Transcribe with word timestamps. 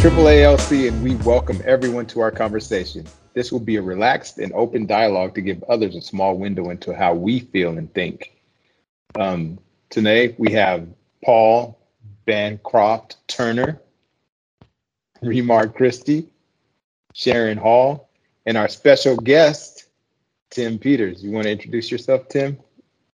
Triple 0.00 0.28
ALC, 0.28 0.88
and 0.88 1.04
we 1.04 1.14
welcome 1.16 1.60
everyone 1.66 2.06
to 2.06 2.20
our 2.20 2.30
conversation. 2.30 3.06
This 3.34 3.52
will 3.52 3.60
be 3.60 3.76
a 3.76 3.82
relaxed 3.82 4.38
and 4.38 4.50
open 4.54 4.86
dialogue 4.86 5.34
to 5.34 5.42
give 5.42 5.62
others 5.64 5.94
a 5.94 6.00
small 6.00 6.38
window 6.38 6.70
into 6.70 6.94
how 6.96 7.12
we 7.12 7.40
feel 7.40 7.76
and 7.76 7.92
think. 7.92 8.32
Um, 9.14 9.58
today, 9.90 10.34
we 10.38 10.52
have 10.52 10.88
Paul 11.22 11.78
Bancroft 12.24 13.18
Turner, 13.28 13.78
Remar 15.22 15.70
Christie, 15.74 16.32
Sharon 17.12 17.58
Hall, 17.58 18.08
and 18.46 18.56
our 18.56 18.68
special 18.68 19.18
guest, 19.18 19.84
Tim 20.48 20.78
Peters. 20.78 21.22
You 21.22 21.30
want 21.30 21.44
to 21.44 21.52
introduce 21.52 21.90
yourself, 21.90 22.26
Tim? 22.28 22.58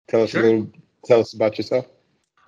Tell 0.10 0.24
us 0.24 0.32
sure. 0.32 0.42
a 0.42 0.44
little. 0.44 0.72
Tell 1.06 1.22
us 1.22 1.32
about 1.32 1.58
yourself. 1.58 1.88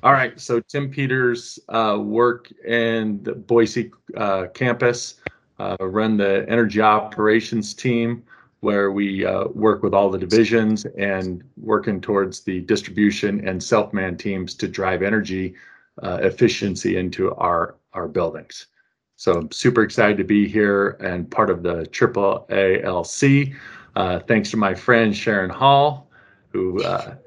All 0.04 0.14
right. 0.14 0.40
So 0.40 0.60
Tim 0.60 0.90
Peters 0.90 1.58
uh, 1.70 1.98
work 2.00 2.52
in 2.66 3.24
the 3.24 3.34
Boise 3.34 3.92
uh, 4.18 4.48
campus, 4.54 5.16
uh, 5.58 5.78
run 5.80 6.18
the 6.18 6.46
energy 6.50 6.82
operations 6.82 7.74
team, 7.74 8.24
where 8.60 8.92
we 8.92 9.26
uh, 9.26 9.46
work 9.50 9.84
with 9.84 9.94
all 9.94 10.10
the 10.10 10.18
divisions 10.18 10.86
and 10.98 11.44
working 11.58 12.02
towards 12.02 12.42
the 12.42 12.62
distribution 12.62 13.48
and 13.48 13.62
self-man 13.64 14.18
teams 14.18 14.54
to 14.56 14.68
drive 14.68 15.02
energy 15.02 15.56
uh, 16.04 16.20
efficiency 16.22 16.98
into 16.98 17.34
our 17.36 17.76
our 17.94 18.08
buildings. 18.08 18.68
So 19.16 19.32
I'm 19.32 19.52
super 19.52 19.82
excited 19.82 20.18
to 20.18 20.26
be 20.26 20.46
here 20.46 20.98
and 21.00 21.32
part 21.32 21.50
of 21.50 21.64
the 21.64 21.86
Triple 21.86 22.46
ALC. 22.50 23.54
Uh, 23.96 24.20
thanks 24.20 24.52
to 24.52 24.58
my 24.58 24.76
friend 24.76 25.16
Sharon 25.16 25.50
Hall, 25.50 26.10
who 26.50 26.84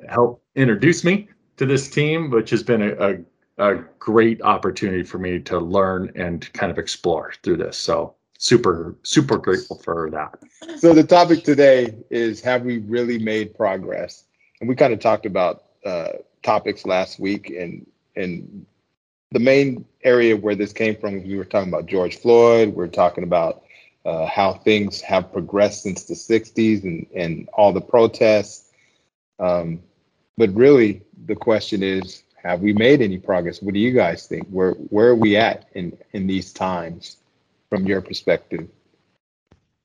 helped 0.07 0.45
introduce 0.55 1.03
me 1.03 1.29
to 1.59 1.67
this 1.67 1.91
team, 1.91 2.31
which 2.31 2.51
has 2.51 2.63
been 2.63 2.83
a, 2.83 2.95
a, 3.59 3.73
a, 3.73 3.85
great 3.99 4.41
opportunity 4.43 5.03
for 5.03 5.19
me 5.19 5.39
to 5.41 5.59
learn 5.59 6.11
and 6.15 6.51
kind 6.55 6.73
of 6.73 6.79
explore 6.79 7.33
through 7.43 7.59
this. 7.59 7.77
So 7.77 8.15
super, 8.39 8.97
super 9.03 9.37
grateful 9.37 9.77
for 9.77 10.09
that. 10.11 10.39
So 10.79 10.95
the 10.95 11.05
topic 11.05 11.45
today 11.45 11.95
is 12.11 12.41
have 12.41 12.63
we 12.63 12.79
really 12.79 13.19
made 13.19 13.55
progress? 13.55 14.25
And 14.61 14.69
we 14.69 14.77
kind 14.77 14.93
of 14.93 15.01
talked 15.01 15.27
about 15.27 15.65
uh, 15.85 16.09
topics 16.43 16.87
last 16.87 17.21
week 17.21 17.51
and 17.51 17.87
and 18.17 18.67
the 19.31 19.39
main 19.39 19.85
area 20.03 20.37
where 20.37 20.55
this 20.55 20.73
came 20.73 20.97
from, 20.97 21.23
we 21.23 21.37
were 21.37 21.45
talking 21.45 21.69
about 21.69 21.87
George 21.87 22.17
Floyd. 22.17 22.75
We 22.75 22.83
are 22.85 22.89
talking 22.89 23.25
about 23.25 23.63
uh, 24.05 24.27
how 24.27 24.55
things 24.55 25.01
have 25.03 25.31
progressed 25.33 25.83
since 25.83 26.05
the 26.05 26.15
60s 26.15 26.83
and, 26.83 27.07
and 27.15 27.49
all 27.53 27.73
the 27.73 27.81
protests. 27.81 28.71
Um, 29.39 29.81
but 30.39 30.55
really, 30.55 31.03
the 31.27 31.35
question 31.35 31.83
is, 31.83 32.23
have 32.45 32.61
we 32.61 32.73
made 32.73 33.03
any 33.03 33.19
progress? 33.19 33.61
What 33.61 33.75
do 33.75 33.81
you 33.81 33.93
guys 33.93 34.27
think? 34.27 34.47
Where 34.49 34.73
where 34.95 35.09
are 35.09 35.17
we 35.17 35.37
at 35.37 35.69
in 35.75 35.99
in 36.13 36.29
these 36.29 36.53
times, 36.53 37.17
from 37.69 37.87
your 37.87 38.01
perspective? 38.01 38.69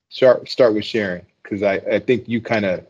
Start 0.09 0.47
start 0.47 0.75
with 0.75 0.85
Sharon 0.85 1.25
because 1.41 1.63
I 1.63 1.75
I 1.91 1.99
think 1.99 2.29
you 2.29 2.39
kind 2.39 2.65
of 2.65 2.85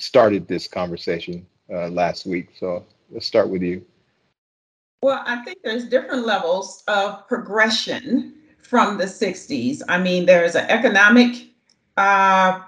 started 0.00 0.48
this 0.48 0.66
conversation 0.66 1.46
uh, 1.72 1.88
last 1.88 2.26
week. 2.26 2.48
So 2.58 2.84
let's 3.12 3.24
start 3.24 3.48
with 3.48 3.62
you. 3.62 3.86
Well, 5.00 5.22
I 5.24 5.44
think 5.44 5.58
there's 5.62 5.88
different 5.88 6.26
levels 6.26 6.82
of 6.88 7.26
progression 7.28 8.34
from 8.58 8.98
the 8.98 9.04
60s. 9.04 9.80
I 9.88 9.98
mean, 9.98 10.26
there's 10.26 10.56
an 10.56 10.68
economic 10.68 11.48
uh, 11.96 12.60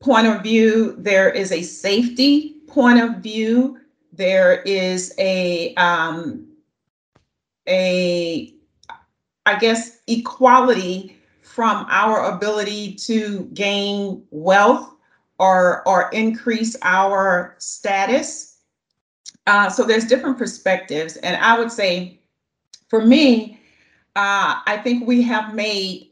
point 0.00 0.26
of 0.26 0.42
view, 0.42 0.94
there 0.98 1.30
is 1.30 1.50
a 1.50 1.62
safety 1.62 2.53
point 2.74 3.00
of 3.00 3.22
view, 3.22 3.78
there 4.12 4.62
is 4.62 5.14
a 5.18 5.74
um, 5.76 6.46
a 7.68 8.54
I 9.46 9.58
guess 9.58 10.00
equality 10.06 11.16
from 11.42 11.86
our 11.88 12.30
ability 12.30 12.94
to 12.94 13.48
gain 13.54 14.24
wealth 14.30 14.90
or 15.38 15.86
or 15.88 16.10
increase 16.12 16.76
our 16.82 17.54
status 17.58 18.54
uh, 19.46 19.68
so 19.68 19.84
there's 19.84 20.06
different 20.06 20.38
perspectives, 20.38 21.16
and 21.18 21.36
I 21.36 21.58
would 21.58 21.70
say, 21.70 22.18
for 22.88 23.04
me, 23.04 23.60
uh, 24.16 24.60
I 24.66 24.80
think 24.82 25.06
we 25.06 25.22
have 25.22 25.54
made 25.54 26.10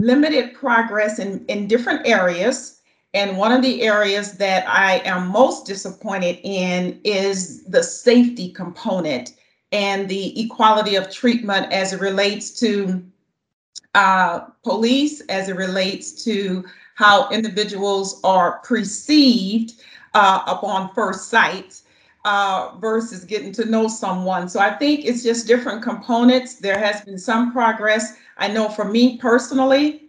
limited 0.00 0.54
progress 0.54 1.18
in 1.18 1.44
in 1.46 1.66
different 1.66 2.06
areas. 2.06 2.77
And 3.14 3.38
one 3.38 3.52
of 3.52 3.62
the 3.62 3.82
areas 3.82 4.32
that 4.34 4.68
I 4.68 4.98
am 5.04 5.28
most 5.28 5.66
disappointed 5.66 6.38
in 6.42 7.00
is 7.04 7.64
the 7.64 7.82
safety 7.82 8.52
component 8.52 9.34
and 9.72 10.08
the 10.08 10.38
equality 10.40 10.96
of 10.96 11.10
treatment 11.10 11.72
as 11.72 11.92
it 11.92 12.00
relates 12.00 12.50
to 12.60 13.02
uh, 13.94 14.40
police, 14.62 15.20
as 15.22 15.48
it 15.48 15.56
relates 15.56 16.24
to 16.24 16.64
how 16.94 17.28
individuals 17.30 18.20
are 18.24 18.58
perceived 18.58 19.74
uh, 20.14 20.42
upon 20.46 20.92
first 20.94 21.28
sight 21.28 21.80
uh, 22.24 22.76
versus 22.78 23.24
getting 23.24 23.52
to 23.52 23.64
know 23.64 23.88
someone. 23.88 24.48
So 24.48 24.60
I 24.60 24.70
think 24.70 25.04
it's 25.04 25.22
just 25.22 25.46
different 25.46 25.82
components. 25.82 26.56
There 26.56 26.78
has 26.78 27.00
been 27.02 27.18
some 27.18 27.52
progress. 27.52 28.16
I 28.36 28.48
know 28.48 28.68
for 28.68 28.84
me 28.84 29.16
personally, 29.16 30.02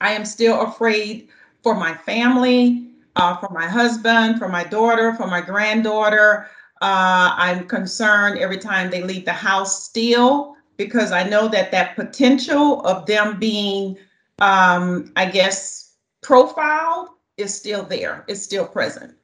I 0.00 0.12
am 0.12 0.24
still 0.24 0.60
afraid 0.62 1.28
for 1.66 1.74
my 1.74 1.94
family, 1.94 2.86
uh, 3.16 3.36
for 3.38 3.48
my 3.52 3.66
husband, 3.66 4.38
for 4.38 4.48
my 4.48 4.62
daughter, 4.62 5.12
for 5.14 5.26
my 5.26 5.40
granddaughter. 5.40 6.46
Uh, 6.80 7.34
I'm 7.36 7.66
concerned 7.66 8.38
every 8.38 8.58
time 8.58 8.88
they 8.88 9.02
leave 9.02 9.24
the 9.24 9.32
house 9.32 9.82
still 9.82 10.54
because 10.76 11.10
I 11.10 11.24
know 11.24 11.48
that 11.48 11.72
that 11.72 11.96
potential 11.96 12.86
of 12.86 13.04
them 13.06 13.40
being, 13.40 13.98
um, 14.38 15.10
I 15.16 15.28
guess, 15.28 15.94
profiled 16.22 17.08
is 17.36 17.52
still 17.52 17.82
there. 17.82 18.24
It's 18.28 18.42
still 18.42 18.68
present. 18.68 19.16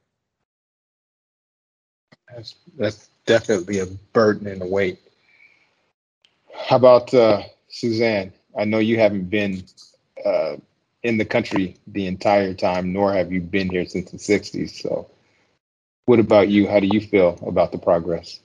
That's 2.27 2.55
that's 2.77 3.09
definitely 3.25 3.79
a 3.79 3.85
burden 4.11 4.47
and 4.47 4.61
a 4.61 4.67
weight. 4.67 4.99
How 6.53 6.75
about 6.75 7.13
uh, 7.13 7.43
Suzanne? 7.69 8.33
I 8.59 8.65
know 8.65 8.79
you 8.79 8.99
haven't 8.99 9.29
been 9.29 9.63
uh, 10.25 10.57
in 11.03 11.17
the 11.17 11.25
country 11.25 11.77
the 11.87 12.07
entire 12.07 12.53
time, 12.53 12.93
nor 12.93 13.13
have 13.13 13.31
you 13.31 13.41
been 13.41 13.69
here 13.69 13.85
since 13.85 14.11
the 14.11 14.19
'60s. 14.19 14.81
So, 14.81 15.09
what 16.05 16.19
about 16.19 16.49
you? 16.49 16.67
How 16.67 16.79
do 16.79 16.87
you 16.87 17.01
feel 17.01 17.39
about 17.45 17.71
the 17.71 17.77
progress? 17.79 18.39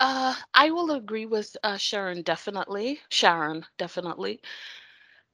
Uh, 0.00 0.34
I 0.54 0.70
will 0.70 0.90
agree 0.92 1.26
with 1.26 1.56
uh, 1.62 1.76
Sharon 1.76 2.22
definitely. 2.22 3.00
Sharon 3.08 3.66
definitely. 3.78 4.40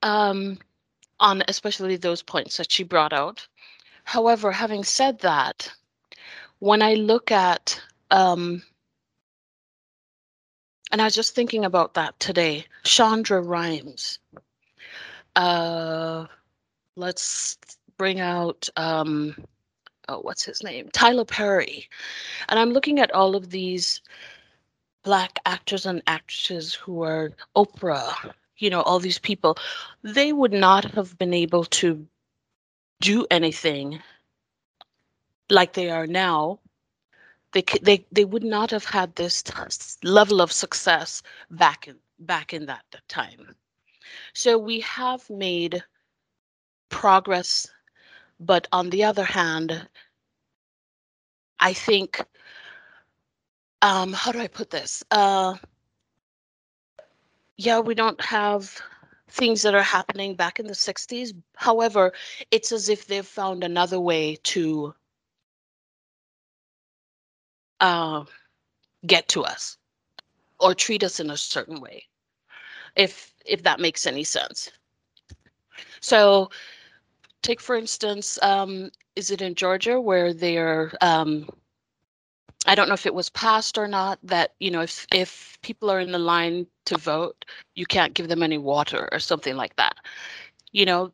Um, 0.03 0.59
on 1.21 1.43
especially 1.49 1.97
those 1.97 2.23
points 2.23 2.57
that 2.59 2.71
she 2.71 2.83
brought 2.85 3.13
out. 3.13 3.49
However, 4.05 4.53
having 4.53 4.85
said 4.85 5.21
that, 5.21 5.73
when 6.59 6.83
I 6.83 6.95
look 6.95 7.31
at, 7.31 7.81
um, 8.11 8.63
and 10.91 11.01
I 11.01 11.05
was 11.05 11.15
just 11.15 11.35
thinking 11.35 11.65
about 11.65 11.95
that 11.95 12.19
today, 12.21 12.67
Shonda 12.85 13.41
Rhimes. 13.45 14.19
Uh, 15.37 16.27
let's 16.97 17.59
bring 17.99 18.21
out, 18.21 18.69
um, 18.77 19.37
oh, 20.09 20.21
what's 20.21 20.45
his 20.45 20.63
name? 20.63 20.89
Tyler 20.93 21.25
Perry. 21.25 21.89
And 22.49 22.59
I'm 22.59 22.73
looking 22.73 22.99
at 23.01 23.13
all 23.15 23.37
of 23.37 23.51
these 23.51 24.01
black 25.05 25.39
actors 25.47 25.87
and 25.87 26.03
actresses 26.07 26.75
who 26.75 27.03
are 27.03 27.33
Oprah, 27.57 28.33
you 28.59 28.71
know, 28.71 28.83
all 28.83 28.99
these 28.99 29.19
people. 29.19 29.57
They 30.03 30.33
would 30.33 30.53
not 30.53 30.85
have 30.93 31.17
been 31.19 31.35
able 31.35 31.65
to 31.67 32.07
do 33.01 33.27
anything 33.31 34.01
like 35.51 35.75
they 35.75 35.91
are 35.91 36.07
now, 36.07 36.61
they 37.53 37.63
they 37.83 38.05
they 38.13 38.25
would 38.25 38.45
not 38.45 38.71
have 38.71 38.85
had 38.85 39.15
this 39.17 39.45
level 40.03 40.41
of 40.41 40.53
success 40.53 41.23
back 41.51 41.89
in 41.89 41.97
back 42.19 42.53
in 42.53 42.67
that 42.67 42.85
time. 43.09 43.55
So 44.35 44.59
we 44.59 44.81
have 44.81 45.29
made 45.31 45.83
progress, 46.89 47.67
but 48.41 48.67
on 48.73 48.91
the 48.91 49.05
other 49.05 49.25
hand, 49.25 49.89
I 51.61 51.73
think 51.73 52.25
um, 53.83 54.13
how 54.13 54.33
do 54.33 54.41
I 54.41 54.49
put 54.49 54.71
this? 54.71 55.03
Uh, 55.11 55.55
yeah, 57.57 57.81
we 57.81 57.95
don't 57.95 58.21
have 58.21 58.81
things 59.29 59.63
that 59.63 59.75
are 59.75 59.83
happening 59.83 60.35
back 60.37 60.61
in 60.61 60.67
the 60.67 60.75
60s. 60.75 61.33
However, 61.57 62.13
it's 62.51 62.73
as 62.73 62.89
if 62.89 63.07
they've 63.07 63.27
found 63.27 63.65
another 63.65 64.01
way 64.01 64.37
to 64.45 64.95
uh, 67.81 68.25
get 69.07 69.29
to 69.29 69.43
us 69.45 69.79
or 70.61 70.75
treat 70.75 71.03
us 71.03 71.21
in 71.21 71.31
a 71.31 71.37
certain 71.37 71.81
way 71.81 72.05
if 72.97 73.36
if 73.49 73.63
that 73.63 73.81
makes 73.81 74.07
any 74.07 74.25
sense 74.25 74.71
so 76.01 76.49
take 77.43 77.61
for 77.61 77.77
instance 77.77 78.39
um, 78.43 78.91
is 79.17 79.31
it 79.31 79.43
in 79.43 79.55
georgia 79.55 80.01
where 80.01 80.33
they're 80.33 80.93
um, 81.01 81.49
I 82.67 82.75
don't 82.75 82.89
know 82.89 82.95
if 82.95 83.07
it 83.07 83.15
was 83.15 83.31
passed 83.31 83.79
or 83.79 83.87
not 83.87 84.19
that 84.25 84.55
you 84.59 84.71
know 84.71 84.81
if 84.83 85.07
if 85.13 85.59
people 85.63 85.91
are 85.91 86.01
in 86.01 86.13
the 86.13 86.19
line 86.19 86.67
to 86.87 86.99
vote, 86.99 87.45
you 87.75 87.87
can't 87.87 88.15
give 88.15 88.29
them 88.29 88.43
any 88.43 88.59
water 88.59 89.09
or 89.13 89.21
something 89.21 89.57
like 89.57 89.77
that. 89.77 89.97
You 90.73 90.85
know, 90.85 91.13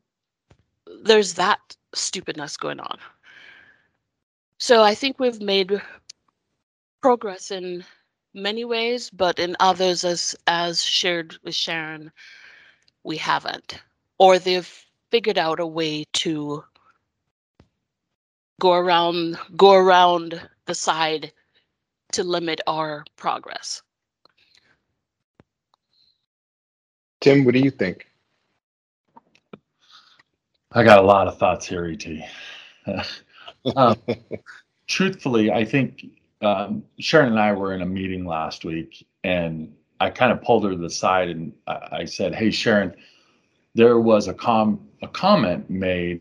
there's 1.05 1.34
that 1.34 1.76
stupidness 1.94 2.56
going 2.56 2.81
on. 2.81 2.99
So 4.58 4.82
I 4.82 4.94
think 4.94 5.19
we've 5.19 5.40
made 5.40 5.81
progress 7.02 7.50
in 7.50 7.84
many 8.34 8.64
ways, 8.64 9.11
but 9.11 9.38
in 9.38 9.56
others, 9.61 10.05
as 10.05 10.37
as 10.46 10.82
shared 10.82 11.37
with 11.43 11.55
Sharon, 11.55 12.11
we 13.05 13.17
haven't, 13.17 13.81
or 14.19 14.38
they've 14.38 14.84
figured 15.11 15.38
out 15.38 15.61
a 15.61 15.67
way 15.67 16.05
to 16.12 16.64
go 18.61 18.73
around 18.73 19.38
go 19.56 19.73
around 19.73 20.40
the 20.67 20.75
side 20.75 21.32
to 22.12 22.23
limit 22.23 22.61
our 22.67 23.05
progress. 23.17 23.82
Tim, 27.20 27.44
what 27.44 27.55
do 27.55 27.61
you 27.61 27.70
think? 27.70 28.06
I 30.73 30.82
got 30.82 30.99
a 30.99 31.06
lot 31.06 31.29
of 31.29 31.38
thoughts 31.38 31.67
here, 31.67 31.84
ET. 31.87 32.06
um, 33.76 33.96
truthfully, 34.87 35.52
I 35.52 35.64
think 35.64 36.05
um, 36.42 36.82
Sharon 36.98 37.30
and 37.30 37.38
I 37.38 37.52
were 37.52 37.72
in 37.72 37.82
a 37.82 37.86
meeting 37.86 38.26
last 38.26 38.64
week, 38.64 39.06
and 39.24 39.72
I 40.00 40.10
kind 40.10 40.32
of 40.32 40.42
pulled 40.42 40.64
her 40.64 40.70
to 40.70 40.76
the 40.76 40.90
side 40.90 41.28
and 41.30 41.52
I, 41.66 41.88
I 41.92 42.04
said, 42.04 42.34
"Hey, 42.34 42.50
Sharon, 42.50 42.94
there 43.74 44.00
was 44.00 44.28
a 44.28 44.34
com 44.34 44.88
a 45.02 45.08
comment 45.08 45.70
made 45.70 46.20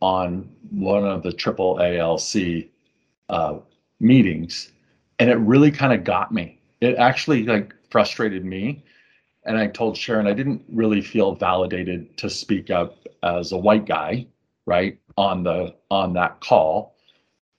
on 0.00 0.48
one 0.70 1.06
of 1.06 1.22
the 1.22 1.32
triple 1.32 1.80
ALC 1.80 2.66
uh, 3.30 3.58
meetings, 4.00 4.72
and 5.18 5.30
it 5.30 5.36
really 5.36 5.70
kind 5.70 5.92
of 5.92 6.04
got 6.04 6.32
me. 6.32 6.60
It 6.80 6.96
actually 6.96 7.44
like 7.44 7.74
frustrated 7.90 8.44
me, 8.44 8.84
and 9.46 9.56
I 9.56 9.68
told 9.68 9.96
Sharon 9.96 10.26
I 10.26 10.34
didn't 10.34 10.62
really 10.70 11.00
feel 11.00 11.34
validated 11.34 12.16
to 12.18 12.28
speak 12.28 12.70
up 12.70 12.98
as 13.22 13.52
a 13.52 13.58
white 13.58 13.86
guy, 13.86 14.26
right 14.66 14.98
on 15.16 15.42
the 15.42 15.74
on 15.90 16.12
that 16.14 16.40
call 16.40 16.93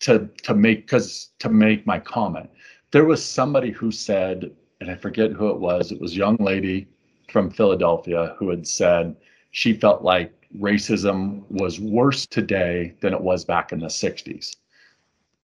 to 0.02 0.30
to 0.44 0.54
make 0.54 0.86
because 0.86 1.30
to 1.40 1.50
make 1.50 1.86
my 1.86 2.00
comment. 2.00 2.50
There 2.92 3.06
was 3.06 3.24
somebody 3.24 3.72
who 3.72 3.92
said, 3.92 4.52
and 4.80 4.90
I 4.90 4.96
forget 4.96 5.32
who 5.32 5.50
it 5.50 5.60
was. 5.60 5.92
It 5.92 6.02
was 6.02 6.14
a 6.14 6.18
young 6.18 6.38
lady 6.38 6.88
from 7.30 7.50
Philadelphia 7.50 8.36
who 8.38 8.50
had 8.50 8.68
said 8.68 9.16
she 9.52 9.74
felt 9.74 10.04
like 10.04 10.32
racism 10.60 11.44
was 11.50 11.80
worse 11.80 12.26
today 12.26 12.94
than 13.02 13.14
it 13.14 13.22
was 13.22 13.44
back 13.44 13.72
in 13.72 13.80
the 13.80 13.88
60s. 13.88 14.56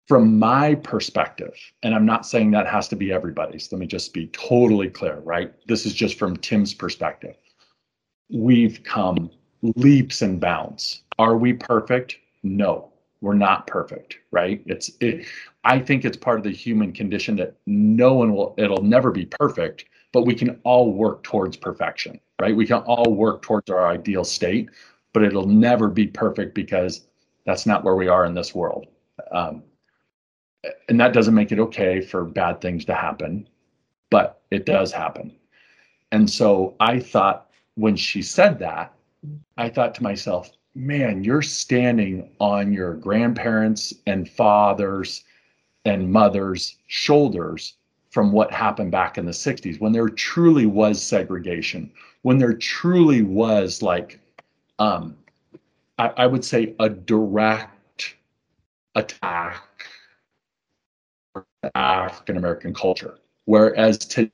From 0.08 0.38
my 0.38 0.76
perspective, 0.76 1.56
and 1.82 1.96
I'm 1.96 2.06
not 2.06 2.26
saying 2.26 2.52
that 2.52 2.68
has 2.68 2.88
to 2.90 2.96
be 2.96 3.12
everybody's, 3.12 3.72
let 3.72 3.80
me 3.80 3.88
just 3.88 4.14
be 4.14 4.28
totally 4.28 4.90
clear, 4.90 5.20
right? 5.22 5.52
This 5.68 5.86
is 5.86 5.94
just 5.94 6.20
from 6.20 6.38
Tim's 6.38 6.74
perspective. 6.74 7.36
We've 8.32 8.84
come 8.84 9.32
leaps 9.62 10.22
and 10.22 10.40
bounds. 10.40 11.02
Are 11.18 11.36
we 11.36 11.54
perfect? 11.54 12.18
No 12.44 12.92
we're 13.26 13.34
not 13.34 13.66
perfect 13.66 14.20
right? 14.32 14.62
It's 14.68 14.92
it, 15.02 15.26
i 15.64 15.80
think 15.80 16.06
it's 16.06 16.16
part 16.16 16.38
of 16.38 16.44
the 16.44 16.52
human 16.52 16.92
condition 16.94 17.36
that 17.38 17.56
no 17.66 18.14
one 18.14 18.36
will 18.36 18.54
it'll 18.58 18.84
never 18.84 19.12
be 19.12 19.26
perfect 19.26 19.86
but 20.14 20.28
we 20.28 20.36
can 20.36 20.60
all 20.64 20.94
work 20.94 21.24
towards 21.24 21.58
perfection 21.58 22.20
right? 22.40 22.56
We 22.56 22.68
can 22.68 22.82
all 22.84 23.14
work 23.14 23.42
towards 23.42 23.72
our 23.72 23.88
ideal 23.88 24.24
state 24.24 24.70
but 25.12 25.24
it'll 25.24 25.48
never 25.48 25.90
be 25.90 26.06
perfect 26.08 26.54
because 26.54 27.08
that's 27.46 27.66
not 27.66 27.84
where 27.84 27.96
we 27.96 28.08
are 28.10 28.26
in 28.26 28.34
this 28.34 28.54
world. 28.54 28.88
Um, 29.32 29.64
and 30.90 31.00
that 31.00 31.14
doesn't 31.14 31.34
make 31.34 31.52
it 31.52 31.60
okay 31.60 32.02
for 32.02 32.26
bad 32.26 32.62
things 32.62 32.86
to 32.86 32.94
happen 32.94 33.50
but 34.12 34.42
it 34.52 34.66
does 34.66 34.92
happen. 34.92 35.36
And 36.12 36.30
so 36.30 36.76
i 36.80 37.00
thought 37.00 37.50
when 37.74 37.96
she 37.96 38.22
said 38.22 38.60
that 38.60 38.94
i 39.58 39.68
thought 39.68 39.96
to 39.96 40.04
myself 40.04 40.52
man, 40.76 41.24
you're 41.24 41.42
standing 41.42 42.30
on 42.40 42.74
your 42.74 42.96
grandparents 42.96 43.94
and 44.06 44.30
fathers 44.30 45.24
and 45.86 46.12
mothers' 46.12 46.78
shoulders 46.88 47.76
from 48.10 48.32
what 48.32 48.52
happened 48.52 48.92
back 48.92 49.18
in 49.18 49.26
the 49.26 49.32
60s 49.32 49.80
when 49.80 49.92
there 49.92 50.10
truly 50.10 50.66
was 50.66 51.02
segregation, 51.02 51.92
when 52.24 52.38
there 52.38 52.54
truly 52.54 53.22
was 53.22 53.82
like, 53.82 54.20
um, 54.80 55.18
I, 55.98 56.08
I 56.18 56.28
would 56.28 56.44
say, 56.44 56.76
a 56.80 56.90
direct 56.90 58.16
attack 58.96 59.62
African 61.74 62.38
American 62.38 62.74
culture. 62.74 63.18
Whereas 63.46 63.98
today, 63.98 64.32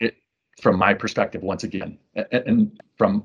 it, 0.00 0.16
from 0.60 0.78
my 0.78 0.94
perspective, 0.94 1.42
once 1.42 1.64
again, 1.64 1.98
and, 2.14 2.26
and 2.32 2.80
from 2.96 3.24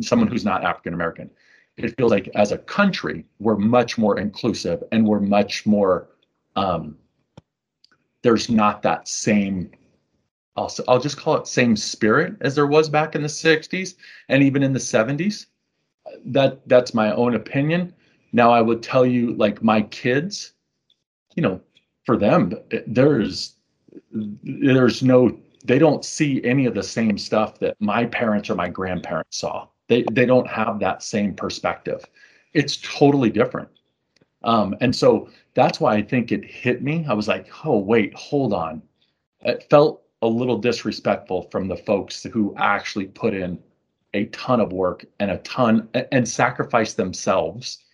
someone 0.00 0.28
who's 0.28 0.44
not 0.44 0.64
African 0.64 0.94
American. 0.94 1.30
It 1.76 1.96
feels 1.96 2.10
like 2.10 2.28
as 2.34 2.52
a 2.52 2.58
country, 2.58 3.24
we're 3.38 3.56
much 3.56 3.98
more 3.98 4.18
inclusive 4.18 4.82
and 4.90 5.06
we're 5.06 5.20
much 5.20 5.64
more, 5.64 6.08
um, 6.56 6.96
there's 8.22 8.50
not 8.50 8.82
that 8.82 9.06
same, 9.06 9.70
I'll, 10.56 10.72
I'll 10.88 11.00
just 11.00 11.16
call 11.16 11.36
it 11.36 11.46
same 11.46 11.76
spirit 11.76 12.34
as 12.40 12.54
there 12.54 12.66
was 12.66 12.88
back 12.88 13.14
in 13.14 13.22
the 13.22 13.28
60s 13.28 13.94
and 14.28 14.42
even 14.42 14.62
in 14.62 14.72
the 14.72 14.78
70s. 14.80 15.46
That 16.24 16.66
That's 16.66 16.94
my 16.94 17.12
own 17.12 17.34
opinion. 17.34 17.94
Now, 18.32 18.50
I 18.50 18.60
would 18.60 18.82
tell 18.82 19.06
you, 19.06 19.34
like 19.34 19.62
my 19.62 19.82
kids, 19.82 20.52
you 21.34 21.42
know, 21.42 21.60
for 22.04 22.16
them, 22.16 22.54
there's 22.86 23.54
there's 24.10 25.02
no 25.02 25.38
they 25.64 25.78
don't 25.78 26.04
see 26.04 26.42
any 26.44 26.66
of 26.66 26.74
the 26.74 26.82
same 26.82 27.18
stuff 27.18 27.58
that 27.60 27.76
my 27.78 28.06
parents 28.06 28.48
or 28.48 28.54
my 28.54 28.68
grandparents 28.68 29.38
saw 29.38 29.68
they 29.88 30.04
they 30.12 30.26
don't 30.26 30.46
have 30.46 30.78
that 30.80 31.02
same 31.02 31.34
perspective. 31.34 32.04
It's 32.54 32.78
totally 32.78 33.30
different. 33.30 33.68
Um, 34.44 34.76
and 34.80 34.94
so 34.94 35.28
that's 35.54 35.80
why 35.80 35.94
I 35.94 36.02
think 36.02 36.30
it 36.30 36.44
hit 36.44 36.82
me. 36.82 37.04
I 37.08 37.14
was 37.14 37.28
like, 37.28 37.48
oh 37.64 37.78
wait, 37.78 38.14
hold 38.14 38.52
on. 38.52 38.82
It 39.40 39.66
felt 39.68 40.02
a 40.22 40.26
little 40.26 40.58
disrespectful 40.58 41.42
from 41.50 41.68
the 41.68 41.76
folks 41.76 42.22
who 42.22 42.54
actually 42.56 43.06
put 43.06 43.34
in 43.34 43.58
a 44.14 44.26
ton 44.26 44.60
of 44.60 44.72
work 44.72 45.04
and 45.20 45.30
a 45.30 45.38
ton 45.38 45.88
and 46.12 46.28
sacrifice 46.28 46.94
themselves 46.94 47.84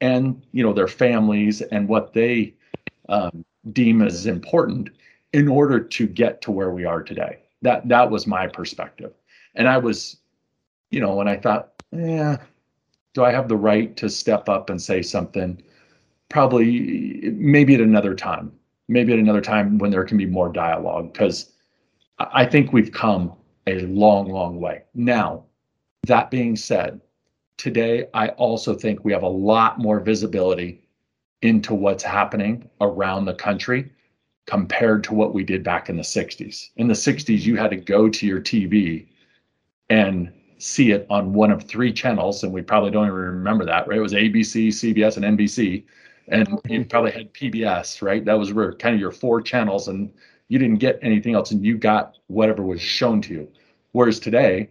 and 0.00 0.42
you 0.52 0.62
know 0.62 0.72
their 0.72 0.88
families 0.88 1.60
and 1.62 1.88
what 1.88 2.12
they 2.12 2.54
um, 3.08 3.44
deem 3.72 4.02
as 4.02 4.26
important 4.26 4.90
in 5.32 5.48
order 5.48 5.80
to 5.80 6.06
get 6.06 6.40
to 6.42 6.50
where 6.50 6.70
we 6.70 6.84
are 6.84 7.02
today. 7.02 7.38
That 7.62 7.88
that 7.88 8.10
was 8.10 8.26
my 8.26 8.46
perspective, 8.46 9.12
and 9.54 9.68
I 9.68 9.78
was 9.78 10.18
you 10.94 11.00
know, 11.00 11.20
and 11.20 11.28
I 11.28 11.36
thought, 11.36 11.72
yeah, 11.90 12.38
do 13.14 13.24
I 13.24 13.32
have 13.32 13.48
the 13.48 13.56
right 13.56 13.96
to 13.96 14.08
step 14.08 14.48
up 14.48 14.70
and 14.70 14.80
say 14.80 15.02
something? 15.02 15.60
Probably, 16.30 17.32
maybe 17.34 17.74
at 17.74 17.80
another 17.80 18.14
time, 18.14 18.52
maybe 18.86 19.12
at 19.12 19.18
another 19.18 19.40
time 19.40 19.78
when 19.78 19.90
there 19.90 20.04
can 20.04 20.16
be 20.16 20.26
more 20.26 20.52
dialogue, 20.52 21.12
because 21.12 21.52
I 22.18 22.46
think 22.46 22.72
we've 22.72 22.92
come 22.92 23.32
a 23.66 23.80
long, 23.80 24.30
long 24.30 24.60
way. 24.60 24.82
Now, 24.94 25.44
that 26.06 26.30
being 26.30 26.54
said, 26.54 27.00
today 27.56 28.06
I 28.14 28.28
also 28.28 28.74
think 28.74 29.04
we 29.04 29.12
have 29.12 29.22
a 29.24 29.28
lot 29.28 29.80
more 29.80 29.98
visibility 29.98 30.80
into 31.42 31.74
what's 31.74 32.04
happening 32.04 32.70
around 32.80 33.24
the 33.24 33.34
country 33.34 33.90
compared 34.46 35.02
to 35.04 35.14
what 35.14 35.34
we 35.34 35.42
did 35.42 35.64
back 35.64 35.88
in 35.88 35.96
the 35.96 36.02
60s. 36.02 36.68
In 36.76 36.86
the 36.86 36.94
60s, 36.94 37.40
you 37.40 37.56
had 37.56 37.70
to 37.70 37.76
go 37.76 38.08
to 38.08 38.26
your 38.26 38.40
TV 38.40 39.08
and 39.90 40.32
see 40.64 40.92
it 40.92 41.06
on 41.10 41.34
one 41.34 41.50
of 41.50 41.62
three 41.64 41.92
channels, 41.92 42.42
and 42.42 42.52
we 42.52 42.62
probably 42.62 42.90
don't 42.90 43.06
even 43.06 43.14
remember 43.14 43.66
that, 43.66 43.86
right? 43.86 43.98
It 43.98 44.02
was 44.02 44.14
ABC, 44.14 44.68
CBS, 44.68 45.16
and 45.16 45.38
NBC, 45.38 45.84
and 46.28 46.48
mm-hmm. 46.48 46.72
you 46.72 46.84
probably 46.86 47.10
had 47.10 47.32
PBS, 47.34 48.00
right? 48.00 48.24
That 48.24 48.38
was 48.38 48.52
where 48.52 48.72
kind 48.72 48.94
of 48.94 49.00
your 49.00 49.12
four 49.12 49.42
channels, 49.42 49.88
and 49.88 50.10
you 50.48 50.58
didn't 50.58 50.78
get 50.78 50.98
anything 51.02 51.34
else, 51.34 51.50
and 51.50 51.64
you 51.64 51.76
got 51.76 52.16
whatever 52.28 52.62
was 52.62 52.80
shown 52.80 53.20
to 53.22 53.34
you. 53.34 53.48
Whereas 53.92 54.18
today, 54.18 54.70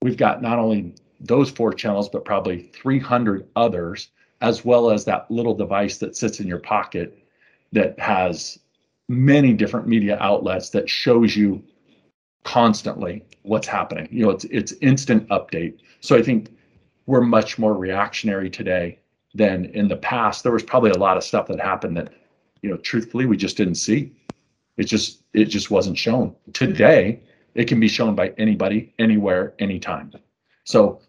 we've 0.00 0.16
got 0.16 0.40
not 0.40 0.58
only 0.58 0.94
those 1.20 1.50
four 1.50 1.74
channels, 1.74 2.08
but 2.08 2.24
probably 2.24 2.70
300 2.72 3.46
others, 3.56 4.08
as 4.40 4.64
well 4.64 4.90
as 4.90 5.04
that 5.04 5.30
little 5.30 5.54
device 5.54 5.98
that 5.98 6.16
sits 6.16 6.40
in 6.40 6.46
your 6.46 6.58
pocket 6.58 7.18
that 7.72 7.98
has 7.98 8.58
many 9.08 9.52
different 9.52 9.86
media 9.86 10.16
outlets 10.20 10.70
that 10.70 10.88
shows 10.88 11.36
you 11.36 11.62
constantly 12.44 13.24
what's 13.42 13.66
happening. 13.66 14.08
You 14.10 14.24
know, 14.24 14.30
it's 14.30 14.44
it's 14.44 14.72
instant 14.80 15.28
update. 15.28 15.78
So 16.00 16.16
I 16.16 16.22
think 16.22 16.50
we're 17.06 17.20
much 17.20 17.58
more 17.58 17.74
reactionary 17.74 18.50
today 18.50 18.98
than 19.34 19.66
in 19.66 19.88
the 19.88 19.96
past. 19.96 20.42
There 20.42 20.52
was 20.52 20.62
probably 20.62 20.90
a 20.90 20.98
lot 20.98 21.16
of 21.16 21.24
stuff 21.24 21.46
that 21.48 21.60
happened 21.60 21.96
that, 21.96 22.12
you 22.62 22.70
know, 22.70 22.76
truthfully 22.78 23.26
we 23.26 23.36
just 23.36 23.56
didn't 23.56 23.76
see. 23.76 24.12
It 24.76 24.84
just 24.84 25.22
it 25.32 25.46
just 25.46 25.70
wasn't 25.70 25.98
shown. 25.98 26.34
Today, 26.52 27.20
it 27.54 27.66
can 27.66 27.80
be 27.80 27.88
shown 27.88 28.14
by 28.14 28.32
anybody, 28.38 28.94
anywhere, 28.98 29.54
anytime. 29.58 30.12
So, 30.64 31.00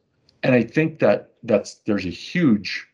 and 0.44 0.54
I 0.54 0.64
think 0.64 1.00
that 1.00 1.32
that's 1.44 1.76
there's 1.86 2.06
a 2.06 2.10
huge 2.10 2.88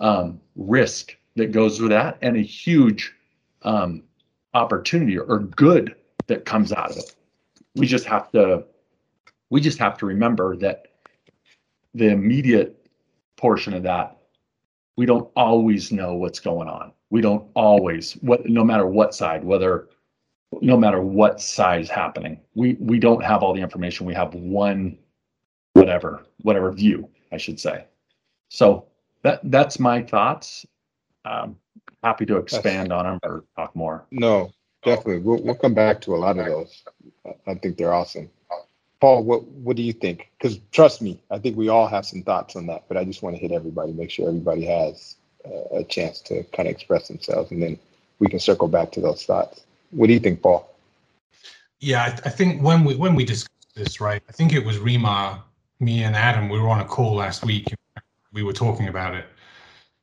um, 0.00 0.40
risk 0.56 1.16
that 1.36 1.52
goes 1.52 1.80
with 1.80 1.90
that, 1.90 2.18
and 2.22 2.36
a 2.36 2.42
huge 2.42 3.12
um, 3.62 4.02
opportunity 4.54 5.18
or 5.18 5.38
good 5.38 5.94
that 6.26 6.44
comes 6.44 6.72
out 6.72 6.90
of 6.90 6.96
it. 6.98 7.14
We 7.74 7.86
just 7.86 8.04
have 8.06 8.30
to 8.32 8.64
we 9.50 9.60
just 9.60 9.78
have 9.78 9.98
to 9.98 10.06
remember 10.06 10.56
that 10.56 10.88
the 11.94 12.08
immediate 12.08 12.86
portion 13.36 13.74
of 13.74 13.82
that 13.82 14.16
we 14.96 15.06
don't 15.06 15.30
always 15.36 15.90
know 15.90 16.14
what's 16.14 16.40
going 16.40 16.68
on. 16.68 16.92
We 17.10 17.20
don't 17.20 17.48
always 17.54 18.12
what 18.14 18.46
no 18.48 18.64
matter 18.64 18.86
what 18.86 19.14
side 19.14 19.44
whether 19.44 19.88
no 20.60 20.76
matter 20.76 21.00
what 21.00 21.40
side 21.40 21.80
is 21.80 21.90
happening. 21.90 22.40
We 22.54 22.74
we 22.74 22.98
don't 22.98 23.22
have 23.22 23.42
all 23.42 23.54
the 23.54 23.60
information. 23.60 24.06
We 24.06 24.14
have 24.14 24.34
one 24.34 24.98
whatever 25.72 26.24
whatever 26.42 26.70
view, 26.72 27.08
I 27.30 27.36
should 27.36 27.58
say. 27.58 27.86
So 28.48 28.86
that 29.22 29.40
that's 29.44 29.78
my 29.78 30.02
thoughts. 30.02 30.66
Um, 31.24 31.56
happy 32.02 32.26
to 32.26 32.36
expand 32.36 32.92
on 32.92 33.04
them 33.04 33.18
or 33.22 33.44
talk 33.56 33.74
more. 33.76 34.06
No, 34.10 34.50
definitely. 34.82 35.18
We'll, 35.18 35.42
we'll 35.42 35.54
come 35.54 35.74
back 35.74 36.00
to 36.02 36.14
a 36.14 36.18
lot 36.18 36.38
of 36.38 36.46
those. 36.46 36.82
I- 37.46 37.54
think 37.54 37.76
they're 37.76 37.92
awesome. 37.94 38.30
Paul, 39.00 39.24
what, 39.24 39.44
what 39.48 39.76
do 39.76 39.82
you 39.82 39.92
think? 39.92 40.30
Because 40.38 40.58
trust 40.70 41.02
me, 41.02 41.20
I 41.30 41.38
think 41.38 41.56
we 41.56 41.68
all 41.68 41.88
have 41.88 42.06
some 42.06 42.22
thoughts 42.22 42.54
on 42.54 42.66
that, 42.66 42.84
but 42.88 42.96
I 42.96 43.04
just 43.04 43.22
want 43.22 43.34
to 43.34 43.40
hit 43.40 43.50
everybody, 43.50 43.92
make 43.92 44.10
sure 44.10 44.28
everybody 44.28 44.64
has 44.64 45.16
uh, 45.44 45.78
a 45.78 45.84
chance 45.84 46.20
to 46.22 46.44
kind 46.44 46.68
of 46.68 46.74
express 46.74 47.08
themselves, 47.08 47.50
and 47.50 47.60
then 47.62 47.78
we 48.20 48.28
can 48.28 48.38
circle 48.38 48.68
back 48.68 48.92
to 48.92 49.00
those 49.00 49.24
thoughts. 49.24 49.62
What 49.90 50.06
do 50.06 50.12
you 50.12 50.20
think, 50.20 50.40
Paul? 50.40 50.68
Yeah, 51.80 52.02
I, 52.02 52.28
I 52.28 52.30
think 52.30 52.62
when 52.62 52.84
we 52.84 52.94
when 52.94 53.16
we 53.16 53.24
discussed 53.24 53.74
this, 53.74 54.00
right? 54.00 54.22
I 54.28 54.32
think 54.32 54.52
it 54.52 54.64
was 54.64 54.78
Rima, 54.78 55.42
me, 55.80 56.04
and 56.04 56.14
Adam. 56.14 56.48
We 56.48 56.60
were 56.60 56.68
on 56.68 56.80
a 56.80 56.84
call 56.84 57.14
last 57.16 57.44
week. 57.44 57.74
We 58.32 58.44
were 58.44 58.52
talking 58.52 58.86
about 58.86 59.16
it, 59.16 59.26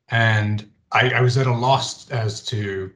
and 0.10 0.70
I, 0.92 1.10
I 1.12 1.22
was 1.22 1.38
at 1.38 1.48
a 1.48 1.54
loss 1.54 2.10
as 2.12 2.44
to 2.48 2.92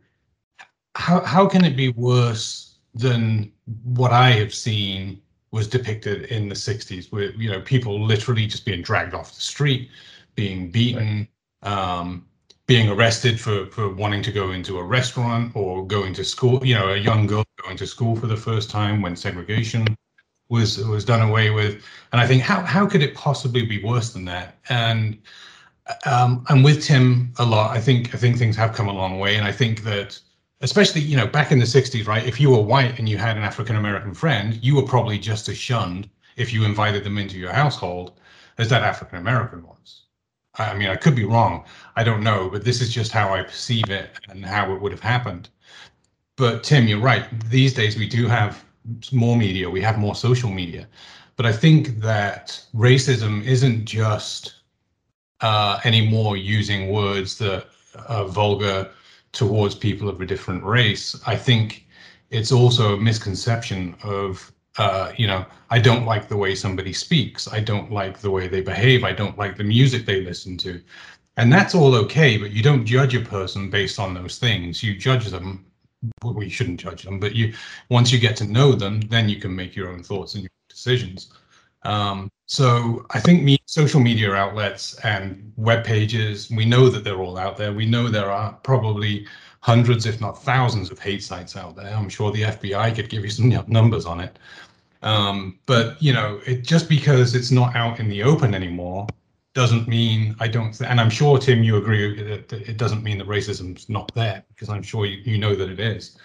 how 0.96 1.22
how 1.22 1.48
can 1.48 1.66
it 1.66 1.76
be 1.76 1.90
worse 1.90 2.76
than 2.94 3.52
what 3.84 4.12
I 4.12 4.32
have 4.32 4.54
seen 4.54 5.22
was 5.52 5.68
depicted 5.68 6.24
in 6.26 6.50
the 6.50 6.56
60s, 6.56 7.12
where 7.12 7.32
you 7.34 7.50
know 7.50 7.62
people 7.62 8.04
literally 8.04 8.48
just 8.48 8.66
being 8.66 8.82
dragged 8.82 9.14
off 9.14 9.34
the 9.34 9.42
street, 9.42 9.90
being 10.36 10.70
beaten, 10.72 11.28
um, 11.62 12.26
being 12.68 12.90
arrested 12.90 13.40
for 13.40 13.68
for 13.68 13.90
wanting 13.90 14.22
to 14.24 14.32
go 14.32 14.52
into 14.52 14.78
a 14.80 14.84
restaurant 14.84 15.56
or 15.56 15.86
going 15.86 16.14
to 16.14 16.24
school. 16.24 16.66
You 16.66 16.76
know, 16.76 16.90
a 16.90 16.98
young 16.98 17.28
girl 17.28 17.44
going 17.64 17.78
to 17.78 17.88
school 17.88 18.16
for 18.16 18.28
the 18.28 18.38
first 18.38 18.70
time 18.70 19.02
when 19.02 19.16
segregation 19.16 19.88
was 20.50 20.78
was 20.86 21.06
done 21.06 21.22
away 21.28 21.50
with. 21.50 21.84
And 22.12 22.22
I 22.22 22.28
think 22.28 22.44
how 22.44 22.62
how 22.62 22.86
could 22.86 23.02
it 23.02 23.16
possibly 23.16 23.66
be 23.66 23.84
worse 23.84 24.12
than 24.14 24.26
that? 24.26 24.58
And 24.70 25.20
um, 26.06 26.46
I'm 26.48 26.64
with 26.64 26.84
Tim 26.84 27.34
a 27.38 27.46
lot. 27.46 27.76
I 27.76 27.82
think 27.82 28.14
I 28.16 28.18
think 28.18 28.38
things 28.38 28.56
have 28.56 28.74
come 28.74 28.88
a 28.88 28.94
long 28.94 29.20
way, 29.20 29.36
and 29.36 29.46
I 29.46 29.52
think 29.52 29.84
that 29.84 30.20
especially 30.64 31.02
you 31.02 31.16
know 31.16 31.28
back 31.28 31.52
in 31.52 31.60
the 31.60 31.66
60s, 31.66 32.08
right? 32.08 32.26
If 32.26 32.40
you 32.40 32.50
were 32.50 32.62
white 32.62 32.98
and 32.98 33.08
you 33.08 33.18
had 33.18 33.38
an 33.38 33.44
African 33.44 33.76
American 33.76 34.14
friend, 34.14 34.58
you 34.64 34.76
were 34.76 34.84
probably 34.84 35.20
just 35.20 35.48
as 35.50 35.58
shunned 35.58 36.10
if 36.38 36.52
you 36.52 36.64
invited 36.64 37.04
them 37.04 37.18
into 37.20 37.38
your 37.38 37.52
household 37.52 38.14
as 38.58 38.70
that 38.70 38.82
African 38.82 39.20
American 39.20 39.62
was. 39.64 40.06
I 40.56 40.74
mean, 40.76 40.90
I 40.90 40.96
could 40.96 41.16
be 41.16 41.26
wrong. 41.26 41.66
I 41.96 42.04
don't 42.04 42.24
know, 42.24 42.50
but 42.50 42.64
this 42.64 42.80
is 42.82 42.94
just 42.94 43.12
how 43.12 43.34
I 43.34 43.44
perceive 43.44 43.90
it 43.90 44.12
and 44.30 44.46
how 44.46 44.74
it 44.74 44.82
would 44.82 44.92
have 44.92 45.02
happened. 45.02 45.50
But 46.38 46.64
Tim, 46.64 46.88
you're 46.88 47.00
right. 47.00 47.26
These 47.50 47.74
days 47.74 47.98
we 47.98 48.08
do 48.08 48.28
have 48.28 48.64
more 49.12 49.36
media. 49.36 49.70
We 49.70 49.82
have 49.82 49.98
more 49.98 50.16
social 50.16 50.50
media. 50.50 50.88
But 51.36 51.46
I 51.48 51.52
think 51.52 52.00
that 52.02 52.64
racism 52.76 53.44
isn't 53.44 53.86
just 53.86 54.56
uh, 55.42 55.80
anymore 55.84 56.38
using 56.38 56.92
words 56.92 57.38
that 57.40 57.68
are 58.08 58.26
vulgar 58.26 58.90
towards 59.34 59.76
people 59.76 60.08
of 60.08 60.22
a 60.22 60.26
different 60.26 60.64
race. 60.64 61.20
I 61.26 61.36
think 61.36 61.86
it's 62.30 62.52
also 62.52 62.94
a 62.94 63.02
misconception 63.02 63.96
of, 64.04 64.52
uh, 64.78 65.12
you 65.18 65.28
know, 65.28 65.46
I 65.70 65.80
don't 65.80 66.06
like 66.06 66.30
the 66.30 66.38
way 66.38 66.56
somebody 66.56 66.94
speaks. 66.94 67.52
I 67.52 67.60
don't 67.60 67.92
like 67.92 68.20
the 68.20 68.32
way 68.32 68.48
they 68.48 68.62
behave. 68.62 69.04
I 69.04 69.12
don't 69.12 69.38
like 69.38 69.58
the 69.58 69.64
music 69.64 70.06
they 70.06 70.22
listen 70.22 70.58
to. 70.60 70.82
And 71.36 71.52
that's 71.52 71.76
all 71.76 71.96
okay, 71.96 72.38
but 72.38 72.52
you 72.52 72.62
don't 72.62 72.86
judge 72.86 73.16
a 73.16 73.20
person 73.20 73.70
based 73.70 74.00
on 74.00 74.14
those 74.14 74.38
things. 74.38 74.84
You 74.84 74.96
judge 74.96 75.28
them. 75.28 75.66
Well, 76.24 76.44
you 76.44 76.50
shouldn't 76.50 76.80
judge 76.80 77.04
them, 77.04 77.20
but 77.20 77.34
you 77.34 77.54
once 77.90 78.12
you 78.12 78.20
get 78.20 78.36
to 78.38 78.46
know 78.46 78.74
them, 78.74 79.02
then 79.02 79.30
you 79.30 79.38
can 79.38 79.56
make 79.56 79.76
your 79.76 79.90
own 79.90 80.04
thoughts 80.04 80.36
and 80.36 80.44
your 80.44 80.52
decisions. 80.70 81.32
Um, 81.84 82.32
so 82.46 83.06
I 83.12 83.20
think 83.20 83.44
me, 83.44 83.58
social 83.66 84.00
media 84.00 84.34
outlets 84.34 84.96
and 85.00 85.52
web 85.58 85.84
pages, 85.84 86.50
we 86.52 86.66
know 86.66 86.90
that 86.90 87.04
they're 87.04 87.22
all 87.22 87.38
out 87.38 87.58
there. 87.58 87.74
We 87.74 87.86
know 87.86 88.10
there 88.10 88.32
are 88.32 88.54
probably 88.64 89.26
hundreds, 89.62 90.06
if 90.06 90.20
not 90.22 90.44
thousands, 90.44 90.92
of 90.92 91.00
hate 91.00 91.24
sites 91.24 91.56
out 91.56 91.76
there. 91.76 91.94
I'm 91.94 92.10
sure 92.10 92.32
the 92.32 92.44
FBI 92.44 92.96
could 92.96 93.10
give 93.10 93.24
you 93.24 93.30
some 93.30 93.50
numbers 93.68 94.06
on 94.06 94.20
it. 94.20 94.38
Um, 95.02 95.60
but 95.66 96.02
you 96.02 96.14
know, 96.14 96.40
it 96.46 96.64
just 96.64 96.88
because 96.88 97.36
it's 97.36 97.52
not 97.52 97.76
out 97.76 98.00
in 98.00 98.08
the 98.08 98.24
open 98.24 98.54
anymore 98.54 99.08
doesn't 99.54 99.88
mean 99.88 100.36
I 100.40 100.48
don't. 100.48 100.74
Th- 100.74 100.90
and 100.90 101.00
I'm 101.00 101.10
sure 101.10 101.38
Tim, 101.38 101.64
you 101.64 101.78
agree 101.78 102.24
that, 102.24 102.52
it 102.54 102.78
doesn't 102.78 103.04
mean 103.04 103.18
that 103.20 103.28
racism's 103.28 103.90
not 103.90 104.12
there 104.16 104.44
because 104.50 104.70
I'm 104.70 104.82
sure 104.82 105.06
you, 105.06 105.18
you 105.24 105.38
know 105.38 105.56
that 105.56 105.70
it 105.70 105.80
is. 105.80 106.18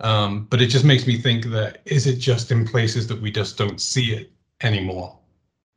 Um, 0.00 0.46
but 0.50 0.60
it 0.60 0.66
just 0.66 0.84
makes 0.84 1.06
me 1.06 1.16
think 1.16 1.46
that 1.46 1.80
is 1.86 2.06
it 2.06 2.16
just 2.16 2.50
in 2.50 2.66
places 2.66 3.06
that 3.08 3.20
we 3.20 3.30
just 3.30 3.56
don't 3.56 3.80
see 3.80 4.12
it 4.12 4.30
anymore? 4.64 5.18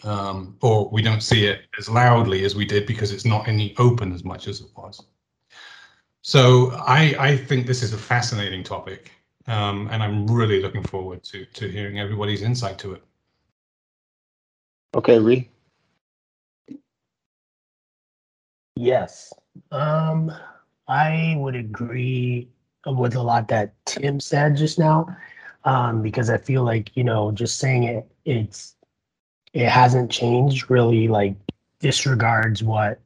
Um, 0.04 0.58
or 0.62 0.90
we 0.90 1.02
don't 1.02 1.22
see 1.22 1.46
it 1.46 1.62
as 1.80 1.90
loudly 1.90 2.44
as 2.44 2.56
we 2.56 2.66
did 2.66 2.86
because 2.86 3.12
it's 3.12 3.26
not 3.26 3.48
in 3.48 3.58
the 3.58 3.74
open 3.78 4.14
as 4.14 4.24
much 4.24 4.48
as 4.48 4.62
it 4.62 4.68
was. 4.76 5.02
So 6.22 6.72
I, 6.74 7.16
I 7.20 7.38
think 7.38 7.66
this 7.66 7.82
is 7.82 7.94
a 7.94 7.98
fascinating 7.98 8.64
topic, 8.64 9.12
um, 9.48 9.88
and 9.92 10.04
I'm 10.04 10.28
really 10.28 10.62
looking 10.62 10.84
forward 10.84 11.24
to 11.26 11.46
to 11.46 11.70
hearing 11.70 12.00
everybody's 12.00 12.42
insight 12.42 12.78
to 12.80 12.94
it. 12.94 13.04
Okay, 14.96 15.20
Ree. 15.20 15.50
Yes. 18.76 19.34
Um, 19.72 20.32
I 20.88 21.36
would 21.38 21.56
agree 21.56 22.50
with 22.86 23.16
a 23.16 23.22
lot 23.22 23.48
that 23.48 23.74
Tim 23.86 24.20
said 24.20 24.56
just 24.56 24.78
now, 24.78 25.16
um, 25.64 26.02
because 26.02 26.30
I 26.30 26.38
feel 26.38 26.64
like, 26.64 26.92
you 26.96 27.04
know, 27.04 27.32
just 27.32 27.60
saying 27.60 27.84
it, 27.84 28.08
it's, 28.26 28.75
it 29.56 29.70
hasn't 29.70 30.12
changed 30.12 30.70
really, 30.70 31.08
like, 31.08 31.36
disregards 31.80 32.62
what 32.62 33.00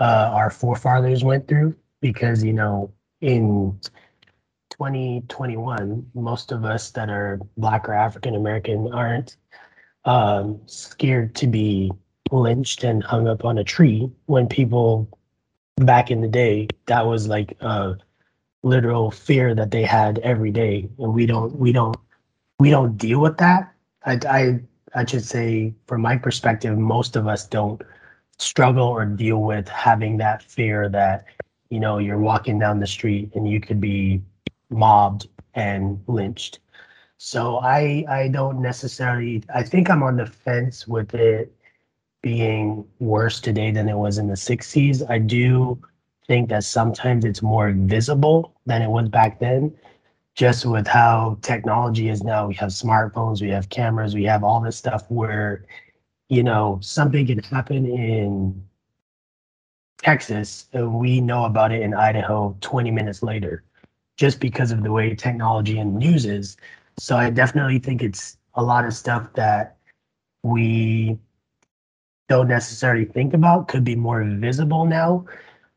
uh, 0.00 0.30
our 0.32 0.50
forefathers 0.50 1.22
went 1.22 1.46
through, 1.46 1.76
because, 2.00 2.42
you 2.42 2.54
know, 2.54 2.90
in 3.20 3.78
2021, 4.70 6.10
most 6.14 6.50
of 6.52 6.64
us 6.64 6.90
that 6.92 7.10
are 7.10 7.38
Black 7.56 7.88
or 7.88 7.92
African 7.92 8.34
American 8.34 8.92
aren't 8.92 9.36
um, 10.04 10.60
scared 10.66 11.34
to 11.36 11.46
be 11.46 11.92
lynched 12.32 12.82
and 12.82 13.04
hung 13.04 13.28
up 13.28 13.44
on 13.44 13.58
a 13.58 13.64
tree 13.64 14.10
when 14.26 14.48
people 14.48 15.08
back 15.76 16.10
in 16.10 16.20
the 16.20 16.28
day 16.28 16.66
that 16.86 17.06
was 17.06 17.28
like 17.28 17.56
a 17.60 17.96
literal 18.62 19.10
fear 19.10 19.54
that 19.54 19.70
they 19.70 19.82
had 19.82 20.18
every 20.20 20.50
day. 20.50 20.88
And 20.98 21.12
we 21.12 21.26
don't 21.26 21.54
we 21.56 21.72
don't 21.72 21.96
we 22.58 22.70
don't 22.70 22.96
deal 22.96 23.20
with 23.20 23.36
that. 23.38 23.72
I 24.04 24.18
i, 24.28 24.60
I 24.94 25.04
should 25.04 25.24
say 25.24 25.74
from 25.86 26.02
my 26.02 26.16
perspective 26.16 26.78
most 26.78 27.16
of 27.16 27.26
us 27.26 27.46
don't 27.46 27.80
struggle 28.38 28.88
or 28.88 29.04
deal 29.04 29.42
with 29.42 29.68
having 29.68 30.16
that 30.18 30.42
fear 30.42 30.88
that 30.90 31.24
you 31.70 31.80
know 31.80 31.98
you're 31.98 32.18
walking 32.18 32.58
down 32.58 32.80
the 32.80 32.86
street 32.86 33.30
and 33.34 33.48
you 33.48 33.60
could 33.60 33.80
be 33.80 34.22
mobbed 34.70 35.28
and 35.54 36.02
lynched 36.08 36.58
so 37.18 37.58
i 37.58 38.04
i 38.08 38.28
don't 38.28 38.60
necessarily 38.60 39.42
i 39.54 39.62
think 39.62 39.88
i'm 39.88 40.02
on 40.02 40.16
the 40.16 40.26
fence 40.26 40.88
with 40.88 41.14
it 41.14 41.54
being 42.24 42.86
worse 43.00 43.38
today 43.38 43.70
than 43.70 43.86
it 43.86 43.96
was 43.98 44.16
in 44.16 44.28
the 44.28 44.34
60s. 44.34 45.08
I 45.10 45.18
do 45.18 45.78
think 46.26 46.48
that 46.48 46.64
sometimes 46.64 47.26
it's 47.26 47.42
more 47.42 47.70
visible 47.72 48.54
than 48.64 48.80
it 48.80 48.88
was 48.88 49.10
back 49.10 49.38
then, 49.40 49.76
just 50.34 50.66
with 50.66 50.86
how 50.86 51.38
technology 51.42 52.08
is 52.08 52.22
now. 52.22 52.48
We 52.48 52.54
have 52.54 52.70
smartphones, 52.70 53.40
we 53.40 53.50
have 53.50 53.68
cameras, 53.68 54.14
we 54.14 54.24
have 54.24 54.42
all 54.42 54.60
this 54.60 54.76
stuff 54.76 55.08
where, 55.08 55.64
you 56.28 56.42
know, 56.42 56.78
something 56.82 57.26
can 57.26 57.38
happen 57.38 57.86
in 57.86 58.66
Texas 59.98 60.66
and 60.72 60.94
we 60.94 61.20
know 61.20 61.44
about 61.44 61.72
it 61.72 61.82
in 61.82 61.94
Idaho 61.94 62.56
20 62.60 62.90
minutes 62.90 63.22
later, 63.22 63.62
just 64.16 64.40
because 64.40 64.72
of 64.72 64.82
the 64.82 64.92
way 64.92 65.14
technology 65.14 65.78
and 65.78 65.96
news 65.96 66.26
is. 66.26 66.56
So 66.98 67.16
I 67.16 67.30
definitely 67.30 67.78
think 67.78 68.02
it's 68.02 68.36
a 68.54 68.62
lot 68.62 68.84
of 68.84 68.94
stuff 68.94 69.32
that 69.34 69.76
we 70.42 71.18
don't 72.28 72.48
necessarily 72.48 73.04
think 73.04 73.34
about 73.34 73.68
could 73.68 73.84
be 73.84 73.96
more 73.96 74.24
visible 74.24 74.84
now, 74.84 75.26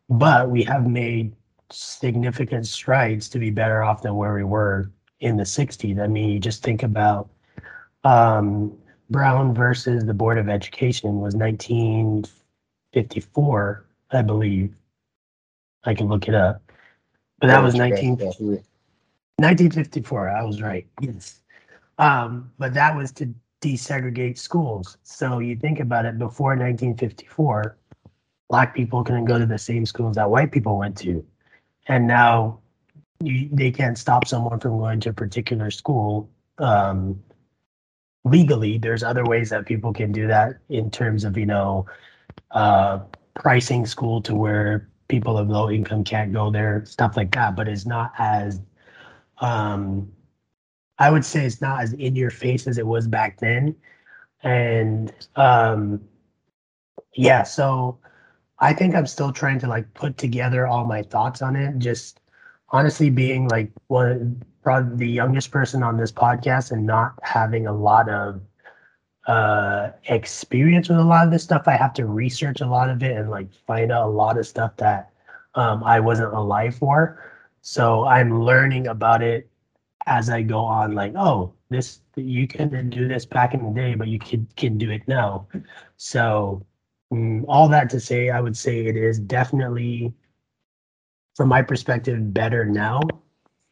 but 0.10 0.50
we 0.50 0.64
have 0.64 0.88
made 0.88 1.34
significant 1.72 2.68
strides 2.68 3.30
to 3.30 3.40
be 3.40 3.50
better 3.50 3.84
off 3.84 4.02
than 4.02 4.16
where 4.16 4.34
we 4.34 4.44
were 4.44 4.92
in 5.20 5.38
the 5.38 5.44
60s. 5.44 6.02
I 6.02 6.08
mean, 6.08 6.30
you 6.30 6.40
just 6.40 6.64
think 6.64 6.84
about 6.84 7.30
um, 8.04 8.78
Brown 9.10 9.54
versus 9.54 10.06
the 10.06 10.14
Board 10.14 10.38
of 10.38 10.50
Education 10.50 11.20
was 11.20 11.36
1954, 11.36 13.86
I 14.12 14.22
believe. 14.22 14.74
I 15.84 15.94
can 15.94 16.08
look 16.08 16.28
it 16.28 16.36
up. 16.36 16.62
But 17.40 17.48
that 17.48 17.64
was 17.64 17.76
Yeah, 17.76 17.90
19, 17.90 18.18
yeah, 18.18 18.26
yeah. 18.40 18.58
1954. 19.40 20.30
I 20.30 20.44
was 20.44 20.62
right. 20.62 20.88
Yes. 21.00 21.42
Um, 22.00 22.52
but 22.58 22.74
that 22.74 22.96
was 22.96 23.12
to 23.14 23.34
desegregate 23.62 24.38
schools. 24.38 24.98
So 25.04 25.40
you 25.40 25.56
think 25.56 25.80
about 25.80 26.06
it 26.06 26.18
before 26.18 26.52
1954, 26.52 27.78
black 28.50 28.76
people 28.76 29.04
couldn't 29.04 29.26
go 29.26 29.38
to 29.38 29.46
the 29.46 29.58
same 29.58 29.86
schools 29.86 30.16
that 30.16 30.30
white 30.30 30.52
people 30.52 30.78
went 30.78 30.98
to. 31.00 31.26
And 31.88 32.08
now 32.08 32.60
you, 33.24 33.50
they 33.52 33.72
can't 33.72 33.98
stop 33.98 34.28
someone 34.28 34.60
from 34.60 34.78
going 34.78 35.00
to 35.02 35.10
a 35.10 35.14
particular 35.14 35.72
school 35.72 36.30
um, 36.58 37.22
legally. 38.26 38.78
There's 38.78 39.04
other 39.04 39.26
ways 39.26 39.50
that 39.50 39.66
people 39.66 39.94
can 39.94 40.12
do 40.12 40.28
that 40.28 40.58
in 40.70 40.92
terms 40.92 41.24
of, 41.24 41.38
you 41.38 41.46
know, 41.46 41.86
uh, 42.52 43.00
pricing 43.36 43.86
school 43.86 44.22
to 44.22 44.36
where 44.36 44.90
people 45.08 45.38
of 45.38 45.50
low 45.50 45.70
income 45.70 46.04
can't 46.04 46.34
go 46.34 46.52
there, 46.52 46.84
stuff 46.86 47.16
like 47.16 47.32
that. 47.36 47.56
But 47.56 47.68
it's 47.68 47.86
not 47.86 48.12
as 48.18 48.60
um, 49.40 50.12
I 51.00 51.12
would 51.12 51.26
say 51.26 51.46
it's 51.46 51.62
not 51.62 51.82
as 51.82 51.94
in 51.94 52.16
your 52.16 52.32
face 52.32 52.68
as 52.68 52.78
it 52.78 52.86
was 52.86 53.08
back 53.08 53.40
then. 53.40 53.76
And 54.44 55.12
um 55.36 56.02
yeah, 57.14 57.44
so 57.44 58.00
I 58.60 58.74
think 58.74 58.96
I'm 58.96 59.08
still 59.08 59.32
trying 59.32 59.60
to 59.60 59.68
like 59.68 59.94
put 59.94 60.18
together 60.18 60.68
all 60.68 60.86
my 60.86 61.04
thoughts 61.04 61.42
on 61.42 61.56
it. 61.56 61.78
Just 61.80 62.20
honestly 62.70 63.10
being 63.10 63.48
like 63.50 63.72
one 63.88 64.44
probably 64.64 64.98
the 64.98 65.12
youngest 65.12 65.52
person 65.52 65.84
on 65.84 65.98
this 65.98 66.12
podcast 66.12 66.72
and 66.72 66.86
not 66.86 67.14
having 67.24 67.68
a 67.68 67.74
lot 67.74 68.10
of 68.10 68.42
uh 69.28 69.92
experience 70.08 70.90
with 70.90 70.98
a 70.98 71.04
lot 71.04 71.26
of 71.26 71.32
this 71.32 71.44
stuff. 71.44 71.68
I 71.68 71.76
have 71.78 71.94
to 71.96 72.06
research 72.06 72.62
a 72.62 72.68
lot 72.68 72.90
of 72.90 73.04
it 73.04 73.16
and 73.18 73.30
like 73.30 73.52
find 73.54 73.92
out 73.92 74.08
a 74.08 74.12
lot 74.12 74.38
of 74.38 74.48
stuff 74.48 74.76
that 74.78 75.12
um 75.56 75.84
I 75.84 76.00
wasn't 76.00 76.34
alive 76.34 76.76
for. 76.76 77.24
So 77.62 78.06
I'm 78.06 78.42
learning 78.44 78.88
about 78.88 79.22
it 79.22 79.50
as 80.08 80.30
I 80.30 80.42
go 80.42 80.60
on, 80.60 80.94
like, 80.94 81.14
oh, 81.16 81.54
this 81.70 82.00
you 82.16 82.48
couldn't 82.48 82.90
do 82.90 83.08
this 83.08 83.26
back 83.26 83.54
in 83.54 83.64
the 83.64 83.72
day, 83.72 83.94
but 83.96 84.08
you 84.08 84.20
can 84.20 84.48
can 84.56 84.78
do 84.78 84.90
it 84.92 85.08
now. 85.08 85.48
So 85.98 86.66
Mm, 87.14 87.46
all 87.48 87.68
that 87.70 87.90
to 87.92 88.00
say, 88.00 88.30
I 88.30 88.42
would 88.42 88.58
say 88.58 88.86
it 88.86 88.98
is 88.98 89.20
definitely, 89.20 90.14
from 91.36 91.50
my 91.50 91.62
perspective, 91.62 92.34
better 92.34 92.66
now. 92.66 93.02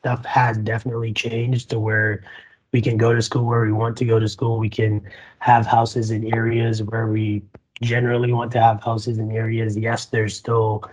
Stuff 0.01 0.23
has 0.25 0.57
definitely 0.57 1.13
changed 1.13 1.69
to 1.71 1.79
where 1.79 2.23
we 2.71 2.81
can 2.81 2.97
go 2.97 3.13
to 3.13 3.21
school 3.21 3.45
where 3.45 3.61
we 3.61 3.71
want 3.71 3.97
to 3.97 4.05
go 4.05 4.19
to 4.19 4.27
school. 4.27 4.59
We 4.59 4.69
can 4.69 5.01
have 5.39 5.65
houses 5.65 6.11
in 6.11 6.33
areas 6.33 6.83
where 6.83 7.07
we 7.07 7.43
generally 7.81 8.31
want 8.31 8.51
to 8.51 8.61
have 8.61 8.83
houses 8.83 9.17
in 9.17 9.31
areas. 9.31 9.77
Yes, 9.77 10.05
there's 10.05 10.35
still 10.35 10.83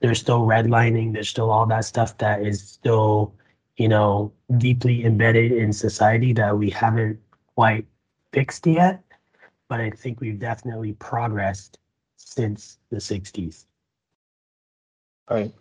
there's 0.00 0.18
still 0.18 0.40
redlining. 0.40 1.12
There's 1.12 1.28
still 1.28 1.50
all 1.50 1.66
that 1.66 1.84
stuff 1.84 2.18
that 2.18 2.42
is 2.42 2.60
still 2.62 3.32
you 3.76 3.88
know, 3.88 4.32
deeply 4.58 5.04
embedded 5.04 5.52
in 5.52 5.72
society 5.72 6.32
that 6.32 6.56
we 6.56 6.70
haven't 6.70 7.18
quite 7.54 7.86
fixed 8.32 8.66
yet. 8.66 9.02
But 9.68 9.80
I 9.80 9.90
think 9.90 10.20
we've 10.20 10.38
definitely 10.38 10.94
progressed 10.94 11.78
since 12.16 12.78
the 12.90 12.96
60s. 12.96 13.64
Right. 15.30 15.52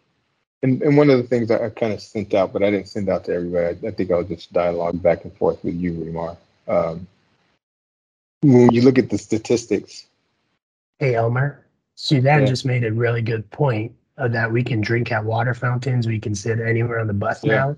And, 0.64 0.82
and 0.82 0.98
one 0.98 1.10
of 1.10 1.18
the 1.18 1.24
things 1.28 1.52
I, 1.52 1.66
I 1.66 1.70
kind 1.70 1.94
of 1.94 2.02
sent 2.02 2.34
out, 2.34 2.54
but 2.54 2.64
I 2.64 2.72
didn't 2.72 2.88
send 2.88 3.10
out 3.10 3.26
to 3.26 3.34
everybody. 3.34 3.78
I, 3.84 3.88
I 3.88 3.92
think 3.92 4.12
I 4.12 4.16
was 4.16 4.28
just 4.28 4.54
dialogue 4.54 5.02
back 5.02 5.24
and 5.24 5.34
forth 5.38 5.64
with 5.64 5.76
you, 5.76 5.94
Remar. 5.94 6.38
Um, 6.68 7.08
when 8.42 8.72
you 8.72 8.82
look 8.82 8.98
at 8.98 9.10
the 9.10 9.18
statistics, 9.18 10.08
Hey, 11.00 11.16
Elmer, 11.16 11.66
Suzanne 11.96 12.42
Yeah. 12.42 12.48
just 12.48 12.66
made 12.66 12.84
a 12.86 12.92
really 12.92 13.22
good 13.22 13.50
point 13.52 13.92
of 14.18 14.32
that 14.32 14.50
we 14.52 14.64
can 14.64 14.80
drink 14.82 15.12
at 15.12 15.24
water 15.24 15.54
fountains. 15.54 16.08
We 16.08 16.20
can 16.20 16.34
sit 16.34 16.60
anywhere 16.60 17.00
on 17.00 17.08
the 17.08 17.14
bus 17.14 17.44
Yeah. 17.44 17.58
now. 17.58 17.78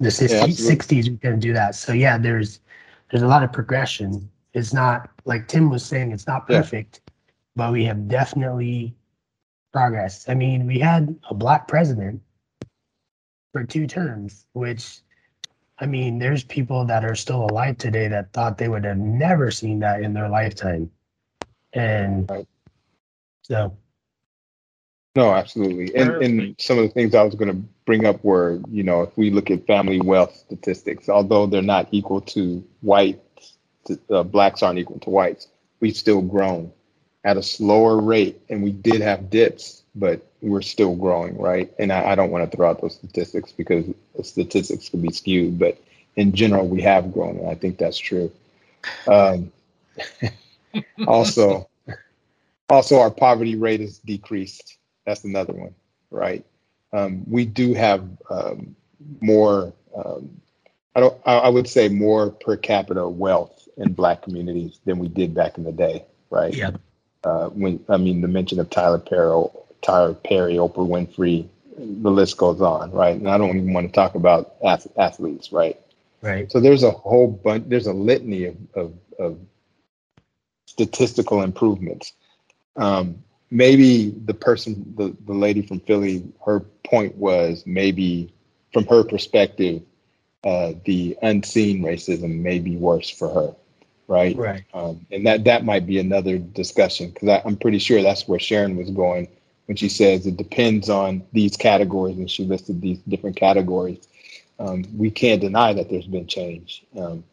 The 0.00 0.08
60s, 0.10 0.30
Yeah, 0.30 0.42
absolutely. 0.42 0.76
60s, 0.76 1.08
we 1.10 1.16
can 1.16 1.40
do 1.40 1.52
that. 1.54 1.74
So 1.74 1.92
yeah, 1.92 2.18
there's 2.18 2.60
there's 3.10 3.22
a 3.22 3.28
lot 3.28 3.42
of 3.42 3.52
progression. 3.52 4.28
It's 4.54 4.72
not 4.72 5.08
like 5.24 5.48
Tim 5.48 5.70
was 5.70 5.84
saying, 5.84 6.12
it's 6.12 6.26
not 6.26 6.46
Yeah. 6.48 6.60
perfect, 6.60 7.00
but 7.56 7.72
we 7.72 7.84
have 7.84 8.08
definitely 8.08 8.94
progressed. 9.72 10.28
I 10.28 10.34
mean, 10.34 10.66
we 10.66 10.78
had 10.78 11.14
a 11.28 11.34
black 11.34 11.68
president 11.68 12.22
for 13.52 13.64
two 13.64 13.86
terms, 13.86 14.46
which 14.52 15.00
I 15.78 15.86
mean, 15.86 16.18
there's 16.18 16.44
people 16.44 16.84
that 16.86 17.04
are 17.04 17.16
still 17.16 17.44
alive 17.44 17.78
today 17.78 18.08
that 18.08 18.32
thought 18.32 18.58
they 18.58 18.68
would 18.68 18.84
have 18.84 18.98
never 18.98 19.50
seen 19.50 19.80
that 19.80 20.02
in 20.02 20.12
their 20.12 20.28
lifetime. 20.28 20.90
And 21.72 22.30
Right. 22.30 22.46
so 23.42 23.76
no, 25.14 25.34
absolutely. 25.34 25.94
And, 25.94 26.10
and 26.22 26.56
some 26.58 26.78
of 26.78 26.84
the 26.84 26.90
things 26.90 27.14
I 27.14 27.22
was 27.22 27.34
going 27.34 27.50
to 27.50 27.68
bring 27.84 28.06
up 28.06 28.24
were, 28.24 28.60
you 28.70 28.82
know, 28.82 29.02
if 29.02 29.14
we 29.18 29.30
look 29.30 29.50
at 29.50 29.66
family 29.66 30.00
wealth 30.00 30.34
statistics, 30.34 31.10
although 31.10 31.46
they're 31.46 31.60
not 31.60 31.88
equal 31.90 32.22
to 32.22 32.64
white, 32.80 33.20
uh, 34.08 34.22
blacks 34.22 34.62
aren't 34.62 34.78
equal 34.78 35.00
to 35.00 35.10
whites, 35.10 35.48
we've 35.80 35.96
still 35.96 36.22
grown 36.22 36.72
at 37.24 37.36
a 37.36 37.42
slower 37.42 38.00
rate. 38.00 38.40
And 38.48 38.62
we 38.62 38.72
did 38.72 39.00
have 39.00 39.30
dips, 39.30 39.82
but 39.94 40.26
we're 40.40 40.62
still 40.62 40.94
growing, 40.94 41.38
right? 41.38 41.72
And 41.78 41.92
I, 41.92 42.10
I 42.10 42.14
don't 42.14 42.30
want 42.30 42.50
to 42.50 42.56
throw 42.56 42.70
out 42.70 42.80
those 42.80 42.94
statistics 42.94 43.52
because 43.52 43.86
statistics 44.22 44.88
can 44.88 45.00
be 45.00 45.12
skewed, 45.12 45.58
but 45.58 45.80
in 46.16 46.32
general, 46.32 46.66
we 46.66 46.82
have 46.82 47.12
grown. 47.12 47.38
And 47.38 47.48
I 47.48 47.54
think 47.54 47.78
that's 47.78 47.98
true. 47.98 48.30
Um, 49.06 49.52
also, 51.06 51.68
also 52.68 52.98
our 52.98 53.10
poverty 53.10 53.56
rate 53.56 53.80
has 53.80 53.98
decreased. 53.98 54.78
That's 55.06 55.24
another 55.24 55.52
one, 55.52 55.74
right? 56.10 56.44
Um, 56.92 57.24
we 57.30 57.44
do 57.44 57.74
have 57.74 58.06
um, 58.30 58.76
more. 59.20 59.72
Um, 59.96 60.40
I 60.94 61.00
don't. 61.00 61.18
I, 61.24 61.38
I 61.38 61.48
would 61.48 61.68
say 61.68 61.88
more 61.88 62.30
per 62.30 62.56
capita 62.56 63.08
wealth 63.08 63.68
in 63.78 63.94
Black 63.94 64.22
communities 64.22 64.78
than 64.84 64.98
we 64.98 65.08
did 65.08 65.34
back 65.34 65.56
in 65.56 65.64
the 65.64 65.72
day, 65.72 66.04
right? 66.30 66.54
yeah, 66.54 66.72
Uh, 67.24 67.48
when 67.50 67.84
I 67.88 67.96
mean 67.96 68.20
the 68.20 68.28
mention 68.28 68.58
of 68.58 68.70
Tyler 68.70 68.98
Perry, 68.98 69.46
Tyler 69.80 70.14
Perry, 70.14 70.54
Oprah 70.54 70.88
Winfrey, 70.88 71.46
the 71.76 72.10
list 72.10 72.36
goes 72.36 72.60
on, 72.60 72.90
right? 72.92 73.16
And 73.16 73.28
I 73.28 73.38
don't 73.38 73.56
even 73.56 73.72
want 73.72 73.86
to 73.86 73.92
talk 73.92 74.14
about 74.14 74.54
ath- 74.64 74.86
athletes, 74.98 75.52
right? 75.52 75.78
right. 76.20 76.50
So 76.50 76.60
there's 76.60 76.82
a 76.82 76.90
whole 76.90 77.28
bunch, 77.28 77.68
there's 77.68 77.86
a 77.86 77.92
litany 77.92 78.46
of, 78.46 78.56
of, 78.74 78.94
of 79.18 79.38
statistical 80.66 81.42
improvements. 81.42 82.12
Um, 82.76 83.22
maybe 83.50 84.10
the 84.10 84.34
person, 84.34 84.94
the, 84.96 85.16
the 85.26 85.34
lady 85.34 85.62
from 85.62 85.80
Philly, 85.80 86.24
her 86.44 86.60
point 86.84 87.16
was 87.16 87.64
maybe 87.66 88.32
from 88.72 88.86
her 88.86 89.04
perspective, 89.04 89.82
uh, 90.44 90.72
the 90.84 91.16
unseen 91.22 91.82
racism 91.82 92.40
may 92.40 92.58
be 92.58 92.76
worse 92.76 93.08
for 93.08 93.28
her, 93.28 93.54
right? 94.08 94.36
Right. 94.36 94.64
Um, 94.74 95.06
and 95.10 95.26
that 95.26 95.44
that 95.44 95.64
might 95.64 95.86
be 95.86 95.98
another 95.98 96.38
discussion 96.38 97.10
because 97.10 97.40
I'm 97.44 97.56
pretty 97.56 97.78
sure 97.78 98.02
that's 98.02 98.26
where 98.28 98.38
Sharon 98.38 98.76
was 98.76 98.90
going 98.90 99.28
when 99.66 99.76
she 99.76 99.88
says 99.88 100.26
it 100.26 100.36
depends 100.36 100.90
on 100.90 101.22
these 101.32 101.56
categories, 101.56 102.18
and 102.18 102.30
she 102.30 102.44
listed 102.44 102.80
these 102.80 102.98
different 103.08 103.36
categories. 103.36 104.08
Um, 104.58 104.84
we 104.96 105.10
can't 105.10 105.40
deny 105.40 105.72
that 105.72 105.88
there's 105.88 106.06
been 106.06 106.26
change. 106.26 106.84
Um, 106.96 107.24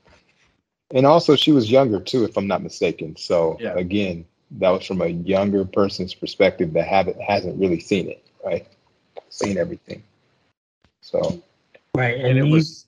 and 0.91 1.05
also, 1.05 1.35
she 1.35 1.51
was 1.51 1.69
younger 1.69 1.99
too, 1.99 2.23
if 2.23 2.37
I'm 2.37 2.47
not 2.47 2.63
mistaken. 2.63 3.15
So 3.15 3.57
Yeah. 3.59 3.73
again, 3.73 4.25
that 4.51 4.69
was 4.69 4.85
from 4.85 5.01
a 5.01 5.07
younger 5.07 5.63
person's 5.65 6.13
perspective 6.13 6.73
that 6.73 6.87
haven't 6.87 7.21
hasn't 7.21 7.59
really 7.59 7.79
seen 7.79 8.09
it, 8.09 8.23
right? 8.43 8.65
Seen 9.29 9.57
everything. 9.57 10.01
So 11.01 11.41
Right. 11.95 12.15
And, 12.17 12.27
And 12.27 12.39
it 12.39 12.43
these, 12.43 12.53
was 12.53 12.85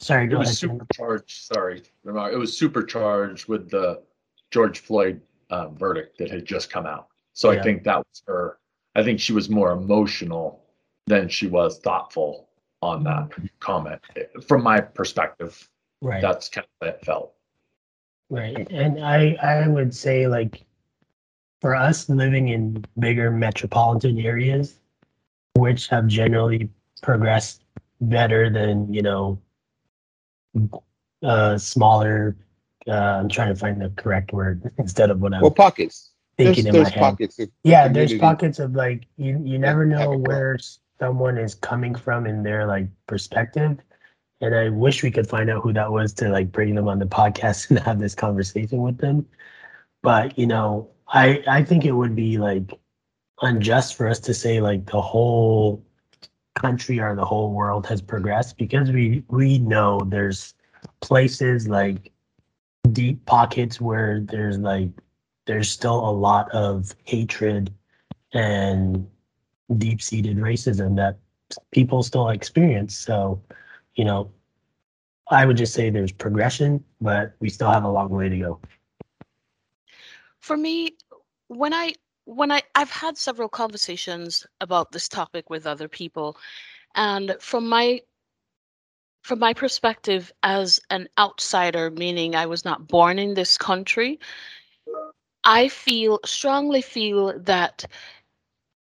sorry, 0.00 0.24
it 0.24 0.28
go 0.28 0.38
was. 0.38 0.58
Supercharged. 0.58 1.30
Sorry, 1.30 1.82
Ramon, 2.04 2.32
it 2.32 2.36
was 2.38 2.56
supercharged 2.56 3.48
with 3.48 3.70
the 3.70 4.02
George 4.50 4.80
Floyd 4.80 5.20
uh, 5.50 5.68
verdict 5.68 6.18
that 6.18 6.30
had 6.30 6.44
just 6.44 6.70
come 6.70 6.86
out. 6.86 7.08
So 7.32 7.50
Yeah. 7.50 7.60
I 7.60 7.62
think 7.62 7.84
that 7.84 7.98
was 7.98 8.22
her. 8.26 8.58
I 8.96 9.02
think 9.02 9.20
she 9.20 9.32
was 9.32 9.48
more 9.48 9.70
emotional 9.72 10.64
than 11.06 11.28
she 11.28 11.46
was 11.46 11.78
thoughtful 11.78 12.48
on 12.82 13.04
that 13.04 13.30
comment. 13.60 14.00
From 14.48 14.62
my 14.62 14.80
perspective, 14.80 15.68
Right. 16.02 16.22
that's 16.22 16.48
kind 16.48 16.66
of 16.80 16.86
how 16.88 16.94
it 16.94 17.04
felt. 17.04 17.34
Right. 18.30 18.66
And 18.70 19.04
I 19.04 19.36
I 19.42 19.68
would 19.68 19.94
say 19.94 20.26
like 20.26 20.64
for 21.60 21.74
us 21.74 22.08
living 22.08 22.48
in 22.48 22.84
bigger 22.98 23.30
metropolitan 23.30 24.18
areas, 24.18 24.80
which 25.56 25.88
have 25.88 26.06
generally 26.06 26.68
progressed 27.02 27.64
better 28.00 28.48
than, 28.48 28.92
you 28.92 29.02
know, 29.02 29.38
uh 31.22 31.58
smaller 31.58 32.36
uh 32.88 32.92
I'm 32.92 33.28
trying 33.28 33.48
to 33.48 33.56
find 33.56 33.80
the 33.80 33.90
correct 33.90 34.32
word 34.32 34.70
instead 34.78 35.10
of 35.10 35.20
what 35.20 35.34
I'm 35.34 35.42
well, 35.42 35.50
pockets. 35.50 36.10
There's, 36.36 36.56
thinking 36.56 36.68
in 36.68 36.72
there's 36.74 36.88
my 36.88 36.90
head. 36.90 37.00
pockets. 37.00 37.38
Of 37.38 37.50
yeah 37.64 37.88
there's 37.88 38.14
pockets 38.14 38.58
of 38.58 38.74
like 38.74 39.06
you 39.16 39.40
you 39.44 39.58
never 39.58 39.84
know 39.84 40.16
where 40.16 40.58
someone 40.98 41.38
is 41.38 41.54
coming 41.54 41.94
from 41.94 42.26
in 42.26 42.42
their 42.42 42.66
like 42.66 42.86
perspective 43.06 43.78
and 44.40 44.54
i 44.54 44.68
wish 44.68 45.02
we 45.02 45.10
could 45.10 45.28
find 45.28 45.50
out 45.50 45.62
who 45.62 45.72
that 45.72 45.90
was 45.90 46.12
to 46.12 46.28
like 46.28 46.52
bring 46.52 46.74
them 46.74 46.88
on 46.88 46.98
the 46.98 47.06
podcast 47.06 47.70
and 47.70 47.78
have 47.80 47.98
this 47.98 48.14
conversation 48.14 48.82
with 48.82 48.98
them 48.98 49.26
but 50.02 50.38
you 50.38 50.46
know 50.46 50.88
i 51.08 51.42
i 51.48 51.64
think 51.64 51.84
it 51.84 51.92
would 51.92 52.14
be 52.14 52.38
like 52.38 52.78
unjust 53.42 53.94
for 53.94 54.08
us 54.08 54.20
to 54.20 54.34
say 54.34 54.60
like 54.60 54.86
the 54.86 55.00
whole 55.00 55.82
country 56.54 56.98
or 57.00 57.14
the 57.14 57.24
whole 57.24 57.52
world 57.52 57.86
has 57.86 58.02
progressed 58.02 58.58
because 58.58 58.90
we 58.90 59.24
we 59.28 59.58
know 59.58 60.00
there's 60.06 60.54
places 61.00 61.68
like 61.68 62.12
deep 62.92 63.24
pockets 63.26 63.80
where 63.80 64.20
there's 64.20 64.58
like 64.58 64.90
there's 65.46 65.70
still 65.70 66.08
a 66.08 66.10
lot 66.10 66.50
of 66.50 66.94
hatred 67.04 67.72
and 68.32 69.08
deep-seated 69.78 70.36
racism 70.36 70.96
that 70.96 71.18
people 71.72 72.02
still 72.02 72.28
experience. 72.28 72.96
So 72.96 73.40
you 73.94 74.04
know 74.04 74.30
i 75.30 75.44
would 75.44 75.56
just 75.56 75.74
say 75.74 75.90
there's 75.90 76.12
progression 76.12 76.82
but 77.00 77.34
we 77.40 77.48
still 77.48 77.70
have 77.70 77.84
a 77.84 77.90
long 77.90 78.08
way 78.08 78.28
to 78.28 78.38
go. 78.38 78.60
For 80.40 80.56
me 80.56 80.96
when 81.48 81.74
i 81.74 81.92
when 82.30 82.52
i 82.52 82.62
i've 82.76 82.90
had 82.90 83.18
several 83.18 83.48
conversations 83.48 84.46
about 84.60 84.92
this 84.92 85.08
topic 85.08 85.50
with 85.50 85.66
other 85.66 85.88
people 85.88 86.36
and 86.94 87.34
from 87.40 87.68
my 87.68 88.00
from 89.22 89.40
my 89.40 89.52
perspective 89.52 90.32
as 90.44 90.78
an 90.90 91.08
outsider 91.18 91.90
meaning 91.90 92.36
i 92.36 92.46
was 92.46 92.64
not 92.64 92.86
born 92.86 93.18
in 93.18 93.34
this 93.34 93.58
country 93.58 94.18
i 95.42 95.66
feel 95.68 96.20
strongly 96.24 96.80
feel 96.80 97.36
that 97.40 97.84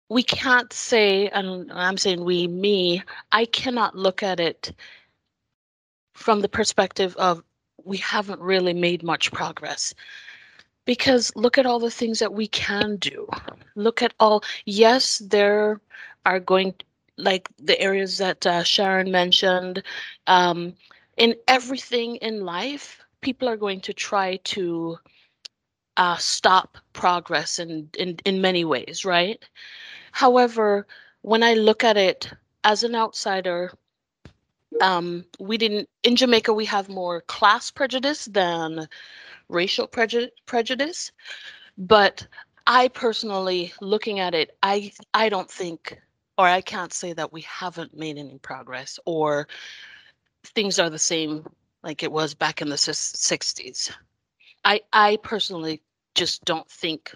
we 0.09 0.21
can't 0.21 0.71
say 0.71 1.27
and 1.29 1.71
i'm 1.71 1.97
saying 1.97 2.23
we 2.23 2.47
me 2.47 3.01
i 3.31 3.43
cannot 3.45 3.95
look 3.95 4.21
at 4.21 4.39
it 4.39 4.71
from 6.13 6.41
the 6.41 6.49
perspective 6.49 7.15
of 7.17 7.41
we 7.83 7.97
haven't 7.97 8.39
really 8.39 8.73
made 8.73 9.01
much 9.01 9.31
progress 9.31 9.95
because 10.91 11.31
look 11.35 11.57
at 11.57 11.65
all 11.65 11.79
the 11.79 11.97
things 12.01 12.19
that 12.19 12.33
we 12.33 12.47
can 12.47 12.97
do. 12.97 13.27
Look 13.75 14.01
at 14.01 14.13
all 14.19 14.43
yes 14.65 15.19
there 15.19 15.79
are 16.25 16.39
going 16.39 16.73
like 17.17 17.49
the 17.57 17.79
areas 17.79 18.17
that 18.17 18.45
uh, 18.45 18.63
sharon 18.63 19.11
mentioned 19.11 19.83
um, 20.27 20.73
in 21.17 21.35
everything 21.47 22.15
in 22.17 22.45
life 22.45 23.03
people 23.21 23.47
are 23.47 23.57
going 23.57 23.81
to 23.81 23.93
try 23.93 24.37
to 24.55 24.97
uh, 25.97 26.17
stop 26.17 26.77
progress 26.93 27.59
in, 27.59 27.89
in 27.97 28.17
in 28.25 28.41
many 28.41 28.63
ways 28.65 29.05
right? 29.05 29.39
However 30.11 30.87
when 31.21 31.43
i 31.43 31.53
look 31.53 31.83
at 31.83 31.97
it 31.97 32.31
as 32.63 32.83
an 32.83 32.95
outsider 32.95 33.71
um, 34.81 35.25
we 35.39 35.57
didn't 35.57 35.89
in 36.03 36.15
jamaica 36.15 36.53
we 36.53 36.65
have 36.65 36.89
more 36.89 37.21
class 37.21 37.71
prejudice 37.71 38.25
than 38.25 38.87
racial 39.51 39.87
preju- 39.87 40.29
prejudice 40.47 41.11
but 41.77 42.27
i 42.67 42.87
personally 42.89 43.73
looking 43.81 44.19
at 44.19 44.33
it 44.35 44.51
i 44.63 44.91
i 45.13 45.29
don't 45.29 45.51
think 45.51 45.97
or 46.37 46.47
i 46.47 46.61
can't 46.61 46.93
say 46.93 47.13
that 47.13 47.33
we 47.33 47.41
haven't 47.41 47.97
made 47.97 48.17
any 48.17 48.39
progress 48.39 48.99
or 49.05 49.47
things 50.45 50.79
are 50.79 50.89
the 50.89 50.99
same 50.99 51.45
like 51.83 52.03
it 52.03 52.11
was 52.11 52.35
back 52.35 52.61
in 52.61 52.69
the 52.69 52.77
60s 52.77 53.91
i 54.65 54.81
i 54.93 55.17
personally 55.23 55.81
just 56.15 56.45
don't 56.45 56.69
think 56.69 57.15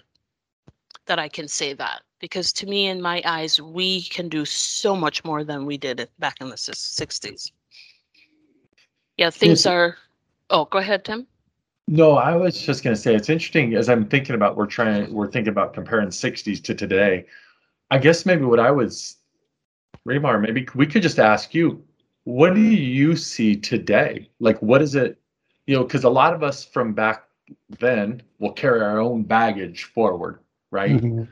that 1.06 1.18
i 1.18 1.28
can 1.28 1.48
say 1.48 1.72
that 1.74 2.02
because 2.20 2.52
to 2.52 2.66
me 2.66 2.86
in 2.86 3.02
my 3.02 3.22
eyes 3.24 3.60
we 3.60 4.02
can 4.02 4.28
do 4.28 4.44
so 4.44 4.96
much 4.96 5.24
more 5.24 5.44
than 5.44 5.66
we 5.66 5.76
did 5.78 6.08
back 6.18 6.36
in 6.40 6.48
the 6.48 6.56
60s 6.56 7.52
yeah 9.16 9.30
things 9.30 9.66
Yes. 9.66 9.66
are 9.66 9.96
oh 10.50 10.64
go 10.66 10.78
ahead 10.78 11.04
tim 11.04 11.26
No, 11.88 12.16
I 12.16 12.34
was 12.34 12.60
just 12.60 12.82
gonna 12.82 12.96
say, 12.96 13.14
it's 13.14 13.28
interesting 13.28 13.74
as 13.74 13.88
I'm 13.88 14.08
thinking 14.08 14.34
about, 14.34 14.56
we're 14.56 14.66
trying, 14.66 15.12
we're 15.12 15.30
thinking 15.30 15.52
about 15.52 15.72
comparing 15.72 16.10
sixties 16.10 16.60
to 16.62 16.74
today. 16.74 17.26
I 17.90 17.98
guess 17.98 18.26
maybe 18.26 18.44
what 18.44 18.58
I 18.58 18.70
was, 18.70 19.16
Remar, 20.06 20.40
maybe 20.40 20.66
we 20.74 20.86
could 20.86 21.02
just 21.02 21.18
ask 21.18 21.54
you, 21.54 21.84
what 22.24 22.54
do 22.54 22.60
you 22.60 23.14
see 23.14 23.56
today? 23.56 24.28
Like, 24.40 24.60
what 24.60 24.82
is 24.82 24.96
it? 24.96 25.18
You 25.66 25.76
know, 25.76 25.84
because 25.84 26.02
a 26.02 26.10
lot 26.10 26.34
of 26.34 26.42
us 26.42 26.64
from 26.64 26.92
back 26.92 27.24
then 27.78 28.22
will 28.40 28.52
carry 28.52 28.80
our 28.80 28.98
own 28.98 29.22
baggage 29.22 29.84
forward, 29.84 30.40
right? 30.72 31.00
Mhm. 31.00 31.28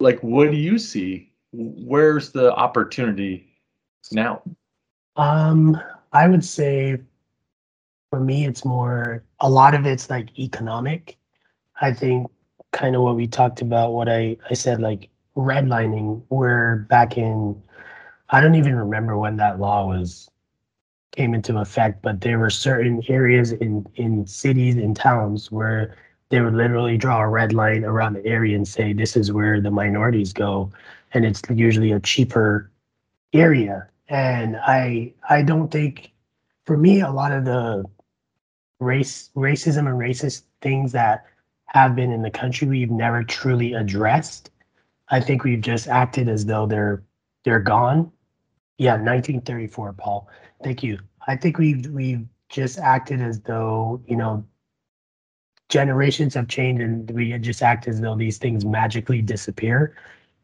Like, 0.00 0.20
what 0.20 0.50
do 0.50 0.56
you 0.56 0.78
see? 0.78 1.30
Where's 1.52 2.32
the 2.32 2.52
opportunity 2.54 3.52
now? 4.10 4.42
Um, 5.14 5.80
I 6.12 6.26
would 6.26 6.44
say 6.44 6.98
for 8.12 8.20
me, 8.20 8.44
it's 8.44 8.62
more 8.62 9.24
a 9.40 9.48
lot 9.48 9.74
of 9.74 9.86
it's 9.86 10.10
like 10.10 10.38
economic. 10.38 11.16
I 11.80 11.94
think 11.94 12.30
kind 12.72 12.94
of 12.94 13.00
what 13.00 13.16
we 13.16 13.26
talked 13.26 13.62
about, 13.62 13.94
what 13.94 14.06
I, 14.06 14.36
I 14.50 14.52
said, 14.52 14.82
like 14.82 15.08
redlining, 15.34 16.22
where 16.28 16.86
back 16.90 17.16
in, 17.16 17.60
I 18.28 18.42
don't 18.42 18.54
even 18.54 18.74
remember 18.76 19.16
when 19.16 19.38
that 19.38 19.60
law 19.60 19.86
was 19.86 20.30
came 21.12 21.32
into 21.32 21.56
effect, 21.58 22.02
but 22.02 22.20
there 22.20 22.38
were 22.38 22.50
certain 22.50 23.02
areas 23.08 23.52
in, 23.52 23.86
in 23.94 24.26
cities 24.26 24.76
and 24.76 24.94
towns 24.94 25.50
where 25.50 25.96
they 26.28 26.42
would 26.42 26.54
literally 26.54 26.98
draw 26.98 27.22
a 27.22 27.28
red 27.28 27.54
line 27.54 27.82
around 27.82 28.12
the 28.12 28.26
area 28.26 28.54
and 28.54 28.68
say, 28.68 28.92
this 28.92 29.16
is 29.16 29.32
where 29.32 29.58
the 29.58 29.70
minorities 29.70 30.34
go. 30.34 30.70
And 31.14 31.24
it's 31.24 31.40
usually 31.48 31.92
a 31.92 32.00
cheaper 32.00 32.70
area. 33.32 33.88
And 34.10 34.58
I 34.58 35.14
I 35.30 35.40
don't 35.40 35.70
think 35.70 36.12
for 36.66 36.76
me 36.76 37.00
a 37.00 37.10
lot 37.10 37.32
of 37.32 37.46
the 37.46 37.84
race 38.82 39.30
racism 39.36 39.86
and 39.88 39.98
racist 39.98 40.42
things 40.60 40.92
that 40.92 41.24
have 41.66 41.96
been 41.96 42.12
in 42.12 42.22
the 42.22 42.30
country 42.30 42.68
we've 42.68 42.90
never 42.90 43.22
truly 43.22 43.72
addressed. 43.74 44.50
I 45.08 45.20
think 45.20 45.44
we've 45.44 45.60
just 45.60 45.88
acted 45.88 46.28
as 46.28 46.44
though 46.44 46.66
they're 46.66 47.02
they're 47.44 47.60
gone. 47.60 48.10
Yeah, 48.78 48.92
1934, 48.92 49.94
Paul. 49.94 50.28
Thank 50.62 50.82
you. 50.82 50.98
I 51.26 51.36
think 51.36 51.58
we've 51.58 51.86
we've 51.86 52.26
just 52.48 52.78
acted 52.78 53.20
as 53.20 53.40
though, 53.40 54.02
you 54.06 54.16
know, 54.16 54.44
generations 55.68 56.34
have 56.34 56.48
changed 56.48 56.82
and 56.82 57.10
we 57.12 57.36
just 57.38 57.62
act 57.62 57.88
as 57.88 58.00
though 58.00 58.16
these 58.16 58.36
things 58.38 58.64
magically 58.64 59.22
disappear 59.22 59.96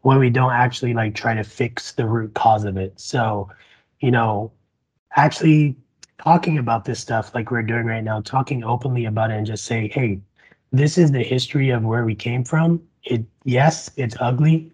when 0.03 0.19
we 0.19 0.31
don't 0.31 0.53
actually 0.53 0.95
like 0.95 1.15
try 1.15 1.35
to 1.35 1.45
fix 1.45 1.93
the 1.93 2.07
root 2.07 2.33
cause 2.35 2.65
of 2.65 2.77
it. 2.77 2.99
So, 2.99 3.51
you 4.01 4.11
know, 4.11 4.53
actually 5.17 5.77
talking 6.23 6.59
about 6.59 6.85
this 6.85 7.01
stuff 7.01 7.35
like 7.35 7.51
we're 7.51 7.63
doing 7.63 7.87
right 7.87 8.03
now, 8.03 8.21
talking 8.21 8.65
openly 8.65 9.07
about 9.07 9.31
it 9.31 9.37
and 9.37 9.47
just 9.47 9.65
say, 9.65 9.89
hey, 9.89 10.21
this 10.73 10.99
is 10.99 11.13
the 11.13 11.23
history 11.23 11.71
of 11.71 11.85
where 11.85 12.05
we 12.05 12.15
came 12.15 12.45
from. 12.45 12.83
It 13.05 13.25
yes, 13.45 13.91
it's 13.97 14.17
ugly, 14.21 14.71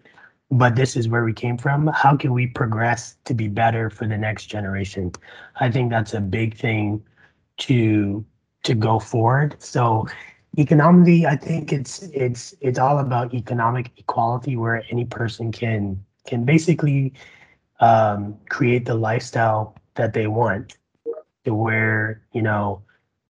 but 0.51 0.75
this 0.75 0.95
is 0.95 1.07
where 1.07 1.23
we 1.23 1.33
came 1.33 1.57
from. 1.57 1.87
How 1.87 2.17
can 2.17 2.33
we 2.33 2.47
progress 2.47 3.15
to 3.25 3.33
be 3.33 3.47
better 3.47 3.89
for 3.89 4.07
the 4.07 4.17
next 4.17 4.47
generation? 4.47 5.11
I 5.59 5.71
think 5.71 5.91
that's 5.91 6.13
a 6.13 6.19
big 6.19 6.57
thing 6.57 7.03
to 7.59 8.25
to 8.63 8.73
go 8.73 8.99
forward. 8.99 9.55
So 9.59 10.07
economically, 10.57 11.25
I 11.25 11.37
think 11.37 11.71
it's 11.71 12.03
it's 12.03 12.55
it's 12.59 12.79
all 12.79 12.99
about 12.99 13.33
economic 13.33 13.91
equality 13.97 14.55
where 14.57 14.83
any 14.89 15.05
person 15.05 15.51
can 15.51 16.03
can 16.27 16.43
basically 16.43 17.13
um, 17.79 18.37
create 18.49 18.85
the 18.85 18.95
lifestyle 18.95 19.75
that 19.95 20.13
they 20.13 20.27
want 20.27 20.77
to 21.45 21.53
where 21.53 22.21
you 22.33 22.41
know 22.41 22.81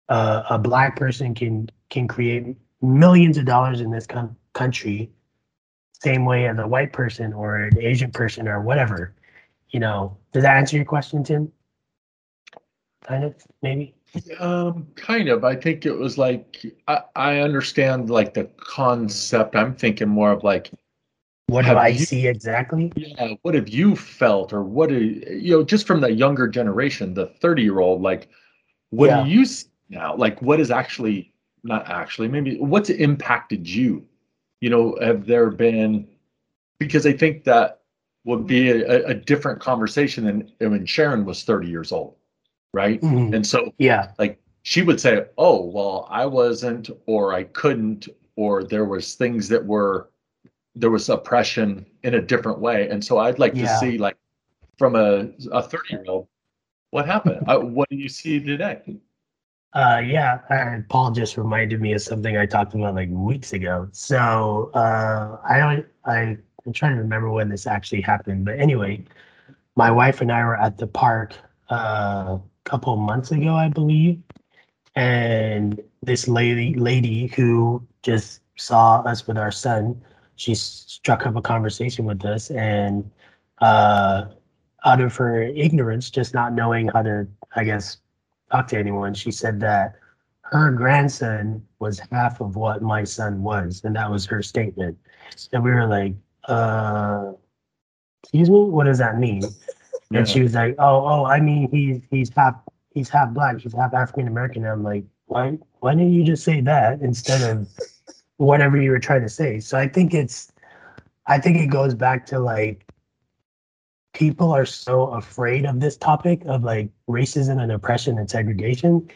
uh, 0.09 0.43
a 0.49 0.57
black 0.57 0.95
person 0.95 1.33
can 1.33 1.69
can 1.89 2.07
create 2.07 2.55
millions 2.81 3.37
of 3.37 3.45
dollars 3.45 3.81
in 3.81 3.91
this 3.91 4.05
con- 4.07 4.35
country 4.53 5.09
same 5.93 6.25
way 6.25 6.47
as 6.47 6.57
a 6.59 6.67
white 6.67 6.93
person 6.93 7.33
or 7.33 7.55
an 7.55 7.77
asian 7.79 8.11
person 8.11 8.47
or 8.47 8.61
whatever 8.61 9.13
you 9.69 9.79
know 9.79 10.15
does 10.31 10.43
that 10.43 10.57
answer 10.57 10.75
your 10.75 10.85
question 10.85 11.23
tim 11.23 11.51
kind 13.03 13.23
of 13.23 13.35
maybe 13.61 13.93
Um, 14.39 14.87
kind 14.95 15.27
of. 15.27 15.43
I 15.43 15.55
think 15.55 15.85
it 15.85 15.91
was 15.91 16.17
like 16.17 16.65
I, 16.87 17.01
I 17.15 17.39
understand 17.39 18.09
like 18.09 18.33
the 18.33 18.45
concept. 18.57 19.55
I'm 19.57 19.75
thinking 19.75 20.07
more 20.07 20.31
of 20.31 20.41
like, 20.43 20.71
what 21.47 21.61
do 21.61 21.67
Have 21.67 21.77
i 21.77 21.87
you- 21.89 21.99
see 22.05 22.27
exactly 22.27 22.91
yeah, 22.95 23.33
what 23.43 23.53
have 23.55 23.69
you 23.69 23.95
felt, 23.95 24.53
or 24.53 24.63
what 24.63 24.89
do 24.89 24.99
you 24.99 25.51
know, 25.57 25.63
just 25.63 25.85
from 25.87 26.01
the 26.01 26.11
younger 26.11 26.47
generation, 26.47 27.13
the 27.13 27.27
30 27.27 27.61
year 27.63 27.79
old, 27.79 28.01
like, 28.01 28.29
what 28.89 29.07
Yeah. 29.07 29.23
do 29.23 29.29
you 29.29 29.45
see 29.45 29.67
now? 29.89 30.15
Like, 30.15 30.41
what 30.41 30.59
is 30.59 30.71
actually 30.71 31.33
not 31.63 31.87
actually 31.87 32.27
maybe 32.27 32.57
what's 32.59 32.89
impacted 32.89 33.67
you? 33.67 34.05
You 34.61 34.69
know, 34.69 34.97
have 35.01 35.25
there 35.27 35.49
been 35.51 36.07
because 36.79 37.05
I 37.05 37.13
think 37.13 37.43
that 37.45 37.81
would 38.25 38.47
be 38.47 38.69
a, 38.71 39.05
a 39.07 39.13
different 39.13 39.59
conversation 39.61 40.25
than 40.25 40.71
when 40.71 40.85
Sharon 40.85 41.25
was 41.25 41.43
30 41.43 41.67
years 41.67 41.91
old, 41.91 42.15
right? 42.73 42.99
Mhm. 43.01 43.35
And 43.35 43.45
so 43.45 43.71
yeah 43.77 44.11
like 44.17 44.39
she 44.63 44.81
would 44.81 44.99
say, 44.99 45.25
"Oh, 45.37 45.63
well, 45.65 46.07
I 46.09 46.25
wasn't, 46.25 46.89
or 47.05 47.33
I 47.35 47.43
couldn't, 47.43 48.07
or 48.35 48.63
there 48.63 48.85
was 48.85 49.13
things 49.13 49.47
that 49.49 49.63
were 49.63 50.09
there 50.75 50.91
was 50.91 51.09
oppression 51.09 51.85
in 52.03 52.15
a 52.15 52.21
different 52.21 52.59
way." 52.59 52.89
And 52.89 53.03
so 53.03 53.17
I'd 53.19 53.39
like 53.39 53.53
to 53.53 53.67
see, 53.79 53.97
like, 53.97 54.17
from 54.77 54.95
a 54.95 55.29
a 55.51 55.61
thirty 55.61 55.93
year 55.93 56.05
old, 56.07 56.27
what 56.91 57.05
happened? 57.05 57.43
uh, 57.47 57.59
what 57.59 57.89
do 57.89 57.95
you 57.95 58.09
see 58.09 58.39
today? 58.39 58.81
Uh, 59.73 60.01
yeah, 60.05 60.39
uh, 60.49 60.79
Paul 60.87 61.11
just 61.11 61.35
reminded 61.35 61.81
me 61.81 61.91
of 61.93 62.01
something 62.01 62.37
I 62.37 62.45
talked 62.45 62.73
about 62.73 62.95
like 62.95 63.09
weeks 63.11 63.51
ago. 63.51 63.89
So 63.91 64.71
uh, 64.73 65.37
I 65.47 65.83
I, 66.05 66.37
I'm 66.65 66.73
trying 66.73 66.95
to 66.95 67.01
remember 67.01 67.29
when 67.29 67.49
this 67.49 67.67
actually 67.67 68.01
happened, 68.01 68.45
but 68.45 68.57
anyway, 68.57 69.03
my 69.75 69.91
wife 69.91 70.21
and 70.21 70.31
I 70.31 70.45
were 70.45 70.55
at 70.55 70.77
the 70.77 70.87
park 70.87 71.33
uh, 71.69 72.37
a 72.37 72.41
couple 72.63 72.95
months 72.95 73.31
ago, 73.31 73.53
I 73.55 73.67
believe, 73.67 74.21
and 74.95 75.81
this 76.01 76.27
lady 76.29 76.73
lady 76.75 77.27
who 77.27 77.85
just 78.01 78.41
saw 78.55 79.01
us 79.01 79.27
with 79.27 79.37
our 79.37 79.51
son, 79.51 80.01
she 80.35 80.55
struck 80.55 81.25
up 81.25 81.35
a 81.35 81.41
conversation 81.41 82.05
with 82.05 82.23
us, 82.25 82.51
and 82.51 83.09
uh, 83.59 84.25
out 84.85 85.01
of 85.01 85.15
her 85.15 85.43
ignorance, 85.43 86.09
just 86.09 86.33
not 86.33 86.53
knowing 86.53 86.87
how 86.89 87.01
to, 87.01 87.27
I 87.55 87.63
guess, 87.63 87.97
talk 88.51 88.67
to 88.69 88.77
anyone, 88.77 89.13
she 89.13 89.31
said 89.31 89.59
that 89.61 89.95
her 90.41 90.71
grandson 90.71 91.65
was 91.79 91.99
half 92.11 92.39
of 92.39 92.55
what 92.55 92.81
my 92.81 93.03
son 93.03 93.41
was, 93.41 93.81
and 93.83 93.95
that 93.95 94.09
was 94.09 94.25
her 94.25 94.43
statement. 94.43 94.97
And 95.51 95.63
we 95.63 95.71
were 95.71 95.87
like, 95.87 96.13
uh, 96.45 97.33
excuse 98.23 98.49
me, 98.49 98.59
what 98.65 98.85
does 98.85 98.99
that 98.99 99.17
mean? 99.17 99.41
Yeah. 100.11 100.19
And 100.19 100.29
she 100.29 100.41
was 100.41 100.53
like, 100.53 100.75
oh, 100.77 101.05
oh, 101.05 101.25
I 101.25 101.39
mean, 101.39 101.69
he's 101.71 102.01
he's 102.11 102.29
half 102.29 102.55
he's 102.91 103.09
half 103.09 103.31
black, 103.31 103.59
he's 103.59 103.73
half 103.73 103.93
African 103.93 104.27
American. 104.27 104.65
I'm 104.65 104.83
like, 104.83 105.03
why 105.25 105.57
why 105.79 105.95
didn't 105.95 106.13
you 106.13 106.23
just 106.23 106.43
say 106.43 106.61
that 106.61 107.01
instead 107.01 107.41
of 107.41 107.67
whatever 108.37 108.81
you 108.81 108.91
were 108.91 108.99
trying 108.99 109.21
to 109.21 109.29
say? 109.29 109.59
So 109.59 109.77
I 109.77 109.87
think 109.87 110.13
it's, 110.13 110.51
I 111.27 111.39
think 111.39 111.57
it 111.57 111.67
goes 111.67 111.93
back 111.93 112.25
to 112.27 112.39
like 112.39 112.85
people 114.13 114.51
are 114.51 114.65
so 114.65 115.07
afraid 115.07 115.65
of 115.65 115.79
this 115.79 115.97
topic 115.97 116.41
of 116.45 116.63
like 116.63 116.89
racism 117.09 117.61
and 117.61 117.71
oppression 117.71 118.17
and 118.17 118.29
segregation 118.29 119.09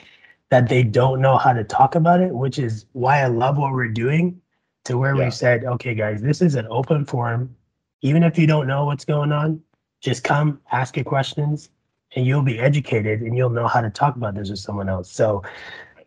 that 0.49 0.67
they 0.67 0.83
don't 0.83 1.21
know 1.21 1.37
how 1.37 1.53
to 1.53 1.63
talk 1.63 1.95
about 1.95 2.19
it, 2.19 2.33
which 2.33 2.59
is 2.59 2.85
why 2.93 3.21
I 3.21 3.27
love 3.27 3.57
what 3.57 3.71
we're 3.71 3.87
doing 3.87 4.41
to 4.85 4.97
where 4.97 5.15
Yeah. 5.15 5.25
we 5.25 5.31
said, 5.31 5.63
okay, 5.63 5.93
guys, 5.93 6.21
this 6.21 6.41
is 6.41 6.55
an 6.55 6.67
open 6.69 7.05
forum. 7.05 7.55
Even 8.01 8.23
if 8.23 8.37
you 8.37 8.47
don't 8.47 8.67
know 8.67 8.85
what's 8.85 9.05
going 9.05 9.31
on, 9.31 9.61
just 10.01 10.23
come 10.23 10.59
ask 10.71 10.95
your 10.95 11.05
questions 11.05 11.69
and 12.15 12.25
you'll 12.25 12.41
be 12.41 12.59
educated 12.59 13.21
and 13.21 13.37
you'll 13.37 13.49
know 13.49 13.67
how 13.67 13.81
to 13.81 13.89
talk 13.89 14.15
about 14.15 14.35
this 14.35 14.49
with 14.49 14.59
someone 14.59 14.89
else. 14.89 15.11
So 15.11 15.43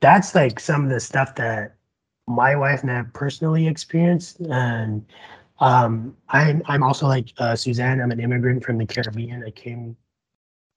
that's 0.00 0.34
like 0.34 0.58
some 0.58 0.84
of 0.84 0.90
the 0.90 1.00
stuff 1.00 1.34
that 1.36 1.76
my 2.26 2.54
wife 2.56 2.82
and 2.82 2.90
I 2.90 2.96
have 2.96 3.12
personally 3.12 3.66
experienced. 3.66 4.40
And 4.40 5.04
um, 5.60 6.16
I'm 6.28 6.62
I'm 6.66 6.82
also 6.82 7.06
like 7.06 7.32
uh, 7.38 7.56
Suzanne. 7.56 8.00
I'm 8.00 8.10
an 8.10 8.20
immigrant 8.20 8.64
from 8.64 8.78
the 8.78 8.86
Caribbean. 8.86 9.44
I 9.44 9.50
came 9.50 9.96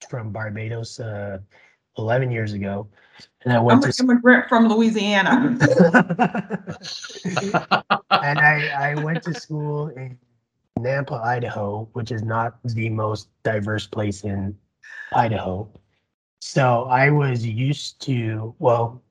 from 0.09 0.31
Barbados 0.31 0.99
uh, 0.99 1.39
11 1.97 2.31
years 2.31 2.53
ago, 2.53 2.87
and 3.43 3.53
I 3.53 3.57
I'm 3.57 3.63
went 3.63 3.85
an 3.85 3.91
immigrant 3.99 4.47
from 4.47 4.67
Louisiana. 4.67 5.57
and 8.11 8.39
I, 8.39 8.69
I 8.77 8.95
went 8.95 9.23
to 9.23 9.33
school 9.33 9.87
in 9.89 10.17
Nampa, 10.79 11.23
Idaho, 11.23 11.87
which 11.93 12.11
is 12.11 12.21
not 12.21 12.57
the 12.63 12.89
most 12.89 13.29
diverse 13.43 13.87
place 13.87 14.23
in 14.23 14.57
Idaho. 15.13 15.69
So 16.41 16.83
I 16.85 17.09
was 17.09 17.45
used 17.45 18.01
to, 18.01 18.53
well, 18.59 19.01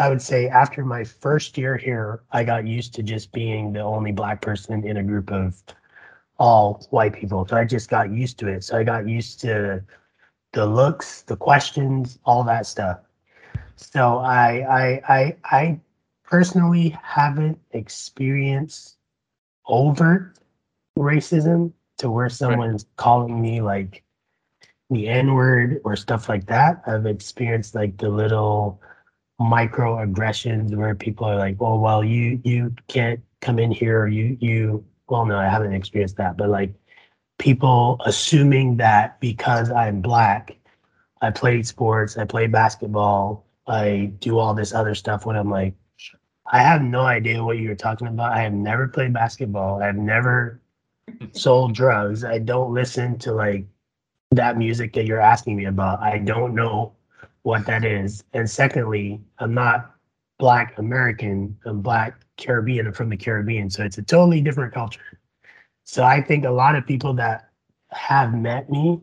I 0.00 0.08
would 0.08 0.22
say 0.22 0.48
after 0.48 0.82
my 0.82 1.04
first 1.04 1.58
year 1.58 1.76
here, 1.76 2.22
I 2.32 2.42
got 2.42 2.66
used 2.66 2.94
to 2.94 3.02
just 3.02 3.32
being 3.32 3.74
the 3.74 3.80
only 3.80 4.12
black 4.12 4.40
person 4.40 4.82
in 4.86 4.96
a 4.96 5.02
group 5.02 5.30
of 5.30 5.62
all 6.38 6.86
white 6.88 7.12
people. 7.12 7.46
So 7.46 7.58
I 7.58 7.66
just 7.66 7.90
got 7.90 8.10
used 8.10 8.38
to 8.38 8.48
it. 8.48 8.64
So 8.64 8.78
I 8.78 8.82
got 8.82 9.06
used 9.06 9.40
to 9.40 9.84
the 10.54 10.64
looks, 10.64 11.20
the 11.20 11.36
questions, 11.36 12.18
all 12.24 12.42
that 12.44 12.64
stuff. 12.64 13.00
So 13.76 14.16
I 14.18 14.64
I 14.68 15.02
I 15.06 15.36
I 15.44 15.80
personally 16.24 16.96
haven't 17.02 17.58
experienced 17.72 18.96
overt 19.66 20.38
racism 20.98 21.72
to 21.98 22.10
where 22.10 22.30
someone's 22.30 22.86
calling 22.96 23.38
me 23.38 23.60
like 23.60 24.02
the 24.88 25.08
N 25.08 25.34
word 25.34 25.82
or 25.84 25.94
stuff 25.94 26.26
like 26.26 26.46
that. 26.46 26.82
I've 26.86 27.04
experienced 27.04 27.74
like 27.74 27.98
the 27.98 28.08
little 28.08 28.80
microaggressions 29.40 30.74
where 30.76 30.94
people 30.94 31.26
are 31.26 31.36
like, 31.36 31.56
"Oh, 31.60 31.78
well, 31.80 32.04
you 32.04 32.40
you 32.44 32.74
can't 32.88 33.20
come 33.40 33.58
in 33.58 33.70
here," 33.70 34.02
or 34.02 34.08
"You 34.08 34.36
you." 34.40 34.84
Well, 35.08 35.26
no, 35.26 35.36
I 35.38 35.48
haven't 35.48 35.74
experienced 35.74 36.16
that, 36.18 36.36
but 36.36 36.48
like 36.50 36.72
people 37.38 38.00
assuming 38.04 38.76
that 38.76 39.18
because 39.20 39.70
I'm 39.70 40.00
black, 40.02 40.56
I 41.22 41.30
played 41.30 41.66
sports, 41.66 42.16
I 42.18 42.24
played 42.24 42.52
basketball, 42.52 43.46
I 43.66 44.12
do 44.20 44.38
all 44.38 44.54
this 44.54 44.74
other 44.74 44.94
stuff. 44.94 45.26
When 45.26 45.36
I'm 45.36 45.50
like, 45.50 45.74
I 46.52 46.62
have 46.62 46.82
no 46.82 47.02
idea 47.02 47.42
what 47.42 47.58
you're 47.58 47.74
talking 47.74 48.08
about. 48.08 48.32
I 48.32 48.42
have 48.42 48.52
never 48.52 48.88
played 48.88 49.12
basketball. 49.12 49.82
I've 49.82 49.96
never 49.96 50.60
sold 51.32 51.74
drugs. 51.74 52.24
I 52.24 52.38
don't 52.38 52.72
listen 52.74 53.18
to 53.20 53.32
like 53.32 53.66
that 54.32 54.58
music 54.58 54.92
that 54.94 55.06
you're 55.06 55.20
asking 55.20 55.56
me 55.56 55.64
about. 55.66 56.00
I 56.00 56.18
don't 56.18 56.54
know 56.54 56.94
what 57.42 57.66
that 57.66 57.84
is. 57.84 58.24
And 58.32 58.48
secondly, 58.48 59.20
I'm 59.38 59.54
not 59.54 59.94
black 60.38 60.78
American. 60.78 61.56
I'm 61.64 61.80
black 61.80 62.20
Caribbean. 62.36 62.86
I'm 62.86 62.92
from 62.92 63.08
the 63.08 63.16
Caribbean. 63.16 63.70
So 63.70 63.84
it's 63.84 63.98
a 63.98 64.02
totally 64.02 64.40
different 64.40 64.74
culture. 64.74 65.18
So 65.84 66.04
I 66.04 66.20
think 66.22 66.44
a 66.44 66.50
lot 66.50 66.76
of 66.76 66.86
people 66.86 67.14
that 67.14 67.50
have 67.90 68.34
met 68.34 68.70
me, 68.70 69.00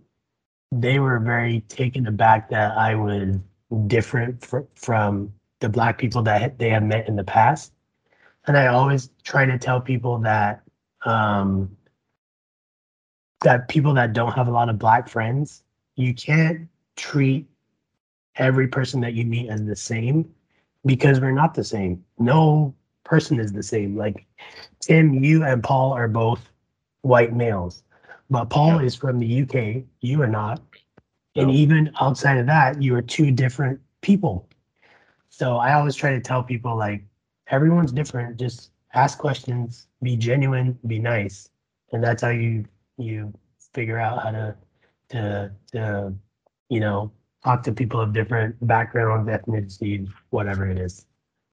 they 0.71 1.00
were 1.00 1.19
very 1.19 1.62
taken 1.62 2.08
aback 2.08 2.50
that 2.50 2.78
I 2.78 2.95
was 2.95 3.38
different 3.88 4.43
fr- 4.43 4.60
from 4.76 5.34
the 5.60 5.69
black 5.69 5.97
people 5.97 6.21
that 6.23 6.60
they 6.60 6.69
have 6.69 6.84
met 6.84 7.08
in 7.08 7.15
the 7.15 7.23
past. 7.23 7.73
And 8.45 8.58
I 8.58 8.67
always 8.67 9.10
try 9.23 9.45
to 9.45 9.58
tell 9.58 9.82
people 9.82 10.19
that 10.19 10.62
um, 11.06 11.76
that 13.41 13.67
people 13.67 13.93
that 13.93 14.13
don't 14.13 14.32
have 14.32 14.47
a 14.47 14.52
lot 14.52 14.69
of 14.69 14.80
black 14.80 15.08
friends, 15.08 15.63
you 15.95 16.13
can't 16.13 16.67
treat 16.95 17.45
every 18.38 18.67
person 18.67 19.02
that 19.02 19.13
you 19.13 19.26
meet 19.26 19.50
as 19.50 19.65
the 19.65 19.76
same 19.76 20.30
because 20.86 21.19
we're 21.19 21.32
not 21.32 21.54
the 21.54 21.63
same. 21.63 22.04
No 22.19 22.73
person 23.04 23.39
is 23.39 23.52
the 23.52 23.63
same. 23.63 23.95
Like 23.95 24.26
Tim, 24.82 25.23
you 25.23 25.43
and 25.43 25.63
Paul 25.63 25.93
are 25.93 26.08
both 26.08 26.52
white 27.02 27.34
males, 27.34 27.84
but 28.30 28.45
Paul 28.45 28.80
is 28.80 28.95
from 28.95 29.19
the 29.19 29.41
UK. 29.41 29.84
You 30.02 30.21
are 30.21 30.28
not. 30.28 30.62
And 31.36 31.52
even 31.52 31.91
outside 32.02 32.38
of 32.38 32.47
that, 32.47 32.82
you 32.82 32.95
are 32.95 33.02
two 33.02 33.32
different 33.32 33.80
people. 34.02 34.47
So 35.30 35.58
I 35.58 35.73
always 35.73 35.95
try 35.95 36.12
to 36.12 36.19
tell 36.19 36.41
people 36.41 36.76
like 36.76 37.04
everyone's 37.47 37.91
different. 37.91 38.38
Just 38.39 38.71
ask 38.93 39.19
questions, 39.19 39.88
be 40.02 40.17
genuine, 40.17 40.78
be 40.88 40.97
nice, 40.97 41.50
and 41.91 42.04
that's 42.04 42.23
how 42.23 42.30
you 42.30 42.65
you 42.97 43.32
figure 43.73 44.00
out 44.00 44.23
how 44.23 44.32
to 44.32 44.56
to 45.10 45.52
to 45.73 46.13
you 46.69 46.80
know 46.80 47.12
talk 47.43 47.63
to 47.63 47.71
people 47.71 48.00
of 48.02 48.13
different 48.13 48.56
backgrounds, 48.67 49.30
ethnicities, 49.30 50.10
whatever 50.30 50.69
it 50.69 50.78
is. 50.78 51.06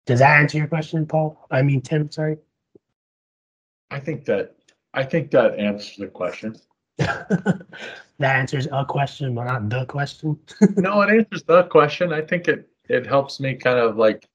Does 0.07 0.19
that 0.19 0.39
answer 0.41 0.59
your 0.59 0.67
question, 0.67 1.07
Paul? 1.07 1.47
I 1.51 1.63
mean, 1.63 1.81
Tim. 1.81 2.11
Sorry. 2.11 2.37
I 3.91 4.01
think 4.01 4.25
that 4.27 4.55
I 4.93 5.05
think 5.05 5.31
that 5.31 5.59
answers 5.59 5.97
the 5.97 6.07
question. 6.09 6.57
that 6.99 7.67
answers 8.21 8.69
a 8.71 8.85
question, 8.85 9.35
but 9.35 9.45
not 9.45 9.69
the 9.69 9.87
question. 9.87 10.39
no, 10.77 11.01
it 11.03 11.11
answers 11.11 11.43
the 11.45 11.65
question. 11.65 12.13
I 12.13 12.21
think 12.21 12.49
it 12.49 12.69
it 12.89 13.07
helps 13.07 13.41
me 13.41 13.55
kind 13.55 13.79
of 13.79 13.97
like 13.97 14.29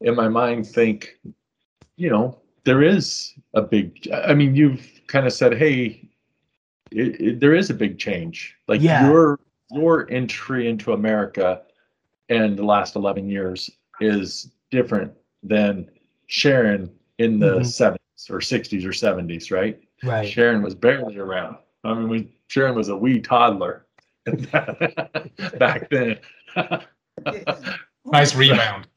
in 0.00 0.14
my 0.14 0.28
mind 0.28 0.66
think, 0.66 1.18
you 1.96 2.10
know, 2.10 2.38
there 2.64 2.82
is 2.82 3.32
a 3.54 3.62
big. 3.62 4.08
I 4.12 4.34
mean, 4.34 4.54
you've 4.54 4.88
kind 5.08 5.26
of 5.26 5.32
said, 5.32 5.56
hey, 5.56 6.08
it, 6.90 7.20
it, 7.20 7.40
there 7.40 7.54
is 7.54 7.70
a 7.70 7.74
big 7.74 7.98
change. 7.98 8.54
Like 8.68 8.80
Yeah. 8.80 9.08
your 9.08 9.40
your 9.72 10.10
entry 10.10 10.68
into 10.68 10.92
America 10.92 11.62
in 12.28 12.56
the 12.56 12.64
last 12.64 12.96
eleven 12.96 13.28
years 13.28 13.70
is 14.00 14.50
different 14.70 15.12
than 15.42 15.88
Sharon 16.26 16.90
in 17.18 17.38
the 17.38 17.58
Mhm. 17.60 17.66
70s 17.66 18.30
or 18.30 18.40
60s 18.40 18.84
or 18.84 18.92
70s, 18.92 19.50
right? 19.50 19.80
Right. 20.02 20.26
Sharon 20.28 20.62
was 20.62 20.74
barely 20.74 21.18
around. 21.18 21.56
I 21.84 21.94
mean, 21.94 22.08
we, 22.08 22.32
Sharon 22.48 22.74
was 22.74 22.88
a 22.88 22.96
wee 22.96 23.20
toddler 23.20 23.86
back 25.58 25.88
then. 25.90 26.18
Nice 28.06 28.34
rebound. 28.34 28.88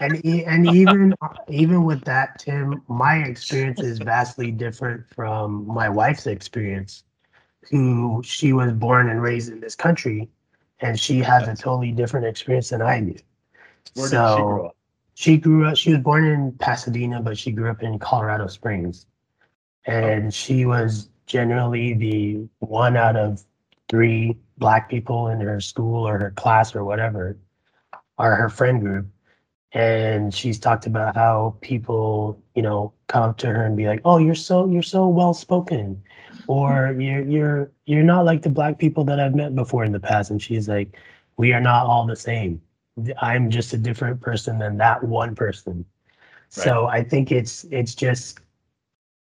and 0.00 0.24
e- 0.24 0.44
and 0.44 0.66
even 0.66 1.14
even 1.48 1.84
with 1.84 2.02
that, 2.04 2.38
Tim, 2.38 2.82
my 2.88 3.16
experience 3.18 3.80
is 3.80 3.98
vastly 3.98 4.50
different 4.50 5.04
from 5.14 5.66
my 5.66 5.88
wife's 5.88 6.26
experience, 6.26 7.04
who 7.70 8.22
she 8.24 8.52
was 8.52 8.72
born 8.72 9.08
and 9.08 9.22
raised 9.22 9.50
in 9.50 9.60
this 9.60 9.74
country, 9.74 10.28
and 10.80 10.98
she 10.98 11.18
has 11.20 11.48
a 11.48 11.54
totally 11.54 11.92
different 11.92 12.26
experience 12.26 12.70
than 12.70 12.82
I 12.82 13.00
do. 13.00 13.16
Where 13.94 14.08
so 14.08 14.26
did 14.26 14.36
she 14.36 14.42
grow 14.42 14.66
up? 14.66 14.76
she 15.14 15.36
grew 15.36 15.66
up. 15.66 15.76
She 15.76 15.90
was 15.90 16.00
born 16.00 16.24
in 16.24 16.52
Pasadena, 16.52 17.20
but 17.20 17.38
she 17.38 17.52
grew 17.52 17.70
up 17.70 17.82
in 17.82 17.98
Colorado 17.98 18.46
Springs, 18.46 19.06
and 19.86 20.32
she 20.32 20.64
was 20.64 21.08
generally 21.26 21.94
the 21.94 22.48
one 22.58 22.96
out 22.96 23.16
of 23.16 23.44
three 23.88 24.36
black 24.58 24.88
people 24.88 25.28
in 25.28 25.40
her 25.40 25.60
school 25.60 26.06
or 26.06 26.18
her 26.18 26.30
class 26.32 26.74
or 26.74 26.84
whatever, 26.84 27.36
or 28.18 28.34
her 28.34 28.48
friend 28.48 28.80
group. 28.80 29.06
And 29.72 30.34
she's 30.34 30.58
talked 30.58 30.86
about 30.86 31.14
how 31.14 31.56
people, 31.60 32.38
you 32.54 32.62
know, 32.62 32.92
come 33.06 33.30
up 33.30 33.38
to 33.38 33.46
her 33.46 33.64
and 33.64 33.76
be 33.76 33.86
like, 33.86 34.00
"Oh, 34.04 34.18
you're 34.18 34.34
so 34.34 34.66
you're 34.66 34.82
so 34.82 35.08
well 35.08 35.32
spoken," 35.32 36.02
or 36.46 36.94
"You're 36.98 37.22
you're 37.22 37.70
you're 37.86 38.02
not 38.02 38.24
like 38.24 38.42
the 38.42 38.50
black 38.50 38.78
people 38.78 39.04
that 39.04 39.20
I've 39.20 39.34
met 39.34 39.54
before 39.54 39.84
in 39.84 39.92
the 39.92 40.00
past," 40.00 40.30
and 40.30 40.40
she's 40.40 40.68
like, 40.68 40.96
"We 41.36 41.52
are 41.52 41.60
not 41.60 41.86
all 41.86 42.06
the 42.06 42.16
same. 42.16 42.60
I'm 43.20 43.50
just 43.50 43.72
a 43.72 43.78
different 43.78 44.20
person 44.20 44.58
than 44.58 44.76
that 44.78 45.02
one 45.02 45.34
person." 45.34 45.84
So 46.48 46.86
I 46.86 47.02
think 47.02 47.32
it's 47.32 47.64
it's 47.70 47.94
just 47.94 48.40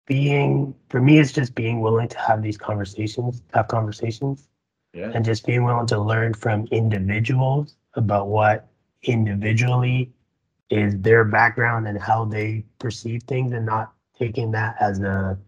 being 0.06 0.74
for 0.88 1.00
me 1.00 1.18
it's 1.18 1.32
just 1.32 1.54
being 1.54 1.80
willing 1.80 2.08
to 2.08 2.18
have 2.18 2.42
these 2.42 2.58
conversations 2.58 3.42
have 3.54 3.68
conversations 3.68 4.48
Yeah. 4.92 5.12
and 5.14 5.24
just 5.24 5.46
being 5.46 5.64
willing 5.64 5.86
to 5.86 5.98
learn 6.00 6.34
from 6.34 6.66
individuals 6.72 7.76
about 7.94 8.26
what 8.26 8.68
individually 9.04 10.12
is 10.70 10.98
their 11.00 11.24
background 11.24 11.86
and 11.86 11.98
how 11.98 12.24
they 12.24 12.64
perceive 12.78 13.22
things 13.24 13.52
and 13.52 13.64
not 13.64 13.92
taking 14.18 14.50
that 14.52 14.76
as 14.80 15.00
a, 15.00 15.38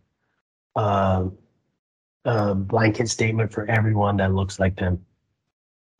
a, 0.77 1.29
a 2.25 2.55
blanket 2.55 3.09
statement 3.09 3.53
for 3.53 3.67
everyone 3.71 4.17
that 4.19 4.33
looks 4.33 4.59
like 4.59 4.77
them 4.77 5.05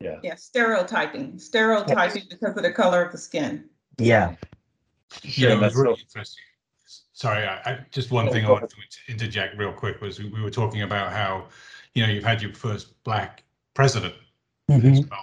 Yeah. 0.01 0.19
Yeah, 0.23 0.35
stereotyping, 0.37 1.39
stereotyping 1.39 2.25
because 2.31 2.57
of 2.57 2.63
the 2.63 2.73
color 2.73 3.03
of 3.03 3.13
the 3.13 3.19
skin. 3.19 3.65
yeah 3.99 4.35
Yeah, 5.23 5.51
it 5.51 5.53
was 5.55 5.61
that's 5.61 5.77
really 5.77 5.97
so- 5.97 6.01
interesting. 6.03 6.45
Sorry, 7.17 7.47
I, 7.47 7.55
I 7.65 7.79
just 7.93 8.11
one 8.11 8.29
thing 8.31 8.45
I 8.45 8.49
go 8.49 8.55
wanted 8.55 8.71
to 8.71 9.13
interject 9.13 9.57
real 9.57 9.73
quick 9.73 10.01
was 10.01 10.19
we, 10.19 10.29
we 10.31 10.43
were 10.43 10.51
talking 10.51 10.83
about 10.83 11.13
how, 11.13 11.47
you 11.95 12.05
know, 12.05 12.13
you've 12.13 12.25
had 12.25 12.43
your 12.43 12.53
first 12.53 13.03
black 13.05 13.45
president 13.75 14.15
as 14.69 14.83
Mhm. 14.83 15.09
well. 15.11 15.21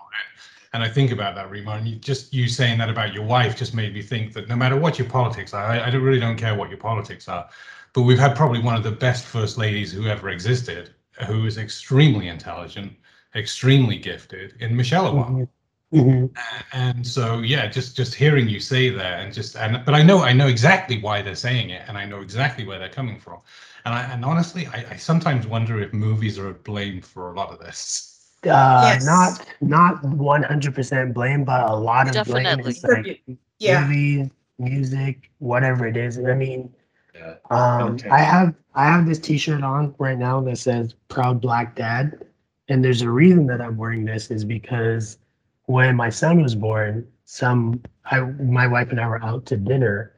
And 0.73 0.81
I 0.81 0.87
think 0.87 1.11
about 1.11 1.35
that, 1.35 1.51
Remar, 1.51 1.77
and 1.79 1.85
you, 1.85 1.97
just 1.97 2.33
you 2.33 2.47
saying 2.47 2.77
that 2.77 2.89
about 2.89 3.13
your 3.13 3.23
wife 3.25 3.57
just 3.57 3.73
made 3.73 3.93
me 3.93 4.01
think 4.01 4.31
that 4.33 4.47
no 4.47 4.55
matter 4.55 4.77
what 4.77 4.97
your 4.97 5.09
politics 5.09 5.53
are, 5.53 5.65
I, 5.65 5.87
I 5.87 5.89
don't, 5.89 6.01
really 6.01 6.19
don't 6.21 6.37
care 6.37 6.55
what 6.55 6.69
your 6.69 6.77
politics 6.79 7.27
are, 7.27 7.49
but 7.93 8.03
we've 8.03 8.19
had 8.19 8.35
probably 8.35 8.59
one 8.59 8.75
of 8.75 8.83
the 8.83 8.91
best 8.91 9.25
first 9.25 9.57
ladies 9.57 9.91
who 9.91 10.07
ever 10.07 10.29
existed, 10.29 10.93
who 11.27 11.45
is 11.45 11.57
extremely 11.57 12.27
intelligent, 12.27 12.93
extremely 13.35 13.97
gifted, 13.97 14.55
in 14.61 14.75
Michelle 14.75 15.13
Obama. 15.13 15.47
Mhm. 15.47 15.47
Mhm. 15.93 16.29
and 16.73 17.05
so 17.05 17.39
yeah 17.39 17.67
just 17.67 17.95
just 17.95 18.15
hearing 18.15 18.47
you 18.47 18.59
say 18.59 18.89
that 18.89 19.19
and 19.21 19.33
just 19.33 19.55
and 19.57 19.83
but 19.85 19.93
i 19.93 20.01
know 20.01 20.19
i 20.23 20.31
know 20.31 20.47
exactly 20.47 20.99
why 21.01 21.21
they're 21.21 21.35
saying 21.35 21.69
it 21.69 21.83
and 21.87 21.97
i 21.97 22.05
know 22.05 22.21
exactly 22.21 22.65
where 22.65 22.79
they're 22.79 22.89
coming 22.89 23.19
from 23.19 23.39
and 23.85 23.93
i 23.93 24.01
and 24.03 24.23
honestly 24.23 24.67
i, 24.67 24.85
I 24.91 24.95
sometimes 24.95 25.45
wonder 25.47 25.81
if 25.81 25.93
movies 25.93 26.39
are 26.39 26.53
blamed 26.53 27.05
for 27.05 27.31
a 27.31 27.35
lot 27.35 27.51
of 27.51 27.59
this 27.59 28.07
uh 28.49 28.95
Yes. 28.95 29.05
not 29.05 29.45
not 29.61 30.01
100% 30.03 31.13
blame 31.13 31.43
but 31.43 31.69
a 31.69 31.75
lot 31.75 32.07
of 32.07 32.23
blame 32.23 32.45
Definitely. 32.45 32.71
is 32.71 32.83
like 32.83 33.21
Yeah, 33.59 33.81
movies, 33.83 34.29
music, 34.57 35.29
whatever 35.39 35.85
it 35.85 35.97
is. 35.97 36.17
I 36.17 36.33
mean, 36.33 36.73
Yeah. 37.13 37.35
um, 37.49 37.81
Entertainment. 37.81 38.13
I 38.13 38.23
have 38.23 38.55
I 38.73 38.85
have 38.85 39.05
this 39.05 39.19
T-shirt 39.19 39.63
on 39.63 39.93
right 39.97 40.17
now 40.17 40.41
that 40.41 40.57
says 40.57 40.95
"Proud 41.07 41.41
Black 41.41 41.75
Dad," 41.75 42.25
and 42.69 42.83
there's 42.83 43.01
a 43.01 43.09
reason 43.09 43.47
that 43.47 43.61
I'm 43.61 43.77
wearing 43.77 44.05
this 44.05 44.31
is 44.31 44.45
because 44.45 45.17
when 45.65 45.95
my 45.95 46.09
son 46.09 46.41
was 46.41 46.55
born, 46.55 47.07
some 47.25 47.81
I 48.05 48.21
my 48.21 48.67
wife 48.67 48.91
and 48.91 48.99
I 48.99 49.07
were 49.07 49.23
out 49.23 49.45
to 49.47 49.57
dinner, 49.57 50.13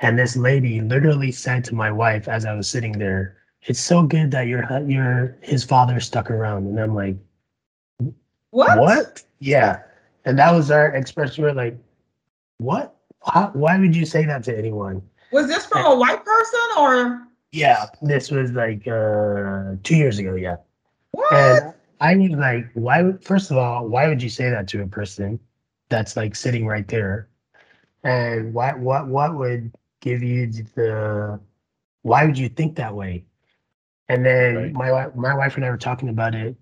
and 0.00 0.18
this 0.18 0.36
lady 0.36 0.80
literally 0.80 1.32
said 1.32 1.64
to 1.64 1.74
my 1.74 1.90
wife 1.90 2.28
as 2.28 2.44
I 2.44 2.54
was 2.54 2.68
sitting 2.68 2.98
there, 2.98 3.36
"It's 3.62 3.80
so 3.80 4.02
good 4.02 4.30
that 4.32 4.46
your 4.48 4.66
your 4.88 5.36
his 5.42 5.64
father 5.64 6.00
stuck 6.00 6.30
around," 6.30 6.66
and 6.66 6.80
I'm 6.80 6.94
like, 6.94 7.16
what? 8.54 8.78
what? 8.78 9.22
Yeah. 9.40 9.82
And 10.24 10.38
that 10.38 10.52
was 10.52 10.70
our 10.70 10.94
expression. 10.94 11.42
We're 11.42 11.52
like, 11.52 11.76
what? 12.58 12.94
Why, 13.22 13.50
why 13.52 13.78
would 13.78 13.96
you 13.96 14.06
say 14.06 14.24
that 14.26 14.44
to 14.44 14.56
anyone? 14.56 15.02
Was 15.34 15.48
this 15.48 15.66
from 15.66 15.84
a 15.84 15.96
white 15.96 16.24
person 16.24 16.60
or 16.78 17.26
Yeah. 17.50 17.86
This 18.02 18.30
was 18.30 18.52
like 18.52 18.86
uh, 18.86 19.74
two 19.82 19.96
years 19.96 20.20
ago. 20.20 20.36
Yeah. 20.36 20.56
what? 21.10 21.32
And 21.32 21.74
I 22.00 22.14
was 22.14 22.38
like, 22.38 22.70
why 22.74 23.02
would, 23.02 23.24
first 23.24 23.50
of 23.50 23.56
all, 23.56 23.88
why 23.88 24.06
would 24.06 24.22
you 24.22 24.28
say 24.30 24.48
that 24.48 24.68
to 24.68 24.82
a 24.82 24.86
person 24.86 25.40
that's 25.88 26.16
like 26.16 26.36
sitting 26.36 26.66
right 26.66 26.86
there? 26.86 27.28
And 28.04 28.54
why, 28.54 28.74
what, 28.74 29.08
what 29.08 29.34
would 29.34 29.72
give 30.00 30.22
you 30.22 30.52
the, 30.76 31.40
why 32.02 32.26
would 32.26 32.38
you 32.38 32.48
think 32.48 32.76
that 32.76 32.94
way? 32.94 33.24
And 34.08 34.24
then 34.24 34.54
Right. 34.54 34.72
my, 34.72 35.08
my 35.16 35.34
wife 35.34 35.56
and 35.56 35.64
I 35.64 35.70
were 35.70 35.76
talking 35.76 36.10
about 36.10 36.36
it 36.36 36.54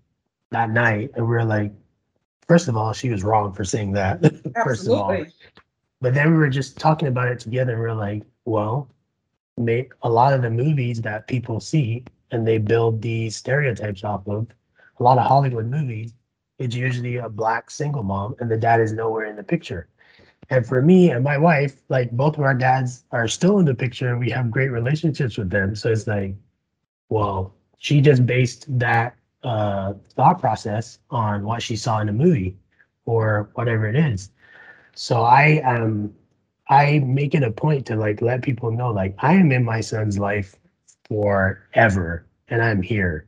that 0.51 0.71
night 0.71 1.11
and 1.15 1.29
we 1.29 1.35
were 1.35 1.45
like, 1.45 1.73
first 2.49 2.69
of 2.69 2.77
all, 2.79 2.95
she 2.95 3.11
was 3.11 3.23
wrong 3.23 3.53
for 3.53 3.65
saying 3.65 3.93
that. 3.93 4.23
first 4.65 4.87
of 4.87 4.95
all. 4.95 5.27
But 6.01 6.15
then 6.15 6.33
we 6.33 6.39
were 6.39 6.49
just 6.49 6.79
talking 6.79 7.07
about 7.07 7.29
it 7.29 7.39
together, 7.39 7.75
and 7.75 7.81
we 7.81 7.87
are 7.87 7.95
like, 7.95 8.23
well, 8.44 8.88
may, 9.57 9.88
a 10.02 10.09
lot 10.11 10.33
of 10.33 10.42
the 10.42 10.50
movies 10.50 11.00
that 11.02 11.26
people 11.26 11.61
see 11.61 12.05
and 12.31 12.46
they 12.46 12.59
build 12.59 13.02
these 13.02 13.37
stereotypes 13.37 14.05
off 14.05 14.26
of, 14.26 14.46
a 14.98 15.02
lot 15.02 15.18
of 15.18 15.26
Hollywood 15.26 15.66
movies, 15.66 16.14
it's 16.59 16.74
usually 16.74 17.16
a 17.16 17.28
black 17.28 17.70
single 17.70 18.02
mom, 18.02 18.35
and 18.40 18.50
the 18.50 18.57
dad 18.57 18.81
is 18.81 18.92
nowhere 18.92 19.26
in 19.26 19.37
the 19.37 19.42
picture. 19.42 19.88
And 20.50 20.66
for 20.66 20.83
me 20.83 21.11
and 21.11 21.24
my 21.24 21.38
wife, 21.38 21.83
like 21.88 22.11
both 22.11 22.37
of 22.37 22.44
our 22.44 22.55
dads 22.55 23.05
are 23.11 23.28
still 23.28 23.59
in 23.59 23.64
the 23.64 23.74
picture, 23.74 24.18
we 24.18 24.31
have 24.31 24.50
great 24.50 24.68
relationships 24.70 25.38
with 25.38 25.50
them. 25.50 25.74
So 25.74 25.90
it's 25.90 26.07
like, 26.07 26.35
well, 27.09 27.55
she 27.78 28.00
just 28.00 28.26
based 28.26 28.66
that 28.78 29.16
uh, 29.42 29.94
thought 30.14 30.40
process 30.40 30.98
on 31.11 31.44
what 31.44 31.62
she 31.62 31.76
saw 31.76 32.00
in 32.00 32.09
a 32.09 32.12
movie 32.12 32.57
or 33.07 33.50
whatever 33.55 33.88
it 33.88 33.96
is. 33.96 34.31
So 34.94 35.22
I 35.22 35.61
am 35.64 36.14
I 36.73 37.01
make 37.01 37.35
it 37.35 37.43
a 37.43 37.51
point 37.51 37.85
to 37.87 37.97
like 37.97 38.23
let 38.23 38.41
people 38.41 38.71
know 38.71 38.91
like 38.91 39.15
I 39.19 39.35
am 39.35 39.53
in 39.53 39.63
my 39.63 39.83
son's 39.83 40.19
life 40.19 40.57
forever 41.07 42.27
and 42.49 42.63
I'm 42.63 42.81
here. 42.81 43.27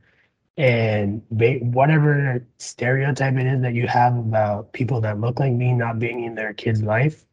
And 0.56 1.20
ba- 1.30 1.58
whatever 1.60 2.46
stereotype 2.56 3.34
it 3.34 3.46
is 3.46 3.60
that 3.60 3.74
you 3.74 3.86
have 3.86 4.16
about 4.16 4.72
people 4.72 4.98
that 5.02 5.20
look 5.20 5.40
like 5.40 5.52
me 5.52 5.72
not 5.74 5.98
being 5.98 6.24
in 6.24 6.34
their 6.34 6.54
kid's 6.54 6.82
life, 6.82 7.26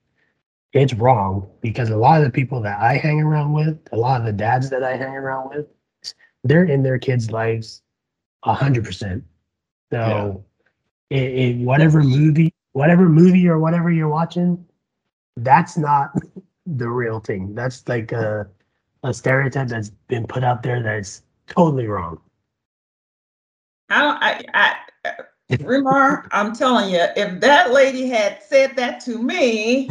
it's 0.74 0.94
wrong 0.94 1.48
because 1.62 1.90
a 1.90 1.96
lot 1.96 2.18
of 2.18 2.26
the 2.26 2.32
people 2.32 2.62
that 2.62 2.82
I 2.82 2.98
hang 2.98 3.22
around 3.22 3.54
with, 3.54 3.80
a 3.94 3.98
lot 3.98 4.20
of 4.20 4.26
the 4.26 4.34
dads 4.34 4.70
that 4.72 4.84
I 4.84 4.98
hang 4.98 5.16
around 5.16 5.50
with, 5.52 5.68
they're 6.44 6.66
in 6.66 6.84
their 6.84 7.00
kids' 7.00 7.32
lives 7.32 7.84
a 8.44 8.54
hundred 8.54 8.84
percent. 8.84 9.24
So 9.94 10.44
it, 11.10 11.24
it 11.24 11.58
whatever 11.60 12.04
movie, 12.04 12.54
whatever 12.74 13.08
movie 13.08 13.48
or 13.48 13.60
whatever 13.60 13.90
you're 13.90 14.10
watching, 14.10 14.66
that's 15.38 15.78
not 15.78 16.12
the 16.66 16.90
real 16.90 17.20
thing. 17.20 17.56
That's 17.56 17.88
like 17.88 18.12
a 18.12 18.48
a 19.04 19.14
stereotype 19.14 19.68
that's 19.70 19.90
been 20.08 20.28
put 20.28 20.44
out 20.44 20.62
there 20.64 20.82
that's 20.84 21.24
totally 21.48 21.88
wrong. 21.88 22.20
I 23.90 24.44
I, 24.54 24.76
I, 25.06 25.16
Remar, 25.58 26.28
I'm 26.32 26.54
telling 26.56 26.94
you, 26.94 27.06
if 27.18 27.42
that 27.42 27.72
lady 27.74 28.08
had 28.08 28.42
said 28.42 28.76
that 28.78 29.02
to 29.02 29.22
me, 29.22 29.90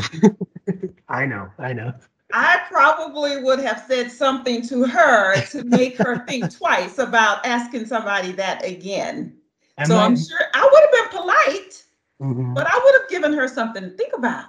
I 1.09 1.27
know, 1.27 1.51
I 1.59 1.73
know. 1.75 1.93
I 2.33 2.61
probably 2.71 3.43
would 3.43 3.59
have 3.59 3.85
said 3.89 4.11
something 4.11 4.63
to 4.69 4.85
her 4.87 5.39
to 5.47 5.65
make 5.65 5.99
her 5.99 6.25
think 6.27 6.57
twice 6.57 6.99
about 6.99 7.45
asking 7.45 7.87
somebody 7.87 8.33
that 8.33 8.65
again. 8.65 9.37
And 9.77 9.89
so 9.89 9.97
my- 9.97 10.05
I'm 10.05 10.17
sure 10.17 10.39
I 10.55 10.63
would 10.73 10.83
have 10.83 11.11
been 11.11 11.21
polite, 11.21 11.85
Mhm. 12.23 12.55
but 12.55 12.67
I 12.67 12.79
would 12.83 12.95
have 13.01 13.11
given 13.11 13.33
her 13.35 13.49
something 13.49 13.83
to 13.83 13.91
think 13.91 14.15
about. 14.17 14.47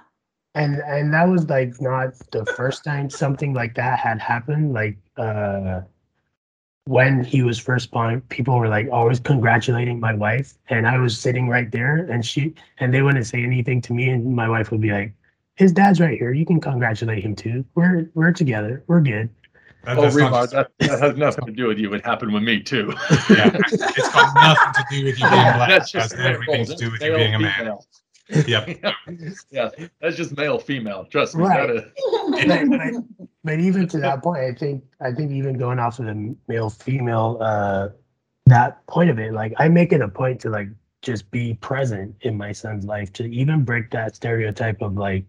And 0.56 0.76
and 0.82 1.14
that 1.14 1.28
was 1.28 1.48
like 1.50 1.80
not 1.82 2.14
the 2.32 2.46
first 2.58 2.84
time 2.84 3.10
something 3.10 3.54
like 3.54 3.74
that 3.76 4.00
had 4.00 4.20
happened 4.20 4.74
like 4.74 4.98
uh 5.18 5.82
when 6.86 7.24
he 7.24 7.44
was 7.44 7.60
first 7.60 7.92
born 7.92 8.22
people 8.30 8.58
were 8.58 8.68
like 8.68 8.88
always 8.92 9.20
congratulating 9.20 10.00
my 10.00 10.14
wife 10.14 10.56
and 10.70 10.88
i 10.88 10.98
was 10.98 11.18
sitting 11.18 11.48
right 11.48 11.72
there 11.72 11.98
and 12.12 12.26
she 12.26 12.54
and 12.80 12.94
they 12.94 13.02
wouldn't 13.02 13.26
say 13.26 13.44
anything 13.44 13.82
to 13.82 13.94
me 13.94 14.10
and 14.10 14.36
my 14.36 14.50
wife 14.50 14.72
would 14.72 14.82
be 14.82 14.92
like 14.92 15.14
his 15.56 15.72
dad's 15.72 16.00
right 16.00 16.18
here 16.18 16.34
you 16.34 16.46
can 16.46 16.60
congratulate 16.60 17.24
him 17.24 17.36
too 17.36 17.64
we're 17.76 18.10
we're 18.16 18.32
together 18.32 18.84
we're 18.88 19.02
good 19.02 19.30
That- 19.84 19.98
Oh, 19.98 20.02
that's 20.02 20.16
not 20.16 20.32
Remar, 20.32 20.42
just- 20.42 20.52
that, 20.54 20.72
that 20.80 21.00
has 21.00 21.18
nothing 21.18 21.46
to 21.48 21.52
do 21.52 21.66
with 21.68 21.80
you. 21.80 21.92
It 21.96 22.06
happened 22.06 22.32
with 22.36 22.44
me 22.44 22.60
too. 22.62 22.94
yeah, 23.32 23.50
it's 23.56 23.78
got 24.14 24.36
nothing 24.36 24.74
to 24.78 24.86
do 24.92 25.06
with 25.06 25.20
you 25.20 25.28
being 25.28 25.54
black. 25.58 25.70
That's 25.70 25.92
That's 25.92 26.12
just 26.12 26.14
everything 26.22 26.66
to 26.68 26.76
do 26.76 26.92
with 26.92 27.02
you 27.02 27.16
being 27.16 27.34
a 27.34 27.40
man. 27.40 27.78
Male, 28.30 28.44
Yep. 28.48 28.96
yeah, 29.52 29.70
that's 30.00 30.16
just 30.16 30.36
male 30.38 30.60
female. 30.60 31.06
Trust 31.06 31.36
me. 31.36 31.44
Right. 31.44 31.68
That 31.68 31.76
is, 31.76 32.68
but, 32.70 32.70
but, 32.70 33.28
but 33.44 33.60
even 33.60 33.88
to 33.90 34.00
that 34.00 34.24
point, 34.24 34.42
I 34.44 34.54
think 34.54 34.84
I 35.02 35.12
think 35.12 35.32
even 35.32 35.58
going 35.58 35.80
off 35.80 36.00
of 36.00 36.06
the 36.06 36.36
male 36.48 36.70
female 36.70 37.38
uh 37.42 37.90
that 38.48 38.86
point 38.88 39.10
of 39.10 39.20
it, 39.20 39.34
like 39.34 39.54
I 39.58 39.68
make 39.68 39.94
it 39.94 40.02
a 40.02 40.08
point 40.08 40.40
to 40.42 40.50
like 40.50 40.68
just 41.02 41.30
be 41.32 41.56
present 41.56 42.16
in 42.22 42.38
my 42.38 42.52
son's 42.52 42.86
life 42.86 43.12
to 43.14 43.24
even 43.26 43.64
break 43.64 43.90
that 43.92 44.16
stereotype 44.16 44.82
of 44.82 44.96
like 44.98 45.26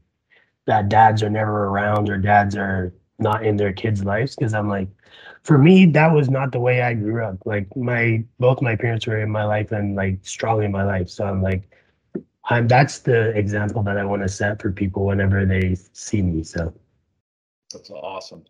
that 0.67 0.89
dads 0.89 1.23
are 1.23 1.31
never 1.31 1.67
around 1.67 2.09
or 2.11 2.19
dads 2.19 2.57
are 2.57 2.93
not 3.19 3.45
in 3.45 3.57
their 3.57 3.73
kids' 3.73 4.05
lives 4.05 4.37
because 4.37 4.55
I'm 4.55 4.69
like 4.69 4.89
for 5.43 5.59
me 5.59 5.87
that 5.87 6.13
was 6.13 6.31
not 6.31 6.53
the 6.53 6.61
way 6.61 6.83
I 6.83 6.95
grew 6.95 7.25
up. 7.25 7.39
Like 7.45 7.75
my 7.77 8.25
both 8.39 8.63
my 8.63 8.77
parents 8.77 9.07
were 9.07 9.19
in 9.19 9.31
my 9.31 9.45
life 9.45 9.73
and 9.73 9.97
like 9.97 10.19
strong 10.23 10.63
in 10.63 10.73
my 10.73 10.85
life. 10.85 11.09
So 11.09 11.25
I'm 11.25 11.43
like 11.43 11.72
I'm 12.47 12.67
that's 12.69 13.01
the 13.01 13.31
example 13.31 13.83
that 13.85 13.97
I 13.99 14.05
want 14.05 14.23
to 14.23 14.29
set 14.29 14.61
for 14.61 14.73
people 14.73 15.07
whenever 15.07 15.47
they 15.47 15.77
see 15.93 16.23
me. 16.23 16.43
So 16.43 16.73
that's 17.73 17.91
awesome. 17.91 18.45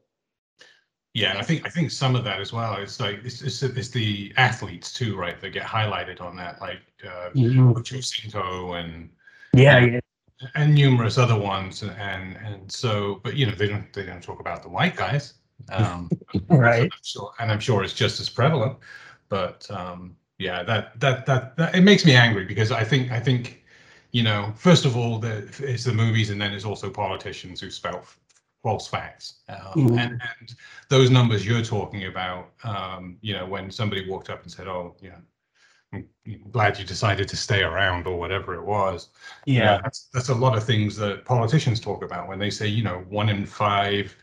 Yeah, 1.15 1.31
and 1.31 1.39
I 1.39 1.43
think 1.43 1.67
I 1.67 1.69
think 1.69 1.91
some 1.91 2.17
of 2.17 2.25
that 2.25 2.41
as 2.41 2.55
well. 2.55 2.77
It's 2.77 2.99
like 2.99 3.21
it's, 3.23 3.43
it's, 3.43 3.63
it's 3.63 3.89
the 3.91 4.33
athletes 4.39 4.93
too, 4.95 5.15
right? 5.17 5.39
That 5.41 5.51
get 5.51 5.67
highlighted 5.67 6.23
on 6.23 6.37
that, 6.37 6.61
like 6.61 6.81
uh, 7.05 7.31
Mhm. 7.35 7.77
Ocho 7.77 8.01
Cinco 8.01 8.73
and 8.75 9.11
Yeah, 9.53 9.79
yeah. 9.81 10.01
and 10.55 10.75
numerous 10.75 11.19
other 11.19 11.39
ones, 11.39 11.83
and 11.83 12.37
and 12.39 12.73
so, 12.73 13.21
but 13.23 13.37
you 13.37 13.45
know, 13.47 13.53
they 13.55 13.69
don't 13.69 13.93
they 13.93 14.07
don't 14.07 14.23
talk 14.23 14.41
about 14.41 14.63
the 14.63 14.71
white 14.71 14.97
guys, 14.97 15.35
um, 15.71 16.11
Right. 16.49 16.85
I'm 16.85 16.99
sure, 17.03 17.33
and 17.39 17.53
I'm 17.53 17.61
sure 17.61 17.85
it's 17.85 17.93
just 17.93 18.19
as 18.19 18.31
prevalent. 18.31 18.79
But 19.29 19.71
um, 19.71 20.17
yeah, 20.39 20.63
that, 20.63 20.99
that 21.01 21.27
that 21.27 21.57
that 21.59 21.75
it 21.75 21.83
makes 21.83 22.07
me 22.07 22.15
angry 22.17 22.47
because 22.47 22.73
I 22.73 22.85
think 22.85 23.13
I 23.13 23.21
think 23.21 23.62
you 24.13 24.23
know, 24.23 24.53
first 24.57 24.85
of 24.85 24.97
all, 24.97 25.19
the, 25.19 25.49
it's 25.59 25.85
the 25.85 25.93
movies, 25.93 26.31
and 26.31 26.41
then 26.41 26.53
it's 26.53 26.65
also 26.65 26.91
politicians 26.91 27.61
who 27.61 27.71
spout 27.71 27.97
f- 28.03 28.19
false 28.63 28.87
facts, 28.87 29.41
um, 29.49 29.59
Mhm. 29.75 29.99
and 29.99 30.13
and 30.39 30.55
those 30.89 31.11
numbers 31.11 31.47
you're 31.47 31.63
talking 31.65 32.05
about, 32.05 32.53
um, 32.65 33.19
you 33.23 33.35
know, 33.35 33.47
when 33.47 33.71
somebody 33.71 34.09
walked 34.09 34.31
up 34.31 34.43
and 34.43 34.53
said, 34.53 34.69
"Oh, 34.69 34.97
yeah." 35.01 35.19
I'm 35.95 36.09
glad 36.51 36.79
you 36.79 36.87
decided 36.87 37.29
to 37.29 37.37
stay 37.37 37.63
around 37.63 38.07
or 38.07 38.19
whatever 38.19 38.55
it 38.55 38.63
was. 38.65 39.11
You 39.45 39.61
know, 39.61 39.65
Yeah. 39.73 39.81
that's 39.83 40.09
that's 40.15 40.31
a 40.31 40.35
lot 40.35 40.57
of 40.57 40.65
things 40.65 40.97
that 40.97 41.25
politicians 41.27 41.81
talk 41.81 42.03
about 42.03 42.29
when 42.29 42.39
they 42.39 42.49
say, 42.51 42.67
you 42.67 42.83
know, 42.83 43.05
one 43.11 43.29
in 43.29 43.45
five 43.45 44.17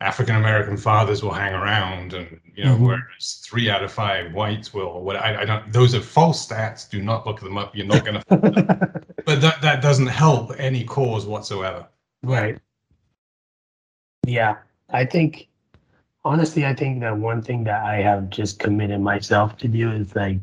African 0.00 0.36
American 0.36 0.76
fathers 0.76 1.22
will 1.22 1.32
hang 1.32 1.54
around, 1.54 2.12
and 2.14 2.40
you 2.54 2.64
know, 2.64 2.76
Mhm. 2.76 2.80
whereas 2.80 3.42
three 3.44 3.70
out 3.70 3.82
of 3.82 3.92
five 3.92 4.32
whites 4.34 4.74
will. 4.74 5.02
What 5.02 5.16
I, 5.16 5.42
I 5.42 5.44
don't. 5.44 5.72
Those 5.72 5.94
are 5.94 6.00
false 6.00 6.46
stats. 6.46 6.88
Do 6.88 7.00
not 7.02 7.26
look 7.26 7.40
them 7.40 7.56
up. 7.56 7.74
You're 7.74 7.86
not 7.86 8.04
going 8.04 8.20
to. 8.20 9.02
But 9.26 9.40
that 9.40 9.62
that 9.62 9.80
doesn't 9.80 10.08
help 10.08 10.52
any 10.58 10.84
cause 10.84 11.24
whatsoever. 11.24 11.86
Right. 12.22 12.58
Yeah, 14.26 14.56
I 14.90 15.06
think 15.06 15.48
honestly, 16.24 16.66
I 16.66 16.74
think 16.74 17.00
that 17.00 17.16
one 17.16 17.40
thing 17.40 17.64
that 17.64 17.84
I 17.84 17.96
have 17.96 18.28
just 18.30 18.58
committed 18.58 19.00
myself 19.00 19.56
to 19.58 19.68
do 19.68 19.90
is 19.92 20.14
like 20.14 20.38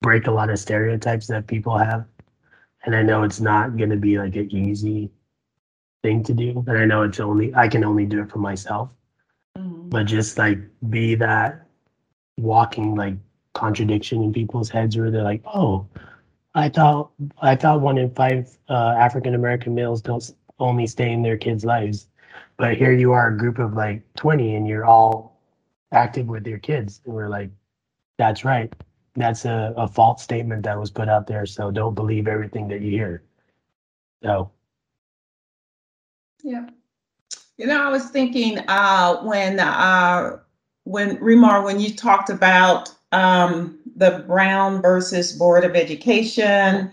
break 0.00 0.26
a 0.26 0.30
lot 0.30 0.50
of 0.50 0.58
stereotypes 0.58 1.26
that 1.28 1.46
people 1.46 1.76
have. 1.76 2.04
And 2.84 2.94
I 2.94 3.02
know 3.02 3.22
it's 3.22 3.40
not 3.40 3.76
going 3.76 3.90
to 3.90 3.96
be 3.96 4.18
like 4.18 4.34
an 4.36 4.50
easy 4.50 5.10
thing 6.02 6.22
to 6.24 6.34
do. 6.34 6.64
And 6.66 6.78
I 6.78 6.84
know 6.84 7.02
it's 7.02 7.20
only, 7.20 7.54
I 7.54 7.68
can 7.68 7.84
only 7.84 8.06
do 8.06 8.22
it 8.22 8.30
for 8.30 8.38
myself, 8.38 8.94
Mhm. 9.58 9.90
but 9.90 10.04
just 10.04 10.38
like 10.38 10.58
be 10.90 11.14
that 11.16 11.66
walking 12.38 12.94
like 12.94 13.14
contradiction 13.54 14.22
in 14.22 14.32
people's 14.32 14.70
heads 14.70 14.96
where 14.96 15.10
they're 15.10 15.22
like, 15.22 15.42
oh, 15.46 15.86
I 16.54 16.68
thought, 16.68 17.10
I 17.40 17.56
thought 17.56 17.80
one 17.80 17.98
in 17.98 18.10
five 18.10 18.56
uh, 18.68 18.94
African 18.98 19.34
American 19.34 19.74
males 19.74 20.02
don't 20.02 20.28
only 20.58 20.86
stay 20.86 21.12
in 21.12 21.22
their 21.22 21.36
kids' 21.36 21.64
lives 21.64 22.08
but 22.56 22.76
here 22.76 22.92
you 22.92 23.12
are 23.12 23.28
a 23.28 23.36
group 23.36 23.58
of 23.58 23.74
like 23.74 24.02
20 24.14 24.54
and 24.54 24.68
you're 24.68 24.84
all 24.84 25.40
active 25.92 26.28
with 26.28 26.46
your 26.46 26.58
kids 26.58 27.00
and 27.04 27.14
we're 27.14 27.28
like 27.28 27.50
that's 28.18 28.44
right 28.44 28.72
that's 29.14 29.44
a, 29.44 29.74
a 29.76 29.88
false 29.88 30.22
statement 30.22 30.62
that 30.62 30.78
was 30.78 30.90
put 30.90 31.08
out 31.08 31.26
there 31.26 31.44
so 31.44 31.70
don't 31.70 31.94
believe 31.94 32.28
everything 32.28 32.68
that 32.68 32.80
you 32.80 32.90
hear 32.90 33.22
so 34.22 34.50
Yeah. 36.42 36.66
You 37.58 37.66
know, 37.66 37.82
I 37.82 37.90
was 37.90 38.10
thinking 38.10 38.58
uh, 38.68 39.22
when 39.22 39.60
uh, 39.60 40.38
when 40.84 41.16
Remar, 41.18 41.64
when 41.64 41.78
you 41.80 41.94
talked 41.94 42.30
about 42.30 42.92
um, 43.12 43.78
the 43.96 44.24
Brown 44.26 44.82
versus 44.82 45.32
Board 45.32 45.64
of 45.64 45.76
Education, 45.76 46.90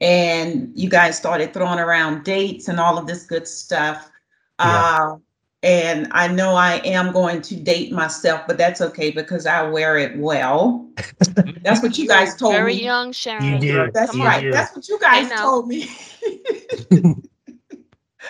and 0.00 0.72
you 0.74 0.88
guys 0.88 1.16
started 1.16 1.52
throwing 1.52 1.78
around 1.78 2.24
dates 2.24 2.68
and 2.68 2.80
all 2.80 2.98
of 2.98 3.06
this 3.06 3.24
good 3.24 3.46
stuff. 3.46 4.10
Uh, 4.58 5.16
and 5.62 6.08
I 6.12 6.28
know 6.28 6.54
I 6.54 6.76
am 6.84 7.12
going 7.12 7.42
to 7.42 7.56
date 7.56 7.92
myself, 7.92 8.42
but 8.46 8.56
that's 8.56 8.80
okay 8.80 9.10
because 9.10 9.46
I 9.46 9.62
wear 9.68 9.98
it 9.98 10.16
well. 10.16 10.88
That's 11.62 11.82
what 11.82 11.98
you 11.98 12.06
guys 12.06 12.36
told 12.36 12.52
Very 12.52 12.74
me. 12.74 12.74
Very 12.74 12.84
young, 12.84 13.12
Sharon. 13.12 13.44
You 13.44 13.58
do. 13.58 13.90
That's 13.92 14.12
Come 14.12 14.20
You 14.20 14.26
on. 14.26 14.32
right. 14.32 14.40
do. 14.42 14.52
That's 14.52 14.76
what 14.76 14.88
you 14.88 14.98
guys 15.00 15.28
told 15.32 15.66
me. 15.66 15.88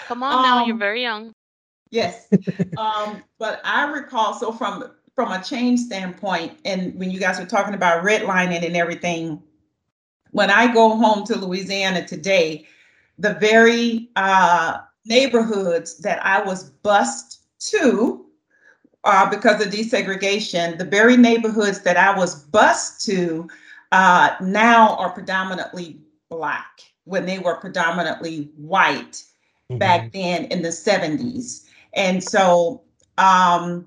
Come 0.07 0.22
on 0.22 0.42
now, 0.42 0.64
you're 0.64 0.74
Um, 0.74 0.78
very 0.78 1.02
young. 1.02 1.32
Yes. 1.90 2.28
um, 2.78 3.22
but 3.38 3.61
I 3.64 3.90
recall 3.90 4.34
so 4.34 4.52
from 4.52 4.90
from 5.14 5.32
a 5.32 5.42
change 5.42 5.80
standpoint, 5.80 6.59
and 6.64 6.94
when 6.98 7.11
you 7.11 7.18
guys 7.18 7.38
were 7.38 7.46
talking 7.46 7.74
about 7.74 8.04
redlining 8.04 8.64
and 8.64 8.76
everything, 8.76 9.42
when 10.32 10.50
I 10.50 10.72
go 10.72 10.96
home 10.96 11.24
to 11.26 11.38
Louisiana 11.38 12.07
today, 12.07 12.66
the 13.18 13.34
very 13.34 14.11
uh, 14.16 14.78
neighborhoods 15.07 15.98
that 15.98 16.24
I 16.24 16.42
was 16.42 16.70
bused 16.70 17.38
to 17.70 18.26
uh, 19.04 19.30
because 19.30 19.64
of 19.64 19.72
desegregation, 19.72 20.76
the 20.78 20.84
very 20.84 21.16
neighborhoods 21.16 21.80
that 21.80 21.96
I 21.96 22.16
was 22.16 22.44
bused 22.44 23.04
to 23.07 23.48
uh, 23.92 24.36
now 24.42 24.96
are 24.96 25.11
predominantly 25.11 25.98
black 26.28 26.82
when 27.04 27.24
they 27.24 27.38
were 27.38 27.57
predominantly 27.57 28.50
white 28.57 29.24
back 29.70 30.12
then 30.12 30.44
in 30.46 30.62
the 30.62 30.68
70s. 30.68 31.64
And 31.94 32.22
so 32.22 32.82
um, 33.18 33.86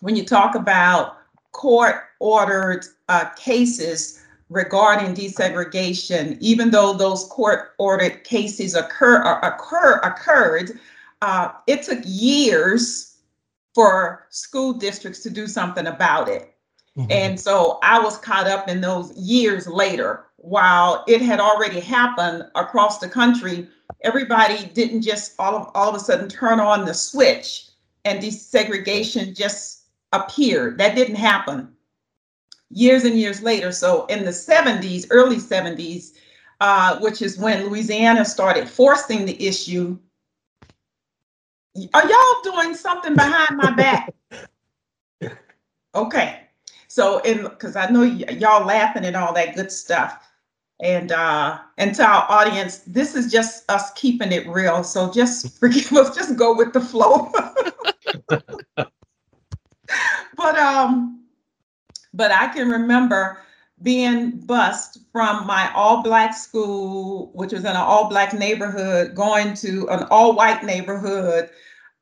when 0.00 0.16
you 0.16 0.24
talk 0.24 0.54
about 0.54 1.16
court 1.52 1.96
ordered 2.20 2.84
uh, 3.08 3.26
cases 3.30 4.24
regarding 4.48 5.14
desegregation, 5.14 6.36
even 6.40 6.70
though 6.70 6.92
those 6.92 7.24
court 7.24 7.72
ordered 7.78 8.24
cases 8.24 8.74
occur, 8.74 9.22
uh, 9.24 9.40
occur 9.46 10.00
occurred, 10.02 10.78
uh, 11.22 11.50
it 11.66 11.82
took 11.82 12.00
years 12.04 13.18
for 13.74 14.26
school 14.30 14.72
districts 14.72 15.20
to 15.20 15.30
do 15.30 15.46
something 15.46 15.86
about 15.86 16.28
it. 16.28 16.54
Mhm. 16.98 17.06
And 17.10 17.40
so 17.40 17.78
I 17.82 18.00
was 18.00 18.16
caught 18.18 18.48
up 18.48 18.68
in 18.68 18.80
those 18.80 19.12
years 19.16 19.66
later. 19.66 20.26
While 20.36 21.04
it 21.06 21.20
had 21.20 21.38
already 21.38 21.80
happened 21.80 22.44
across 22.54 22.98
the 22.98 23.08
country, 23.08 23.68
everybody 24.02 24.66
didn't 24.66 25.02
just 25.02 25.34
all 25.38 25.54
of, 25.56 25.70
all 25.74 25.88
of 25.88 25.94
a 25.94 26.00
sudden 26.00 26.28
turn 26.28 26.60
on 26.60 26.84
the 26.84 26.94
switch 26.94 27.68
and 28.04 28.22
desegregation 28.22 29.36
just 29.36 29.84
appeared. 30.12 30.78
That 30.78 30.94
didn't 30.94 31.16
happen. 31.16 31.74
Years 32.70 33.04
and 33.04 33.18
years 33.18 33.42
later, 33.42 33.72
so 33.72 34.06
in 34.06 34.24
the 34.24 34.30
70s, 34.30 35.06
early 35.10 35.36
70s, 35.36 36.12
uh, 36.60 36.98
which 37.00 37.22
is 37.22 37.38
when 37.38 37.66
Louisiana 37.66 38.24
started 38.24 38.68
forcing 38.68 39.24
the 39.24 39.42
issue. 39.44 39.98
Are 41.94 42.08
y'all 42.08 42.42
doing 42.42 42.74
something 42.74 43.14
behind 43.16 43.56
my 43.56 43.70
back? 43.72 44.12
Okay. 45.94 46.42
So 46.88 47.18
in 47.20 47.42
because 47.44 47.76
I 47.76 47.90
know 47.90 48.00
y- 48.02 48.24
y'all 48.38 48.64
laughing 48.64 49.04
and 49.04 49.16
all 49.16 49.32
that 49.34 49.56
good 49.56 49.72
stuff. 49.72 50.29
And 50.82 51.12
uh 51.12 51.58
and 51.76 51.94
to 51.96 52.04
our 52.04 52.26
audience, 52.30 52.78
this 52.78 53.14
is 53.14 53.30
just 53.30 53.70
us 53.70 53.92
keeping 53.92 54.32
it 54.32 54.46
real. 54.48 54.82
So 54.82 55.10
just 55.12 55.58
forgive 55.60 55.92
us, 55.92 56.14
just 56.14 56.36
go 56.36 56.54
with 56.54 56.72
the 56.72 56.80
flow. 56.80 57.30
but 60.36 60.58
um 60.58 61.24
but 62.14 62.32
I 62.32 62.48
can 62.48 62.68
remember 62.68 63.38
being 63.82 64.38
bused 64.40 64.98
from 65.12 65.46
my 65.46 65.72
all 65.74 66.02
black 66.02 66.34
school, 66.34 67.30
which 67.34 67.52
was 67.52 67.62
in 67.62 67.70
an 67.70 67.76
all 67.76 68.08
black 68.08 68.34
neighborhood, 68.34 69.14
going 69.14 69.54
to 69.54 69.88
an 69.88 70.04
all 70.10 70.34
white 70.34 70.62
neighborhood. 70.64 71.50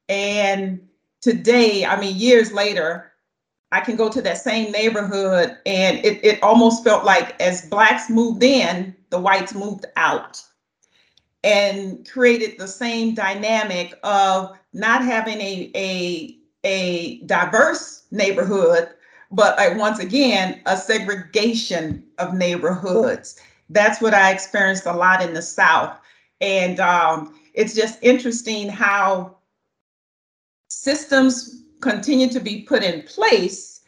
And 0.09 0.81
today, 1.21 1.85
I 1.85 2.01
mean, 2.01 2.17
years 2.17 2.53
later, 2.53 3.13
I 3.71 3.81
can 3.81 3.97
go 3.97 4.09
to 4.09 4.23
that 4.23 4.39
same 4.39 4.73
neighborhood 4.73 5.57
and 5.67 5.99
it, 5.99 6.25
it 6.25 6.43
almost 6.43 6.85
felt 6.85 7.05
like 7.05 7.39
as 7.41 7.67
blacks 7.67 8.09
moved 8.09 8.43
in, 8.43 8.95
the 9.11 9.21
whites 9.21 9.55
moved 9.55 9.85
out 9.97 10.43
and 11.45 12.09
created 12.09 12.59
the 12.59 12.67
same 12.67 13.15
dynamic 13.15 13.99
of 14.03 14.57
not 14.73 15.05
having 15.05 15.41
a, 15.41 15.71
a, 15.75 16.39
a 16.65 17.19
diverse 17.27 18.05
neighborhood, 18.11 18.89
but 19.31 19.57
like 19.59 19.77
once 19.77 19.99
again, 19.99 20.61
a 20.67 20.77
segregation 20.77 22.03
of 22.19 22.35
neighborhoods. 22.35 23.41
That's 23.71 24.01
what 24.01 24.15
I 24.15 24.33
experienced 24.33 24.87
a 24.87 24.93
lot 24.93 25.23
in 25.23 25.35
the 25.35 25.43
South. 25.43 25.99
And 26.41 26.81
um, 26.81 27.39
it's 27.53 27.75
just 27.75 27.99
interesting 28.03 28.69
how 28.69 29.37
systems 30.69 31.65
continue 31.81 32.29
to 32.29 32.41
be 32.41 32.63
put 32.63 32.83
in 32.83 33.03
place 33.03 33.81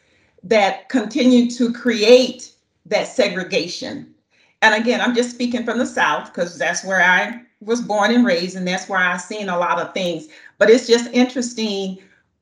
that 0.43 0.89
continue 0.89 1.49
to 1.51 1.71
create 1.71 2.53
that 2.85 3.07
segregation. 3.07 4.13
And 4.61 4.75
again, 4.75 5.01
I'm 5.01 5.15
just 5.15 5.31
speaking 5.31 5.63
from 5.63 5.77
the 5.77 5.85
South 5.85 6.33
because 6.33 6.57
that's 6.57 6.83
where 6.83 7.01
I 7.01 7.41
was 7.61 7.81
born 7.81 8.11
and 8.11 8.25
raised, 8.25 8.55
and 8.55 8.67
that's 8.67 8.89
where 8.89 8.99
I've 8.99 9.21
seen 9.21 9.49
a 9.49 9.57
lot 9.57 9.79
of 9.79 9.93
things. 9.93 10.27
But 10.57 10.69
it's 10.69 10.87
just 10.87 11.11
interesting. 11.13 11.99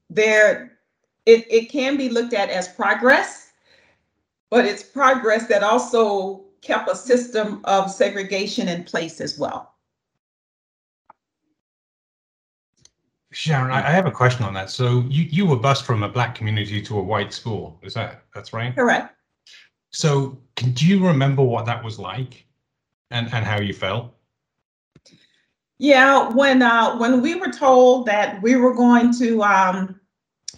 There, 0.10 0.78
it, 1.26 1.46
it 1.52 1.70
can 1.70 1.98
be 1.98 2.10
looked 2.10 2.34
at 2.34 2.50
as 2.50 2.68
progress, 2.68 3.52
but 4.50 4.66
it's 4.66 4.84
progress 4.84 5.48
that 5.48 5.64
also 5.64 6.46
kept 6.62 6.90
a 6.90 6.96
system 6.96 7.62
of 7.66 7.92
segregation 7.92 8.68
in 8.68 8.84
place 8.84 9.22
as 9.22 9.38
well. 9.38 9.74
Sharon, 13.32 13.72
I, 13.72 13.88
I 13.88 13.92
have 13.92 14.08
a 14.08 14.12
question 14.12 14.44
on 14.44 14.54
that. 14.56 14.70
So 14.70 15.04
you, 15.08 15.24
you 15.24 15.46
were 15.46 15.56
bused 15.56 15.86
from 15.86 16.04
a 16.04 16.10
black 16.10 16.36
community 16.36 16.82
to 16.82 16.98
a 16.98 17.04
white 17.04 17.32
school. 17.32 17.80
Is 17.84 17.94
that 17.94 18.24
that's 18.34 18.54
right? 18.54 18.76
Correct. 18.76 19.16
So 19.92 20.38
can, 20.56 20.72
do 20.72 20.88
you 20.88 21.06
remember 21.06 21.44
what 21.44 21.66
that 21.66 21.84
was 21.84 22.00
like 22.00 22.46
and, 23.12 23.32
and 23.34 23.46
how 23.46 23.60
you 23.60 23.74
felt? 23.74 24.14
Yeah, 25.78 26.30
when 26.34 26.62
uh, 26.62 26.98
when 26.98 27.22
we 27.22 27.36
were 27.36 27.52
told 27.52 28.06
that 28.08 28.42
we 28.42 28.56
were 28.58 28.74
going 28.74 29.14
to 29.20 29.42
um, 29.44 30.00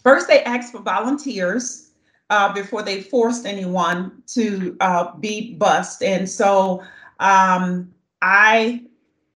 first 0.02 0.28
they 0.28 0.44
asked 0.44 0.72
for 0.72 0.80
volunteers 0.80 1.92
uh, 2.32 2.52
before 2.52 2.82
they 2.82 3.02
forced 3.02 3.46
anyone 3.46 4.24
to 4.28 4.76
uh, 4.80 5.16
be 5.18 5.54
bused, 5.56 6.02
and 6.02 6.28
so 6.28 6.82
um, 7.20 7.94
I 8.22 8.84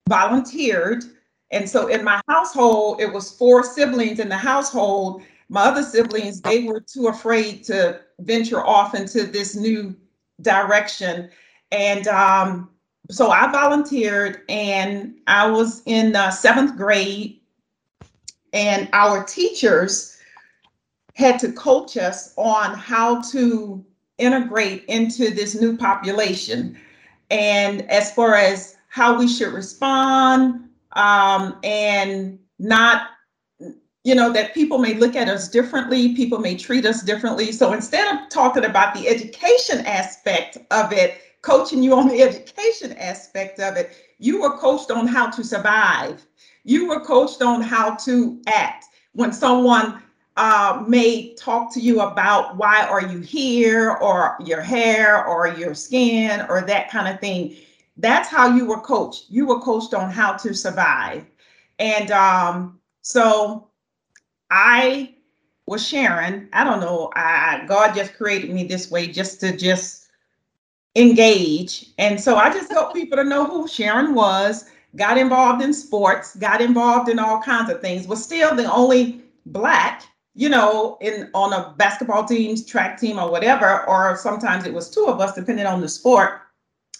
volunteered. 0.09 1.05
And 1.53 1.69
so 1.69 1.87
in 1.87 2.03
my 2.03 2.21
household, 2.29 3.01
it 3.01 3.13
was 3.13 3.31
four 3.31 3.63
siblings 3.63 4.19
in 4.19 4.31
the 4.31 4.37
household. 4.37 5.23
My 5.51 5.65
other 5.65 5.83
siblings, 5.83 6.41
they 6.41 6.65
were 6.65 6.81
too 6.81 7.09
afraid 7.09 7.63
to 7.65 8.01
venture 8.21 8.65
off 8.67 8.95
into 8.95 9.25
this 9.25 9.55
new 9.55 9.95
direction. 10.41 11.31
And 11.71 12.09
um, 12.09 12.71
so 13.11 13.31
I 13.31 13.53
volunteered 13.53 14.43
and 14.49 15.15
I 15.27 15.51
was 15.51 15.83
in 15.85 16.17
uh, 16.17 16.31
seventh 16.31 16.77
grade, 16.77 17.39
and 18.55 18.89
our 18.95 19.23
teachers 19.25 20.19
had 21.15 21.39
to 21.41 21.53
coach 21.53 21.99
us 21.99 22.33
on 22.37 22.75
how 22.75 23.21
to 23.21 23.85
integrate 24.17 24.85
into 24.87 25.31
this 25.31 25.61
new 25.61 25.77
population. 25.77 26.79
And 27.31 27.83
as 27.91 28.13
far 28.15 28.35
as 28.35 28.77
how 28.89 29.19
we 29.19 29.29
should 29.29 29.53
respond 29.53 30.69
um, 30.95 31.59
and 31.63 32.39
not 32.59 33.09
you 34.05 34.15
know 34.15 34.33
that 34.33 34.53
people 34.53 34.79
may 34.79 34.95
look 34.95 35.15
at 35.15 35.29
us 35.29 35.49
differently 35.49 36.15
people 36.15 36.39
may 36.39 36.57
treat 36.57 36.85
us 36.85 37.03
differently. 37.03 37.53
So 37.53 37.73
instead 37.73 38.15
of 38.15 38.29
talking 38.29 38.65
about 38.65 38.95
the 38.95 39.09
education 39.09 39.85
aspect 39.87 40.59
of 40.71 40.93
it 40.93 41.21
coaching 41.43 41.83
you 41.83 41.95
on 41.95 42.09
the 42.09 42.23
education 42.29 42.93
aspect 42.95 43.61
of 43.61 43.77
it 43.77 43.91
you 44.19 44.41
were 44.41 44.57
coached 44.57 44.93
on 44.93 45.09
how 45.09 45.29
to 45.31 45.43
survive. 45.43 46.25
You 46.63 46.87
were 46.87 47.01
coached 47.01 47.43
on 47.43 47.61
how 47.61 47.97
to 47.97 48.41
act. 48.47 48.85
When 49.15 49.33
someone 49.33 50.01
uh, 50.37 50.85
may 50.87 51.35
talk 51.35 51.75
to 51.75 51.81
you 51.81 52.01
about 52.01 52.57
why 52.57 52.87
are 52.87 53.05
you 53.05 53.19
here 53.19 53.91
or 53.91 54.37
your 54.45 54.63
hair 54.63 55.27
or 55.27 55.49
your 55.49 55.75
skin 55.75 56.47
or 56.49 56.63
that 56.63 56.89
kind 56.89 57.13
of 57.13 57.21
thing 57.21 57.57
that's 58.03 58.29
how 58.29 58.55
you 58.55 58.67
were 58.67 58.81
coached 58.81 59.27
you 59.31 59.47
were 59.47 59.61
coached 59.61 59.95
on 59.95 60.11
how 60.11 60.33
to 60.35 60.53
survive 60.53 61.25
and 61.79 62.11
um, 62.11 62.79
so 63.01 63.69
I 64.51 65.15
was 65.67 65.87
Sharon. 65.87 66.49
I 66.53 66.65
don't 66.65 66.81
know. 66.81 67.11
I 67.17 67.65
God 67.67 67.95
just 67.95 68.15
created 68.15 68.51
me 68.51 68.65
this 68.65 68.91
way 68.91 69.07
just 69.07 69.41
to 69.41 69.57
just 69.57 70.09
engage. 70.95 71.87
And 71.99 72.21
so 72.21 72.37
I 72.37 72.53
just 72.53 72.71
help 72.71 72.93
people 72.93 73.17
to 73.17 73.25
know 73.25 73.47
who 73.47 73.67
Sharon 73.67 74.15
was, 74.15 74.67
got 74.95 75.17
involved 75.17 75.63
in 75.63 75.73
sports, 75.73 76.37
got 76.37 76.61
involved 76.61 77.09
in 77.09 77.19
all 77.19 77.41
kinds 77.41 77.71
of 77.71 77.81
things, 77.81 78.07
was 78.07 78.23
still 78.23 78.55
the 78.55 78.71
only 78.71 79.23
black, 79.47 80.03
you 80.35 80.51
know, 80.51 80.99
in 81.01 81.31
on 81.35 81.53
a 81.53 81.75
basketball 81.79 82.25
team, 82.25 82.55
track 82.65 83.01
team, 83.01 83.19
or 83.19 83.31
whatever, 83.31 83.89
or 83.89 84.17
sometimes 84.17 84.67
it 84.67 84.75
was 84.75 84.91
two 84.91 85.07
of 85.07 85.21
us, 85.21 85.35
depending 85.35 85.67
on 85.67 85.81
the 85.81 85.89
sport, 85.89 86.43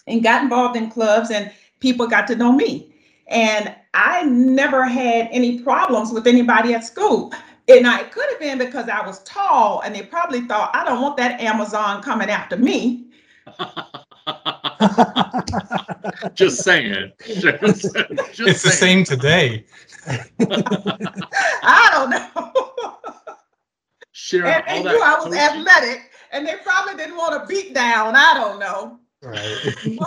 and 0.07 0.23
got 0.23 0.43
involved 0.43 0.75
in 0.75 0.89
clubs 0.89 1.31
and 1.31 1.51
people 1.79 2.07
got 2.07 2.27
to 2.27 2.35
know 2.35 2.51
me. 2.51 2.93
And 3.27 3.73
I 3.93 4.23
never 4.23 4.85
had 4.85 5.29
any 5.31 5.61
problems 5.61 6.11
with 6.11 6.27
anybody 6.27 6.73
at 6.73 6.83
school. 6.83 7.33
And 7.67 7.87
I, 7.87 8.01
it 8.01 8.11
could 8.11 8.25
have 8.29 8.39
been 8.39 8.57
because 8.57 8.89
I 8.89 9.05
was 9.05 9.23
tall 9.23 9.81
and 9.81 9.95
they 9.95 10.01
probably 10.01 10.41
thought, 10.41 10.75
I 10.75 10.83
don't 10.83 11.01
want 11.01 11.17
that 11.17 11.39
Amazon 11.39 12.03
coming 12.03 12.29
after 12.29 12.57
me. 12.57 13.05
Just 16.33 16.63
saying. 16.63 17.11
Just, 17.25 17.41
just 17.41 17.95
it's 18.39 18.63
the 18.63 18.71
same 18.71 19.03
today. 19.03 19.65
I 20.07 21.89
don't 21.91 22.09
know. 22.09 22.51
Sharon, 24.11 24.47
and, 24.47 24.63
all 24.67 24.75
and 24.77 24.85
that 24.85 24.91
knew 24.93 25.01
I 25.01 25.15
was 25.15 25.23
coaching- 25.25 25.39
athletic 25.39 26.11
and 26.31 26.47
they 26.47 26.55
probably 26.63 26.95
didn't 26.95 27.17
want 27.17 27.39
to 27.39 27.45
beat 27.47 27.73
down. 27.73 28.15
I 28.15 28.33
don't 28.33 28.59
know. 28.59 28.99
Right. 29.23 29.75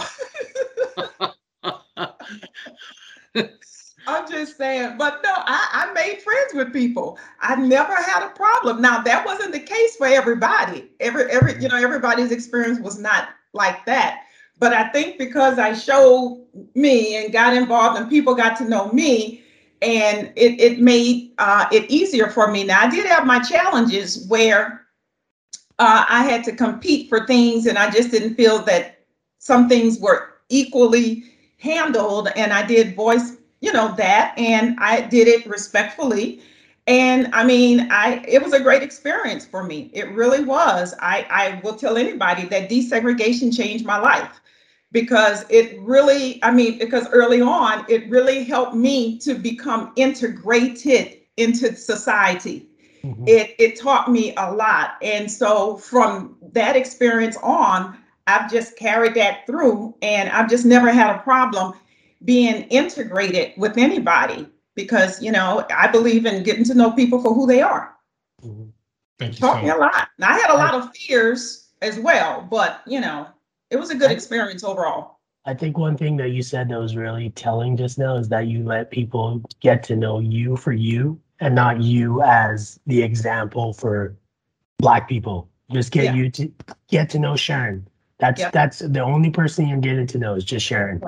I'm 4.07 4.31
just 4.31 4.57
saying, 4.57 4.97
but 4.99 5.21
no, 5.25 5.33
I, 5.35 5.89
I 5.89 5.93
made 5.93 6.23
friends 6.23 6.55
with 6.55 6.73
people. 6.73 7.19
I 7.41 7.57
never 7.57 7.95
had 7.95 8.25
a 8.25 8.31
problem. 8.31 8.81
Now 8.81 9.03
that 9.03 9.27
wasn't 9.27 9.53
the 9.53 9.61
case 9.61 9.97
for 9.97 10.07
everybody. 10.07 10.91
Every 11.01 11.25
every 11.25 11.61
you 11.61 11.69
know 11.69 11.77
everybody's 11.77 12.31
experience 12.31 12.79
was 12.81 12.99
not 12.99 13.31
like 13.53 13.85
that. 13.87 14.23
But 14.59 14.73
I 14.73 14.89
think 14.91 15.19
because 15.19 15.59
I 15.59 15.75
showed 15.75 16.47
me 16.75 17.17
and 17.17 17.33
got 17.33 17.55
involved 17.55 17.99
and 17.99 18.09
people 18.09 18.35
got 18.35 18.57
to 18.59 18.69
know 18.69 18.93
me, 18.93 19.43
and 19.83 20.33
it 20.37 20.61
it 20.61 20.81
made 20.81 21.33
uh, 21.39 21.67
it 21.73 21.91
easier 21.91 22.29
for 22.31 22.51
me. 22.51 22.65
Now 22.65 22.83
I 22.83 22.89
did 22.89 23.07
have 23.07 23.27
my 23.27 23.41
challenges 23.41 24.27
where 24.29 24.87
uh, 25.79 26.05
I 26.09 26.23
had 26.23 26.45
to 26.45 26.53
compete 26.55 27.09
for 27.09 27.27
things, 27.27 27.67
and 27.67 27.77
I 27.77 27.91
just 27.91 28.13
didn't 28.13 28.37
feel 28.37 28.63
that 28.63 28.96
some 29.47 29.69
things 29.69 29.99
were 29.99 30.21
equally 30.49 31.25
handled. 31.59 32.29
And 32.37 32.53
I 32.53 32.67
did 32.67 32.97
voice 32.97 33.37
you 33.61 33.73
know 33.73 33.95
that 33.97 34.35
and 34.39 34.77
i 34.81 35.01
did 35.01 35.27
it 35.29 35.47
respectfully 35.47 36.41
and 36.87 37.29
i 37.33 37.45
mean 37.45 37.89
i 37.91 38.23
it 38.29 38.43
was 38.43 38.53
a 38.53 38.61
great 38.61 38.83
experience 38.83 39.47
for 39.47 39.65
me 39.65 39.91
it 39.93 40.09
really 40.13 40.45
was 40.45 40.95
i 41.01 41.27
i 41.31 41.61
will 41.65 41.75
tell 41.75 41.97
anybody 41.97 42.45
that 42.47 42.69
desegregation 42.71 43.55
changed 43.57 43.85
my 43.85 43.99
life 43.99 44.41
because 44.93 45.45
it 45.51 45.79
really 45.81 46.43
i 46.43 46.51
mean 46.51 46.79
because 46.79 47.09
early 47.11 47.41
on 47.41 47.85
it 47.89 48.09
really 48.11 48.45
helped 48.45 48.75
me 48.75 49.19
to 49.19 49.35
become 49.35 49.93
integrated 49.97 51.19
into 51.37 51.75
society 51.75 52.67
Mhm. 53.05 53.29
it 53.29 53.55
it 53.59 53.79
taught 53.81 54.11
me 54.11 54.35
a 54.37 54.53
lot 54.53 54.97
and 55.03 55.31
so 55.31 55.77
from 55.77 56.37
that 56.53 56.77
experience 56.77 57.37
on 57.43 57.97
i've 58.27 58.51
just 58.51 58.77
carried 58.77 59.15
that 59.15 59.47
through 59.47 59.95
and 60.03 60.29
i've 60.31 60.49
just 60.49 60.65
never 60.65 60.91
had 60.93 61.15
a 61.15 61.19
problem 61.21 61.73
being 62.25 62.63
integrated 62.65 63.53
with 63.57 63.77
anybody 63.79 64.47
because 64.75 65.23
you 65.23 65.31
know 65.33 65.65
i 65.75 65.87
believe 65.87 66.27
in 66.27 66.43
getting 66.43 66.65
to 66.65 66.75
know 66.75 66.91
people 66.91 67.21
for 67.23 67.33
who 67.35 67.47
they 67.47 67.63
are 67.63 67.93
Mhm. 68.45 68.71
Thank 69.19 69.33
you 69.33 69.39
so 69.39 69.47
taught 69.47 69.63
me 69.65 69.71
a 69.71 69.77
lot 69.77 70.09
and 70.19 70.25
i 70.25 70.33
had 70.39 70.51
a 70.51 70.57
lot 70.57 70.75
of 70.75 70.95
fears 70.95 71.69
as 71.83 71.99
well 71.99 72.47
but 72.51 72.83
you 72.87 73.01
know 73.01 73.27
it 73.71 73.77
was 73.77 73.91
a 73.91 73.95
good 73.95 74.11
experience 74.11 74.63
overall 74.65 75.13
I 75.49 75.55
think 75.55 75.79
one 75.79 75.97
thing 75.97 76.17
that 76.17 76.31
you 76.31 76.43
said 76.43 76.69
that 76.71 76.79
was 76.81 76.97
really 76.97 77.31
telling 77.31 77.77
just 77.77 77.99
now 78.01 78.17
is 78.17 78.29
that 78.31 78.49
you 78.49 78.65
let 78.65 78.91
people 78.91 79.41
get 79.61 79.85
to 79.85 79.95
know 79.95 80.19
you 80.19 80.57
for 80.57 80.73
you 80.73 81.21
and 81.39 81.55
not 81.55 81.81
you 81.81 82.21
as 82.23 82.81
the 82.89 83.01
example 83.01 83.73
for 83.73 84.17
black 84.81 85.09
people. 85.09 85.49
Just 85.71 85.93
get 85.93 86.07
Yeah. 86.07 86.15
you 86.15 86.31
to 86.31 86.53
get 86.89 87.09
to 87.11 87.21
know 87.21 87.37
Sharon. 87.37 87.87
That's 88.19 88.41
Yeah. 88.41 88.51
that's 88.51 88.79
the 88.81 89.01
only 89.01 89.31
person 89.31 89.69
you're 89.69 89.79
getting 89.79 90.07
to 90.09 90.19
know 90.19 90.35
is 90.35 90.45
just 90.45 90.65
Sharon. 90.67 91.03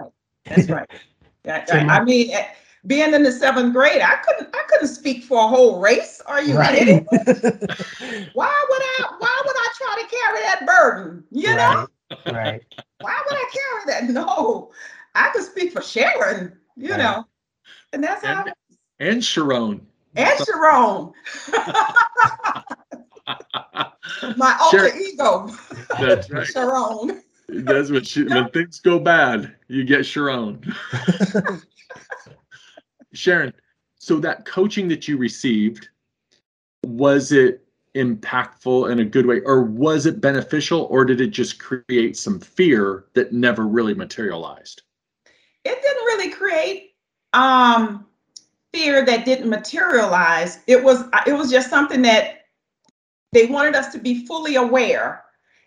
that's 0.44 0.68
right 0.68 0.88
That- 1.44 1.68
So 1.68 1.76
I, 1.76 1.84
my- 1.84 1.98
I 2.00 2.04
mean 2.04 2.30
eh, 2.30 2.46
being 2.86 3.12
in 3.14 3.22
the 3.22 3.32
seventh 3.32 3.72
grade 3.72 4.00
i 4.02 4.16
couldn't 4.16 4.54
i 4.54 4.62
couldn't 4.68 4.88
speak 4.88 5.24
for 5.24 5.38
a 5.44 5.48
whole 5.48 5.80
race 5.80 6.20
are 6.26 6.40
you 6.42 6.56
kidding 6.62 7.04
why 7.10 8.66
would 8.70 8.82
i 8.82 9.04
why 9.18 9.42
would 9.44 9.56
i 9.56 9.68
try 9.76 10.02
to 10.02 10.06
carry 10.16 10.40
that 10.42 10.64
burden 10.66 11.24
you 11.30 11.48
know 11.56 11.86
right. 12.26 12.32
Right. 12.32 12.62
why 13.00 13.20
would 13.28 13.36
I 13.36 13.50
carry 13.52 14.00
that? 14.00 14.12
No, 14.12 14.70
I 15.14 15.30
could 15.30 15.44
speak 15.44 15.72
for 15.72 15.82
Sharon, 15.82 16.56
you 16.76 16.90
Right. 16.90 16.98
know, 16.98 17.24
and 17.92 18.02
that's 18.02 18.24
how. 18.24 18.44
and, 18.44 18.54
and 19.00 19.24
Sharon. 19.24 19.86
And 20.16 20.38
Sharon, 20.46 21.12
my 24.36 24.56
alter 24.60 24.88
Sharon- 24.90 25.02
ego, 25.02 25.50
That's 25.98 26.30
right. 26.30 26.46
Sharon. 26.46 27.22
That's 27.48 27.90
what 27.90 28.06
she, 28.06 28.24
when 28.24 28.50
things 28.50 28.78
go 28.80 28.98
bad, 28.98 29.54
you 29.68 29.84
get 29.84 30.04
Sharon. 30.04 30.74
Sharon, 33.14 33.54
so 33.98 34.20
that 34.20 34.44
coaching 34.44 34.88
that 34.88 35.08
you 35.08 35.16
received, 35.16 35.88
was 36.84 37.32
it 37.32 37.64
impactful 37.94 38.90
in 38.92 39.00
a 39.00 39.04
good 39.04 39.26
way, 39.26 39.40
or 39.40 39.62
was 39.62 40.06
it 40.06 40.20
beneficial, 40.20 40.82
or 40.90 41.04
did 41.04 41.20
it 41.20 41.28
just 41.28 41.58
create 41.58 42.16
some 42.16 42.38
fear 42.38 43.06
that 43.14 43.32
never 43.32 43.66
really 43.66 43.94
materialized? 43.94 44.82
It 45.64 45.80
didn't 45.82 46.04
really 46.04 46.30
create 46.30 46.94
um, 47.32 48.06
fear 48.72 49.04
that 49.04 49.24
didn't 49.24 49.48
materialize. 49.48 50.60
It 50.66 50.82
was 50.82 51.04
it 51.26 51.32
was 51.32 51.50
just 51.50 51.70
something 51.70 52.02
that 52.02 52.37
they 53.32 53.46
wanted 53.46 53.74
us 53.74 53.92
to 53.92 53.98
be 53.98 54.26
fully 54.26 54.56
aware 54.56 55.24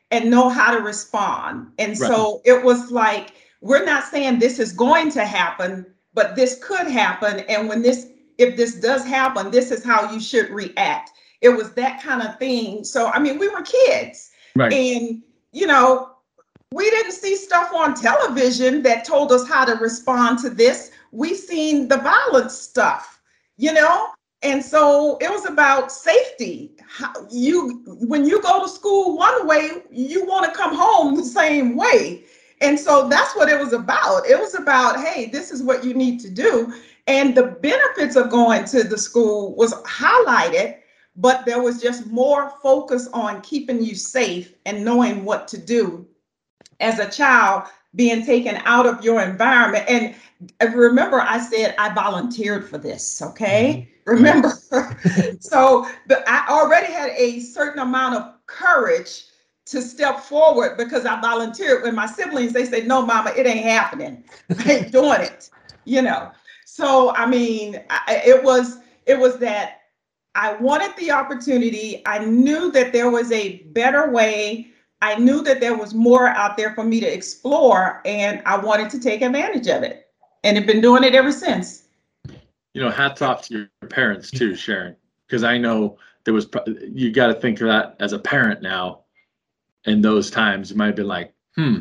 and 0.10 0.30
know 0.30 0.50
how 0.50 0.76
to 0.76 0.84
respond. 0.84 1.72
And 1.80 1.98
so 1.98 2.42
it 2.44 2.64
was 2.64 2.92
like 2.92 3.34
we're 3.62 3.86
not 3.86 4.04
saying 4.06 4.40
this 4.40 4.60
is 4.60 4.74
going 4.74 5.12
to 5.12 5.26
happen, 5.26 5.86
but 6.14 6.36
this 6.36 6.62
could 6.64 6.88
happen. 6.88 7.42
And 7.42 7.70
when 7.70 7.82
this 7.82 8.08
if 8.38 8.58
this 8.58 8.76
does 8.76 9.06
happen, 9.06 9.52
this 9.52 9.72
is 9.72 9.84
how 9.84 10.12
you 10.12 10.20
should 10.20 10.50
react. 10.50 11.12
It 11.42 11.50
was 11.50 11.74
that 11.74 12.02
kind 12.02 12.22
of 12.22 12.38
thing. 12.40 12.84
So, 12.84 13.08
I 13.08 13.20
mean, 13.20 13.38
we 13.38 13.48
were 13.50 13.62
kids. 13.62 14.32
Right. 14.56 14.74
And, 14.74 15.22
you 15.52 15.68
know, 15.68 16.12
we 16.72 16.90
didn't 16.90 17.12
see 17.12 17.36
stuff 17.36 17.72
on 17.74 17.94
television 17.94 18.82
that 18.84 19.06
told 19.06 19.32
us 19.32 19.48
how 19.48 19.66
to 19.66 19.74
respond 19.74 20.40
to 20.40 20.50
this. 20.50 20.92
We 21.12 21.36
seen 21.36 21.88
the 21.88 21.98
violent 21.98 22.52
stuff, 22.52 23.22
you 23.58 23.74
know? 23.74 24.08
And 24.44 24.64
so 24.64 25.18
it 25.22 25.30
was 25.30 25.46
about 25.46 25.92
safety. 25.92 26.72
How 26.88 27.14
you 27.30 27.84
when 27.86 28.26
you 28.26 28.42
go 28.42 28.64
to 28.64 28.70
school 28.70 29.16
one 29.18 29.48
way, 29.48 29.84
you 29.92 30.26
want 30.26 30.46
to 30.46 30.58
come 30.58 30.76
home 30.76 31.16
the 31.16 31.24
same 31.24 31.76
way. 31.76 32.24
And 32.60 32.80
so 32.80 33.08
that's 33.08 33.36
what 33.36 33.50
it 33.50 33.60
was 33.60 33.74
about. 33.74 34.28
It 34.28 34.40
was 34.40 34.54
about, 34.56 35.04
hey, 35.04 35.28
this 35.28 35.52
is 35.52 35.64
what 35.64 35.84
you 35.84 35.94
need 35.94 36.20
to 36.22 36.30
do. 36.30 36.74
And 37.08 37.36
the 37.36 37.44
benefits 37.44 38.16
of 38.16 38.30
going 38.30 38.66
to 38.66 38.84
the 38.84 38.98
school 38.98 39.56
was 39.56 39.74
highlighted, 39.84 40.78
but 41.16 41.46
there 41.46 41.62
was 41.62 41.82
just 41.82 42.06
more 42.08 42.54
focus 42.62 43.08
on 43.14 43.42
keeping 43.42 43.84
you 43.84 43.96
safe 43.96 44.54
and 44.66 44.86
knowing 44.86 45.26
what 45.26 45.48
to 45.50 45.58
do 45.58 46.08
as 46.80 47.00
a 47.00 47.10
child 47.10 47.64
being 47.96 48.26
taken 48.26 48.56
out 48.66 48.86
of 48.86 49.04
your 49.04 49.22
environment. 49.22 49.86
And 49.88 50.16
remember, 50.74 51.20
I 51.20 51.40
said 51.40 51.76
I 51.78 51.94
volunteered 51.94 52.70
for 52.70 52.78
this, 52.78 53.22
okay? 53.22 53.90
Mm-hmm. 54.08 54.12
Remember? 54.12 54.54
so 55.40 55.88
but 56.08 56.28
I 56.28 56.46
already 56.50 56.92
had 56.92 57.12
a 57.12 57.40
certain 57.40 57.80
amount 57.80 58.16
of 58.16 58.34
courage 58.48 59.26
to 59.66 59.82
step 59.82 60.20
forward 60.20 60.78
because 60.78 61.06
I 61.06 61.20
volunteered 61.22 61.84
with 61.84 61.94
my 61.94 62.06
siblings. 62.06 62.54
They 62.54 62.66
said, 62.66 62.88
No, 62.88 63.06
mama, 63.06 63.34
it 63.36 63.46
ain't 63.46 63.66
happening. 63.66 64.24
I 64.60 64.72
ain't 64.72 64.92
doing 64.92 65.22
it, 65.22 65.50
you 65.86 66.02
know. 66.02 66.32
So 66.66 67.14
I 67.16 67.26
mean, 67.26 67.82
I, 67.90 68.22
it 68.26 68.44
was 68.44 68.80
it 69.06 69.20
was 69.20 69.38
that 69.40 69.82
I 70.36 70.56
wanted 70.56 70.96
the 70.98 71.12
opportunity. 71.12 72.02
I 72.06 72.24
knew 72.26 72.72
that 72.72 72.94
there 72.94 73.10
was 73.10 73.32
a 73.32 73.58
better 73.74 74.10
way 74.10 74.71
I 75.02 75.16
knew 75.16 75.42
that 75.44 75.60
there 75.60 75.76
was 75.76 75.94
more 75.94 76.28
out 76.28 76.58
there 76.58 76.74
for 76.76 76.84
me 76.84 77.00
to 77.00 77.08
explore, 77.08 78.02
and 78.06 78.42
I 78.46 78.58
wanted 78.58 78.90
to 78.92 79.00
take 79.00 79.22
advantage 79.22 79.68
of 79.68 79.84
it, 79.84 80.08
and 80.44 80.58
have 80.58 80.68
been 80.68 80.82
doing 80.82 81.04
it 81.04 81.16
ever 81.16 81.32
since. 81.32 81.88
You 82.74 82.82
know, 82.82 82.90
hats 82.90 83.22
off 83.22 83.48
to 83.48 83.68
your 83.82 83.90
parents 83.90 84.30
too, 84.30 84.56
Sharon, 84.56 84.96
because 85.28 85.44
I 85.44 85.58
know 85.58 85.98
there 86.24 86.34
was. 86.34 86.48
You 86.68 87.12
got 87.12 87.28
to 87.28 87.34
think 87.34 87.60
of 87.62 87.68
that 87.68 87.96
as 88.00 88.14
a 88.14 88.20
parent 88.20 88.62
now. 88.62 89.00
In 89.86 90.02
those 90.02 90.30
times, 90.30 90.70
you 90.70 90.78
might 90.78 90.88
have 90.88 90.96
been 90.96 91.08
like, 91.08 91.34
"Hmm, 91.56 91.80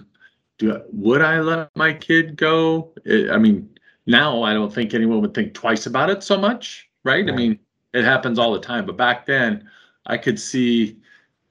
do 0.59 0.75
I, 0.75 0.81
would 0.91 1.21
I 1.21 1.41
let 1.41 1.71
my 1.77 1.93
kid 1.93 2.37
go?" 2.37 2.93
I 3.31 3.37
mean, 3.37 3.69
now 4.07 4.43
I 4.43 4.55
don't 4.55 4.73
think 4.73 4.95
anyone 4.95 5.21
would 5.21 5.35
think 5.35 5.53
twice 5.53 5.85
about 5.85 6.09
it 6.09 6.23
so 6.23 6.39
much, 6.39 6.89
right? 7.05 7.27
right. 7.27 7.33
I 7.33 7.37
mean, 7.37 7.59
it 7.93 8.05
happens 8.05 8.39
all 8.39 8.53
the 8.53 8.61
time, 8.61 8.87
but 8.87 8.97
back 8.97 9.27
then, 9.27 9.69
I 10.07 10.17
could 10.17 10.41
see 10.41 10.97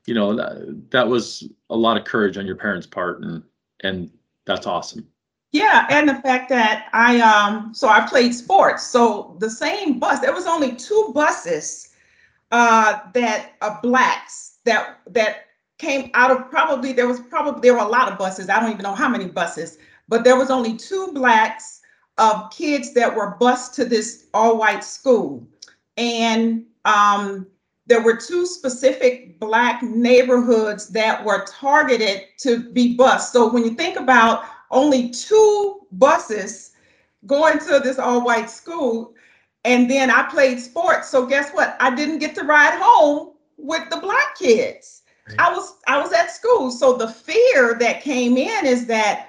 you 0.09 0.15
know 0.15 0.35
that, 0.35 0.89
that 0.89 1.07
was 1.07 1.47
a 1.69 1.77
lot 1.77 1.95
of 1.95 2.03
courage 2.03 2.35
on 2.39 2.47
your 2.47 2.55
parents' 2.55 2.87
part, 2.87 3.21
and 3.21 3.43
and 3.83 4.09
that's 4.47 4.65
awesome. 4.65 5.07
Yeah, 5.51 5.85
and 5.91 6.09
the 6.09 6.15
fact 6.15 6.49
that 6.49 6.87
I 6.93 7.21
um 7.21 7.75
so 7.75 7.87
I 7.87 8.07
played 8.07 8.33
sports. 8.33 8.87
So 8.87 9.37
the 9.39 9.51
same 9.51 9.99
bus, 9.99 10.19
there 10.19 10.33
was 10.33 10.47
only 10.47 10.75
two 10.75 11.11
buses 11.13 11.93
uh 12.51 13.01
that 13.13 13.51
uh, 13.61 13.79
blacks 13.83 14.57
that 14.65 15.01
that 15.11 15.45
came 15.77 16.09
out 16.15 16.31
of 16.31 16.49
probably 16.49 16.91
there 16.91 17.07
was 17.07 17.19
probably 17.19 17.61
there 17.61 17.75
were 17.75 17.87
a 17.91 17.95
lot 17.97 18.11
of 18.11 18.17
buses. 18.17 18.49
I 18.49 18.59
don't 18.59 18.71
even 18.71 18.81
know 18.81 18.95
how 18.95 19.09
many 19.09 19.27
buses, 19.27 19.77
but 20.07 20.23
there 20.23 20.37
was 20.37 20.49
only 20.49 20.75
two 20.75 21.11
blacks 21.13 21.81
of 22.17 22.49
kids 22.49 22.95
that 22.95 23.15
were 23.15 23.37
bused 23.39 23.75
to 23.75 23.85
this 23.85 24.25
all-white 24.33 24.83
school. 24.83 25.47
And 25.97 26.65
um 26.85 27.45
there 27.89 28.01
were 28.01 28.15
two 28.15 28.45
specific 28.45 29.39
black 29.39 29.81
neighborhoods 29.81 30.89
that 30.89 31.25
were 31.25 31.45
targeted 31.45 32.21
to 32.37 32.71
be 32.71 32.95
bused. 32.95 33.29
So 33.29 33.51
when 33.51 33.65
you 33.65 33.71
think 33.71 33.97
about 33.97 34.45
only 34.69 35.09
two 35.09 35.81
buses 35.93 36.73
going 37.25 37.57
to 37.59 37.79
this 37.83 37.97
all 37.97 38.23
white 38.23 38.49
school, 38.49 39.15
and 39.65 39.89
then 39.89 40.09
I 40.11 40.23
played 40.29 40.59
sports. 40.59 41.09
So 41.09 41.25
guess 41.25 41.51
what? 41.51 41.75
I 41.79 41.93
didn't 41.93 42.19
get 42.19 42.35
to 42.35 42.43
ride 42.43 42.79
home 42.79 43.33
with 43.57 43.89
the 43.89 43.97
black 43.97 44.37
kids. 44.37 45.01
I 45.37 45.51
was 45.51 45.77
I 45.87 46.01
was 46.01 46.13
at 46.13 46.31
school. 46.31 46.71
So 46.71 46.95
the 46.95 47.07
fear 47.07 47.75
that 47.79 48.01
came 48.01 48.37
in 48.37 48.65
is 48.65 48.85
that 48.87 49.28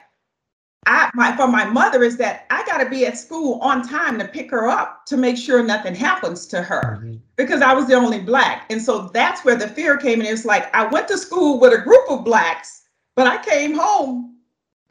I 0.90 1.08
my 1.14 1.36
for 1.36 1.46
my 1.46 1.64
mother 1.64 2.02
is 2.02 2.16
that 2.16 2.46
I 2.50 2.64
got 2.66 2.78
to 2.78 2.90
be 2.90 3.06
at 3.06 3.16
school 3.16 3.60
on 3.60 3.86
time 3.86 4.18
to 4.18 4.26
pick 4.26 4.50
her 4.50 4.66
up 4.66 5.06
to 5.06 5.16
make 5.16 5.36
sure 5.36 5.62
nothing 5.62 5.94
happens 5.94 6.46
to 6.48 6.62
her 6.62 6.98
mm-hmm. 6.98 7.14
because 7.36 7.62
I 7.62 7.72
was 7.72 7.86
the 7.86 7.94
only 7.94 8.18
black. 8.18 8.66
And 8.70 8.82
so 8.82 9.08
that's 9.14 9.44
where 9.44 9.56
the 9.56 9.68
fear 9.68 9.96
came 9.96 10.20
in. 10.20 10.26
It's 10.26 10.44
like 10.44 10.74
I 10.74 10.86
went 10.86 11.06
to 11.08 11.16
school 11.16 11.60
with 11.60 11.72
a 11.72 11.78
group 11.78 12.10
of 12.10 12.24
blacks, 12.24 12.82
but 13.14 13.28
I 13.28 13.42
came 13.44 13.72
home 13.78 14.38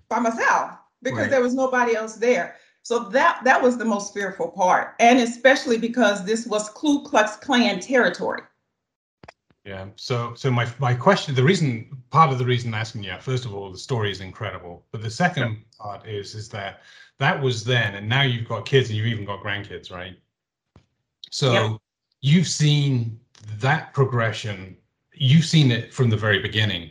by 0.08 0.20
myself 0.20 0.72
because 1.04 1.20
right. 1.20 1.30
there 1.30 1.44
was 1.44 1.54
nobody 1.54 1.96
else 1.96 2.16
there. 2.16 2.56
So 2.84 3.00
that 3.10 3.42
that 3.44 3.62
was 3.62 3.78
the 3.78 3.86
most 3.86 4.14
fearful 4.14 4.48
part, 4.48 4.96
and 5.00 5.20
especially 5.20 5.78
because 5.78 6.24
this 6.24 6.48
was 6.48 6.70
Ku 6.70 7.04
Klux 7.04 7.36
Klan 7.36 7.82
territory. 7.82 8.42
Yeah. 9.70 9.86
So, 9.98 10.34
so 10.34 10.50
my 10.50 10.68
my 10.80 10.96
question, 10.96 11.36
the 11.36 11.44
reason, 11.44 11.96
part 12.10 12.32
of 12.32 12.40
the 12.40 12.46
reason 12.46 12.74
I'm 12.74 12.82
asking 12.82 13.04
you, 13.04 13.14
first 13.20 13.46
of 13.46 13.54
all, 13.54 13.72
the 13.72 13.78
story 13.78 14.10
is 14.10 14.20
incredible, 14.20 14.84
but 14.92 15.04
the 15.04 15.12
second 15.12 15.44
yeah. 15.52 15.58
part 15.78 16.08
is 16.08 16.34
is 16.34 16.50
that 16.50 16.82
that 17.20 17.40
was 17.40 17.64
then, 17.64 17.94
and 17.94 18.10
now 18.10 18.24
you've 18.24 18.48
got 18.48 18.66
kids 18.66 18.90
and 18.90 18.98
you've 18.98 19.06
even 19.06 19.26
got 19.26 19.44
grandkids, 19.44 19.92
right? 19.92 20.18
So 21.30 21.54
yeah. 21.54 21.78
you've 22.22 22.48
seen 22.48 23.20
that 23.60 23.94
progression. 23.94 24.76
You've 25.14 25.46
seen 25.46 25.70
it 25.70 25.94
from 25.94 26.10
the 26.10 26.18
very 26.18 26.40
beginning, 26.40 26.90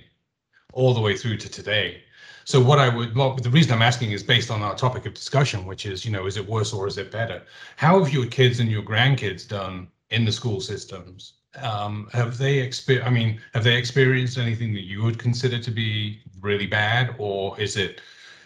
all 0.72 0.95
the 0.95 1.01
way 1.01 1.16
through 1.16 1.39
to 1.39 1.49
today. 1.49 2.03
So 2.45 2.61
what 2.61 2.79
I 2.79 2.89
would, 2.89 3.16
well, 3.16 3.35
the 3.35 3.51
reason 3.51 3.72
I'm 3.72 3.83
asking 3.83 4.12
is 4.12 4.22
based 4.22 4.53
on 4.53 4.62
our 4.62 4.76
topic 4.76 5.05
of 5.05 5.14
discussion, 5.14 5.66
which 5.66 5.85
is, 5.85 6.05
you 6.05 6.12
know, 6.12 6.26
is 6.26 6.37
it 6.37 6.47
worse 6.49 6.72
or 6.72 6.87
is 6.87 6.97
it 6.97 7.11
better? 7.11 7.43
How 7.76 7.99
have 7.99 8.12
your 8.12 8.26
kids 8.26 8.61
and 8.61 8.70
your 8.70 8.83
grandkids 8.83 9.49
done 9.49 9.89
in 10.11 10.24
the 10.24 10.33
school 10.33 10.61
systems? 10.61 11.38
Um, 11.62 12.09
have 12.12 12.38
they 12.38 12.66
exper- 12.66 13.04
I 13.04 13.11
mean, 13.11 13.40
have 13.54 13.64
they 13.64 13.76
experienced 13.76 14.38
anything 14.38 14.72
that 14.74 14.84
you 14.84 15.02
would 15.02 15.18
consider 15.18 15.59
to 15.59 15.70
be 15.70 16.20
really 16.40 16.66
bad, 16.66 17.14
or 17.18 17.59
is 17.61 17.76
it 17.76 18.00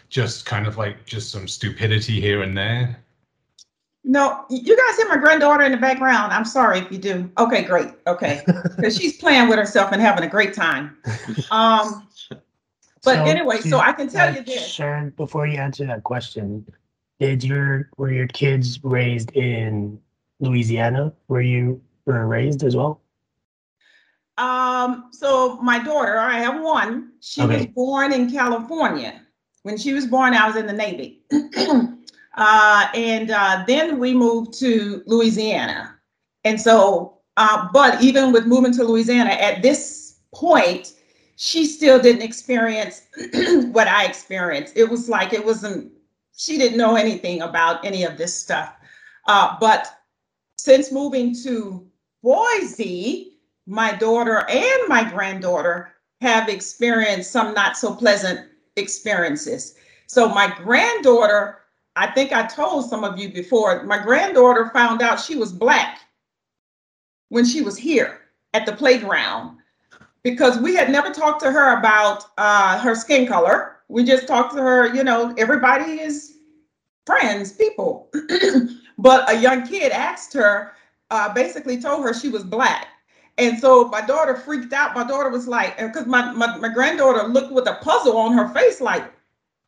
just 0.09 0.45
kind 0.45 0.67
of 0.67 0.77
like 0.77 1.05
just 1.07 1.31
some 1.31 1.49
stupidity 1.49 2.21
here 2.21 2.43
and 2.43 2.57
there? 2.57 2.97
No, 4.05 4.45
you 4.51 4.77
guys 4.77 4.97
hear 4.97 5.09
my 5.09 5.17
granddaughter 5.17 5.63
in 5.63 5.73
the 5.73 5.79
background. 5.79 6.33
I'm 6.33 6.45
sorry 6.45 6.81
if 6.81 6.91
you 6.91 6.99
do. 6.99 7.31
Okay, 7.39 7.63
great. 7.63 7.89
Okay, 8.07 8.43
because 8.77 8.97
she's 8.97 9.17
playing 9.17 9.49
with 9.49 9.59
herself 9.59 9.93
and 9.93 10.03
having 10.03 10.25
a 10.25 10.29
great 10.29 10.55
time. 10.55 10.97
Um, 11.51 12.09
but 13.05 13.17
so, 13.17 13.25
anyway, 13.25 13.59
so 13.61 13.79
I 13.79 13.93
can 13.93 14.09
tell 14.09 14.29
uh, 14.29 14.33
you 14.33 14.43
this, 14.43 14.67
Sharon. 14.67 15.11
Before 15.11 15.47
you 15.47 15.59
answer 15.59 15.87
that 15.87 16.03
question, 16.05 16.67
did 17.21 17.45
your 17.45 17.91
were 17.97 18.13
your 18.13 18.27
kids 18.29 18.83
raised 18.83 19.33
in 19.33 20.01
Louisiana? 20.41 21.13
Were 21.29 21.41
you 21.41 21.81
were 22.07 22.27
raised 22.27 22.65
as 22.65 22.75
well? 22.75 23.02
Um, 24.43 25.09
so 25.13 25.57
my 25.63 25.79
daughter, 25.79 26.19
I 26.19 26.39
have 26.39 26.61
one. 26.61 27.13
She 27.21 27.43
okay. 27.43 27.59
was 27.59 27.67
born 27.67 28.13
in 28.13 28.29
California. 28.29 29.21
When 29.63 29.79
she 29.79 29.93
was 29.93 30.05
born, 30.05 30.35
I 30.35 30.49
was 30.49 30.57
in 30.57 30.67
the 30.67 30.73
Navy. 30.73 31.23
uh, 32.35 32.89
and 32.93 33.31
uh, 33.31 33.63
then 33.69 34.01
we 34.01 34.13
moved 34.13 34.59
to 34.59 35.05
Louisiana. 35.07 35.95
And 36.43 36.61
so, 36.61 37.19
uh, 37.37 37.69
but 37.73 38.03
even 38.03 38.33
with 38.33 38.47
moving 38.47 38.73
to 38.73 38.83
Louisiana 38.83 39.31
at 39.31 39.63
this 39.63 40.19
point, 40.35 40.95
she 41.37 41.65
still 41.65 42.01
didn't 42.01 42.23
experience 42.23 43.03
what 43.71 43.87
I 43.87 44.07
experienced. 44.07 44.77
It 44.77 44.91
was 44.91 45.09
like 45.09 45.33
it 45.33 45.45
wasn't, 45.45 45.93
she 46.37 46.59
didn't 46.59 46.79
know 46.79 46.97
anything 46.97 47.43
about 47.43 47.85
any 47.85 48.03
of 48.03 48.19
this 48.19 48.37
stuff. 48.37 48.75
Uh, 49.29 49.57
but 49.61 49.87
since 50.57 50.91
moving 50.91 51.33
to 51.45 51.87
Boise, 52.25 53.32
my 53.67 53.93
daughter 53.93 54.45
and 54.49 54.89
my 54.89 55.09
granddaughter 55.09 55.93
have 56.21 56.49
experienced 56.49 57.31
some 57.31 57.55
not 57.55 57.77
so 57.77 57.95
pleasant 57.95 58.49
experiences. 58.77 59.75
So, 60.07 60.29
my 60.29 60.53
granddaughter, 60.59 61.59
I 61.97 62.09
think 62.09 62.33
I 62.33 62.47
told 62.47 62.89
some 62.89 63.05
of 63.05 63.19
you 63.19 63.33
before, 63.33 63.83
my 63.85 63.99
granddaughter 64.03 64.71
found 64.73 65.03
out 65.03 65.21
she 65.21 65.37
was 65.37 65.53
Black 65.53 66.01
when 67.29 67.45
she 67.45 67.63
was 67.63 67.77
here 67.77 68.21
at 68.55 68.67
the 68.67 68.73
playground 68.73 69.59
because 70.23 70.59
we 70.59 70.75
had 70.75 70.91
never 70.91 71.11
talked 71.11 71.43
to 71.43 71.51
her 71.51 71.79
about 71.79 72.25
uh, 72.39 72.79
her 72.79 72.95
skin 72.95 73.27
color. 73.27 73.77
We 73.89 74.05
just 74.05 74.27
talked 74.27 74.55
to 74.55 74.63
her, 74.63 74.95
you 74.95 75.03
know, 75.03 75.35
everybody 75.37 76.01
is 76.01 76.39
friends, 77.07 77.53
people. 77.53 78.11
but 78.99 79.29
a 79.31 79.37
young 79.37 79.67
kid 79.67 79.93
asked 79.93 80.33
her, 80.35 80.73
uh, 81.11 81.33
basically 81.33 81.81
told 81.81 82.05
her 82.05 82.15
she 82.15 82.29
was 82.29 82.45
black. 82.45 82.89
And 83.39 83.59
so 83.59 83.89
my 83.89 84.01
daughter 84.01 84.37
freaked 84.37 84.73
out. 84.73 84.95
My 84.95 85.05
daughter 85.07 85.31
was 85.31 85.49
like, 85.49 85.79
because 85.79 86.07
my, 86.07 86.33
my, 86.33 86.57
my 86.59 86.69
granddaughter 86.69 87.27
looked 87.29 87.53
with 87.53 87.67
a 87.69 87.75
puzzle 87.83 88.17
on 88.17 88.33
her 88.35 88.49
face, 88.49 88.81
like, 88.81 89.05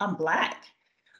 I'm 0.01 0.15
black. 0.15 0.65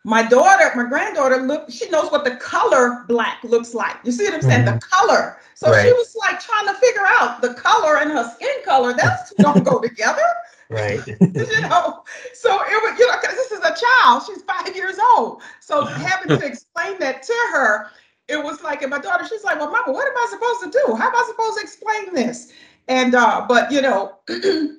My 0.07 0.23
daughter, 0.23 0.71
my 0.77 0.85
granddaughter, 0.85 1.39
look, 1.39 1.71
she 1.71 1.89
knows 1.89 2.13
what 2.13 2.25
the 2.25 2.37
color 2.37 3.05
black 3.09 3.43
looks 3.43 3.73
like. 3.73 3.97
You 4.05 4.13
see 4.13 4.25
what 4.25 4.35
I'm 4.35 4.43
saying? 4.43 4.67
Mhm. 4.67 4.75
The 4.79 4.87
color. 4.87 5.39
So 5.55 5.73
she 5.83 5.91
was 5.93 6.15
like 6.21 6.41
trying 6.41 6.67
to 6.67 6.75
figure 6.75 7.07
out 7.07 7.41
the 7.41 7.55
color 7.55 7.97
and 7.97 8.11
her 8.13 8.31
skin 8.35 8.55
color. 8.67 8.93
That's 8.93 9.33
don't 9.37 9.65
go 9.65 9.81
together, 9.81 10.23
Right. 10.69 11.07
you 11.21 11.61
know. 11.63 12.05
So 12.35 12.55
it 12.55 12.83
was, 12.83 12.99
you 12.99 13.07
know, 13.07 13.17
because 13.21 13.37
this 13.37 13.53
is 13.53 13.61
a 13.61 13.75
child. 13.75 14.25
She's 14.27 14.43
five 14.43 14.77
years 14.77 14.99
old. 15.17 15.41
So 15.61 15.87
having 15.87 16.39
to 16.39 16.45
explain 16.45 16.99
that 16.99 17.23
to 17.23 17.35
her, 17.53 17.91
it 18.29 18.43
was 18.43 18.63
like, 18.63 18.83
and 18.83 18.91
my 18.91 18.99
daughter, 19.01 19.27
she's 19.27 19.45
like, 19.45 19.59
"Well, 19.59 19.71
Mama, 19.71 19.93
what 19.93 20.07
am 20.07 20.17
I 20.17 20.27
supposed 20.31 20.63
to 20.73 20.81
do? 20.87 20.95
How 20.95 21.09
am 21.09 21.17
I 21.17 21.25
supposed 21.29 21.59
to 21.59 21.65
explain 21.65 22.15
this?" 22.15 22.53
And 22.89 23.15
uh, 23.15 23.47
but 23.49 23.71
you 23.73 23.83
know, 23.83 24.17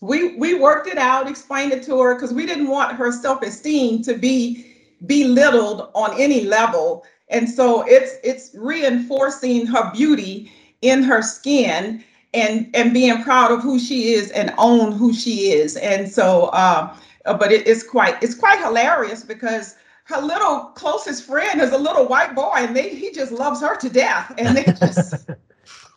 we 0.00 0.36
we 0.36 0.54
worked 0.54 0.88
it 0.88 0.98
out, 0.98 1.28
explained 1.28 1.72
it 1.72 1.82
to 1.84 2.00
her 2.00 2.14
because 2.14 2.32
we 2.32 2.46
didn't 2.46 2.68
want 2.68 2.96
her 2.96 3.12
self-esteem 3.12 4.02
to 4.04 4.14
be 4.14 4.76
belittled 5.06 5.90
on 5.94 6.20
any 6.20 6.44
level. 6.44 7.04
And 7.30 7.48
so 7.48 7.84
it's 7.86 8.16
it's 8.24 8.52
reinforcing 8.54 9.66
her 9.66 9.92
beauty 9.92 10.52
in 10.82 11.02
her 11.02 11.22
skin 11.22 12.04
and 12.34 12.70
and 12.74 12.94
being 12.94 13.22
proud 13.22 13.52
of 13.52 13.62
who 13.62 13.78
she 13.78 14.14
is 14.14 14.30
and 14.32 14.54
own 14.58 14.92
who 14.92 15.12
she 15.12 15.52
is. 15.52 15.76
And 15.76 16.10
so 16.10 16.46
uh, 16.46 16.94
but 17.26 17.52
it 17.52 17.66
is 17.66 17.82
quite 17.84 18.22
it's 18.22 18.34
quite 18.34 18.60
hilarious 18.60 19.24
because 19.24 19.76
her 20.08 20.20
little 20.20 20.72
closest 20.74 21.24
friend 21.26 21.60
is 21.60 21.72
a 21.72 21.78
little 21.78 22.06
white 22.06 22.34
boy 22.34 22.54
and 22.56 22.74
they 22.74 22.88
he 22.94 23.12
just 23.12 23.30
loves 23.30 23.60
her 23.60 23.76
to 23.76 23.90
death 23.90 24.32
and 24.38 24.56
they 24.56 24.64
just 24.64 25.28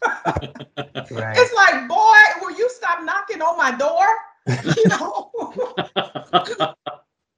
Right. 1.11 1.37
it's 1.37 1.53
like, 1.55 1.87
boy, 1.87 2.17
will 2.41 2.57
you 2.57 2.69
stop 2.69 3.03
knocking 3.03 3.41
on 3.41 3.57
my 3.57 3.71
door? 3.71 4.05
You 4.75 4.87
know, 4.89 5.31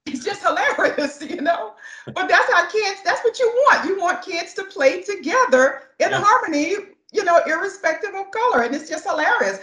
it's 0.06 0.24
just 0.24 0.42
hilarious, 0.42 1.22
you 1.22 1.42
know. 1.42 1.74
But 2.14 2.28
that's 2.28 2.52
how 2.54 2.70
kids, 2.70 3.02
that's 3.04 3.24
what 3.24 3.40
you 3.40 3.48
want. 3.48 3.88
You 3.88 4.00
want 4.00 4.22
kids 4.24 4.54
to 4.56 4.64
play 4.64 5.02
together 5.02 5.84
in 6.00 6.10
Yeah. 6.12 6.22
harmony, 6.24 6.76
you 7.12 7.24
know, 7.24 7.42
irrespective 7.48 8.14
of 8.16 8.32
color. 8.32 8.64
And 8.64 8.76
it's 8.76 8.90
just 8.90 9.06
hilarious. 9.08 9.60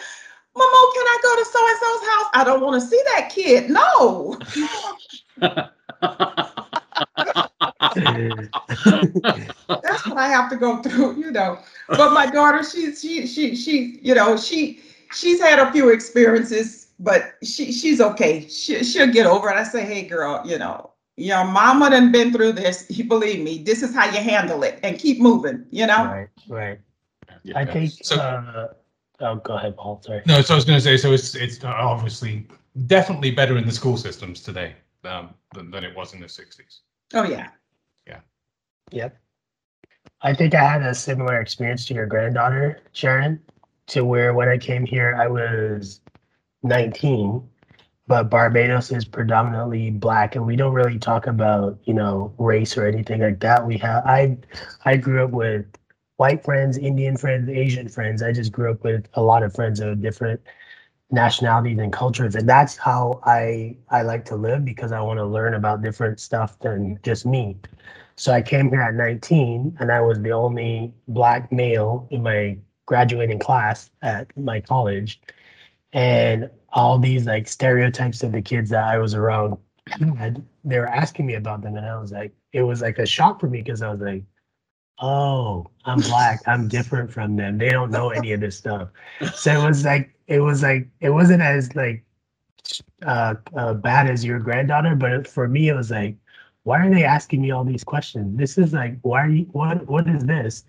Momo, 0.56 0.92
can 0.94 1.06
I 1.06 1.18
go 1.22 1.36
to 1.36 1.44
so 1.44 1.68
and 1.68 1.78
so's 1.78 2.08
house? 2.08 2.30
I 2.34 2.44
don't 2.44 2.60
want 2.60 2.80
to 2.82 2.86
see 2.86 3.00
that 3.14 3.30
kid. 3.32 3.70
No. 3.70 4.36
that's 9.82 10.06
what 10.06 10.18
I 10.18 10.19
have 10.30 10.50
to 10.50 10.56
go 10.56 10.82
through, 10.82 11.16
you 11.22 11.30
know. 11.30 11.58
But 11.88 12.12
my 12.12 12.26
daughter, 12.26 12.62
she's 12.62 13.00
she 13.00 13.26
she 13.26 13.54
she, 13.54 13.98
you 14.02 14.14
know, 14.14 14.36
she 14.36 14.80
she's 15.12 15.40
had 15.40 15.58
a 15.58 15.70
few 15.72 15.90
experiences, 15.90 16.88
but 16.98 17.34
she 17.42 17.72
she's 17.72 18.00
okay. 18.00 18.46
She 18.48 18.82
she'll 18.84 19.12
get 19.12 19.26
over 19.26 19.48
it. 19.50 19.56
I 19.56 19.64
say, 19.64 19.84
hey 19.84 20.02
girl, 20.06 20.42
you 20.44 20.58
know, 20.58 20.90
your 21.16 21.44
mama 21.44 21.90
done 21.90 22.12
been 22.12 22.32
through 22.32 22.52
this. 22.52 22.86
You 22.88 23.04
believe 23.04 23.44
me, 23.44 23.62
this 23.62 23.82
is 23.82 23.94
how 23.94 24.06
you 24.06 24.20
handle 24.20 24.62
it 24.62 24.78
and 24.82 24.98
keep 24.98 25.20
moving, 25.20 25.66
you 25.70 25.86
know. 25.86 26.04
Right. 26.04 26.28
Right. 26.48 26.80
Yeah. 27.42 27.58
I 27.58 27.64
think. 27.64 27.90
So- 28.02 28.16
uh, 28.16 28.68
oh, 29.20 29.36
go 29.36 29.54
ahead, 29.56 29.76
Paul. 29.76 30.00
Sorry. 30.04 30.22
No, 30.26 30.40
so 30.42 30.54
I 30.54 30.56
was 30.56 30.64
going 30.64 30.78
to 30.78 30.84
say, 30.84 30.96
so 30.96 31.12
it's 31.12 31.34
it's 31.34 31.62
obviously 31.64 32.46
definitely 32.86 33.30
better 33.30 33.56
in 33.58 33.66
the 33.66 33.72
school 33.72 33.96
systems 33.96 34.40
today 34.42 34.74
um, 35.04 35.34
than, 35.54 35.70
than 35.70 35.84
it 35.84 35.94
was 35.94 36.14
in 36.14 36.20
the 36.20 36.26
60s. 36.26 36.80
Oh 37.14 37.24
yeah. 37.24 37.48
yeah. 38.06 38.20
Yep. 38.92 39.16
I 40.22 40.34
think 40.34 40.54
I 40.54 40.64
had 40.64 40.82
a 40.82 40.94
similar 40.94 41.40
experience 41.40 41.86
to 41.86 41.94
your 41.94 42.06
granddaughter, 42.06 42.80
Sharon, 42.92 43.40
to 43.88 44.04
where 44.04 44.34
when 44.34 44.48
I 44.48 44.58
came 44.58 44.84
here, 44.84 45.16
I 45.18 45.26
was 45.28 46.00
19, 46.62 47.48
but 48.06 48.28
Barbados 48.30 48.92
is 48.92 49.04
predominantly 49.04 49.90
black, 49.90 50.36
and 50.36 50.44
we 50.46 50.56
don't 50.56 50.74
really 50.74 50.98
talk 50.98 51.26
about, 51.26 51.78
you 51.84 51.94
know, 51.94 52.34
race 52.38 52.76
or 52.76 52.86
anything 52.86 53.20
like 53.22 53.40
that. 53.40 53.66
We 53.66 53.78
have, 53.78 54.04
I, 54.06 54.36
I 54.84 54.96
grew 54.96 55.24
up 55.24 55.30
with 55.30 55.64
white 56.16 56.44
friends, 56.44 56.76
Indian 56.76 57.16
friends, 57.16 57.48
Asian 57.48 57.88
friends. 57.88 58.22
I 58.22 58.32
just 58.32 58.52
grew 58.52 58.70
up 58.72 58.84
with 58.84 59.08
a 59.14 59.22
lot 59.22 59.42
of 59.42 59.54
friends 59.54 59.80
of 59.80 60.02
different 60.02 60.40
nationalities 61.10 61.78
and 61.78 61.92
cultures, 61.92 62.34
and 62.36 62.48
that's 62.48 62.76
how 62.76 63.20
I, 63.24 63.76
I 63.90 64.02
like 64.02 64.24
to 64.26 64.36
live 64.36 64.64
because 64.64 64.92
I 64.92 65.00
want 65.00 65.18
to 65.18 65.24
learn 65.26 65.54
about 65.54 65.82
different 65.82 66.20
stuff 66.20 66.58
than 66.60 66.98
just 67.02 67.24
me. 67.26 67.56
So 68.20 68.34
I 68.34 68.42
came 68.42 68.68
here 68.68 68.82
at 68.82 68.96
19 68.96 69.78
and 69.80 69.90
I 69.90 70.02
was 70.02 70.20
the 70.20 70.32
only 70.32 70.92
black 71.08 71.50
male 71.50 72.06
in 72.10 72.22
my 72.22 72.58
graduating 72.84 73.38
class 73.38 73.90
at 74.02 74.36
my 74.36 74.60
college. 74.60 75.22
And 75.94 76.50
all 76.74 76.98
these 76.98 77.24
like 77.24 77.48
stereotypes 77.48 78.22
of 78.22 78.32
the 78.32 78.42
kids 78.42 78.68
that 78.70 78.84
I 78.84 78.98
was 78.98 79.14
around 79.14 79.56
had, 80.18 80.44
they 80.64 80.78
were 80.78 80.86
asking 80.86 81.24
me 81.24 81.36
about 81.36 81.62
them. 81.62 81.76
And 81.76 81.86
I 81.86 81.98
was 81.98 82.12
like, 82.12 82.34
it 82.52 82.60
was 82.60 82.82
like 82.82 82.98
a 82.98 83.06
shock 83.06 83.40
for 83.40 83.48
me 83.48 83.62
because 83.62 83.80
I 83.80 83.90
was 83.90 84.00
like, 84.00 84.22
oh, 84.98 85.66
I'm 85.86 86.00
black. 86.00 86.40
I'm 86.46 86.68
different 86.68 87.10
from 87.10 87.36
them. 87.36 87.56
They 87.56 87.70
don't 87.70 87.90
know 87.90 88.10
any 88.10 88.32
of 88.32 88.40
this 88.40 88.54
stuff. 88.54 88.90
So 89.34 89.50
it 89.50 89.66
was 89.66 89.86
like, 89.86 90.14
it 90.26 90.40
was 90.40 90.62
like, 90.62 90.86
it 91.00 91.08
wasn't 91.08 91.40
as 91.40 91.74
like 91.74 92.04
uh, 93.02 93.36
uh, 93.56 93.72
bad 93.72 94.10
as 94.10 94.26
your 94.26 94.40
granddaughter, 94.40 94.94
but 94.94 95.26
for 95.26 95.48
me, 95.48 95.70
it 95.70 95.74
was 95.74 95.90
like, 95.90 96.16
why 96.64 96.86
are 96.86 96.90
they 96.90 97.04
asking 97.04 97.42
me 97.42 97.50
all 97.50 97.64
these 97.64 97.84
questions? 97.84 98.36
This 98.36 98.58
is 98.58 98.72
like, 98.72 98.98
why 99.02 99.24
are 99.24 99.28
you, 99.28 99.44
what, 99.52 99.86
what 99.86 100.08
is 100.08 100.24
this? 100.24 100.64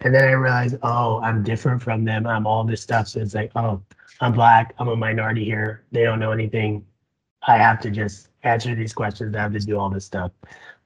And 0.00 0.14
then 0.14 0.24
I 0.24 0.32
realized, 0.32 0.76
oh, 0.82 1.20
I'm 1.20 1.42
different 1.42 1.82
from 1.82 2.04
them. 2.04 2.26
I'm 2.26 2.46
all 2.46 2.64
this 2.64 2.82
stuff. 2.82 3.08
So 3.08 3.20
it's 3.20 3.34
like, 3.34 3.52
oh, 3.56 3.82
I'm 4.20 4.32
black. 4.32 4.74
I'm 4.78 4.88
a 4.88 4.96
minority 4.96 5.44
here. 5.44 5.84
They 5.92 6.02
don't 6.02 6.18
know 6.18 6.32
anything. 6.32 6.84
I 7.46 7.58
have 7.58 7.80
to 7.80 7.90
just 7.90 8.28
answer 8.42 8.74
these 8.74 8.92
questions. 8.92 9.34
I 9.34 9.40
have 9.40 9.52
to 9.52 9.60
do 9.60 9.78
all 9.78 9.90
this 9.90 10.04
stuff. 10.04 10.32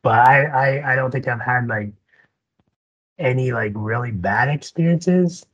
But 0.03 0.29
I, 0.29 0.45
I, 0.45 0.93
I 0.93 0.97
don't 0.97 1.11
think 1.11 1.29
I've 1.29 1.41
had 1.41 1.69
like 1.69 1.93
any 3.19 3.53
like 3.53 3.73
really 3.75 4.13
bad 4.13 4.49
experiences. 4.49 5.47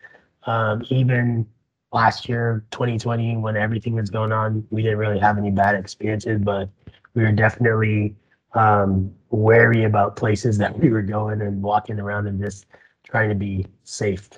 Um, 0.46 0.84
even 0.90 1.46
last 1.92 2.28
year, 2.28 2.64
2020, 2.70 3.38
when 3.38 3.56
everything 3.56 3.94
was 3.94 4.10
going 4.10 4.32
on, 4.32 4.66
we 4.70 4.82
didn't 4.82 4.98
really 4.98 5.18
have 5.18 5.38
any 5.38 5.50
bad 5.50 5.74
experiences, 5.74 6.40
but 6.42 6.68
we 7.14 7.22
were 7.22 7.32
definitely 7.32 8.14
um, 8.54 9.12
wary 9.30 9.84
about 9.84 10.16
places 10.16 10.58
that 10.58 10.78
we 10.78 10.90
were 10.90 11.02
going 11.02 11.42
and 11.42 11.62
walking 11.62 11.98
around 11.98 12.26
and 12.26 12.40
just 12.40 12.66
trying 13.04 13.28
to 13.28 13.34
be 13.34 13.66
safe. 13.84 14.30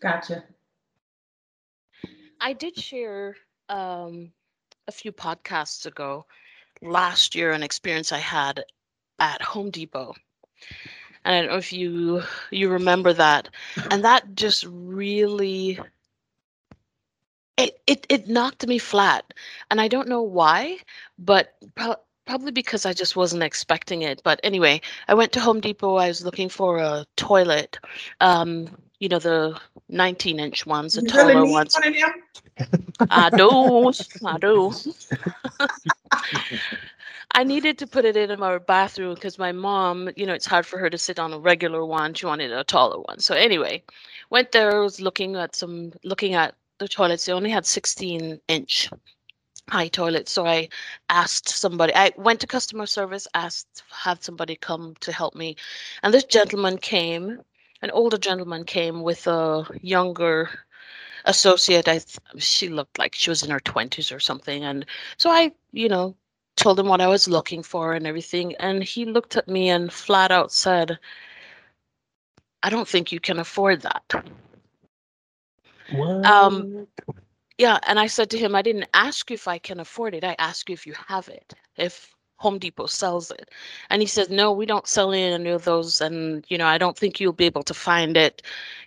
Gotcha. 0.00 0.44
I 2.40 2.52
did 2.52 2.76
share 2.76 3.36
um, 3.68 4.32
a 4.88 4.92
few 4.92 5.12
podcasts 5.12 5.86
ago 5.86 6.26
last 6.82 7.34
year 7.34 7.52
an 7.52 7.62
experience 7.62 8.12
I 8.12 8.18
had 8.18 8.64
at 9.18 9.42
Home 9.42 9.70
Depot. 9.70 10.14
And 11.24 11.34
I 11.34 11.40
don't 11.40 11.50
know 11.50 11.58
if 11.58 11.72
you 11.72 12.22
you 12.50 12.70
remember 12.70 13.12
that. 13.12 13.48
And 13.90 14.04
that 14.04 14.34
just 14.34 14.64
really 14.66 15.78
it 17.58 17.80
it, 17.86 18.06
it 18.08 18.28
knocked 18.28 18.66
me 18.66 18.78
flat. 18.78 19.34
And 19.70 19.80
I 19.80 19.88
don't 19.88 20.08
know 20.08 20.22
why, 20.22 20.78
but 21.18 21.54
pro- 21.74 21.96
probably 22.30 22.52
because 22.52 22.86
I 22.86 22.92
just 22.92 23.16
wasn't 23.16 23.42
expecting 23.42 24.02
it. 24.02 24.22
But 24.22 24.38
anyway, 24.44 24.80
I 25.08 25.14
went 25.14 25.32
to 25.32 25.40
Home 25.40 25.60
Depot. 25.60 25.96
I 25.96 26.06
was 26.06 26.24
looking 26.24 26.48
for 26.48 26.78
a 26.78 27.04
toilet. 27.16 27.78
Um, 28.20 28.68
you 29.00 29.08
know, 29.08 29.18
the 29.18 29.58
19 29.88 30.38
inch 30.38 30.64
ones, 30.64 30.94
the 30.94 31.02
You 31.02 31.08
taller 31.08 31.44
ones. 31.44 31.74
one? 31.74 31.84
I 33.10 33.30
do. 33.30 33.92
I 34.24 34.38
do. 34.38 34.72
I 37.32 37.42
needed 37.42 37.78
to 37.78 37.86
put 37.86 38.04
it 38.04 38.16
in 38.16 38.42
our 38.42 38.60
bathroom 38.60 39.14
because 39.14 39.38
my 39.38 39.50
mom, 39.52 40.10
you 40.16 40.26
know, 40.26 40.34
it's 40.34 40.46
hard 40.46 40.66
for 40.66 40.78
her 40.78 40.90
to 40.90 40.98
sit 40.98 41.18
on 41.18 41.32
a 41.32 41.38
regular 41.38 41.84
one. 41.84 42.14
She 42.14 42.26
wanted 42.26 42.52
a 42.52 42.62
taller 42.62 43.00
one. 43.00 43.18
So 43.18 43.34
anyway, 43.34 43.82
went 44.30 44.52
there, 44.52 44.82
was 44.82 45.00
looking 45.00 45.34
at 45.34 45.56
some, 45.56 45.92
looking 46.04 46.34
at 46.34 46.54
the 46.78 46.86
toilets. 46.86 47.24
They 47.24 47.32
only 47.32 47.50
had 47.50 47.66
16 47.66 48.40
inch 48.48 48.88
high 49.70 49.88
toilets. 49.88 50.32
So 50.32 50.46
I 50.46 50.68
asked 51.08 51.48
somebody, 51.48 51.94
I 51.94 52.12
went 52.16 52.40
to 52.40 52.46
customer 52.48 52.86
service, 52.86 53.28
asked, 53.34 53.84
had 53.90 54.22
somebody 54.22 54.56
come 54.56 54.94
to 55.00 55.12
help 55.12 55.34
me. 55.34 55.56
And 56.02 56.14
this 56.14 56.24
gentleman 56.24 56.78
came, 56.78 57.40
an 57.82 57.90
older 57.92 58.18
gentleman 58.18 58.64
came 58.64 59.02
with 59.02 59.26
a 59.26 59.66
younger 59.82 60.50
associate 61.26 61.88
i 61.88 61.98
th- 61.98 62.18
she 62.38 62.68
looked 62.68 62.98
like 62.98 63.14
she 63.14 63.30
was 63.30 63.42
in 63.42 63.50
her 63.50 63.60
20s 63.60 64.14
or 64.14 64.20
something 64.20 64.64
and 64.64 64.86
so 65.18 65.30
i 65.30 65.52
you 65.72 65.88
know 65.88 66.16
told 66.56 66.78
him 66.78 66.88
what 66.88 67.00
i 67.00 67.06
was 67.08 67.28
looking 67.28 67.62
for 67.62 67.94
and 67.94 68.06
everything 68.06 68.54
and 68.56 68.82
he 68.82 69.04
looked 69.04 69.36
at 69.36 69.48
me 69.48 69.68
and 69.70 69.92
flat 69.92 70.32
out 70.32 70.52
said 70.52 70.98
i 72.62 72.70
don't 72.70 72.88
think 72.88 73.12
you 73.12 73.20
can 73.20 73.38
afford 73.38 73.82
that 73.82 74.24
What? 75.88 76.16
Um, 76.24 76.86
yeah 77.60 77.78
and 77.86 78.00
i 78.00 78.06
said 78.06 78.30
to 78.30 78.38
him 78.38 78.54
i 78.54 78.62
didn't 78.62 78.88
ask 78.94 79.30
you 79.30 79.34
if 79.34 79.48
i 79.48 79.58
can 79.58 79.80
afford 79.80 80.14
it 80.14 80.24
i 80.24 80.36
asked 80.38 80.68
you 80.68 80.72
if 80.72 80.86
you 80.86 80.94
have 81.08 81.28
it 81.28 81.54
if 81.76 82.14
home 82.36 82.58
depot 82.58 82.86
sells 82.86 83.30
it 83.30 83.50
and 83.90 84.02
he 84.02 84.06
says 84.08 84.30
no 84.30 84.50
we 84.50 84.66
don't 84.66 84.88
sell 84.88 85.12
any 85.12 85.50
of 85.50 85.64
those 85.64 86.00
and 86.00 86.44
you 86.48 86.58
know 86.58 86.66
i 86.66 86.78
don't 86.78 86.96
think 86.98 87.20
you'll 87.20 87.32
be 87.32 87.46
able 87.46 87.62
to 87.62 87.74
find 87.74 88.16
it 88.16 88.42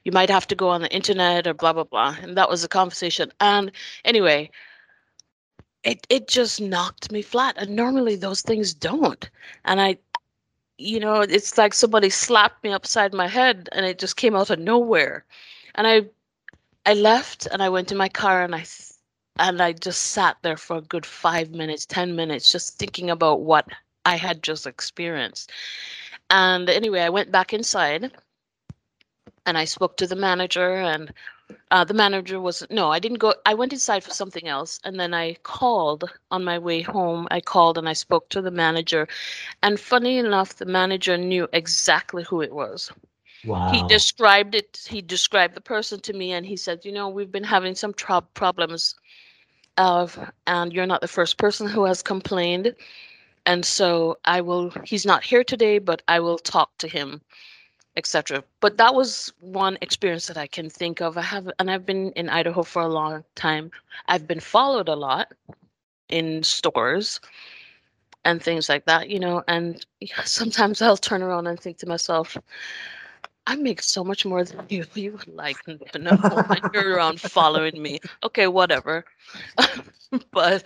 you 0.06 0.12
might 0.12 0.30
have 0.30 0.48
to 0.48 0.56
go 0.56 0.70
on 0.70 0.82
the 0.82 0.94
internet 0.94 1.48
or 1.48 1.54
blah 1.54 1.74
blah 1.74 1.84
blah 1.84 2.16
and 2.22 2.36
that 2.38 2.50
was 2.50 2.64
the 2.64 2.68
conversation 2.68 3.32
and 3.40 3.72
anyway 4.06 4.50
it 5.84 6.06
it 6.10 6.28
just 6.28 6.62
knocked 6.62 7.12
me 7.12 7.22
flat. 7.22 7.56
And 7.58 7.76
normally 7.76 8.16
those 8.16 8.42
things 8.42 8.74
don't. 8.74 9.30
And 9.66 9.82
I 9.82 9.98
you 10.78 11.00
know, 11.00 11.22
it's 11.22 11.58
like 11.58 11.74
somebody 11.74 12.10
slapped 12.10 12.64
me 12.64 12.72
upside 12.72 13.14
my 13.14 13.28
head 13.28 13.70
and 13.74 13.86
it 13.86 14.00
just 14.00 14.18
came 14.18 14.36
out 14.36 14.50
of 14.50 14.60
nowhere. 14.60 15.26
And 15.76 15.88
I 15.88 16.04
I 16.86 16.94
left 16.94 17.48
and 17.48 17.62
I 17.64 17.70
went 17.70 17.88
to 17.90 17.96
my 17.96 18.10
car 18.10 18.44
and 18.44 18.56
I 18.56 18.66
and 19.38 19.62
I 19.62 19.74
just 19.74 20.02
sat 20.02 20.38
there 20.44 20.58
for 20.58 20.78
a 20.78 20.82
good 20.82 21.06
5 21.06 21.52
minutes, 21.52 21.86
10 21.86 22.16
minutes 22.16 22.52
just 22.52 22.78
thinking 22.78 23.10
about 23.10 23.42
what 23.42 23.68
I 24.06 24.16
had 24.18 24.44
just 24.44 24.68
experienced. 24.68 25.52
And 26.30 26.70
anyway, 26.70 27.02
I 27.02 27.10
went 27.10 27.32
back 27.32 27.54
inside 27.54 28.12
and 29.46 29.58
I 29.58 29.66
spoke 29.66 29.98
to 29.98 30.08
the 30.08 30.16
manager 30.16 30.76
and 30.76 31.14
uh, 31.72 31.84
the 31.84 31.94
manager 31.94 32.40
was 32.40 32.66
no 32.70 32.92
i 32.92 33.00
didn't 33.00 33.20
go 33.20 33.34
i 33.46 33.54
went 33.54 33.74
inside 33.74 34.04
for 34.04 34.12
something 34.12 34.48
else 34.48 34.80
and 34.84 35.00
then 35.00 35.14
i 35.14 35.34
called 35.44 36.10
on 36.32 36.44
my 36.44 36.58
way 36.58 36.82
home 36.82 37.28
i 37.32 37.40
called 37.42 37.78
and 37.78 37.88
i 37.90 37.94
spoke 37.94 38.30
to 38.30 38.42
the 38.42 38.52
manager 38.52 39.08
and 39.62 39.80
funny 39.80 40.18
enough 40.18 40.56
the 40.56 40.66
manager 40.66 41.18
knew 41.18 41.48
exactly 41.54 42.24
who 42.24 42.42
it 42.42 42.54
was 42.54 42.92
Wow. 43.46 43.72
he 43.72 43.84
described 43.84 44.56
it 44.56 44.88
he 44.90 45.02
described 45.02 45.56
the 45.56 45.62
person 45.62 46.00
to 46.02 46.14
me 46.14 46.32
and 46.34 46.46
he 46.46 46.56
said 46.58 46.86
you 46.86 46.92
know 46.92 47.10
we've 47.10 47.32
been 47.32 47.44
having 47.44 47.76
some 47.76 47.94
problems 47.94 48.96
of 49.78 50.20
and 50.48 50.74
you're 50.74 50.86
not 50.86 51.02
the 51.02 51.08
first 51.08 51.38
person 51.38 51.68
who 51.68 51.86
has 51.86 52.02
complained 52.04 52.76
and 53.46 53.66
so 53.66 54.18
i 54.26 54.42
will 54.42 54.72
he's 54.86 55.06
not 55.06 55.24
here 55.24 55.44
today 55.44 55.80
but 55.80 56.02
i 56.08 56.20
will 56.20 56.38
talk 56.38 56.72
to 56.78 56.88
him 56.88 57.22
etc. 57.96 58.44
But 58.60 58.78
that 58.78 58.96
was 58.96 59.34
one 59.40 59.78
experience 59.82 60.28
that 60.28 60.38
I 60.38 60.48
can 60.48 60.70
think 60.70 61.02
of. 61.02 61.18
I 61.18 61.22
have, 61.22 61.50
and 61.60 61.70
I've 61.70 61.86
been 61.86 62.12
in 62.14 62.30
Idaho 62.30 62.64
for 62.64 62.82
a 62.82 62.88
long 62.88 63.24
time. 63.36 63.72
I've 64.08 64.28
been 64.28 64.40
followed 64.40 64.90
a 64.90 64.96
lot 64.96 65.32
in 66.10 66.44
stores 66.44 67.20
and 68.26 68.42
things 68.42 68.70
like 68.70 68.86
that, 68.86 69.10
you 69.10 69.20
know. 69.20 69.44
And 69.48 69.86
sometimes 70.26 70.82
I'll 70.82 70.98
turn 70.98 71.22
around 71.22 71.48
and 71.48 71.60
think 71.60 71.78
to 71.80 71.88
myself, 71.88 72.38
I 73.46 73.56
make 73.56 73.82
so 73.82 74.04
much 74.04 74.26
more 74.26 74.44
than 74.44 74.66
you. 74.70 74.86
You 74.96 75.14
would 75.14 75.28
like 75.28 75.64
to 75.64 76.00
know 76.00 76.16
when 76.48 76.62
you're 76.74 76.96
around 76.96 77.20
following 77.20 77.82
me. 77.82 78.00
Okay, 78.24 78.48
whatever. 78.48 79.06
but 80.32 80.64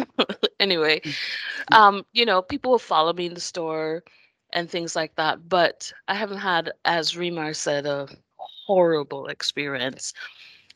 anyway, 0.60 1.00
um, 1.72 2.04
you 2.12 2.24
know, 2.24 2.42
people 2.42 2.70
will 2.72 2.78
follow 2.78 3.12
me 3.12 3.26
in 3.26 3.34
the 3.34 3.40
store 3.40 4.04
and 4.52 4.68
things 4.70 4.94
like 4.94 5.14
that. 5.16 5.48
But 5.48 5.92
I 6.08 6.14
haven't 6.14 6.38
had, 6.38 6.72
as 6.84 7.12
Remar 7.12 7.54
said, 7.54 7.86
a 7.86 8.08
horrible 8.36 9.26
experience. 9.26 10.12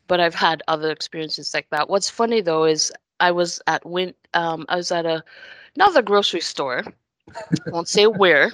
But 0.09 0.21
I've 0.21 0.35
had 0.35 0.63
other 0.69 0.91
experiences 0.91 1.53
like 1.55 1.69
that. 1.71 1.89
What's 1.89 2.11
funny 2.11 2.41
though 2.41 2.65
is 2.65 2.93
I 3.21 3.31
was 3.33 3.61
at 3.67 3.85
Win. 3.87 4.15
Um, 4.35 4.67
I 4.69 4.77
was 4.77 4.91
at 4.93 5.07
a 5.07 5.23
another 5.77 6.03
grocery 6.03 6.41
store. 6.41 6.85
won't 7.71 7.89
say 7.89 8.07
where, 8.07 8.53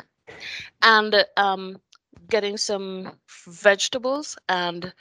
and 0.82 1.24
um, 1.36 1.80
getting 2.28 2.56
some 2.56 3.12
vegetables. 3.48 4.36
And 4.48 4.92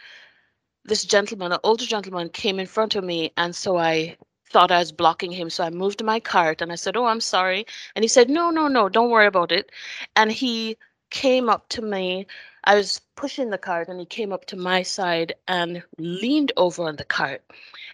this 0.86 1.03
gentleman, 1.03 1.51
an 1.51 1.59
older 1.63 1.86
gentleman, 1.86 2.30
came 2.30 2.59
in 2.59 2.67
front 2.67 2.95
of 2.95 3.03
me, 3.03 3.32
and 3.38 3.55
so 3.55 3.78
I 3.78 4.17
thought 4.51 4.72
I 4.72 4.80
was 4.80 4.91
blocking 4.91 5.32
him. 5.32 5.49
So 5.49 5.63
I 5.63 5.69
moved 5.69 6.03
my 6.03 6.19
cart 6.19 6.61
and 6.61 6.72
I 6.72 6.76
said, 6.76 6.97
Oh, 6.97 7.05
I'm 7.05 7.22
sorry. 7.22 7.65
And 7.95 8.03
he 8.03 8.07
said, 8.09 8.30
No, 8.30 8.49
no, 8.49 8.67
no, 8.67 8.89
don't 8.89 9.09
worry 9.09 9.28
about 9.28 9.51
it. 9.51 9.72
And 10.15 10.32
he 10.32 10.78
came 11.09 11.49
up 11.49 11.69
to 11.69 11.82
me. 11.82 12.28
I 12.65 12.76
was 12.76 13.01
pushing 13.15 13.49
the 13.49 13.57
cart 13.57 13.88
and 13.88 13.99
he 13.99 14.05
came 14.05 14.32
up 14.32 14.45
to 14.45 14.55
my 14.55 14.84
side 14.84 15.34
and 15.47 15.84
leaned 15.97 16.51
over 16.57 16.84
on 16.84 16.97
the 16.97 17.05
cart 17.05 17.41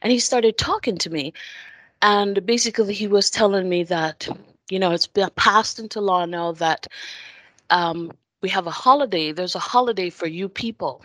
and 0.02 0.12
he 0.12 0.20
started 0.20 0.58
talking 0.58 0.98
to 0.98 1.10
me. 1.10 1.34
And 2.02 2.46
basically, 2.46 2.94
he 2.94 3.08
was 3.08 3.30
telling 3.30 3.70
me 3.70 3.84
that, 3.84 4.28
you 4.70 4.80
know, 4.80 4.92
it's 4.92 5.08
been 5.08 5.30
passed 5.36 5.80
into 5.80 6.00
law 6.02 6.26
now 6.26 6.52
that 6.54 6.88
um, 7.70 8.12
we 8.42 8.50
have 8.50 8.68
a 8.68 8.72
holiday. 8.72 9.32
There's 9.32 9.56
a 9.56 9.60
holiday 9.60 10.10
for 10.10 10.28
you 10.28 10.48
people. 10.50 11.04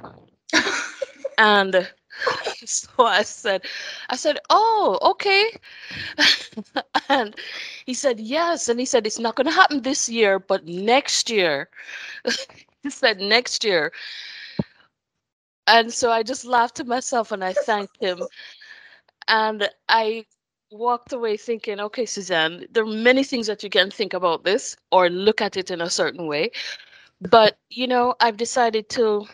and 1.39 1.89
so 2.64 2.89
I 2.99 3.22
said, 3.22 3.64
I 4.11 4.16
said, 4.16 4.39
oh, 4.51 4.99
okay. 5.03 5.57
and 7.09 7.35
he 7.87 7.95
said, 7.95 8.20
yes. 8.20 8.68
And 8.68 8.78
he 8.78 8.87
said, 8.87 9.07
it's 9.07 9.18
not 9.18 9.37
going 9.37 9.47
to 9.47 9.53
happen 9.53 9.83
this 9.83 10.09
year, 10.09 10.39
but 10.39 10.66
next 10.66 11.30
year. 11.30 11.68
he 12.83 12.91
said, 12.91 13.20
next 13.20 13.64
year. 13.64 13.93
And 15.66 15.93
so 15.93 16.11
I 16.11 16.22
just 16.22 16.45
laughed 16.45 16.76
to 16.76 16.85
myself 16.85 17.33
and 17.33 17.45
I 17.45 17.53
thanked 17.53 17.97
him. 18.01 18.22
And 19.28 19.68
I 19.89 20.26
walked 20.70 21.12
away 21.12 21.37
thinking, 21.37 21.78
okay, 21.80 22.05
Suzanne, 22.05 22.66
there 22.70 22.83
are 22.83 22.87
many 22.87 23.22
things 23.22 23.47
that 23.47 23.62
you 23.62 23.70
can 23.70 23.91
think 23.91 24.12
about 24.12 24.45
this 24.45 24.76
or 24.91 25.09
look 25.09 25.41
at 25.41 25.57
it 25.57 25.70
in 25.70 25.80
a 25.80 25.91
certain 25.91 26.26
way. 26.26 26.51
But, 27.31 27.59
you 27.70 27.89
know, 27.89 28.14
I've 28.20 28.37
decided 28.39 28.89
to 28.91 29.27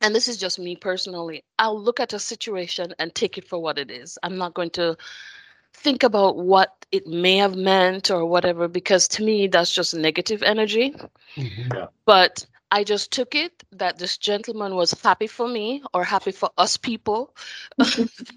and 0.00 0.14
this 0.14 0.28
is 0.28 0.36
just 0.36 0.58
me 0.58 0.76
personally, 0.76 1.44
I'll 1.58 1.80
look 1.80 2.00
at 2.00 2.12
a 2.12 2.18
situation 2.18 2.94
and 2.98 3.14
take 3.14 3.38
it 3.38 3.48
for 3.48 3.58
what 3.58 3.78
it 3.78 3.90
is. 3.90 4.18
I'm 4.22 4.36
not 4.38 4.54
going 4.54 4.70
to 4.70 4.96
think 5.74 6.02
about 6.04 6.36
what 6.38 6.86
it 6.92 7.06
may 7.06 7.36
have 7.38 7.56
meant 7.56 8.10
or 8.10 8.26
whatever, 8.26 8.68
because 8.68 9.08
to 9.08 9.24
me, 9.24 9.48
that's 9.48 9.72
just 9.74 9.94
negative 9.94 10.42
energy. 10.42 10.94
Mhm. 11.36 11.74
Yeah. 11.74 11.88
But 12.06 12.46
I 12.70 12.84
just 12.84 13.12
took 13.12 13.34
it 13.34 13.64
that 13.72 13.98
this 13.98 14.18
gentleman 14.18 14.74
was 14.76 14.92
happy 15.02 15.26
for 15.28 15.48
me 15.48 15.82
or 15.94 16.04
happy 16.04 16.32
for 16.32 16.50
us 16.58 16.76
people 16.76 17.36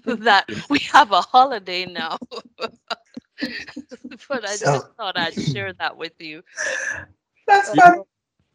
that 0.06 0.46
we 0.70 0.80
have 0.80 1.12
a 1.12 1.22
holiday 1.22 1.86
now. 1.86 2.18
but 4.28 4.44
I 4.44 4.56
So- 4.56 4.66
just 4.66 4.88
thought 4.98 5.16
I'd 5.16 5.38
share 5.40 5.72
that 5.74 5.96
with 5.96 6.14
you. 6.20 6.42
That's 7.46 7.74
You 7.74 7.82
funny. 7.82 8.04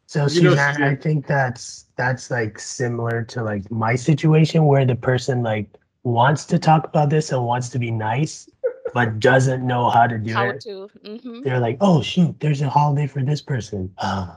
So 0.06 0.26
You 0.28 0.42
know, 0.42 0.54
Suzanne, 0.54 0.82
I 0.82 0.94
think 0.96 1.26
that's 1.26 1.86
that's 1.96 2.30
like 2.30 2.58
similar 2.58 3.24
to 3.24 3.42
like 3.42 3.70
my 3.70 3.94
situation 3.96 4.66
where 4.66 4.84
the 4.84 4.96
person 4.96 5.42
like 5.42 5.68
wants 6.04 6.44
to 6.46 6.58
talk 6.58 6.84
about 6.86 7.10
this 7.10 7.32
and 7.32 7.44
wants 7.44 7.68
to 7.70 7.78
be 7.78 7.90
nice, 7.90 8.48
but 8.94 9.18
doesn't 9.20 9.66
know 9.66 9.90
how 9.90 10.06
to 10.06 10.18
do 10.18 10.34
How 10.34 10.50
it. 10.50 10.60
to? 10.60 10.88
hmm 11.04 11.42
They're 11.42 11.60
like, 11.60 11.78
oh 11.80 12.02
shoot, 12.02 12.38
there's 12.40 12.62
a 12.62 12.68
holiday 12.70 13.06
for 13.06 13.22
this 13.22 13.42
person. 13.42 13.92
Uh, 13.98 14.36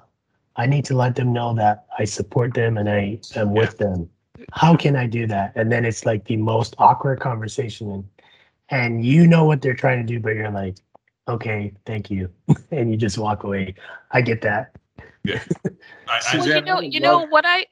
I 0.56 0.66
need 0.66 0.86
to 0.86 0.96
let 0.96 1.16
them 1.16 1.34
know 1.34 1.54
that 1.56 1.86
I 1.98 2.06
support 2.06 2.54
them 2.54 2.78
and 2.78 2.90
I 2.90 3.20
am 3.36 3.54
with 3.54 3.78
them. 3.78 4.10
How 4.52 4.76
can 4.76 4.96
I 4.96 5.08
do 5.08 5.28
that? 5.28 5.54
And 5.56 5.72
then 5.72 5.86
it's 5.86 6.06
like 6.06 6.26
the 6.26 6.38
most 6.38 6.76
awkward 6.80 7.20
conversation, 7.20 7.92
and, 7.92 8.04
and 8.70 9.06
you 9.06 9.28
know 9.28 9.46
what 9.46 9.62
they're 9.62 9.76
trying 9.76 10.06
to 10.06 10.14
do, 10.14 10.20
but 10.20 10.36
you're 10.36 10.52
like, 10.52 10.78
okay, 11.28 11.74
thank 11.86 12.10
you, 12.10 12.30
and 12.72 12.90
you 12.92 12.98
just 12.98 13.18
walk 13.18 13.44
away. 13.44 13.76
I 14.12 14.22
get 14.22 14.42
that. 14.42 14.76
I, 16.08 16.20
well, 16.34 16.48
I, 16.48 16.48
Suzanne, 16.48 16.56
you 16.56 16.62
know, 16.64 16.82
you 16.82 17.00
know 17.00 17.20
love- 17.20 17.30
what 17.30 17.46
I. 17.46 17.66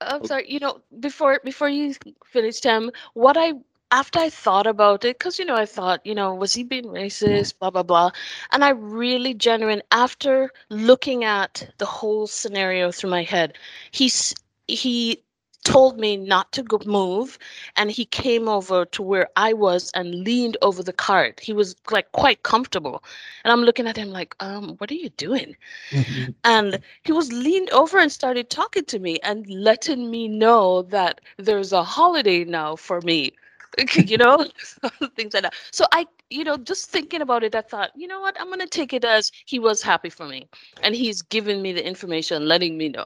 I'm 0.00 0.24
sorry. 0.24 0.50
You 0.50 0.60
know, 0.60 0.80
before 1.00 1.40
before 1.44 1.68
you 1.68 1.94
finish, 2.26 2.60
Tim, 2.60 2.90
what 3.14 3.36
I 3.36 3.54
after 3.90 4.18
I 4.20 4.30
thought 4.30 4.66
about 4.66 5.04
it, 5.04 5.18
because 5.18 5.38
you 5.38 5.44
know, 5.44 5.54
I 5.56 5.66
thought, 5.66 6.04
you 6.04 6.14
know, 6.14 6.34
was 6.34 6.54
he 6.54 6.64
being 6.64 6.84
racist? 6.86 7.58
Blah 7.58 7.70
blah 7.70 7.82
blah, 7.82 8.10
and 8.52 8.64
I 8.64 8.70
really 8.70 9.34
genuine 9.34 9.82
after 9.92 10.52
looking 10.70 11.24
at 11.24 11.68
the 11.78 11.86
whole 11.86 12.26
scenario 12.26 12.90
through 12.90 13.10
my 13.10 13.22
head, 13.22 13.56
he's 13.92 14.34
he 14.66 15.22
told 15.64 15.98
me 15.98 16.16
not 16.16 16.52
to 16.52 16.62
go 16.62 16.78
move 16.84 17.38
and 17.76 17.90
he 17.90 18.04
came 18.04 18.48
over 18.48 18.84
to 18.86 19.02
where 19.02 19.28
I 19.36 19.52
was 19.54 19.90
and 19.94 20.24
leaned 20.24 20.56
over 20.62 20.82
the 20.82 20.92
cart. 20.92 21.40
He 21.40 21.52
was 21.52 21.76
like 21.90 22.12
quite 22.12 22.42
comfortable. 22.42 23.02
And 23.44 23.52
I'm 23.52 23.62
looking 23.62 23.86
at 23.86 23.96
him 23.96 24.10
like, 24.10 24.34
um, 24.40 24.76
what 24.78 24.90
are 24.90 24.94
you 24.94 25.10
doing? 25.10 25.56
and 26.44 26.78
he 27.02 27.12
was 27.12 27.32
leaned 27.32 27.70
over 27.70 27.98
and 27.98 28.10
started 28.12 28.50
talking 28.50 28.84
to 28.86 28.98
me 28.98 29.18
and 29.22 29.46
letting 29.48 30.10
me 30.10 30.28
know 30.28 30.82
that 30.82 31.20
there's 31.38 31.72
a 31.72 31.82
holiday 31.84 32.44
now 32.44 32.76
for 32.76 33.00
me 33.02 33.32
you 33.96 34.16
know 34.16 34.44
things 35.16 35.34
like 35.34 35.42
that 35.42 35.54
so 35.70 35.84
i 35.92 36.06
you 36.30 36.44
know 36.44 36.56
just 36.56 36.90
thinking 36.90 37.20
about 37.20 37.42
it 37.42 37.54
i 37.54 37.60
thought 37.60 37.90
you 37.96 38.06
know 38.06 38.20
what 38.20 38.36
i'm 38.40 38.46
going 38.48 38.58
to 38.60 38.66
take 38.66 38.92
it 38.92 39.04
as 39.04 39.30
he 39.46 39.58
was 39.58 39.82
happy 39.82 40.08
for 40.10 40.26
me 40.26 40.48
and 40.82 40.94
he's 40.94 41.22
giving 41.22 41.62
me 41.62 41.72
the 41.72 41.86
information 41.86 42.46
letting 42.46 42.76
me 42.76 42.88
know 42.88 43.04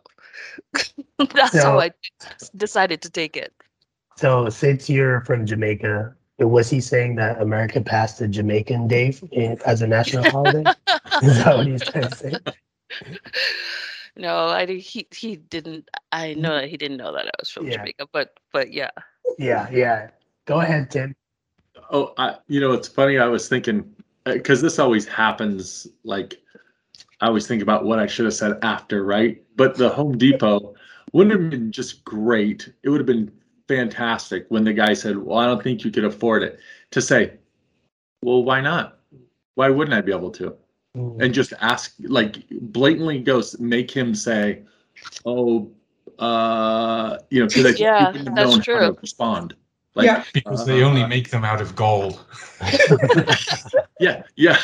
that's 1.34 1.60
So- 1.60 1.62
how 1.62 1.78
i 1.80 1.90
decided 2.56 3.02
to 3.02 3.10
take 3.10 3.36
it 3.36 3.52
So 4.16 4.48
since 4.48 4.88
you're 4.88 5.20
from 5.22 5.46
Jamaica, 5.46 6.14
was 6.38 6.68
he 6.70 6.80
saying 6.80 7.16
that 7.16 7.40
America 7.40 7.80
passed 7.80 8.18
the 8.18 8.28
Jamaican 8.28 8.88
Day 8.88 9.14
as 9.64 9.82
a 9.82 9.86
national 9.86 10.24
holiday? 10.24 10.70
Is 11.20 11.36
that 11.38 11.56
what 11.56 11.66
he's 11.66 11.82
trying 11.84 12.08
to 12.08 12.14
say? 12.14 12.40
no 14.16 14.46
i 14.48 14.66
he 14.66 15.06
he 15.14 15.36
didn't 15.36 15.88
i 16.12 16.34
know 16.34 16.50
mm-hmm. 16.50 16.60
that 16.60 16.68
he 16.68 16.76
didn't 16.76 16.96
know 16.96 17.12
that 17.12 17.26
i 17.26 17.30
was 17.38 17.50
from 17.50 17.66
Yeah. 17.66 17.70
jamaica 17.70 18.06
but 18.12 18.34
but 18.52 18.72
yeah 18.72 18.90
Yeah, 19.38 19.68
yeah. 19.70 20.10
Go 20.47 20.61
ahead, 20.61 20.90
Tim. 20.90 21.14
Oh, 21.90 22.14
I, 22.16 22.36
you 22.49 22.61
know, 22.61 22.72
it's 22.72 22.88
funny. 22.88 23.18
I 23.18 23.26
was 23.26 23.49
thinking 23.49 23.94
because 24.24 24.62
this 24.62 24.78
always 24.78 25.07
happens. 25.07 25.86
Like, 26.05 26.40
I 27.20 27.26
always 27.26 27.47
think 27.47 27.62
about 27.62 27.84
what 27.84 27.99
I 27.99 28.07
should 28.07 28.24
have 28.24 28.34
said 28.34 28.59
after, 28.62 29.05
right? 29.05 29.42
But 29.57 29.76
the 29.76 29.88
Home 29.88 30.16
Depot 30.16 30.74
wouldn't 31.12 31.40
have 31.40 31.51
been 31.51 31.70
just 31.72 32.05
great. 32.05 32.72
It 32.82 32.88
would 32.88 33.01
have 33.01 33.07
been 33.07 33.30
fantastic 33.68 34.47
when 34.49 34.64
the 34.64 34.72
guy 34.72 34.94
said, 34.94 35.18
"Well, 35.18 35.38
I 35.38 35.47
don't 35.47 35.62
think 35.62 35.84
you 35.84 35.90
could 35.90 36.05
afford 36.05 36.42
it." 36.42 36.59
To 36.92 37.03
say, 37.03 37.34
Well, 38.22 38.44
why 38.44 38.61
not? 38.61 39.01
Why 39.55 39.68
wouldn't 39.68 39.97
I 39.97 40.01
be 40.01 40.12
able 40.12 40.30
to? 40.32 40.57
Mm. 40.97 41.22
And 41.22 41.34
just 41.34 41.53
ask, 41.61 41.94
like, 42.01 42.42
blatantly 42.51 43.18
go 43.20 43.42
make 43.59 43.90
him 43.90 44.14
say, 44.14 44.62
"Oh, 45.24 45.70
uh, 46.18 47.18
you 47.30 47.40
know," 47.40 47.47
because 47.49 47.78
Yeah, 47.78 47.99
he 48.12 48.18
wouldn't 48.18 48.28
have 48.28 48.36
that's 48.36 48.57
how 48.57 48.62
true. 48.62 48.94
to 48.94 49.01
respond. 49.01 49.55
Like, 49.97 50.07
Yeah. 50.07 50.24
Because 50.32 50.64
they 50.66 50.82
only 50.82 51.03
Uh, 51.03 51.09
make 51.09 51.30
them 51.30 51.44
out 51.44 51.62
of 51.62 51.74
gold. 51.76 52.24
yeah, 53.99 54.22
yeah. 54.36 54.59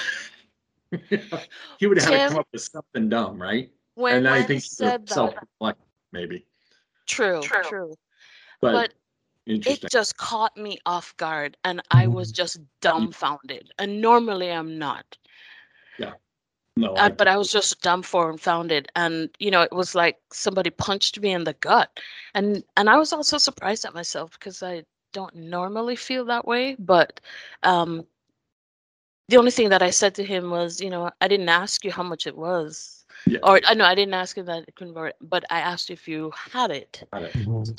he 1.78 1.86
would 1.86 1.98
have 1.98 2.06
had 2.06 2.18
to 2.20 2.26
come 2.28 2.38
up 2.38 2.48
with 2.52 2.62
something 2.62 3.08
dumb, 3.10 3.40
right? 3.42 3.72
When 3.94 4.16
and 4.16 4.28
I 4.28 4.42
Len 4.42 4.46
think 4.46 4.62
said 4.62 5.08
self 5.08 5.34
that, 5.34 5.76
maybe. 6.12 6.46
true, 7.06 7.42
True. 7.42 7.62
true. 7.62 7.96
But, 8.60 8.72
But 8.72 8.94
interesting. 9.46 9.88
it 9.88 9.90
just 9.90 10.16
caught 10.16 10.56
me 10.56 10.78
off 10.86 11.16
guard 11.16 11.56
and 11.64 11.82
I 11.90 12.06
was 12.08 12.30
Mm-hmm. 12.30 12.32
just 12.32 12.60
dumbfounded. 12.80 13.72
And 13.78 14.00
normally 14.00 14.50
I'm 14.50 14.78
not. 14.78 15.18
Yeah. 15.98 16.14
No, 16.76 16.94
Uh, 16.96 17.10
but 17.10 17.28
I 17.28 17.36
was 17.36 17.50
just 17.52 17.80
dumbfounded, 17.82 18.88
and 18.94 19.30
you 19.38 19.50
know, 19.50 19.62
it 19.62 19.72
was 19.72 19.94
like 19.94 20.18
somebody 20.32 20.70
punched 20.70 21.20
me 21.20 21.32
in 21.32 21.44
the 21.44 21.52
gut, 21.54 21.90
and 22.34 22.64
and 22.76 22.88
I 22.90 22.96
was 22.96 23.12
also 23.12 23.38
surprised 23.38 23.84
at 23.84 23.94
myself 23.94 24.32
because 24.32 24.62
I 24.62 24.84
don't 25.12 25.34
normally 25.34 25.96
feel 25.96 26.24
that 26.26 26.46
way. 26.46 26.76
But 26.78 27.20
um, 27.62 28.06
the 29.28 29.36
only 29.36 29.50
thing 29.50 29.70
that 29.70 29.82
I 29.82 29.90
said 29.90 30.14
to 30.16 30.24
him 30.24 30.50
was, 30.50 30.80
you 30.80 30.90
know, 30.90 31.10
I 31.20 31.28
didn't 31.28 31.48
ask 31.48 31.84
you 31.84 31.92
how 31.92 32.02
much 32.02 32.26
it 32.26 32.36
was, 32.36 33.04
Yeah. 33.26 33.40
or 33.42 33.60
I 33.66 33.74
know 33.74 33.84
I 33.84 33.94
didn't 33.94 34.14
ask 34.14 34.36
you 34.36 34.42
that 34.44 34.64
it 34.68 34.76
convert, 34.76 35.14
but 35.20 35.44
I 35.50 35.60
asked 35.60 35.90
if 35.90 36.08
you 36.08 36.32
had 36.52 36.70
it. 36.70 37.04
Mhm. 37.12 37.76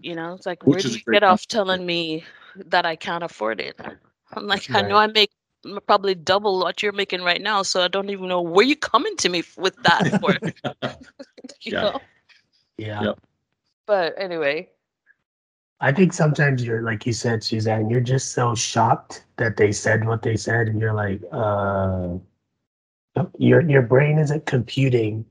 You 0.00 0.14
know, 0.14 0.34
it's 0.34 0.46
like 0.46 0.62
Which 0.62 0.66
where 0.66 0.82
do 0.82 0.92
you 0.92 1.00
get 1.10 1.22
off 1.22 1.46
telling 1.46 1.84
me 1.86 2.24
that 2.56 2.86
I 2.86 2.96
can't 2.96 3.24
afford 3.24 3.60
it? 3.60 3.78
I'm 4.32 4.46
like, 4.46 4.68
I 4.74 4.82
know 4.82 4.96
I 4.96 5.06
make 5.06 5.30
probably 5.86 6.14
double 6.14 6.60
what 6.60 6.82
you're 6.82 6.92
making 6.92 7.22
right 7.22 7.40
now, 7.40 7.62
so 7.62 7.82
I 7.82 7.88
don't 7.88 8.10
even 8.10 8.28
know 8.28 8.40
where 8.42 8.64
you're 8.64 8.76
coming 8.76 9.16
to 9.18 9.28
me 9.28 9.42
with 9.56 9.82
that 9.82 10.08
for. 10.20 10.34
you 11.62 11.72
Yeah. 11.72 11.82
know? 11.82 12.00
Yeah. 12.78 13.06
Yep. 13.06 13.20
But 13.86 14.14
anyway, 14.18 14.70
I 15.80 15.92
think 15.92 16.12
sometimes 16.12 16.64
you're 16.64 16.82
like 16.82 17.06
you 17.06 17.12
said, 17.12 17.42
Suzanne, 17.42 17.88
you're 17.88 18.00
just 18.00 18.32
so 18.32 18.54
shocked 18.54 19.24
that 19.36 19.56
they 19.56 19.70
said 19.70 20.06
what 20.06 20.22
they 20.22 20.36
said, 20.36 20.66
and 20.68 20.80
you're 20.80 20.94
like, 20.94 21.20
uh, 21.30 22.18
your 23.38 23.60
your 23.62 23.82
brain 23.82 24.18
isn't 24.18 24.46
computing. 24.46 25.24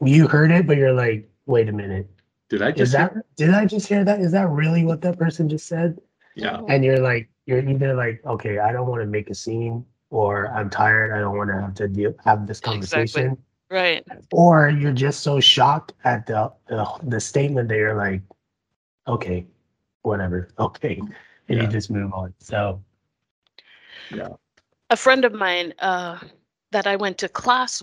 You 0.00 0.26
heard 0.28 0.50
it, 0.50 0.66
but 0.66 0.76
you're 0.76 0.92
like, 0.92 1.28
wait 1.46 1.68
a 1.68 1.72
minute, 1.72 2.08
Did 2.48 2.62
I 2.62 2.70
is 2.70 2.76
just? 2.76 2.92
that 2.92 3.14
did 3.36 3.50
I 3.50 3.66
just 3.66 3.86
hear 3.86 4.04
that? 4.04 4.20
Is 4.20 4.32
that 4.32 4.48
really 4.48 4.84
what 4.84 5.00
that 5.02 5.18
person 5.18 5.48
just 5.48 5.66
said? 5.66 5.98
yeah. 6.34 6.60
And 6.68 6.84
you're 6.84 7.00
like, 7.00 7.28
you're 7.46 7.66
either 7.68 7.94
like, 7.94 8.20
okay, 8.24 8.58
I 8.58 8.72
don't 8.72 8.86
want 8.88 9.02
to 9.02 9.06
make 9.06 9.30
a 9.30 9.34
scene, 9.34 9.84
or 10.10 10.48
I'm 10.52 10.70
tired, 10.70 11.12
I 11.12 11.20
don't 11.20 11.36
want 11.36 11.50
to 11.50 11.60
have 11.60 11.74
to 11.74 11.88
deal 11.88 12.14
have 12.24 12.46
this 12.46 12.58
Exactly. 12.58 12.72
conversation, 12.72 13.36
right. 13.70 14.04
or 14.32 14.70
you're 14.70 14.92
just 14.92 15.20
so 15.20 15.38
shocked 15.40 15.94
at 16.04 16.26
the 16.26 16.52
the, 16.68 16.84
the 17.04 17.20
statement 17.20 17.68
that 17.68 17.76
you're 17.76 17.94
like, 17.96 18.22
okay, 19.06 19.46
whatever, 20.08 20.48
okay, 20.58 21.00
and 21.48 21.58
Yeah. 21.58 21.62
you 21.62 21.68
just 21.68 21.90
move 21.90 22.12
on. 22.12 22.34
So 22.40 22.82
yeah. 24.10 24.34
A 24.90 24.96
friend 24.96 25.24
of 25.24 25.32
mine 25.32 25.74
uh, 25.80 26.18
that 26.70 26.86
I 26.86 26.96
went 26.96 27.18
to 27.18 27.28
class, 27.28 27.82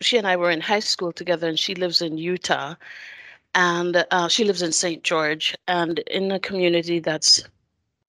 she 0.00 0.18
and 0.18 0.26
I 0.26 0.36
were 0.36 0.50
in 0.50 0.60
high 0.60 0.80
school 0.80 1.12
together, 1.12 1.48
and 1.48 1.58
she 1.58 1.74
lives 1.74 2.02
in 2.02 2.18
Utah, 2.18 2.74
and 3.54 4.04
uh, 4.10 4.28
she 4.28 4.44
lives 4.44 4.62
in 4.62 4.72
St. 4.72 5.02
George, 5.02 5.56
and 5.68 5.98
in 6.00 6.30
a 6.32 6.40
community 6.40 7.00
that's 7.00 7.42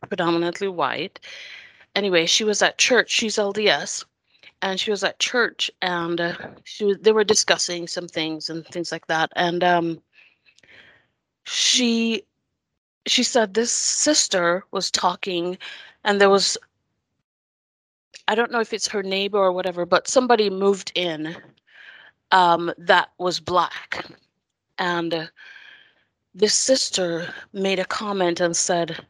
predominantly 0.07 0.67
white. 0.67 1.19
Anyway, 1.95 2.25
she 2.25 2.43
was 2.43 2.61
at 2.61 2.77
church. 2.77 3.11
She's 3.11 3.37
LDS, 3.37 4.05
and 4.61 4.79
she 4.79 4.91
was 4.91 5.03
at 5.03 5.19
church, 5.19 5.71
and 5.81 6.19
uh, 6.19 6.33
she 6.63 6.85
was, 6.85 6.97
they 6.99 7.11
were 7.11 7.23
discussing 7.23 7.87
some 7.87 8.07
things 8.07 8.49
and 8.49 8.65
things 8.67 8.91
like 8.91 9.07
that, 9.07 9.31
and 9.35 9.63
um, 9.63 10.01
she 11.45 12.23
she 13.07 13.23
said 13.23 13.53
this 13.53 13.71
sister 13.71 14.63
was 14.71 14.91
talking, 14.91 15.57
and 16.03 16.19
there 16.21 16.29
was 16.29 16.57
I 18.27 18.35
don't 18.35 18.51
know 18.51 18.61
if 18.61 18.73
it's 18.73 18.87
her 18.87 19.03
neighbor 19.03 19.37
or 19.37 19.51
whatever, 19.51 19.85
but 19.85 20.07
somebody 20.07 20.49
moved 20.49 20.91
in 20.95 21.35
um, 22.31 22.71
that 22.77 23.09
was 23.17 23.39
black. 23.39 24.05
And 24.77 25.29
this 26.33 26.53
sister 26.55 27.33
made 27.53 27.79
a 27.79 27.85
comment 27.85 28.39
and 28.39 28.55
said, 28.55 29.05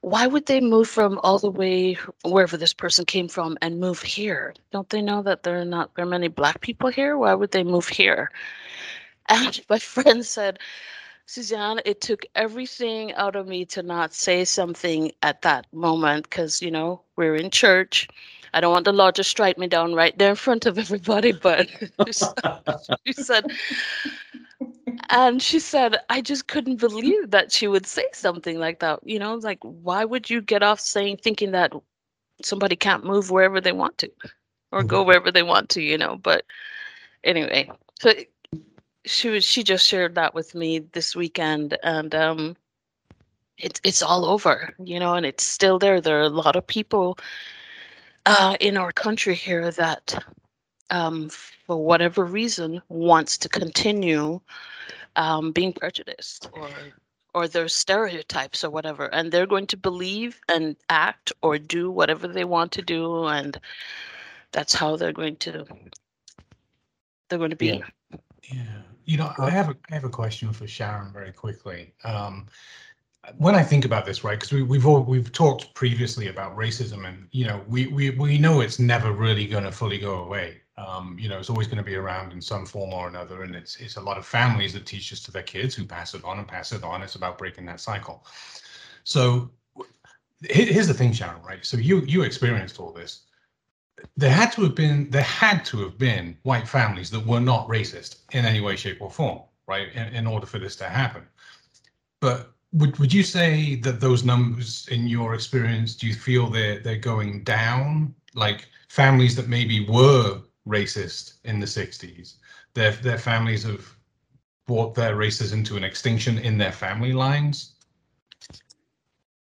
Why 0.00 0.26
would 0.26 0.46
they 0.46 0.60
move 0.60 0.88
from 0.88 1.20
all 1.22 1.38
the 1.38 1.50
way 1.50 1.96
wherever 2.24 2.56
this 2.56 2.72
person 2.72 3.04
came 3.04 3.28
from 3.28 3.56
and 3.62 3.78
move 3.78 4.02
here? 4.02 4.54
Don't 4.72 4.88
they 4.90 5.02
know 5.02 5.22
that 5.22 5.42
there 5.42 5.60
are 5.60 5.64
not 5.64 5.94
very 5.94 6.08
many 6.08 6.28
black 6.28 6.60
people 6.60 6.88
here? 6.90 7.16
Why 7.18 7.34
would 7.34 7.52
they 7.52 7.64
move 7.64 7.88
here? 7.88 8.30
And 9.28 9.60
my 9.70 9.78
friend 9.78 10.24
said, 10.24 10.58
Suzanne, 11.26 11.80
it 11.84 12.00
took 12.00 12.26
everything 12.34 13.14
out 13.14 13.34
of 13.34 13.46
me 13.46 13.64
to 13.66 13.82
not 13.82 14.12
say 14.12 14.44
something 14.44 15.10
at 15.22 15.42
that 15.42 15.66
moment 15.72 16.28
because, 16.28 16.60
you 16.60 16.70
know, 16.70 17.02
we're 17.16 17.34
in 17.34 17.50
church. 17.50 18.08
I 18.52 18.60
don't 18.60 18.72
want 18.72 18.84
the 18.84 18.92
law 18.92 19.10
to 19.12 19.24
strike 19.24 19.58
me 19.58 19.66
down 19.66 19.94
right 19.94 20.16
there 20.18 20.30
in 20.30 20.36
front 20.36 20.66
of 20.66 20.78
everybody, 20.84 21.32
but 21.32 21.68
she 23.06 23.12
said, 23.12 23.46
and 25.08 25.42
she 25.42 25.58
said, 25.58 25.96
I 26.10 26.20
just 26.20 26.46
couldn't 26.46 26.76
believe 26.76 27.30
that 27.30 27.52
she 27.52 27.68
would 27.68 27.86
say 27.86 28.06
something 28.12 28.58
like 28.58 28.80
that. 28.80 29.00
You 29.04 29.18
know, 29.18 29.34
like, 29.36 29.58
why 29.62 30.04
would 30.04 30.28
you 30.28 30.40
get 30.40 30.62
off 30.62 30.78
saying, 30.78 31.18
thinking 31.18 31.52
that 31.52 31.72
somebody 32.42 32.76
can't 32.76 33.04
move 33.04 33.30
wherever 33.30 33.60
they 33.60 33.72
want 33.72 33.96
to 33.98 34.10
or 34.72 34.82
go 34.82 34.98
mm-hmm. 34.98 35.08
wherever 35.08 35.32
they 35.32 35.42
want 35.42 35.70
to, 35.70 35.82
you 35.82 35.96
know? 35.96 36.16
But 36.16 36.44
anyway, 37.24 37.70
so 37.98 38.12
she 39.04 39.28
was, 39.30 39.44
she 39.44 39.62
just 39.62 39.86
shared 39.86 40.14
that 40.16 40.34
with 40.34 40.54
me 40.54 40.80
this 40.80 41.14
weekend 41.14 41.76
and, 41.82 42.14
um, 42.14 42.56
it's 43.58 43.80
it's 43.84 44.02
all 44.02 44.24
over, 44.24 44.74
you 44.78 44.98
know, 44.98 45.14
and 45.14 45.24
it's 45.24 45.46
still 45.46 45.78
there. 45.78 46.00
There 46.00 46.18
are 46.18 46.22
a 46.22 46.28
lot 46.28 46.56
of 46.56 46.66
people 46.66 47.18
uh, 48.26 48.56
in 48.60 48.76
our 48.76 48.92
country 48.92 49.34
here 49.34 49.70
that, 49.72 50.24
um, 50.90 51.28
for 51.28 51.82
whatever 51.82 52.24
reason, 52.24 52.82
wants 52.88 53.38
to 53.38 53.48
continue 53.48 54.40
um, 55.16 55.52
being 55.52 55.72
prejudiced 55.72 56.48
or 56.52 56.68
or 57.34 57.48
their 57.48 57.68
stereotypes 57.68 58.64
or 58.64 58.70
whatever, 58.70 59.06
and 59.06 59.30
they're 59.30 59.46
going 59.46 59.66
to 59.68 59.76
believe 59.76 60.40
and 60.48 60.76
act 60.88 61.32
or 61.42 61.58
do 61.58 61.90
whatever 61.90 62.28
they 62.28 62.44
want 62.44 62.72
to 62.72 62.82
do, 62.82 63.24
and 63.26 63.58
that's 64.52 64.74
how 64.74 64.96
they're 64.96 65.12
going 65.12 65.36
to 65.36 65.64
they're 67.28 67.38
going 67.38 67.50
to 67.50 67.56
be. 67.56 67.66
Yeah. 67.66 68.18
Yeah, 68.52 68.82
you 69.04 69.16
know, 69.16 69.32
I 69.38 69.50
have 69.50 69.68
a 69.70 69.76
I 69.90 69.94
have 69.94 70.04
a 70.04 70.10
question 70.10 70.52
for 70.52 70.66
Sharon 70.66 71.12
very 71.12 71.32
quickly. 71.32 71.94
Um, 72.04 72.46
when 73.38 73.54
I 73.54 73.62
think 73.62 73.84
about 73.84 74.04
this, 74.04 74.22
right, 74.22 74.38
because 74.38 74.52
we, 74.52 74.62
we've 74.62 74.86
all 74.86 75.02
we've 75.02 75.32
talked 75.32 75.74
previously 75.74 76.28
about 76.28 76.56
racism, 76.56 77.06
and 77.06 77.28
you 77.32 77.46
know, 77.46 77.62
we 77.68 77.86
we 77.86 78.10
we 78.10 78.38
know 78.38 78.60
it's 78.60 78.78
never 78.78 79.12
really 79.12 79.46
going 79.46 79.64
to 79.64 79.72
fully 79.72 79.98
go 79.98 80.24
away. 80.24 80.60
Um, 80.76 81.16
you 81.18 81.28
know, 81.28 81.38
it's 81.38 81.50
always 81.50 81.66
going 81.66 81.78
to 81.78 81.84
be 81.84 81.94
around 81.94 82.32
in 82.32 82.40
some 82.40 82.66
form 82.66 82.92
or 82.92 83.08
another, 83.08 83.42
and 83.42 83.54
it's 83.54 83.76
it's 83.76 83.96
a 83.96 84.00
lot 84.00 84.18
of 84.18 84.26
families 84.26 84.72
that 84.74 84.86
teach 84.86 85.10
this 85.10 85.22
to 85.24 85.32
their 85.32 85.42
kids, 85.42 85.74
who 85.74 85.84
pass 85.84 86.14
it 86.14 86.24
on 86.24 86.38
and 86.38 86.48
pass 86.48 86.72
it 86.72 86.82
on. 86.82 87.02
It's 87.02 87.14
about 87.14 87.38
breaking 87.38 87.66
that 87.66 87.80
cycle. 87.80 88.26
So, 89.04 89.50
here's 90.42 90.88
the 90.88 90.94
thing, 90.94 91.12
Sharon, 91.12 91.42
right? 91.42 91.64
So 91.64 91.76
you 91.76 92.00
you 92.00 92.22
experienced 92.22 92.80
all 92.80 92.92
this 92.92 93.22
there 94.16 94.32
had 94.32 94.52
to 94.52 94.62
have 94.62 94.74
been 94.74 95.10
there 95.10 95.22
had 95.22 95.64
to 95.66 95.82
have 95.82 95.98
been 95.98 96.36
white 96.42 96.68
families 96.68 97.10
that 97.10 97.26
were 97.26 97.40
not 97.40 97.68
racist 97.68 98.16
in 98.32 98.44
any 98.44 98.60
way 98.60 98.76
shape 98.76 99.00
or 99.00 99.10
form 99.10 99.40
right 99.66 99.92
in, 99.94 100.08
in 100.14 100.26
order 100.26 100.46
for 100.46 100.58
this 100.58 100.76
to 100.76 100.84
happen. 100.84 101.22
But 102.20 102.52
would, 102.72 102.98
would 102.98 103.12
you 103.12 103.22
say 103.22 103.76
that 103.76 104.00
those 104.00 104.24
numbers 104.24 104.88
in 104.90 105.06
your 105.06 105.34
experience 105.34 105.94
do 105.94 106.06
you 106.06 106.14
feel 106.14 106.48
they're 106.48 106.80
they're 106.80 106.96
going 106.96 107.44
down? 107.44 108.14
Like 108.34 108.68
families 108.88 109.36
that 109.36 109.48
maybe 109.48 109.86
were 109.88 110.40
racist 110.66 111.34
in 111.44 111.60
the 111.60 111.66
60s 111.66 112.36
their 112.74 112.92
their 112.92 113.18
families 113.18 113.62
have 113.62 113.96
brought 114.66 114.94
their 114.94 115.16
racism 115.16 115.64
to 115.66 115.76
an 115.76 115.84
extinction 115.84 116.38
in 116.38 116.58
their 116.58 116.72
family 116.72 117.12
lines? 117.12 117.74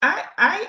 I 0.02 0.24
I 0.38 0.68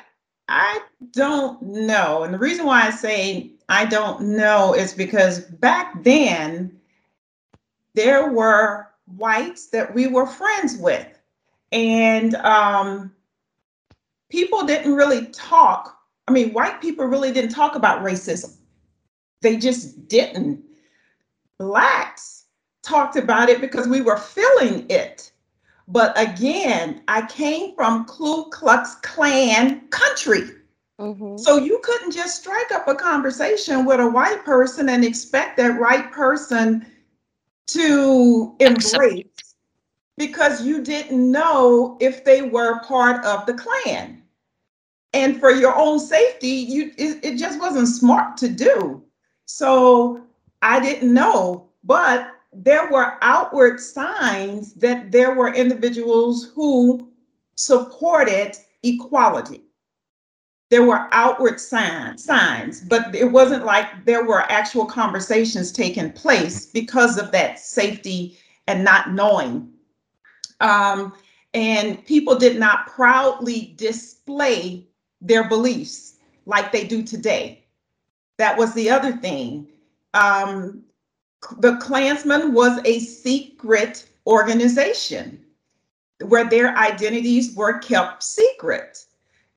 I 0.52 0.82
don't 1.12 1.62
know. 1.62 2.24
And 2.24 2.34
the 2.34 2.38
reason 2.38 2.66
why 2.66 2.86
I 2.86 2.92
say 2.92 3.52
I 3.70 3.86
don't 3.86 4.22
know 4.22 4.74
is 4.76 4.94
because 4.94 5.40
back 5.40 6.04
then 6.04 6.78
there 7.96 8.30
were 8.32 8.88
whites 9.16 9.68
that 9.68 9.96
we 9.96 10.08
were 10.08 10.26
friends 10.26 10.76
with. 10.76 11.08
And 11.72 12.36
um, 12.36 13.14
people 14.30 14.66
didn't 14.66 14.94
really 14.94 15.28
talk. 15.28 15.98
I 16.28 16.34
mean, 16.34 16.52
white 16.52 16.82
people 16.82 17.06
really 17.06 17.32
didn't 17.32 17.52
talk 17.52 17.76
about 17.76 18.04
racism. 18.04 18.54
They 19.42 19.56
just 19.56 20.10
didn't. 20.10 20.62
Blacks 21.60 22.46
talked 22.84 23.16
about 23.16 23.48
it 23.48 23.62
because 23.62 23.88
we 23.88 24.02
were 24.02 24.18
feeling 24.18 24.86
it. 24.90 25.31
But 25.92 26.14
again, 26.20 27.02
I 27.08 27.26
came 27.26 27.76
from 27.76 28.06
Ku 28.06 28.50
Klux 28.50 28.96
Klan 29.04 29.82
country. 29.90 30.50
Mhm. 31.00 31.38
So 31.40 31.58
you 31.58 31.80
couldn't 31.84 32.12
just 32.12 32.42
strike 32.42 32.72
up 32.72 32.88
a 32.88 32.96
conversation 32.96 33.86
with 33.86 34.00
a 34.00 34.08
white 34.08 34.46
person 34.46 34.88
and 34.88 35.04
expect 35.04 35.58
that 35.58 35.80
right 35.80 36.10
person 36.12 36.86
to 37.68 38.56
embrace 38.60 39.56
because 40.18 40.64
you 40.64 40.82
didn't 40.82 41.32
know 41.32 41.98
if 42.00 42.24
they 42.24 42.42
were 42.42 42.80
part 42.84 43.26
of 43.26 43.46
the 43.46 43.54
Klan. 43.54 44.22
And 45.14 45.40
for 45.40 45.52
your 45.52 45.76
own 45.76 46.00
safety, 46.00 46.48
you 46.48 46.94
it, 46.98 47.20
it 47.24 47.38
just 47.38 47.60
wasn't 47.60 47.90
smart 47.90 48.38
to 48.38 48.48
do. 48.48 49.04
So 49.46 50.22
I 50.62 50.80
didn't 50.80 51.14
know, 51.14 51.68
but 51.84 52.31
there 52.54 52.90
were 52.90 53.18
outward 53.22 53.80
signs 53.80 54.74
that 54.74 55.12
there 55.12 55.36
were 55.36 55.54
individuals 55.54 56.52
who 56.54 57.10
supported 57.56 58.58
equality. 58.84 59.62
There 60.70 60.84
were 60.84 61.08
outward 61.12 61.60
signs 61.60 62.24
signs 62.24 62.82
but 62.82 63.14
it 63.14 63.26
wasn't 63.26 63.66
like 63.66 64.06
there 64.06 64.26
were 64.26 64.50
actual 64.52 64.86
conversations 64.86 65.72
taking 65.72 66.12
place 66.12 66.66
because 66.66 67.18
of 67.18 67.32
that 67.32 67.60
safety 67.60 68.38
and 68.68 68.84
not 68.84 69.12
knowing. 69.12 69.70
Um, 70.62 71.14
and 71.54 72.06
people 72.06 72.38
did 72.38 72.58
not 72.58 72.88
proudly 72.88 73.74
display 73.78 74.88
their 75.20 75.48
beliefs 75.48 76.16
like 76.46 76.72
they 76.72 76.86
do 76.86 77.04
today. 77.04 77.66
That 78.38 78.58
was 78.58 78.74
the 78.74 78.90
other 78.90 79.12
thing. 79.18 79.68
Um, 80.14 80.84
the 81.58 81.78
klansman 81.78 82.54
was 82.54 82.80
a 82.86 83.00
secret 83.00 84.08
organization 84.28 85.44
where 86.26 86.46
their 86.46 86.78
identities 86.78 87.56
were 87.56 87.80
kept 87.80 88.24
secret 88.24 89.06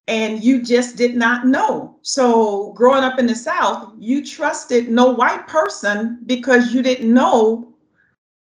and 0.06 0.42
you 0.44 0.62
just 0.62 0.96
did 0.96 1.16
not 1.16 1.46
know. 1.46 1.96
So, 2.02 2.72
growing 2.72 3.04
up 3.04 3.18
in 3.18 3.26
the 3.26 3.34
South, 3.34 3.92
you 3.98 4.24
trusted 4.24 4.88
no 4.88 5.10
white 5.10 5.46
person 5.46 6.20
because 6.26 6.74
you 6.74 6.82
didn't 6.82 7.12
know 7.12 7.72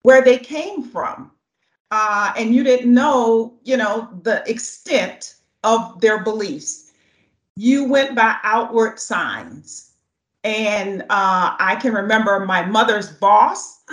where 0.04 0.22
they 0.22 0.38
came 0.38 0.84
from. 0.84 1.32
Uh, 1.92 2.32
and 2.38 2.54
you 2.54 2.64
didn't 2.64 2.94
know, 2.94 3.58
you 3.64 3.76
know, 3.78 4.10
the 4.22 4.48
extent 4.50 5.36
of 5.64 6.00
their 6.02 6.24
beliefs. 6.24 6.92
You 7.56 7.86
went 7.86 8.16
by 8.16 8.38
outward 8.44 9.00
signs. 9.00 9.89
And 10.44 11.02
uh, 11.04 11.56
I 11.60 11.78
can 11.82 11.94
remember 11.94 12.40
my 12.46 12.66
mother's 12.66 13.12
boss, 13.12 13.84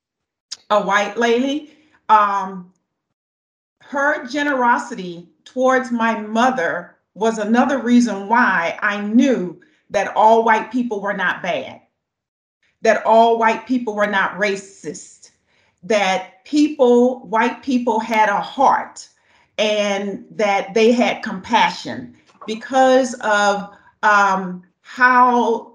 a 0.70 0.82
white 0.82 1.16
lady, 1.16 1.76
um, 2.08 2.72
her 3.82 4.26
generosity 4.26 5.28
towards 5.44 5.90
my 5.90 6.18
mother 6.18 6.96
was 7.14 7.38
another 7.38 7.78
reason 7.78 8.28
why 8.28 8.78
I 8.80 9.00
knew 9.02 9.60
that 9.90 10.16
all 10.16 10.44
white 10.44 10.72
people 10.72 11.00
were 11.00 11.12
not 11.12 11.42
bad, 11.42 11.82
that 12.80 13.04
all 13.04 13.38
white 13.38 13.66
people 13.66 13.94
were 13.94 14.06
not 14.06 14.32
racist, 14.32 15.30
that 15.82 16.42
people, 16.44 17.26
white 17.26 17.62
people 17.62 18.00
had 18.00 18.30
a 18.30 18.40
heart 18.40 19.08
and 19.58 20.24
that 20.30 20.72
they 20.72 20.92
had 20.92 21.22
compassion 21.22 22.16
because 22.46 23.14
of 23.20 23.70
um, 24.02 24.62
how 24.80 25.71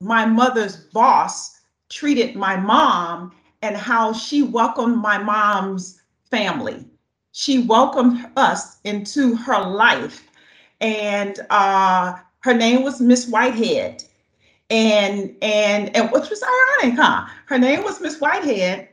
my 0.00 0.24
mother's 0.24 0.76
boss 0.76 1.60
treated 1.88 2.36
my 2.36 2.56
mom 2.56 3.32
and 3.62 3.76
how 3.76 4.12
she 4.12 4.42
welcomed 4.42 4.96
my 4.96 5.18
mom's 5.18 6.00
family 6.30 6.84
she 7.36 7.58
welcomed 7.64 8.26
us 8.38 8.78
into 8.84 9.36
her 9.36 9.60
life. 9.60 10.26
And 10.80 11.38
uh, 11.50 12.14
her 12.40 12.54
name 12.54 12.82
was 12.82 12.98
Miss 12.98 13.28
Whitehead. 13.28 14.02
And 14.70 15.36
and 15.42 15.94
and 15.94 16.10
which 16.12 16.30
was 16.30 16.42
ironic, 16.42 16.98
huh? 16.98 17.26
Her 17.44 17.58
name 17.58 17.84
was 17.84 18.00
Miss 18.00 18.18
Whitehead. 18.20 18.88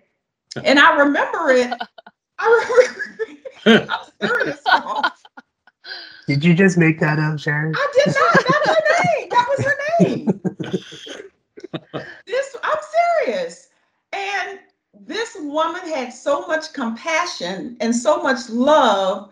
And 0.62 0.78
I 0.78 0.93
remember 0.97 1.51
it. 1.51 1.74
I 2.38 2.66
remember 3.66 3.89
I'm 3.89 3.99
serious. 4.22 4.62
y'all. 4.68 5.06
Did 6.28 6.43
you 6.43 6.54
just 6.54 6.78
make 6.78 6.99
that 6.99 7.20
up, 7.20 7.39
Sharon? 7.39 7.74
I 7.74 7.88
did 7.93 8.14
not. 8.14 8.34
That's 8.34 8.68
her 8.68 9.20
name. 9.20 9.30
That 9.30 9.47
was 9.49 9.66
her 9.66 9.78
name. 10.01 10.41
this 12.26 12.55
I'm 12.64 12.80
serious. 13.26 13.70
And 14.11 14.59
this 14.93 15.36
woman 15.39 15.82
had 15.88 16.14
so 16.14 16.45
much 16.47 16.74
compassion 16.74 17.78
and 17.80 17.95
so 17.95 18.22
much 18.22 18.49
love. 18.49 19.32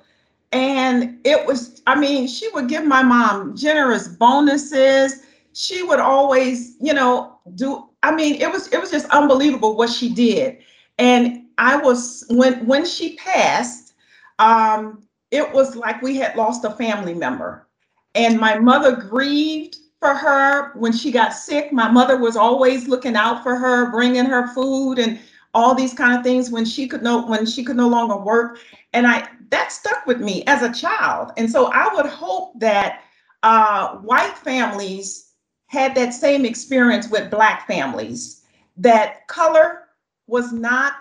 And 0.52 1.20
it 1.24 1.46
was, 1.46 1.82
I 1.88 1.98
mean, 2.00 2.28
she 2.28 2.50
would 2.50 2.68
give 2.68 2.86
my 2.86 3.04
mom 3.04 3.56
generous 3.56 4.08
bonuses. 4.08 5.24
She 5.54 5.84
would 5.84 6.00
always, 6.00 6.76
you 6.82 6.94
know, 6.94 7.40
do, 7.56 7.88
I 8.04 8.14
mean, 8.14 8.36
it 8.36 8.52
was 8.52 8.68
it 8.74 8.80
was 8.80 8.92
just 8.92 9.08
unbelievable 9.10 9.76
what 9.78 9.90
she 9.90 10.14
did. 10.14 10.58
And 10.98 11.44
I 11.58 11.78
was 11.78 12.26
when 12.30 12.66
when 12.66 12.86
she 12.86 13.16
passed, 13.18 13.94
um, 14.40 15.04
it 15.30 15.52
was 15.54 15.76
like 15.76 16.02
we 16.02 16.18
had 16.18 16.36
lost 16.36 16.66
a 16.66 16.72
family 16.72 17.14
member. 17.14 17.68
And 18.16 18.40
my 18.40 18.58
mother 18.60 18.96
grieved 18.96 19.78
for 20.02 20.16
her. 20.16 20.74
When 20.74 20.92
she 20.92 21.12
got 21.12 21.34
sick. 21.34 21.72
My 21.72 21.90
mother 21.90 22.18
was 22.18 22.36
always 22.36 22.90
looking 22.90 23.16
out 23.16 23.44
for 23.44 23.56
her, 23.56 23.92
bringing 23.92 24.26
her 24.26 24.48
food 24.54 25.00
and 25.00 25.20
all 25.54 25.76
these 25.76 25.94
kind 25.94 26.18
of 26.18 26.24
things 26.24 26.50
when 26.50 26.66
she 26.66 26.88
could 26.88 27.04
no 27.04 27.26
when 27.26 27.46
she 27.46 27.64
could 27.64 27.78
no 27.78 27.88
longer 27.88 28.18
work. 28.18 28.60
And 28.94 29.08
i 29.08 29.28
that 29.52 29.72
stuck 29.72 30.06
with 30.06 30.20
me 30.20 30.44
as 30.48 30.64
a 30.64 30.74
child. 30.74 31.32
And 31.38 31.50
so 31.50 31.68
i 31.68 31.94
would 31.94 32.08
hope 32.08 32.60
that 32.60 33.02
uh, 33.44 33.96
white 33.98 34.38
families 34.38 35.34
had 35.68 35.96
that 35.96 36.14
same 36.14 36.46
experience 36.46 37.10
with 37.10 37.32
black 37.32 37.68
families 37.68 38.44
that 38.78 39.28
color 39.28 39.84
was 40.28 40.52
not 40.54 40.94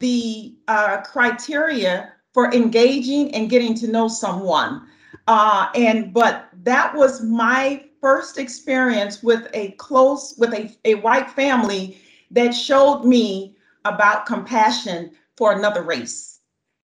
the 0.00 0.56
uh, 0.68 1.00
criteria 1.02 2.12
for 2.32 2.52
engaging 2.52 3.34
and 3.34 3.50
getting 3.50 3.74
to 3.74 3.88
know 3.88 4.08
someone. 4.08 4.86
Uh, 5.26 5.68
and 5.74 6.12
but 6.12 6.48
that 6.62 6.94
was 6.94 7.22
my 7.22 7.84
first 8.00 8.38
experience 8.38 9.22
with 9.22 9.48
a 9.54 9.72
close 9.72 10.34
with 10.38 10.52
a, 10.54 10.76
a 10.84 10.94
white 10.96 11.30
family 11.30 12.00
that 12.30 12.52
showed 12.52 13.04
me 13.04 13.56
about 13.84 14.26
compassion 14.26 15.10
for 15.36 15.52
another 15.52 15.82
race. 15.82 16.40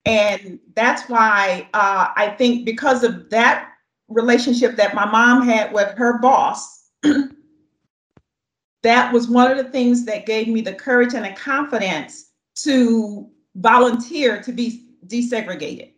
And 0.06 0.58
that's 0.74 1.08
why 1.08 1.68
uh, 1.74 2.08
I 2.16 2.34
think 2.38 2.64
because 2.64 3.02
of 3.04 3.30
that 3.30 3.70
relationship 4.08 4.76
that 4.76 4.94
my 4.94 5.06
mom 5.06 5.46
had 5.46 5.72
with 5.72 5.96
her 5.96 6.18
boss, 6.18 6.90
that 8.82 9.12
was 9.12 9.28
one 9.28 9.50
of 9.50 9.56
the 9.56 9.70
things 9.70 10.04
that 10.04 10.26
gave 10.26 10.48
me 10.48 10.60
the 10.60 10.74
courage 10.74 11.14
and 11.14 11.24
the 11.24 11.32
confidence 11.32 12.30
to 12.56 13.30
volunteer 13.56 14.42
to 14.42 14.52
be 14.52 14.88
desegregated. 15.06 15.92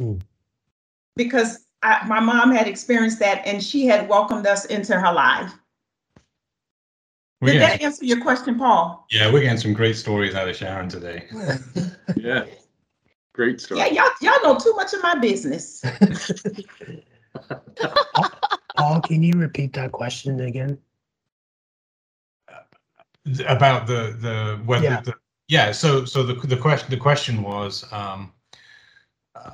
Mm. 0.00 0.20
Because 1.16 1.66
I, 1.82 2.06
my 2.06 2.20
mom 2.20 2.50
had 2.52 2.66
experienced 2.66 3.18
that 3.20 3.46
and 3.46 3.62
she 3.62 3.86
had 3.86 4.08
welcomed 4.08 4.46
us 4.46 4.64
into 4.66 4.98
her 4.98 5.12
life. 5.12 5.52
We're 7.40 7.52
Did 7.52 7.62
that 7.62 7.82
answer 7.82 8.04
your 8.04 8.20
question, 8.20 8.58
Paul? 8.58 9.06
yeah, 9.10 9.32
we're 9.32 9.42
getting 9.42 9.58
some 9.58 9.72
great 9.72 9.96
stories 9.96 10.34
out 10.34 10.48
of 10.48 10.56
Sharon 10.56 10.88
today. 10.88 11.26
yeah. 12.16 12.46
Great 13.32 13.60
story. 13.60 13.80
Yeah, 13.80 13.86
y'all, 13.86 14.10
y'all 14.20 14.42
know 14.42 14.58
too 14.58 14.74
much 14.74 14.92
of 14.92 15.02
my 15.02 15.14
business. 15.14 15.84
Paul, 18.76 19.00
can 19.02 19.22
you 19.22 19.34
repeat 19.36 19.72
that 19.74 19.92
question 19.92 20.40
again? 20.40 20.78
about 23.46 23.86
the 23.86 24.16
the 24.20 24.60
whether 24.64 24.84
Yeah. 24.84 25.00
the 25.02 25.14
yeah 25.48 25.72
so 25.72 26.04
so 26.04 26.22
the 26.22 26.34
the 26.46 26.56
question 26.56 26.90
the 26.90 26.96
question 26.96 27.42
was 27.42 27.84
um 27.92 28.32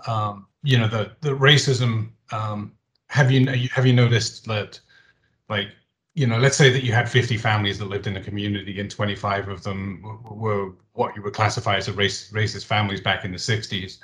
um 0.07 0.47
you 0.63 0.79
know 0.79 0.89
the 0.89 1.11
the 1.21 1.31
racism 1.31 2.11
um 2.33 2.73
have 3.09 3.31
you 3.31 3.47
have 3.73 3.87
you 3.87 3.93
noticed 3.93 4.45
that 4.47 4.81
like 5.49 5.69
you 6.15 6.27
know 6.27 6.39
let's 6.39 6.57
say 6.57 6.71
that 6.71 6.85
you 6.85 6.93
had 6.93 7.09
50 7.09 7.37
families 7.37 7.79
that 7.79 7.87
lived 7.87 8.07
in 8.07 8.17
a 8.17 8.23
community 8.23 8.81
and 8.81 8.91
25 8.91 9.49
of 9.49 9.63
them 9.63 10.01
w- 10.03 10.21
were 10.31 10.73
what 10.93 11.15
you 11.17 11.23
would 11.23 11.35
classify 11.35 11.77
as 11.77 11.89
a 11.89 11.93
race 11.93 12.31
racist 12.33 12.65
families 12.67 13.01
back 13.01 13.25
in 13.25 13.33
the 13.33 13.39
60s 13.39 13.99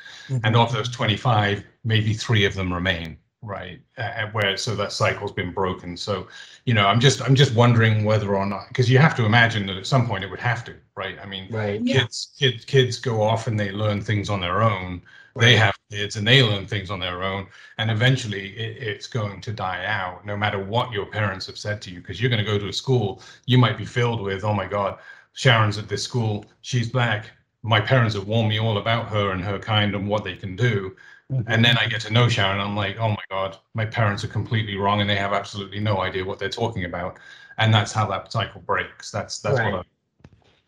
and 0.45 0.57
of 0.57 0.73
those 0.73 0.89
25 0.91 1.65
maybe 1.85 2.13
three 2.15 2.45
of 2.45 2.55
them 2.55 2.73
remain 2.73 3.17
right? 3.43 3.81
Uh, 3.97 4.27
where 4.33 4.55
so 4.59 4.77
that 4.77 4.93
cycle's 4.93 5.33
been 5.33 5.51
broken. 5.51 5.97
So 5.97 6.29
you 6.67 6.75
know 6.75 6.87
i'm 6.87 7.01
just 7.01 7.23
i'm 7.23 7.35
just 7.35 7.55
wondering 7.55 8.05
whether 8.05 8.35
or 8.37 8.45
not 8.47 8.69
because 8.69 8.91
you 8.91 8.99
have 8.99 9.15
to 9.17 9.25
imagine 9.25 9.67
that 9.67 9.77
at 9.79 9.87
some 9.87 10.07
point 10.07 10.25
it 10.25 10.31
would 10.31 10.41
have 10.41 10.65
to 10.65 10.75
right? 10.95 11.17
I 11.23 11.27
mean 11.27 11.51
Right. 11.51 11.81
Yeah. 11.83 12.01
kids 12.01 12.35
kids 12.39 12.65
kids 12.65 12.99
go 12.99 13.23
off 13.23 13.47
and 13.47 13.59
they 13.59 13.71
learn 13.73 14.03
things 14.03 14.29
on 14.29 14.41
their 14.41 14.63
own 14.63 15.01
they 15.36 15.57
have 15.57 15.74
kids 15.90 16.16
and 16.16 16.27
they 16.27 16.43
learn 16.43 16.66
things 16.66 16.90
on 16.90 16.98
their 17.01 17.23
own 17.23 17.47
and 17.78 17.90
eventually 17.90 18.48
it, 18.57 18.82
it's 18.82 19.07
going 19.07 19.40
to 19.40 19.52
die 19.52 19.85
out 19.86 20.24
no 20.27 20.36
matter 20.36 20.62
what 20.62 20.93
your 20.93 21.07
parents 21.07 21.47
have 21.47 21.59
said 21.59 21.81
to 21.82 21.90
you 21.90 22.01
because 22.01 22.20
you're 22.20 22.31
going 22.31 22.44
to 22.44 22.51
go 22.51 22.59
to 22.59 22.69
a 22.69 22.73
school 22.73 23.23
you 23.47 23.59
might 23.59 23.78
be 23.78 23.85
filled 23.85 24.20
with 24.20 24.44
oh 24.44 24.55
my 24.55 24.66
god 24.66 24.98
sharon's 25.32 25.78
at 25.78 25.89
this 25.89 26.02
school 26.02 26.44
she's 26.62 26.89
black 26.90 27.31
my 27.62 27.81
parents 27.81 28.15
have 28.15 28.27
warned 28.27 28.48
me 28.48 28.59
all 28.59 28.78
about 28.78 29.09
her 29.09 29.32
and 29.32 29.44
her 29.44 29.59
kind 29.59 29.94
and 29.94 30.09
what 30.09 30.24
they 30.24 30.35
can 30.36 30.57
do 30.57 30.94
mm-hmm. 31.31 31.51
And 31.51 31.65
then 31.65 31.78
I 31.78 31.86
get 31.86 32.01
to 32.02 32.12
know 32.12 32.28
Sharon, 32.28 32.61
and 32.61 32.62
I'm 32.62 32.77
like, 32.77 32.97
oh 32.98 33.11
my 33.11 33.23
God, 33.31 33.57
my 33.74 33.86
parents 33.86 34.24
are 34.24 34.28
completely 34.28 34.77
wrong 34.77 35.01
and 35.01 35.09
they 35.09 35.16
have 35.16 35.32
absolutely 35.32 35.81
no 35.81 36.01
idea 36.01 36.24
what 36.24 36.39
they're 36.40 36.48
talking 36.48 36.85
about. 36.86 37.19
And 37.59 37.73
that's 37.73 37.93
how 37.93 38.07
that 38.09 38.32
cycle 38.32 38.61
breaks. 38.62 39.11
That's 39.12 39.39
that's 39.40 39.61
Right. 39.61 39.73
what 39.73 39.81
I 39.81 39.82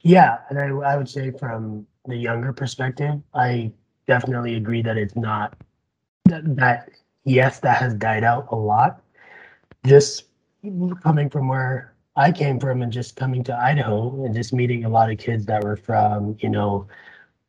Yeah, 0.02 0.38
and 0.50 0.58
I, 0.58 0.68
I 0.92 0.96
would 0.96 1.08
say 1.08 1.30
from 1.32 1.86
the 2.06 2.16
younger 2.16 2.52
perspective, 2.52 3.20
I 3.34 3.72
definitely 4.12 4.56
agree 4.56 4.82
that 4.82 4.98
it's 4.98 5.16
not 5.16 5.56
that, 6.26 6.42
that 6.56 6.90
yes, 7.24 7.60
that 7.60 7.78
has 7.78 7.94
died 7.94 8.24
out 8.24 8.46
a 8.50 8.56
lot. 8.56 9.00
Just 9.86 10.24
coming 11.02 11.30
from 11.30 11.48
where 11.48 11.94
I 12.14 12.30
came 12.30 12.60
from 12.60 12.82
and 12.82 12.92
just 12.92 13.16
coming 13.16 13.42
to 13.44 13.56
Idaho 13.56 14.24
and 14.24 14.34
just 14.34 14.52
meeting 14.52 14.84
a 14.84 14.88
lot 14.90 15.10
of 15.10 15.16
kids 15.16 15.46
that 15.46 15.64
were 15.64 15.78
from, 15.78 16.36
you 16.40 16.50
know, 16.50 16.86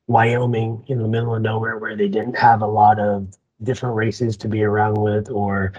Wyoming 0.08 0.86
in 0.88 1.02
the 1.02 1.08
middle 1.08 1.36
of 1.36 1.42
nowhere 1.42 1.78
where 1.78 1.98
they 1.98 2.08
didn't 2.08 2.38
have 2.38 2.62
a 2.62 2.68
lot 2.68 2.98
of 2.98 3.34
different 3.62 3.96
races 3.96 4.38
to 4.38 4.48
be 4.48 4.64
around 4.64 4.96
with 4.96 5.30
or 5.30 5.74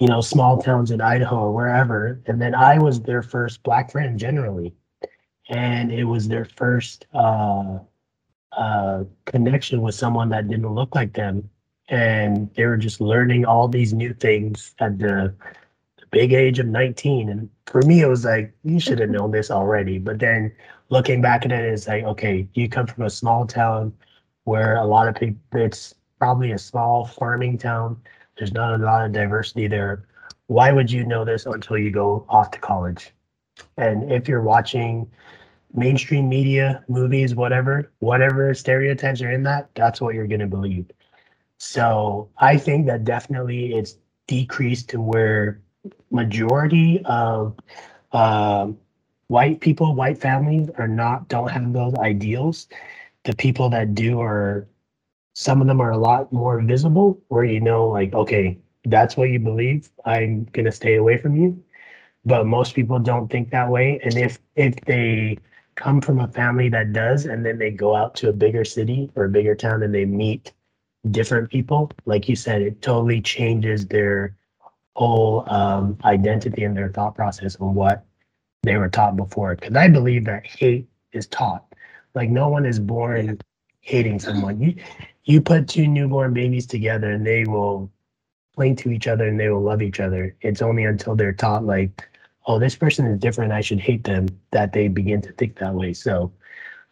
you 0.00 0.08
know 0.08 0.20
small 0.20 0.60
towns 0.60 0.90
in 0.90 1.00
Idaho 1.00 1.36
or 1.46 1.52
wherever 1.52 2.20
and 2.26 2.42
then 2.42 2.54
I 2.56 2.78
was 2.78 3.00
their 3.00 3.22
first 3.22 3.62
black 3.62 3.92
friend 3.92 4.18
generally 4.18 4.74
and 5.48 5.92
it 5.92 6.04
was 6.04 6.26
their 6.26 6.44
first 6.44 7.06
uh, 7.14 7.78
uh, 8.58 9.04
connection 9.24 9.82
with 9.82 9.94
someone 9.94 10.28
that 10.30 10.48
didn't 10.48 10.74
look 10.74 10.94
like 10.94 11.14
them, 11.14 11.48
and 11.88 12.52
they 12.54 12.66
were 12.66 12.76
just 12.76 13.00
learning 13.00 13.44
all 13.44 13.68
these 13.68 13.94
new 13.94 14.12
things 14.12 14.74
at 14.80 14.98
the, 14.98 15.32
the 15.96 16.06
big 16.10 16.32
age 16.32 16.58
of 16.58 16.66
19. 16.66 17.28
And 17.28 17.48
for 17.66 17.82
me, 17.82 18.00
it 18.00 18.08
was 18.08 18.24
like 18.24 18.52
you 18.64 18.80
should 18.84 18.98
have 18.98 19.10
known 19.10 19.30
this 19.30 19.50
already. 19.50 19.98
But 19.98 20.18
then 20.18 20.52
looking 20.90 21.22
back 21.22 21.44
at 21.44 21.52
it, 21.52 21.64
it's 21.72 21.86
like 21.86 22.02
okay, 22.04 22.48
you 22.54 22.68
come 22.68 22.88
from 22.88 23.04
a 23.04 23.10
small 23.10 23.46
town 23.46 23.92
where 24.44 24.76
a 24.76 24.84
lot 24.84 25.06
of 25.06 25.14
people, 25.14 25.38
it's 25.52 25.94
probably 26.18 26.50
a 26.50 26.58
small 26.58 27.06
farming 27.06 27.58
town. 27.58 27.96
There's 28.36 28.52
not 28.52 28.80
a 28.80 28.84
lot 28.84 29.06
of 29.06 29.12
diversity 29.12 29.68
there. 29.68 30.04
Why 30.48 30.72
would 30.72 30.90
you 30.90 31.06
know 31.06 31.24
this 31.24 31.46
until 31.46 31.78
you 31.78 31.92
go 31.92 32.26
off 32.28 32.50
to 32.52 32.58
college? 32.58 33.12
And 33.76 34.10
if 34.10 34.26
you're 34.26 34.42
watching 34.42 35.08
mainstream 35.74 36.28
media, 36.28 36.84
movies, 36.88 37.34
whatever, 37.34 37.92
whatever 38.00 38.54
stereotypes 38.54 39.22
are 39.22 39.30
in 39.30 39.42
that, 39.44 39.70
that's 39.74 40.00
what 40.00 40.14
you're 40.14 40.26
going 40.26 40.40
to 40.40 40.46
believe. 40.46 40.86
So 41.58 42.28
I 42.38 42.56
think 42.56 42.86
that 42.86 43.04
definitely 43.04 43.74
it's 43.74 43.98
decreased 44.26 44.88
to 44.90 45.00
where 45.00 45.60
majority 46.10 47.02
of 47.04 47.56
um, 48.12 48.78
white 49.28 49.60
people, 49.60 49.94
white 49.94 50.18
families 50.18 50.70
are 50.78 50.88
not 50.88 51.28
don't 51.28 51.50
have 51.50 51.72
those 51.72 51.94
ideals. 51.96 52.68
The 53.24 53.34
people 53.36 53.68
that 53.70 53.94
do 53.94 54.20
are 54.20 54.66
some 55.34 55.60
of 55.60 55.66
them 55.68 55.80
are 55.80 55.90
a 55.92 55.98
lot 55.98 56.32
more 56.32 56.60
visible, 56.60 57.20
where 57.28 57.44
you 57.44 57.60
know, 57.60 57.88
like, 57.88 58.14
okay, 58.14 58.58
that's 58.84 59.16
what 59.16 59.30
you 59.30 59.38
believe. 59.38 59.90
I'm 60.04 60.44
gonna 60.52 60.72
stay 60.72 60.96
away 60.96 61.18
from 61.18 61.36
you. 61.36 61.62
But 62.24 62.46
most 62.46 62.74
people 62.74 62.98
don't 62.98 63.28
think 63.30 63.50
that 63.50 63.68
way, 63.70 64.00
and 64.04 64.16
if 64.16 64.38
if 64.56 64.76
they 64.86 65.38
come 65.78 66.00
from 66.00 66.18
a 66.18 66.28
family 66.28 66.68
that 66.68 66.92
does 66.92 67.24
and 67.26 67.46
then 67.46 67.56
they 67.56 67.70
go 67.70 67.94
out 67.94 68.14
to 68.16 68.28
a 68.28 68.32
bigger 68.32 68.64
city 68.64 69.10
or 69.14 69.24
a 69.24 69.28
bigger 69.28 69.54
town 69.54 69.82
and 69.84 69.94
they 69.94 70.04
meet 70.04 70.52
different 71.12 71.48
people. 71.48 71.90
Like 72.04 72.28
you 72.28 72.34
said 72.34 72.62
it 72.62 72.82
totally 72.82 73.20
changes 73.20 73.86
their 73.86 74.36
whole 74.96 75.44
um, 75.48 75.96
identity 76.04 76.64
and 76.64 76.76
their 76.76 76.88
thought 76.88 77.14
process 77.14 77.54
on 77.56 77.74
what 77.76 78.04
they 78.64 78.76
were 78.76 78.88
taught 78.88 79.16
before. 79.16 79.54
Because 79.54 79.76
i 79.76 79.88
believe 79.88 80.24
that 80.24 80.44
hate 80.44 80.88
is 81.12 81.28
taught. 81.28 81.64
Like 82.14 82.28
no 82.28 82.48
one 82.48 82.66
is 82.66 82.80
born 82.80 83.38
hating 83.80 84.18
someone. 84.18 84.60
You 84.60 84.74
you 85.24 85.40
put 85.40 85.68
two 85.68 85.86
newborn 85.86 86.34
babies 86.34 86.66
together 86.66 87.12
and 87.12 87.24
they 87.24 87.44
will 87.44 87.88
cling 88.56 88.74
to 88.74 88.90
each 88.90 89.06
other 89.06 89.28
and 89.28 89.38
they 89.38 89.48
will 89.48 89.62
love 89.62 89.80
each 89.80 90.00
other. 90.00 90.34
It's 90.40 90.60
only 90.60 90.84
until 90.84 91.14
they're 91.14 91.32
taught 91.32 91.64
like 91.64 92.08
oh, 92.46 92.58
this 92.58 92.76
person 92.76 93.06
is 93.06 93.18
different, 93.18 93.52
I 93.52 93.60
should 93.60 93.80
hate 93.80 94.04
them, 94.04 94.28
that 94.50 94.72
they 94.72 94.88
begin 94.88 95.20
to 95.22 95.32
think 95.32 95.58
that 95.58 95.74
way. 95.74 95.92
So, 95.92 96.32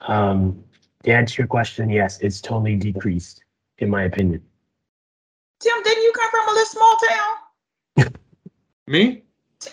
um, 0.03 0.63
to 1.05 1.13
answer 1.13 1.43
your 1.43 1.49
question, 1.49 1.89
yes, 1.89 2.19
it's 2.21 2.41
totally 2.41 2.77
decreased, 2.77 3.45
in 3.79 3.89
my 3.91 4.05
opinion. 4.05 4.43
Tim, 5.61 5.83
didn't 5.83 6.03
you 6.03 6.13
come 6.13 6.31
from 6.31 6.49
a 6.49 6.53
little 6.53 6.67
small 6.67 6.97
town? 7.09 8.13
Me? 8.87 9.23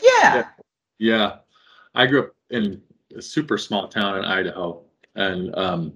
Yeah. 0.02 0.48
Yeah. 1.00 1.38
I 1.96 2.08
grew 2.08 2.24
up 2.24 2.36
in 2.50 2.82
a 3.16 3.22
super 3.22 3.58
small 3.58 3.88
town 3.88 4.18
in 4.18 4.26
Idaho. 4.26 4.82
And 5.16 5.56
um, 5.56 5.94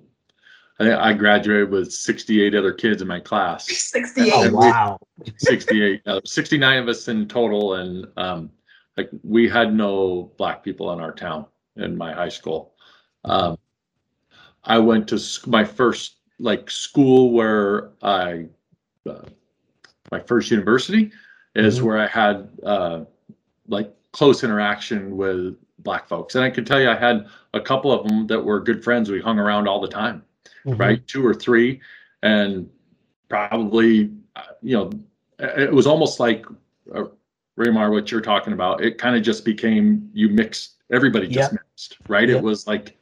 I, 0.79 0.93
I 1.09 1.13
graduated 1.13 1.71
with 1.71 1.91
68 1.91 2.53
other 2.53 2.73
kids 2.73 3.01
in 3.01 3.07
my 3.07 3.19
class. 3.19 3.67
68. 3.91 4.31
Oh, 4.33 4.51
wow. 4.51 4.99
68, 5.37 6.01
uh, 6.05 6.21
69 6.25 6.79
of 6.79 6.87
us 6.87 7.07
in 7.07 7.27
total. 7.27 7.75
And 7.75 8.07
um, 8.17 8.49
like 8.97 9.09
we 9.23 9.47
had 9.47 9.73
no 9.73 10.31
black 10.37 10.63
people 10.63 10.91
in 10.93 10.99
our 10.99 11.11
town 11.13 11.45
in 11.75 11.95
my 11.95 12.11
high 12.11 12.29
school. 12.29 12.73
Um, 13.23 13.57
I 14.63 14.79
went 14.79 15.07
to 15.09 15.19
sc- 15.19 15.47
my 15.47 15.63
first 15.63 16.15
like 16.39 16.69
school 16.69 17.31
where 17.31 17.91
I, 18.01 18.47
uh, 19.09 19.21
my 20.11 20.19
first 20.19 20.51
university 20.51 21.11
is 21.55 21.79
Mhm. 21.79 21.83
where 21.83 21.97
I 21.99 22.07
had 22.07 22.49
uh, 22.63 23.05
like 23.67 23.93
close 24.11 24.43
interaction 24.43 25.15
with 25.15 25.55
black 25.79 26.07
folks. 26.07 26.35
And 26.35 26.43
I 26.43 26.49
can 26.49 26.65
tell 26.65 26.81
you, 26.81 26.89
I 26.89 26.95
had 26.95 27.27
a 27.53 27.61
couple 27.61 27.91
of 27.91 28.07
them 28.07 28.27
that 28.27 28.39
were 28.43 28.59
good 28.59 28.83
friends. 28.83 29.09
We 29.09 29.21
hung 29.21 29.39
around 29.39 29.67
all 29.67 29.79
the 29.79 29.87
time 29.87 30.23
Mhm. 30.65 30.79
right? 30.79 31.07
Two 31.07 31.25
or 31.25 31.33
three, 31.33 31.79
and 32.23 32.69
probably, 33.29 34.11
uh, 34.35 34.41
you 34.61 34.75
know, 34.75 34.89
it 35.39 35.71
was 35.71 35.87
almost 35.87 36.19
like 36.19 36.45
uh, 36.93 37.05
Remar, 37.57 37.91
what 37.91 38.11
you're 38.11 38.21
talking 38.21 38.53
about. 38.53 38.83
It 38.83 38.97
kind 38.97 39.15
of 39.15 39.23
just 39.23 39.43
became 39.43 40.09
you 40.13 40.29
mixed, 40.29 40.75
everybody 40.91 41.27
just 41.27 41.53
mixed, 41.53 41.97
right? 42.07 42.27
Yep. 42.29 42.37
It 42.37 42.43
was 42.43 42.67
like 42.67 42.97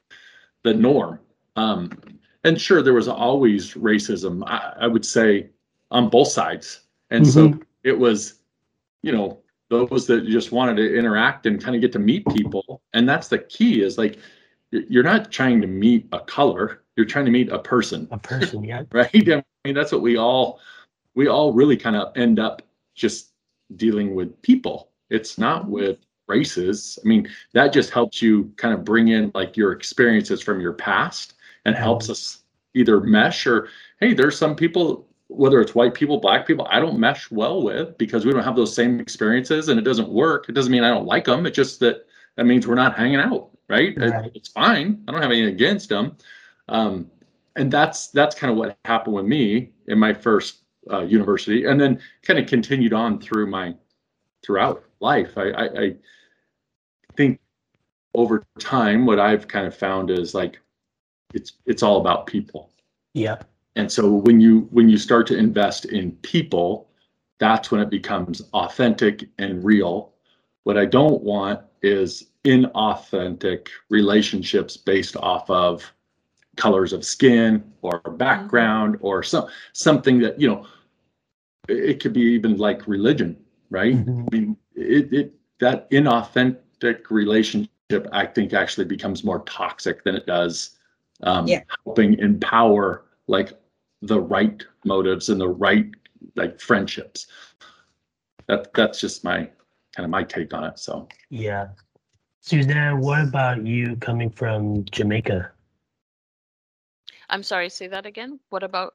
the 0.64 0.74
norm. 0.74 1.20
Um, 1.56 1.92
and 2.44 2.60
sure, 2.60 2.82
there 2.82 2.94
was 2.94 3.08
always 3.08 3.74
racism. 3.74 4.44
I, 4.48 4.74
I 4.82 4.88
would 4.88 5.06
say 5.06 5.50
on 5.92 6.10
both 6.10 6.30
sides, 6.30 6.82
and 7.10 7.28
so 7.28 7.50
Mhm. 7.50 7.62
it 7.84 7.98
was, 7.98 8.36
you 9.02 9.12
know, 9.12 9.40
those 9.70 10.08
that 10.08 10.26
just 10.28 10.52
wanted 10.52 10.78
to 10.78 10.96
interact 10.98 11.46
and 11.46 11.62
kind 11.62 11.76
of 11.76 11.82
get 11.82 11.92
to 11.94 12.00
meet 12.00 12.26
people, 12.28 12.82
and 12.94 13.08
that's 13.10 13.28
the 13.28 13.40
key. 13.40 13.82
Is 13.82 13.98
like 13.98 14.20
you're 14.72 14.84
you're 14.90 15.04
not 15.04 15.32
trying 15.32 15.62
to 15.62 15.68
meet 15.68 16.08
a 16.12 16.20
color 16.20 16.82
you're 16.96 17.06
trying 17.06 17.26
to 17.26 17.32
meet 17.32 17.52
a 17.52 17.60
person 17.60 18.08
A 18.12 18.18
person, 18.18 18.64
yeah. 18.64 18.84
right 18.92 19.10
i 19.14 19.44
mean 19.64 19.76
that's 19.76 19.92
what 19.92 20.02
we 20.02 20.18
all 20.18 20.60
we 21.14 21.28
all 21.28 21.54
really 21.54 21.78
kind 21.78 21.96
of 21.96 22.16
end 22.16 22.40
up 22.40 22.62
just 22.94 23.32
dealing 23.76 24.16
with 24.16 24.42
people. 24.42 24.90
It's 25.10 25.38
not 25.38 25.68
with 25.68 25.98
races. 26.28 26.98
I 27.04 27.08
mean 27.08 27.30
that 27.54 27.72
just 27.74 27.92
helps 27.92 28.22
you 28.22 28.52
kind 28.58 28.74
of 28.74 28.84
bring 28.84 29.10
in 29.10 29.32
like 29.36 29.56
your 29.56 29.72
experiences 29.72 30.42
from 30.42 30.60
your 30.60 30.74
past 30.74 31.34
and 31.66 31.76
helps 31.76 32.10
us 32.10 32.40
either 32.74 33.00
mesh 33.00 33.46
or 33.48 33.70
hey 34.00 34.14
there's 34.14 34.38
some 34.38 34.56
people 34.56 35.08
whether 35.28 35.62
it's 35.62 35.74
white 35.76 35.94
people 35.94 36.20
black 36.20 36.46
people 36.48 36.68
i 36.72 36.80
don't 36.80 37.00
mesh 37.00 37.30
well 37.32 37.62
with 37.64 37.98
because 37.98 38.26
we 38.26 38.32
don't 38.32 38.44
have 38.44 38.56
those 38.56 38.74
same 38.76 39.00
experiences 39.00 39.70
and 39.70 39.80
it 39.80 39.84
doesn't 39.84 40.10
work. 40.10 40.50
It 40.50 40.54
doesn't 40.54 40.72
mean 40.72 40.84
i 40.84 40.90
don't 40.90 41.06
like 41.06 41.26
them 41.26 41.46
it's 41.46 41.56
just 41.56 41.80
that 41.82 42.06
that 42.36 42.46
means 42.46 42.68
we're 42.68 42.76
not 42.76 42.98
hanging 42.98 43.20
out 43.20 43.50
right, 43.70 43.96
Right. 43.98 44.32
it's 44.36 44.50
fine. 44.50 45.04
I 45.08 45.12
don't 45.12 45.22
have 45.22 45.32
anything 45.32 45.54
against 45.54 45.90
them 45.90 46.18
um, 46.70 47.10
and 47.56 47.72
that's 47.72 48.08
that's 48.10 48.36
kind 48.36 48.52
of 48.52 48.58
what 48.58 48.78
happened 48.86 49.16
with 49.16 49.26
me 49.26 49.72
in 49.88 49.98
my 50.00 50.14
first 50.14 50.64
uh, 50.92 51.02
university 51.02 51.66
and 51.66 51.80
then 51.80 52.00
kind 52.24 52.40
of 52.40 52.48
continued 52.48 52.94
on 52.94 53.20
through 53.20 53.48
my 53.48 53.74
throughout 54.44 54.84
life. 55.00 55.38
I, 55.38 55.50
I 55.52 55.66
i 55.66 55.96
think 57.18 57.40
over 58.14 58.44
time 58.60 59.06
what 59.06 59.20
i've 59.20 59.48
kind 59.48 59.66
of 59.66 59.76
found 59.76 60.12
is 60.12 60.34
like 60.34 60.60
it's 61.34 61.54
it's 61.66 61.84
all 61.84 62.00
about 62.02 62.28
people. 62.28 62.72
Yeah. 63.14 63.38
and 63.76 63.92
so 63.92 64.10
when 64.10 64.42
you 64.42 64.68
when 64.72 64.90
you 64.90 64.98
start 64.98 65.28
to 65.28 65.38
invest 65.38 65.86
in 65.86 66.12
people 66.18 66.90
that's 67.38 67.72
when 67.72 67.82
it 67.82 67.90
becomes 67.90 68.42
authentic 68.54 69.30
and 69.38 69.64
real. 69.64 70.14
What 70.64 70.78
i 70.78 70.86
don't 70.86 71.22
want 71.22 71.62
is 71.82 72.28
inauthentic 72.44 73.68
relationships 73.90 74.78
based 74.78 75.18
off 75.18 75.50
of 75.50 75.92
colors 76.56 76.94
of 76.94 77.04
skin 77.04 77.64
or 77.82 78.00
background 78.00 78.98
or 79.02 79.24
some 79.24 79.48
something 79.74 80.20
that 80.20 80.40
you 80.40 80.48
know 80.48 80.66
it, 81.68 81.78
it 81.92 82.00
could 82.00 82.14
be 82.14 82.22
even 82.22 82.58
like 82.58 82.88
religion 82.88 83.38
right 83.70 83.96
Mhm. 83.96 84.28
i 84.32 84.36
mean 84.36 84.58
it, 84.76 85.14
it 85.14 85.34
that 85.60 85.90
inauthentic 85.92 87.10
relationship 87.10 88.08
i 88.12 88.26
think 88.26 88.54
actually 88.54 88.86
becomes 88.86 89.24
more 89.24 89.40
toxic 89.46 90.04
than 90.04 90.16
it 90.16 90.26
does 90.26 90.78
um, 91.24 91.48
Yeah. 91.48 91.62
helping 91.86 92.18
empower 92.20 93.06
like 93.28 93.54
the 94.02 94.20
right 94.20 94.66
motives 94.84 95.30
and 95.30 95.40
the 95.40 95.48
right 95.48 95.90
like 96.36 96.60
friendships 96.60 97.28
that 98.48 98.74
that's 98.74 99.00
just 99.00 99.24
my 99.24 99.38
kind 99.96 100.06
of 100.06 100.10
my 100.10 100.24
take 100.24 100.54
on 100.54 100.64
it 100.64 100.78
so 100.80 101.08
Yeah. 101.30 101.70
Suzanne, 102.42 103.00
what 103.00 103.24
about 103.24 103.66
you 103.66 103.96
coming 103.96 104.30
from 104.30 104.86
Jamaica? 104.92 105.52
I'm 107.30 107.42
sorry, 107.42 107.70
say 107.70 107.88
that 107.88 108.06
again. 108.06 108.40
What 108.50 108.62
about? 108.62 108.94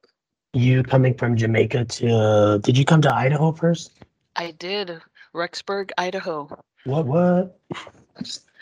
You 0.52 0.82
coming 0.82 1.14
from 1.14 1.36
Jamaica 1.36 1.84
to 1.84 2.14
uh, 2.14 2.58
did 2.58 2.76
you 2.76 2.84
come 2.84 3.00
to 3.02 3.14
Idaho 3.14 3.52
first? 3.52 3.92
I 4.36 4.52
did. 4.52 5.00
Rexburg, 5.34 5.90
Idaho. 5.96 6.48
What 6.84 7.06
what? 7.06 7.60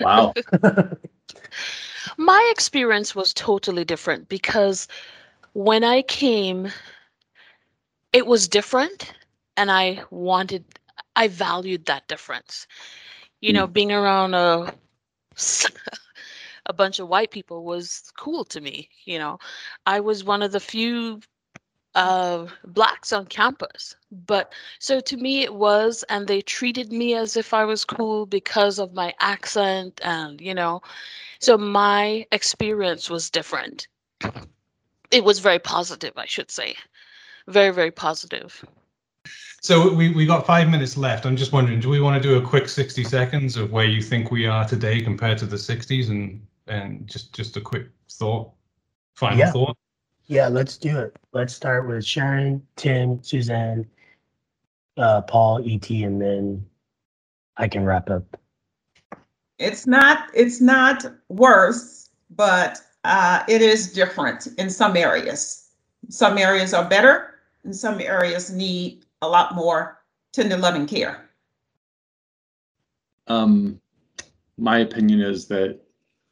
Wow. 0.01 0.35
My 2.17 2.49
experience 2.53 3.15
was 3.15 3.33
totally 3.35 3.85
different 3.85 4.29
because 4.29 4.89
when 5.53 5.85
I 5.85 6.03
came, 6.03 6.71
it 8.13 8.27
was 8.27 8.49
different 8.49 9.13
and 9.57 9.71
I 9.71 10.03
wanted, 10.11 10.65
I 11.17 11.29
valued 11.29 11.87
that 11.87 12.09
difference. 12.09 12.67
You 13.41 13.53
know, 13.53 13.67
hmm. 13.67 13.73
being 13.73 13.93
around 13.93 14.35
a, 14.35 14.73
a 16.67 16.73
bunch 16.73 16.99
of 16.99 17.09
white 17.09 17.31
people 17.31 17.65
was 17.65 18.11
cool 18.17 18.45
to 18.47 18.61
me. 18.61 18.89
You 19.05 19.19
know, 19.19 19.39
I 19.87 20.01
was 20.01 20.25
one 20.25 20.43
of 20.43 20.53
the 20.53 20.61
few 20.61 21.21
uh, 21.95 22.47
blacks 22.65 23.13
on 23.13 23.27
campus. 23.27 23.97
But 24.11 24.53
so 24.79 25.01
to 25.01 25.17
me, 25.17 25.43
it 25.43 25.55
was, 25.55 26.05
and 26.09 26.27
they 26.27 26.41
treated 26.41 26.93
me 26.93 27.15
as 27.15 27.37
if 27.37 27.53
I 27.53 27.65
was 27.65 27.85
cool 27.85 28.27
because 28.27 28.79
of 28.79 28.95
my 28.95 29.15
accent, 29.21 30.01
and 30.05 30.41
you 30.41 30.55
know, 30.55 30.83
so 31.39 31.59
my 31.59 32.27
experience 32.33 33.11
was 33.11 33.31
different. 33.31 33.89
It 35.11 35.25
was 35.25 35.39
very 35.39 35.59
positive, 35.59 36.13
I 36.17 36.27
should 36.27 36.51
say. 36.51 36.77
Very, 37.47 37.71
very 37.73 37.91
positive. 37.91 38.63
So 39.61 39.93
we, 39.93 40.11
we 40.11 40.27
got 40.27 40.47
five 40.47 40.69
minutes 40.69 40.97
left. 40.97 41.25
I'm 41.27 41.37
just 41.37 41.53
wondering, 41.53 41.81
do 41.81 41.89
we 41.89 42.01
want 42.01 42.23
to 42.23 42.29
do 42.29 42.37
a 42.37 42.43
quick 42.43 42.69
60 42.69 43.05
seconds 43.05 43.57
of 43.57 43.73
where 43.73 43.87
you 43.87 44.03
think 44.03 44.31
we 44.31 44.47
are 44.47 44.67
today 44.67 45.01
compared 45.01 45.39
to 45.39 45.47
the 45.47 45.57
60s 45.57 46.11
and 46.11 46.45
and 46.67 47.07
just 47.07 47.33
just 47.35 47.57
a 47.57 47.61
quick 47.63 47.87
thought, 48.11 48.53
final 49.15 49.39
Yeah. 49.39 49.53
thought? 49.53 49.78
Yeah, 50.29 50.49
let's 50.49 50.77
do 50.77 50.99
it. 50.99 51.17
Let's 51.33 51.55
start 51.55 51.89
with 51.89 52.05
Sharon, 52.05 52.63
Tim, 52.77 53.23
Suzanne, 53.23 53.87
uh, 54.99 55.23
Paul, 55.23 55.63
ET, 55.65 55.89
and 55.91 56.21
then 56.21 56.65
I 57.57 57.67
can 57.67 57.85
wrap 57.85 58.11
up. 58.11 58.37
It's 59.59 59.87
not, 59.87 60.29
it's 60.35 60.61
not 60.61 61.07
worse, 61.29 62.11
but 62.31 62.79
uh, 63.05 63.43
it 63.49 63.63
is 63.63 63.93
different 63.93 64.49
in 64.59 64.69
some 64.69 64.97
areas. 64.97 65.71
Some 66.11 66.37
areas 66.37 66.75
are 66.75 66.89
better 66.89 67.41
and 67.65 67.75
some 67.75 67.99
areas 68.01 68.51
need 68.51 69.07
a 69.23 69.29
lot 69.29 69.55
more 69.55 69.99
tender 70.33 70.59
loving 70.59 70.87
care. 70.87 71.29
Um, 73.27 73.81
my 74.59 74.79
opinion 74.79 75.21
is 75.21 75.49
that 75.49 75.81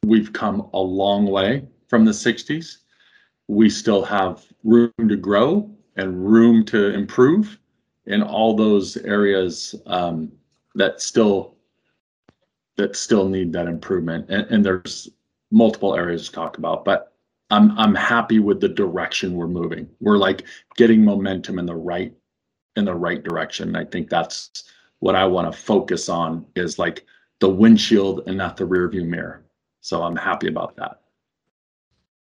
we've 0.03 0.33
come 0.33 0.69
a 0.73 0.79
long 0.79 1.25
way 1.25 1.65
from 1.87 2.05
the 2.05 2.11
60s. 2.11 2.77
We 3.47 3.69
still 3.69 4.03
have 4.03 4.45
room 4.63 4.91
to 4.97 5.15
grow 5.15 5.69
and 5.95 6.29
room 6.29 6.65
to 6.65 6.93
improve 6.93 7.59
in 8.05 8.21
all 8.21 8.55
those 8.55 8.97
areas 8.97 9.75
um, 9.85 10.31
that 10.75 11.01
still 11.01 11.55
that 12.77 12.95
still 12.95 13.27
need 13.27 13.51
that 13.53 13.67
improvement. 13.67 14.29
And, 14.29 14.45
and 14.51 14.65
there's 14.65 15.09
multiple 15.51 15.95
areas 15.95 16.27
to 16.27 16.31
talk 16.31 16.57
about, 16.57 16.85
but 16.85 17.13
I'm 17.49 17.77
I'm 17.77 17.95
happy 17.95 18.39
with 18.39 18.59
the 18.59 18.69
direction 18.69 19.35
we're 19.35 19.47
moving. 19.47 19.89
We're 19.99 20.17
like 20.17 20.43
getting 20.75 21.03
momentum 21.03 21.59
in 21.59 21.65
the 21.65 21.75
right 21.75 22.13
in 22.75 22.85
the 22.85 22.95
right 22.95 23.23
direction. 23.23 23.75
I 23.75 23.85
think 23.85 24.09
that's 24.09 24.63
what 24.99 25.15
I 25.15 25.25
want 25.25 25.51
to 25.51 25.57
focus 25.57 26.09
on 26.09 26.45
is 26.55 26.77
like 26.77 27.05
the 27.39 27.49
windshield 27.49 28.23
and 28.27 28.37
not 28.37 28.57
the 28.57 28.65
rearview 28.65 29.05
mirror. 29.05 29.45
So 29.81 30.03
I'm 30.03 30.15
happy 30.15 30.47
about 30.47 30.75
that. 30.77 31.01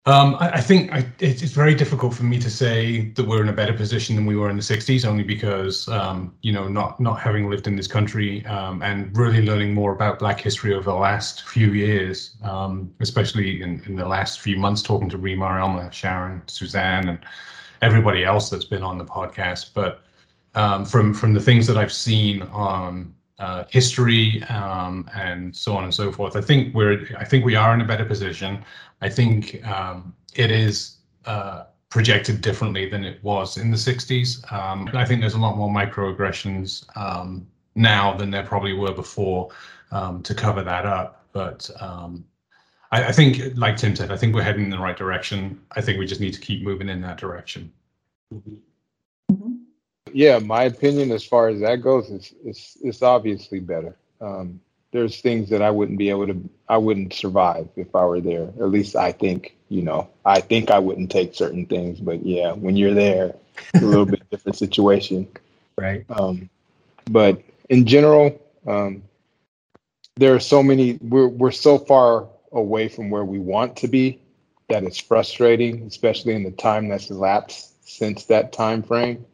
Um, 0.06 0.36
I, 0.38 0.50
I 0.50 0.60
think 0.60 0.92
I, 0.92 1.04
it's, 1.18 1.42
it's 1.42 1.52
very 1.52 1.74
difficult 1.74 2.14
for 2.14 2.22
me 2.22 2.38
to 2.38 2.48
say 2.48 3.10
that 3.10 3.26
we're 3.26 3.42
in 3.42 3.48
a 3.48 3.52
better 3.52 3.72
position 3.72 4.14
than 4.14 4.24
we 4.24 4.36
were 4.36 4.48
in 4.48 4.56
the 4.56 4.62
60s, 4.62 5.04
only 5.04 5.24
because, 5.24 5.88
um, 5.88 6.32
you 6.42 6.52
know, 6.52 6.68
not 6.68 7.00
not 7.00 7.18
having 7.18 7.50
lived 7.50 7.66
in 7.66 7.74
this 7.74 7.88
country 7.88 8.46
um, 8.46 8.82
and 8.82 9.16
really 9.16 9.42
learning 9.42 9.74
more 9.74 9.92
about 9.92 10.20
Black 10.20 10.40
history 10.40 10.74
over 10.74 10.84
the 10.84 10.94
last 10.94 11.42
few 11.42 11.72
years, 11.72 12.36
um, 12.44 12.94
especially 13.00 13.60
in, 13.62 13.82
in 13.86 13.96
the 13.96 14.06
last 14.06 14.40
few 14.40 14.56
months, 14.56 14.80
talking 14.80 15.08
to 15.08 15.18
Remar, 15.18 15.58
Elmer, 15.58 15.90
Sharon, 15.90 16.40
Suzanne, 16.46 17.08
and 17.08 17.18
everybody 17.82 18.24
else 18.24 18.48
that's 18.48 18.64
been 18.64 18.84
on 18.84 18.98
the 18.98 19.04
podcast. 19.04 19.70
But 19.74 20.02
um, 20.54 20.84
from 20.84 21.14
from 21.14 21.34
the 21.34 21.40
things 21.40 21.66
that 21.66 21.76
I've 21.76 21.92
seen 21.92 22.42
on 22.42 23.12
uh, 23.38 23.64
history 23.68 24.42
um, 24.44 25.08
and 25.14 25.54
so 25.54 25.76
on 25.76 25.84
and 25.84 25.94
so 25.94 26.10
forth. 26.10 26.36
I 26.36 26.40
think 26.40 26.74
we're 26.74 27.06
I 27.18 27.24
think 27.24 27.44
we 27.44 27.54
are 27.54 27.74
in 27.74 27.80
a 27.80 27.84
better 27.84 28.04
position. 28.04 28.64
I 29.00 29.08
think 29.08 29.66
um, 29.66 30.14
it 30.34 30.50
is 30.50 30.96
uh, 31.26 31.64
projected 31.90 32.40
differently 32.40 32.88
than 32.88 33.04
it 33.04 33.22
was 33.22 33.56
in 33.56 33.70
the 33.70 33.76
60s. 33.76 34.52
Um, 34.52 34.88
I 34.94 35.04
think 35.04 35.20
there's 35.20 35.34
a 35.34 35.38
lot 35.38 35.56
more 35.56 35.68
microaggressions 35.68 36.84
um, 36.96 37.46
now 37.74 38.16
than 38.16 38.30
there 38.30 38.42
probably 38.42 38.72
were 38.72 38.92
before 38.92 39.50
um, 39.92 40.22
to 40.22 40.34
cover 40.34 40.62
that 40.62 40.86
up. 40.86 41.26
But 41.32 41.70
um, 41.80 42.24
I, 42.90 43.08
I 43.08 43.12
think, 43.12 43.56
like 43.56 43.76
Tim 43.76 43.94
said, 43.94 44.10
I 44.10 44.16
think 44.16 44.34
we're 44.34 44.42
heading 44.42 44.64
in 44.64 44.70
the 44.70 44.78
right 44.78 44.96
direction. 44.96 45.60
I 45.72 45.80
think 45.80 45.98
we 45.98 46.06
just 46.06 46.20
need 46.20 46.34
to 46.34 46.40
keep 46.40 46.62
moving 46.62 46.88
in 46.88 47.00
that 47.02 47.18
direction. 47.18 47.72
Yeah, 50.12 50.38
my 50.38 50.64
opinion 50.64 51.10
as 51.12 51.24
far 51.24 51.48
as 51.48 51.60
that 51.60 51.82
goes 51.82 52.10
is 52.10 52.32
is 52.44 52.78
it's 52.82 53.02
obviously 53.02 53.60
better. 53.60 53.96
Um, 54.20 54.60
there's 54.92 55.20
things 55.20 55.50
that 55.50 55.62
I 55.62 55.70
wouldn't 55.70 55.98
be 55.98 56.08
able 56.08 56.26
to, 56.28 56.48
I 56.68 56.78
wouldn't 56.78 57.12
survive 57.12 57.68
if 57.76 57.94
I 57.94 58.04
were 58.06 58.20
there. 58.20 58.44
At 58.44 58.70
least 58.70 58.96
I 58.96 59.12
think, 59.12 59.54
you 59.68 59.82
know, 59.82 60.08
I 60.24 60.40
think 60.40 60.70
I 60.70 60.78
wouldn't 60.78 61.10
take 61.10 61.34
certain 61.34 61.66
things, 61.66 62.00
but 62.00 62.24
yeah, 62.24 62.52
when 62.52 62.76
you're 62.76 62.94
there, 62.94 63.34
a 63.74 63.80
little 63.80 64.06
bit 64.06 64.22
different 64.30 64.56
situation. 64.56 65.28
Right. 65.76 66.04
Um, 66.08 66.48
but 67.10 67.42
in 67.68 67.84
general, 67.84 68.40
um, 68.66 69.02
there 70.16 70.34
are 70.34 70.40
so 70.40 70.62
many. 70.62 70.98
We're 71.02 71.28
we're 71.28 71.50
so 71.50 71.78
far 71.78 72.26
away 72.52 72.88
from 72.88 73.10
where 73.10 73.24
we 73.24 73.38
want 73.38 73.76
to 73.76 73.88
be 73.88 74.18
that 74.68 74.82
it's 74.82 74.98
frustrating, 74.98 75.82
especially 75.82 76.34
in 76.34 76.42
the 76.42 76.50
time 76.50 76.88
that's 76.88 77.10
elapsed 77.10 77.86
since 77.86 78.24
that 78.24 78.52
time 78.52 78.82
frame. 78.82 79.24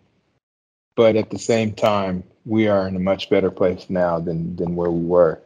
But 0.94 1.16
at 1.16 1.30
the 1.30 1.38
same 1.38 1.72
time, 1.72 2.22
we 2.44 2.68
are 2.68 2.86
in 2.86 2.96
a 2.96 3.00
much 3.00 3.30
better 3.30 3.50
place 3.50 3.86
now 3.88 4.18
than 4.18 4.56
than 4.56 4.76
where 4.76 4.90
we 4.90 5.04
were, 5.04 5.40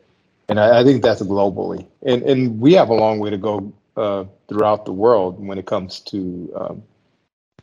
and 0.49 0.59
I, 0.59 0.81
I 0.81 0.85
think 0.85 1.03
that's 1.03 1.23
globally. 1.23 1.87
And 2.03 2.23
and 2.23 2.61
we 2.61 2.73
have 2.75 2.89
a 2.89 2.95
long 2.95 3.19
way 3.19 3.31
to 3.31 3.39
go 3.39 3.73
uh, 3.97 4.25
throughout 4.49 4.85
the 4.85 4.93
world 4.93 5.45
when 5.45 5.59
it 5.59 5.67
comes 5.67 6.01
to 6.01 6.53
um, 6.57 6.83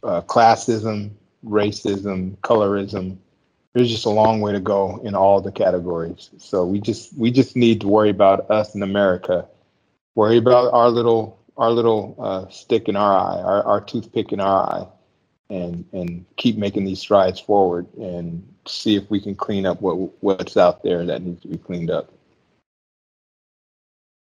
uh, 0.03 0.21
classism, 0.21 1.11
racism, 1.45 2.37
colorism, 2.37 3.17
there's 3.73 3.89
just 3.89 4.05
a 4.05 4.09
long 4.09 4.39
way 4.41 4.51
to 4.51 4.59
go 4.59 4.99
in 5.03 5.15
all 5.15 5.41
the 5.41 5.51
categories. 5.51 6.29
So 6.37 6.65
we 6.65 6.79
just 6.79 7.17
we 7.17 7.31
just 7.31 7.55
need 7.55 7.81
to 7.81 7.87
worry 7.87 8.09
about 8.09 8.49
us 8.51 8.75
in 8.75 8.83
America, 8.83 9.47
worry 10.15 10.37
about 10.37 10.73
our 10.73 10.89
little 10.89 11.39
our 11.57 11.71
little 11.71 12.15
uh, 12.19 12.49
stick 12.49 12.87
in 12.87 12.95
our 12.95 13.17
eye, 13.17 13.41
our, 13.41 13.63
our 13.63 13.81
toothpick 13.81 14.31
in 14.31 14.39
our 14.39 14.63
eye, 14.63 14.87
and 15.53 15.85
and 15.93 16.25
keep 16.35 16.57
making 16.57 16.83
these 16.83 16.99
strides 16.99 17.39
forward 17.39 17.87
and 17.97 18.45
see 18.65 18.95
if 18.95 19.09
we 19.09 19.21
can 19.21 19.35
clean 19.35 19.65
up 19.65 19.81
what 19.81 19.93
what's 20.23 20.57
out 20.57 20.83
there 20.83 21.05
that 21.05 21.21
needs 21.21 21.41
to 21.43 21.47
be 21.47 21.57
cleaned 21.57 21.91
up. 21.91 22.11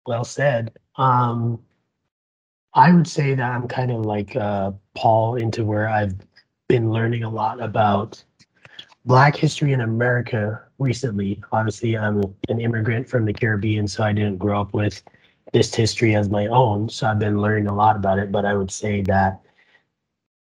Well 0.07 0.25
said. 0.25 0.73
Um, 0.97 1.61
I 2.75 2.93
would 2.93 3.07
say 3.07 3.35
that 3.35 3.53
I'm 3.53 3.69
kind 3.69 3.91
of 3.91 4.07
like 4.07 4.35
uh, 4.35 4.73
Paul 4.95 5.37
into 5.37 5.65
where 5.65 5.89
I've 5.89 6.15
been 6.69 6.91
learning 6.91 7.25
a 7.25 7.31
lot 7.31 7.61
about 7.61 8.23
Black 9.05 9.37
history 9.37 9.73
in 9.73 9.81
America 9.81 10.63
recently. 10.79 11.43
Obviously, 11.53 11.99
I'm 11.99 12.23
an 12.49 12.61
immigrant 12.61 13.09
from 13.09 13.25
the 13.25 13.33
Caribbean, 13.33 13.89
so 13.89 14.05
I 14.05 14.13
didn't 14.13 14.39
grow 14.39 14.61
up 14.61 14.73
with 14.73 15.03
this 15.53 15.75
history 15.75 16.15
as 16.15 16.31
my 16.31 16.47
own. 16.47 16.89
So 16.89 17.09
I've 17.09 17.19
been 17.19 17.41
learning 17.41 17.67
a 17.67 17.75
lot 17.75 17.97
about 17.97 18.19
it. 18.19 18.31
But 18.31 18.45
I 18.45 18.55
would 18.55 18.71
say 18.71 19.03
that 19.03 19.41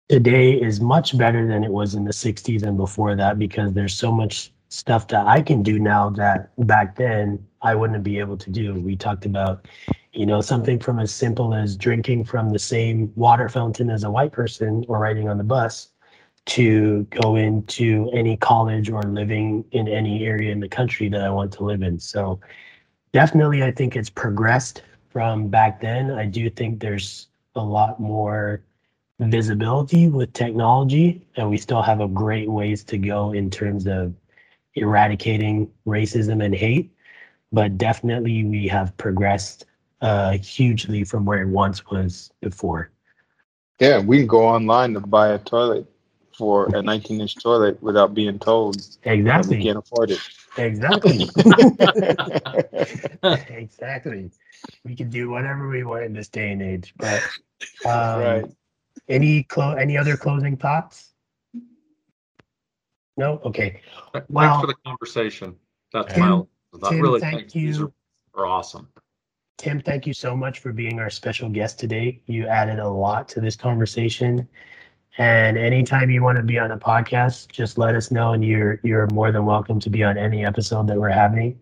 today 0.09 0.53
is 0.53 0.81
much 0.81 1.17
better 1.17 1.47
than 1.47 1.63
it 1.63 1.71
was 1.71 1.93
in 1.93 2.03
the 2.03 2.11
60s 2.11 2.63
and 2.63 2.75
before 2.77 3.15
that 3.15 3.37
because 3.37 3.73
there's 3.73 3.93
so 3.93 4.11
much 4.11 4.51
stuff 4.69 5.07
that 5.07 5.27
I 5.27 5.41
can 5.41 5.63
do 5.63 5.79
now 5.79 6.09
that 6.11 6.51
back 6.67 6.95
then 6.95 7.45
I 7.61 7.75
wouldn't 7.75 8.03
be 8.03 8.19
able 8.19 8.37
to 8.37 8.49
do. 8.49 8.73
We 8.73 8.95
talked 8.95 9.25
about, 9.25 9.67
you 10.13 10.25
know, 10.25 10.41
something 10.41 10.79
from 10.79 10.99
as 10.99 11.13
simple 11.13 11.53
as 11.53 11.75
drinking 11.75 12.25
from 12.25 12.49
the 12.49 12.59
same 12.59 13.11
water 13.15 13.49
fountain 13.49 13.89
as 13.89 14.03
a 14.03 14.11
white 14.11 14.31
person 14.31 14.83
or 14.87 14.99
riding 14.99 15.29
on 15.29 15.37
the 15.37 15.43
bus 15.43 15.89
to 16.47 17.03
go 17.11 17.35
into 17.35 18.09
any 18.13 18.35
college 18.37 18.89
or 18.89 19.03
living 19.03 19.63
in 19.71 19.87
any 19.87 20.25
area 20.25 20.51
in 20.51 20.59
the 20.59 20.69
country 20.69 21.07
that 21.09 21.21
I 21.21 21.29
want 21.29 21.51
to 21.53 21.63
live 21.63 21.83
in. 21.83 21.99
So 21.99 22.39
definitely 23.13 23.63
I 23.63 23.71
think 23.71 23.95
it's 23.95 24.09
progressed 24.09 24.83
from 25.09 25.49
back 25.49 25.81
then. 25.81 26.11
I 26.11 26.25
do 26.25 26.49
think 26.49 26.79
there's 26.79 27.27
a 27.55 27.63
lot 27.63 27.99
more 27.99 28.63
visibility 29.19 30.07
with 30.09 30.33
technology 30.33 31.21
and 31.35 31.49
we 31.49 31.57
still 31.57 31.81
have 31.81 32.01
a 32.01 32.07
great 32.07 32.49
ways 32.49 32.83
to 32.83 32.97
go 32.97 33.31
in 33.31 33.49
terms 33.49 33.87
of 33.87 34.13
eradicating 34.75 35.69
racism 35.85 36.43
and 36.43 36.55
hate 36.55 36.91
but 37.51 37.77
definitely 37.77 38.43
we 38.43 38.67
have 38.67 38.95
progressed 38.97 39.65
uh, 40.01 40.31
hugely 40.37 41.03
from 41.03 41.25
where 41.25 41.41
it 41.41 41.47
once 41.47 41.85
was 41.89 42.31
before 42.41 42.91
Yeah, 43.79 43.99
we 43.99 44.19
can 44.19 44.27
go 44.27 44.45
online 44.47 44.93
to 44.93 45.01
buy 45.01 45.29
a 45.29 45.39
toilet 45.39 45.85
for 46.37 46.69
a 46.73 46.81
19 46.81 47.21
inch 47.21 47.37
toilet 47.37 47.81
without 47.81 48.13
being 48.13 48.39
told 48.39 48.81
that 49.33 49.45
we 49.45 49.55
Exactly. 49.55 49.57
can't 49.57 49.77
afford 49.77 50.11
it. 50.11 50.21
Exactly. 50.57 51.33
exactly. 53.49 54.31
We 54.83 54.95
can 54.95 55.09
do 55.09 55.29
whatever 55.29 55.69
we 55.69 55.83
want 55.83 56.03
in 56.03 56.13
this 56.13 56.29
day 56.29 56.51
and 56.51 56.61
age. 56.61 56.93
But 56.97 57.25
um, 57.85 58.43
Right. 58.43 58.47
Any 59.09 59.43
clo- 59.43 59.75
any 59.75 59.97
other 59.97 60.15
closing 60.15 60.55
thoughts? 60.55 61.13
No. 63.17 63.41
Okay. 63.43 63.81
Thanks 64.13 64.27
Well- 64.29 64.61
for 64.61 64.67
the 64.67 64.75
conversation. 64.85 65.55
That's 65.91 66.13
Tim- 66.13 66.21
my, 66.29 66.43
that 66.81 66.89
Tim, 66.89 67.01
really, 67.01 67.19
thank 67.19 67.35
thanks. 67.39 67.53
These 67.53 67.79
you. 67.79 67.91
are, 68.35 68.43
are 68.43 68.45
awesome. 68.45 68.87
Tim, 69.57 69.81
thank 69.81 70.07
you 70.07 70.13
so 70.13 70.37
much 70.37 70.59
for 70.59 70.71
being 70.71 70.99
our 70.99 71.09
special 71.09 71.49
guest 71.49 71.79
today. 71.79 72.21
You 72.27 72.47
added 72.47 72.79
a 72.79 72.87
lot 72.87 73.27
to 73.29 73.41
this 73.41 73.57
conversation. 73.57 74.47
And 75.17 75.57
anytime 75.57 76.09
you 76.09 76.23
want 76.23 76.37
to 76.37 76.43
be 76.43 76.57
on 76.57 76.71
a 76.71 76.77
podcast, 76.77 77.49
just 77.49 77.77
let 77.77 77.93
us 77.95 78.09
know 78.09 78.31
and 78.31 78.45
you're 78.45 78.79
you're 78.83 79.07
more 79.07 79.33
than 79.33 79.45
welcome 79.45 79.79
to 79.81 79.89
be 79.89 80.01
on 80.01 80.17
any 80.17 80.45
episode 80.45 80.87
that 80.87 80.97
we're 80.97 81.09
having. 81.09 81.59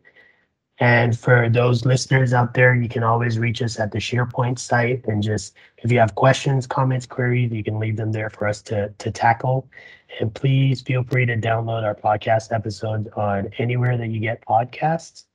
And 0.79 1.17
for 1.17 1.49
those 1.49 1.85
listeners 1.85 2.33
out 2.33 2.53
there, 2.53 2.75
you 2.75 2.87
can 2.87 3.03
always 3.03 3.39
reach 3.39 3.63
us 3.63 3.79
at 3.79 3.91
the 3.91 3.97
SharePoint 3.97 4.59
site 4.59 5.05
and 5.07 5.23
just 5.23 5.55
if 5.79 5.91
you 5.91 5.97
have 5.99 6.13
questions, 6.13 6.67
comments, 6.67 7.07
queries, 7.07 7.51
you 7.51 7.63
can 7.63 7.79
leave 7.79 7.97
them 7.97 8.11
there 8.11 8.29
for 8.29 8.47
us 8.47 8.61
to 8.63 8.89
to 8.89 9.11
tackle. 9.11 9.67
And 10.19 10.33
please 10.33 10.81
feel 10.81 11.03
free 11.03 11.25
to 11.25 11.35
download 11.35 11.83
our 11.83 11.95
podcast 11.95 12.51
episodes 12.51 13.07
on 13.15 13.49
anywhere 13.57 13.97
that 13.97 14.09
you 14.09 14.19
get 14.19 14.45
podcasts. 14.45 15.25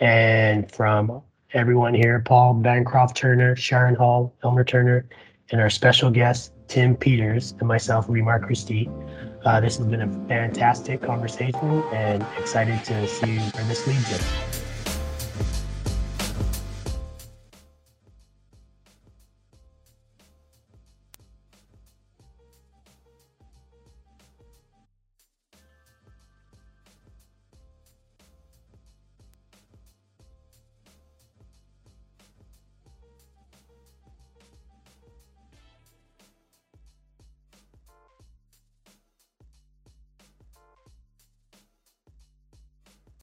And 0.00 0.70
from 0.70 1.22
everyone 1.52 1.94
here, 1.94 2.20
Paul 2.20 2.54
Bancroft 2.54 3.16
Turner, 3.16 3.56
Sharon 3.56 3.94
Hall, 3.94 4.34
Elmer 4.42 4.64
Turner, 4.64 5.06
and 5.50 5.60
our 5.60 5.70
special 5.70 6.10
guest, 6.10 6.52
Tim 6.68 6.96
Peters, 6.96 7.54
and 7.58 7.68
myself, 7.68 8.06
Remar 8.08 8.42
Christie. 8.42 8.90
Uh, 9.44 9.60
this 9.60 9.76
has 9.76 9.86
been 9.86 10.02
a 10.02 10.28
fantastic 10.28 11.02
conversation 11.02 11.82
and 11.92 12.24
excited 12.38 12.82
to 12.84 13.06
see 13.06 13.38
where 13.38 13.64
this 13.64 13.86
leads 13.86 14.12
us. 14.12 14.53